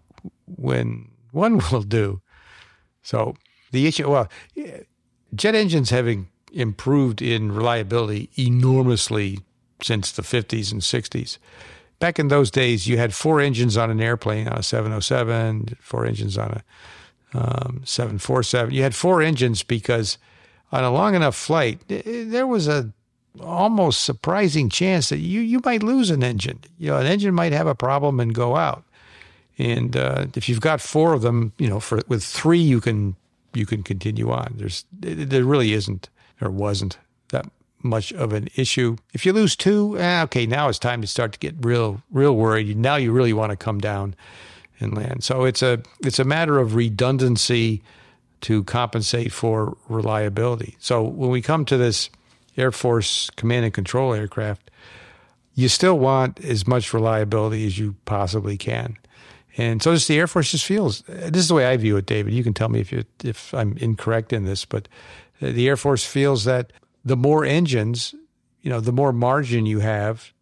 when 0.46 1.08
one 1.32 1.60
will 1.72 1.82
do? 1.82 2.20
So 3.02 3.36
the 3.70 3.86
issue, 3.86 4.10
well, 4.10 4.28
jet 5.34 5.54
engines 5.54 5.90
having 5.90 6.28
improved 6.52 7.22
in 7.22 7.52
reliability 7.52 8.30
enormously 8.38 9.40
since 9.82 10.12
the 10.12 10.22
50s 10.22 10.72
and 10.72 10.80
60s. 10.80 11.38
Back 11.98 12.18
in 12.18 12.28
those 12.28 12.50
days, 12.50 12.86
you 12.86 12.96
had 12.96 13.14
four 13.14 13.40
engines 13.40 13.76
on 13.76 13.90
an 13.90 14.00
airplane, 14.00 14.48
on 14.48 14.58
a 14.58 14.62
707, 14.62 15.76
four 15.80 16.06
engines 16.06 16.38
on 16.38 16.50
a 16.50 16.62
um, 17.38 17.82
747. 17.84 18.74
You 18.74 18.82
had 18.82 18.94
four 18.94 19.22
engines 19.22 19.62
because– 19.62 20.18
on 20.72 20.84
a 20.84 20.90
long 20.90 21.14
enough 21.14 21.36
flight, 21.36 21.80
there 21.88 22.46
was 22.46 22.68
a 22.68 22.92
almost 23.40 24.02
surprising 24.02 24.68
chance 24.68 25.08
that 25.08 25.18
you 25.18 25.40
you 25.40 25.60
might 25.64 25.82
lose 25.82 26.10
an 26.10 26.22
engine. 26.22 26.60
You 26.78 26.90
know, 26.90 26.96
an 26.98 27.06
engine 27.06 27.34
might 27.34 27.52
have 27.52 27.66
a 27.66 27.74
problem 27.74 28.20
and 28.20 28.34
go 28.34 28.56
out. 28.56 28.84
And 29.58 29.96
uh, 29.96 30.26
if 30.34 30.48
you've 30.48 30.60
got 30.60 30.80
four 30.80 31.12
of 31.12 31.22
them, 31.22 31.52
you 31.58 31.68
know, 31.68 31.80
for 31.80 32.00
with 32.08 32.24
three 32.24 32.60
you 32.60 32.80
can 32.80 33.16
you 33.52 33.66
can 33.66 33.82
continue 33.82 34.30
on. 34.30 34.54
There's 34.56 34.84
there 34.92 35.44
really 35.44 35.72
isn't 35.72 36.08
or 36.40 36.50
wasn't 36.50 36.98
that 37.30 37.46
much 37.82 38.12
of 38.12 38.32
an 38.32 38.48
issue. 38.56 38.96
If 39.12 39.24
you 39.24 39.32
lose 39.32 39.56
two, 39.56 39.98
eh, 39.98 40.22
okay, 40.24 40.46
now 40.46 40.68
it's 40.68 40.78
time 40.78 41.00
to 41.00 41.06
start 41.06 41.32
to 41.32 41.38
get 41.38 41.54
real 41.60 42.02
real 42.10 42.36
worried. 42.36 42.76
Now 42.76 42.96
you 42.96 43.12
really 43.12 43.32
want 43.32 43.50
to 43.50 43.56
come 43.56 43.78
down 43.78 44.14
and 44.78 44.96
land. 44.96 45.24
So 45.24 45.44
it's 45.44 45.62
a 45.62 45.82
it's 46.00 46.18
a 46.18 46.24
matter 46.24 46.58
of 46.58 46.74
redundancy 46.74 47.82
to 48.42 48.64
compensate 48.64 49.32
for 49.32 49.76
reliability. 49.88 50.76
So 50.78 51.02
when 51.02 51.30
we 51.30 51.42
come 51.42 51.64
to 51.66 51.76
this 51.76 52.10
Air 52.56 52.72
Force 52.72 53.30
command 53.30 53.64
and 53.64 53.74
control 53.74 54.14
aircraft, 54.14 54.70
you 55.54 55.68
still 55.68 55.98
want 55.98 56.42
as 56.42 56.66
much 56.66 56.92
reliability 56.94 57.66
as 57.66 57.78
you 57.78 57.96
possibly 58.06 58.56
can. 58.56 58.96
And 59.56 59.82
so 59.82 59.90
does 59.92 60.06
the 60.06 60.18
Air 60.18 60.26
Force 60.26 60.52
just 60.52 60.64
feels. 60.64 61.02
This 61.02 61.42
is 61.42 61.48
the 61.48 61.54
way 61.54 61.66
I 61.66 61.76
view 61.76 61.96
it, 61.96 62.06
David. 62.06 62.32
You 62.32 62.44
can 62.44 62.54
tell 62.54 62.68
me 62.68 62.80
if 62.80 62.92
you 62.92 63.04
if 63.22 63.52
I'm 63.52 63.76
incorrect 63.78 64.32
in 64.32 64.44
this, 64.44 64.64
but 64.64 64.88
the 65.40 65.68
Air 65.68 65.76
Force 65.76 66.04
feels 66.04 66.44
that 66.44 66.72
the 67.04 67.16
more 67.16 67.44
engines, 67.44 68.14
you 68.62 68.70
know, 68.70 68.80
the 68.80 68.92
more 68.92 69.12
margin 69.12 69.66
you 69.66 69.80
have 69.80 70.32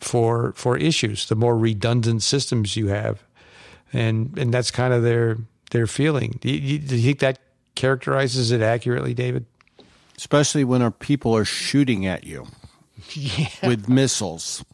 for 0.00 0.52
for 0.52 0.76
issues, 0.76 1.28
the 1.28 1.34
more 1.34 1.56
redundant 1.56 2.22
systems 2.22 2.76
you 2.76 2.88
have, 2.88 3.24
and 3.92 4.36
and 4.38 4.52
that's 4.52 4.70
kind 4.70 4.94
of 4.94 5.02
their 5.02 5.38
their 5.70 5.86
feeling. 5.86 6.38
Do 6.40 6.50
you, 6.50 6.78
do 6.78 6.96
you 6.96 7.02
think 7.02 7.18
that 7.20 7.38
characterizes 7.74 8.50
it 8.50 8.60
accurately, 8.60 9.14
David? 9.14 9.46
Especially 10.16 10.64
when 10.64 10.80
our 10.80 10.90
people 10.90 11.36
are 11.36 11.44
shooting 11.44 12.06
at 12.06 12.24
you 12.24 12.46
yeah. 13.12 13.48
with 13.66 13.88
missiles 13.88 14.64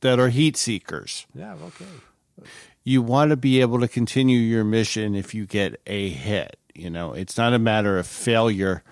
that 0.00 0.20
are 0.20 0.28
heat 0.28 0.56
seekers. 0.56 1.26
Yeah, 1.34 1.54
okay. 1.54 2.46
You 2.84 3.02
want 3.02 3.30
to 3.30 3.36
be 3.36 3.60
able 3.60 3.80
to 3.80 3.88
continue 3.88 4.38
your 4.38 4.64
mission 4.64 5.14
if 5.14 5.34
you 5.34 5.46
get 5.46 5.80
a 5.86 6.10
hit. 6.10 6.57
You 6.78 6.90
know, 6.90 7.12
it's 7.12 7.36
not 7.36 7.52
a 7.52 7.58
matter 7.58 7.98
of 7.98 8.06
failure 8.06 8.82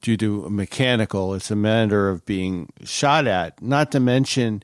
due 0.00 0.16
to 0.16 0.48
mechanical, 0.48 1.34
it's 1.34 1.50
a 1.50 1.56
matter 1.56 2.08
of 2.08 2.24
being 2.24 2.72
shot 2.84 3.26
at. 3.26 3.60
Not 3.60 3.90
to 3.92 4.00
mention, 4.00 4.62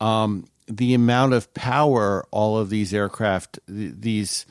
um, 0.00 0.46
the 0.68 0.94
amount 0.94 1.32
of 1.32 1.52
power 1.54 2.24
all 2.30 2.56
of 2.56 2.70
these 2.70 2.94
aircraft, 2.94 3.58
these 3.66 4.46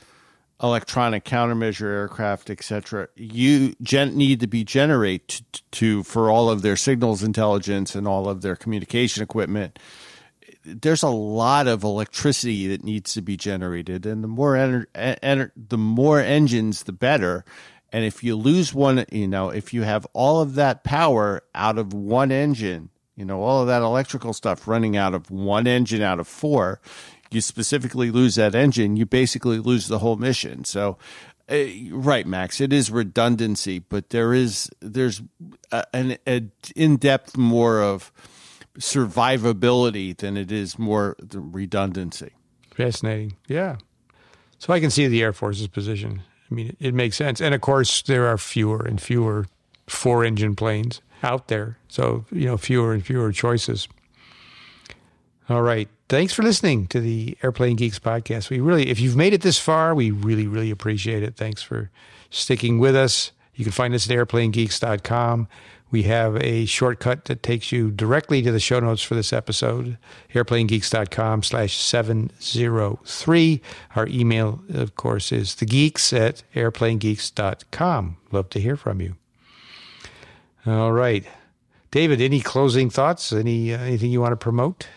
electronic 0.62 1.24
countermeasure 1.24 1.88
aircraft, 1.88 2.50
etc., 2.50 3.08
you 3.16 3.74
gen- 3.82 4.18
need 4.18 4.42
to 4.42 4.48
be 4.48 4.64
generate 4.64 5.28
to, 5.30 5.44
to, 5.72 6.04
for 6.04 6.30
all 6.30 6.50
of 6.50 6.62
their 6.62 6.76
signals 6.76 7.24
intelligence 7.24 7.96
and 7.96 8.08
all 8.08 8.28
of 8.28 8.42
their 8.42 8.58
communication 8.58 9.24
equipment. 9.24 9.80
There's 10.82 11.04
a 11.04 11.10
lot 11.10 11.68
of 11.68 11.84
electricity 11.84 12.68
that 12.68 12.84
needs 12.84 13.14
to 13.14 13.22
be 13.22 13.38
generated, 13.38 14.06
and 14.06 14.24
the 14.24 14.28
more 14.28 14.56
ener- 14.56 15.52
the 15.56 15.78
more 15.78 16.20
engines, 16.20 16.84
the 16.84 16.92
better. 16.92 17.46
And 17.92 18.06
if 18.06 18.24
you 18.24 18.36
lose 18.36 18.74
one, 18.74 19.06
you 19.12 19.28
know, 19.28 19.50
if 19.50 19.74
you 19.74 19.82
have 19.84 20.06
all 20.14 20.42
of 20.42 20.56
that 20.56 20.84
power 20.84 21.44
out 21.56 21.78
of 21.78 21.92
one 21.94 22.32
engine, 22.32 22.90
you 23.16 23.26
know, 23.26 23.42
all 23.42 23.62
of 23.62 23.68
that 23.68 23.82
electrical 23.82 24.34
stuff 24.34 24.68
running 24.68 24.96
out 24.96 25.14
of 25.14 25.32
one 25.32 25.66
engine 25.68 26.02
out 26.02 26.20
of 26.20 26.28
four, 26.28 26.80
you 27.32 27.42
specifically 27.42 28.12
lose 28.12 28.36
that 28.36 28.56
engine, 28.56 28.96
you 28.96 29.06
basically 29.06 29.60
lose 29.60 29.88
the 29.88 30.00
whole 30.00 30.16
mission. 30.16 30.64
So, 30.66 30.98
uh, 31.50 31.66
right, 31.92 32.28
Max, 32.28 32.62
it 32.62 32.72
is 32.72 32.92
redundancy, 32.92 33.80
but 33.80 34.12
there 34.12 34.34
is 34.34 34.70
there's 34.80 35.22
a, 35.72 35.84
an 35.94 36.18
a 36.28 36.44
in 36.76 36.98
depth 36.98 37.38
more 37.38 37.82
of 37.82 38.12
survivability 38.80 40.16
than 40.16 40.38
it 40.38 40.52
is 40.52 40.80
more 40.80 41.16
redundancy. 41.34 42.32
Fascinating, 42.72 43.36
yeah. 43.48 43.78
So 44.58 44.74
I 44.74 44.80
can 44.80 44.90
see 44.90 45.08
the 45.08 45.22
Air 45.22 45.34
Force's 45.34 45.68
position. 45.68 46.22
I 46.50 46.54
mean, 46.54 46.76
it, 46.80 46.94
makes 46.94 47.16
sense, 47.16 47.42
and 47.42 47.54
of 47.54 47.62
course, 47.62 48.02
there 48.04 48.28
are 48.28 48.38
fewer 48.38 48.82
and 48.82 49.00
fewer 49.00 49.46
four 49.88 50.24
engine 50.24 50.56
planes 50.56 51.02
out 51.22 51.48
there, 51.48 51.78
so 51.88 52.26
you 52.32 52.46
know, 52.46 52.58
fewer 52.58 52.94
and 52.94 53.06
fewer 53.06 53.32
choices. 53.32 53.88
All 55.48 55.62
right 55.62 55.90
thanks 56.10 56.34
for 56.34 56.42
listening 56.42 56.88
to 56.88 57.00
the 57.00 57.38
Airplane 57.42 57.76
Geeks 57.76 58.00
podcast. 58.00 58.50
We 58.50 58.60
really, 58.60 58.90
if 58.90 59.00
you've 59.00 59.16
made 59.16 59.34
it 59.34 59.42
this 59.42 59.60
far, 59.60 59.96
we 59.96 60.12
really, 60.12 60.48
really 60.48 60.72
appreciate 60.72 61.24
it. 61.24 61.38
Thanks 61.38 61.62
for 61.62 61.90
sticking 62.32 62.80
with 62.80 62.96
us. 62.96 63.32
You 63.54 63.64
can 63.64 63.72
find 63.72 63.94
us 63.94 64.10
at 64.10 64.16
airplanegeeks.com. 64.16 65.48
We 65.92 66.04
have 66.04 66.36
a 66.38 66.66
shortcut 66.66 67.26
that 67.26 67.42
takes 67.42 67.72
you 67.72 67.90
directly 67.90 68.42
to 68.44 68.52
the 68.52 68.60
show 68.60 68.80
notes 68.80 69.02
for 69.02 69.16
this 69.16 69.34
episode, 69.34 69.98
airplanegeeks.com 70.34 71.44
slash 71.44 71.78
703. 71.78 73.62
Our 73.96 74.08
email, 74.08 74.62
of 74.70 74.96
course, 74.96 75.32
is 75.32 75.56
thegeeks 75.56 76.14
at 76.14 76.44
airplanegeeks.com. 76.54 78.18
Love 78.32 78.50
to 78.50 78.60
hear 78.60 78.76
from 78.76 79.02
you. 79.02 79.16
All 80.66 80.92
right. 80.92 81.26
David, 81.92 82.22
any 82.22 82.40
closing 82.40 82.92
thoughts? 82.92 83.34
Any 83.34 83.74
uh, 83.74 83.80
anything 83.80 84.12
you 84.12 84.22
want 84.22 84.34
to 84.34 84.38
promote? 84.38 84.88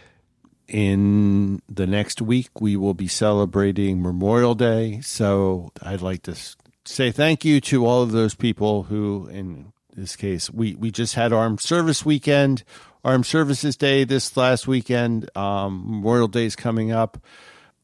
In 0.69 1.61
the 1.69 1.87
next 1.87 2.21
week, 2.21 2.61
we 2.61 2.77
will 2.77 2.95
be 2.95 3.09
celebrating 3.09 4.03
Memorial 4.03 4.55
Day. 4.55 5.01
So 5.01 5.73
I'd 5.83 6.03
like 6.03 6.23
to 6.25 6.37
say 6.85 7.11
thank 7.11 7.45
you 7.45 7.61
to 7.63 7.87
all 7.87 8.03
of 8.03 8.13
those 8.13 8.35
people 8.35 8.85
who, 8.85 9.29
in 9.29 9.73
this 9.95 10.17
case, 10.17 10.51
we, 10.51 10.75
we 10.75 10.91
just 10.91 11.15
had 11.15 11.33
Armed 11.33 11.61
Service 11.61 12.05
Weekend, 12.05 12.65
Armed 13.05 13.27
Services 13.27 13.77
Day 13.77 14.05
this 14.05 14.37
last 14.37 14.67
weekend. 14.67 15.35
Um, 15.37 15.85
Memorial 15.87 16.29
Day 16.29 16.47
is 16.47 16.57
coming 16.57 16.93
up. 16.93 17.19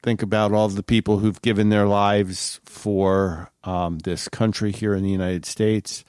Think 0.03 0.23
about 0.23 0.53
all 0.53 0.69
the 0.69 0.83
people 0.83 1.19
who've 1.19 1.43
given 1.43 1.71
their 1.71 1.87
lives 1.87 2.61
for 2.65 3.51
um, 3.65 3.99
this 3.99 4.29
country 4.29 4.71
here 4.71 4.95
in 4.95 5.03
the 5.03 5.11
United 5.11 5.45
States 5.45 6.05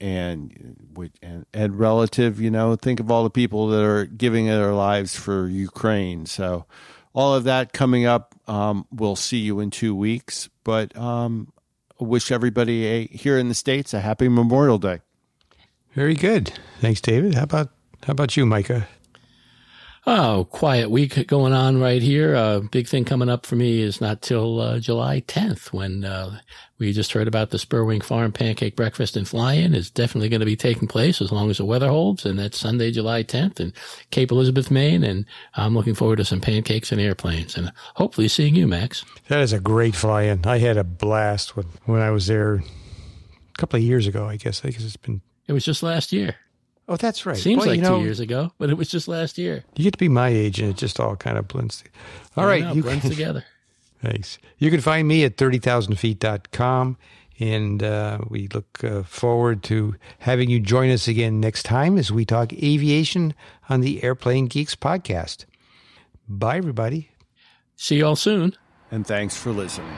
and 0.00 0.76
and, 1.22 1.44
and 1.52 1.78
relative, 1.78 2.40
you 2.40 2.50
know, 2.50 2.76
think 2.76 3.00
of 3.00 3.10
all 3.10 3.24
the 3.24 3.30
people 3.30 3.68
that 3.68 3.82
are 3.82 4.06
giving 4.06 4.46
their 4.46 4.72
lives 4.72 5.16
for 5.16 5.48
Ukraine. 5.48 6.26
So, 6.26 6.66
all 7.12 7.34
of 7.34 7.44
that 7.44 7.72
coming 7.72 8.06
up. 8.06 8.34
Um, 8.46 8.86
we'll 8.92 9.16
see 9.16 9.38
you 9.38 9.60
in 9.60 9.70
two 9.70 9.94
weeks, 9.94 10.48
but 10.62 10.96
um, 10.96 11.52
wish 11.98 12.30
everybody 12.30 12.86
a, 12.86 13.06
here 13.08 13.38
in 13.38 13.48
the 13.48 13.54
states 13.54 13.92
a 13.92 14.00
happy 14.00 14.28
Memorial 14.28 14.78
Day. 14.78 15.00
Very 15.94 16.14
good. 16.14 16.52
Thanks, 16.80 17.00
David. 17.00 17.34
How 17.34 17.44
about 17.44 17.70
how 18.04 18.12
about 18.12 18.36
you, 18.36 18.46
Micah? 18.46 18.86
Oh, 20.10 20.46
quiet 20.50 20.90
week 20.90 21.26
going 21.26 21.52
on 21.52 21.78
right 21.78 22.00
here. 22.00 22.34
A 22.34 22.38
uh, 22.38 22.60
big 22.60 22.88
thing 22.88 23.04
coming 23.04 23.28
up 23.28 23.44
for 23.44 23.56
me 23.56 23.82
is 23.82 24.00
not 24.00 24.22
till 24.22 24.58
uh, 24.58 24.78
July 24.78 25.20
10th 25.20 25.70
when 25.70 26.02
uh, 26.02 26.40
we 26.78 26.94
just 26.94 27.12
heard 27.12 27.28
about 27.28 27.50
the 27.50 27.58
Spurwink 27.58 28.02
Farm 28.04 28.32
Pancake 28.32 28.74
Breakfast 28.74 29.18
and 29.18 29.28
Fly-In 29.28 29.74
is 29.74 29.90
definitely 29.90 30.30
going 30.30 30.40
to 30.40 30.46
be 30.46 30.56
taking 30.56 30.88
place 30.88 31.20
as 31.20 31.30
long 31.30 31.50
as 31.50 31.58
the 31.58 31.66
weather 31.66 31.90
holds. 31.90 32.24
And 32.24 32.38
that's 32.38 32.58
Sunday, 32.58 32.90
July 32.90 33.22
10th 33.22 33.60
in 33.60 33.74
Cape 34.10 34.30
Elizabeth, 34.30 34.70
Maine. 34.70 35.04
And 35.04 35.26
I'm 35.56 35.74
looking 35.74 35.94
forward 35.94 36.16
to 36.16 36.24
some 36.24 36.40
pancakes 36.40 36.90
and 36.90 37.02
airplanes 37.02 37.54
and 37.54 37.70
hopefully 37.96 38.28
seeing 38.28 38.54
you, 38.54 38.66
Max. 38.66 39.04
That 39.28 39.40
is 39.40 39.52
a 39.52 39.60
great 39.60 39.94
fly-in. 39.94 40.46
I 40.46 40.56
had 40.56 40.78
a 40.78 40.84
blast 40.84 41.54
when, 41.54 41.66
when 41.84 42.00
I 42.00 42.12
was 42.12 42.28
there 42.28 42.54
a 42.54 42.62
couple 43.58 43.76
of 43.76 43.82
years 43.82 44.06
ago, 44.06 44.26
I 44.26 44.36
guess. 44.36 44.64
I 44.64 44.70
guess 44.70 44.84
it's 44.84 44.96
been. 44.96 45.20
It 45.48 45.52
was 45.52 45.64
just 45.64 45.82
last 45.82 46.12
year. 46.12 46.36
Oh, 46.88 46.96
that's 46.96 47.26
right. 47.26 47.36
Seems 47.36 47.66
like 47.66 47.76
you 47.76 47.82
know, 47.82 47.98
two 47.98 48.04
years 48.04 48.20
ago, 48.20 48.52
but 48.58 48.70
it 48.70 48.74
was 48.74 48.88
just 48.88 49.08
last 49.08 49.36
year. 49.36 49.64
You 49.76 49.84
get 49.84 49.92
to 49.92 49.98
be 49.98 50.08
my 50.08 50.28
age, 50.28 50.58
and 50.60 50.70
it 50.70 50.76
just 50.76 51.00
all 51.00 51.16
kind 51.16 51.36
of 51.36 51.48
blends. 51.48 51.84
All 52.36 52.46
right, 52.46 52.62
know, 52.62 52.72
you 52.72 52.82
blends 52.82 53.02
can, 53.02 53.10
together. 53.10 53.44
Thanks. 54.02 54.38
You 54.58 54.70
can 54.70 54.80
find 54.80 55.06
me 55.06 55.24
at 55.24 55.36
30,000feet.com, 55.36 56.96
and 57.40 57.82
uh, 57.82 58.18
we 58.28 58.48
look 58.48 58.82
uh, 58.82 59.02
forward 59.02 59.62
to 59.64 59.96
having 60.20 60.48
you 60.48 60.60
join 60.60 60.90
us 60.90 61.08
again 61.08 61.40
next 61.40 61.64
time 61.64 61.98
as 61.98 62.10
we 62.10 62.24
talk 62.24 62.52
aviation 62.54 63.34
on 63.68 63.80
the 63.80 64.02
Airplane 64.02 64.46
Geeks 64.46 64.76
podcast. 64.76 65.44
Bye, 66.26 66.56
everybody. 66.56 67.10
See 67.76 67.96
you 67.96 68.06
all 68.06 68.16
soon. 68.16 68.54
And 68.90 69.06
thanks 69.06 69.36
for 69.36 69.50
listening. 69.50 69.94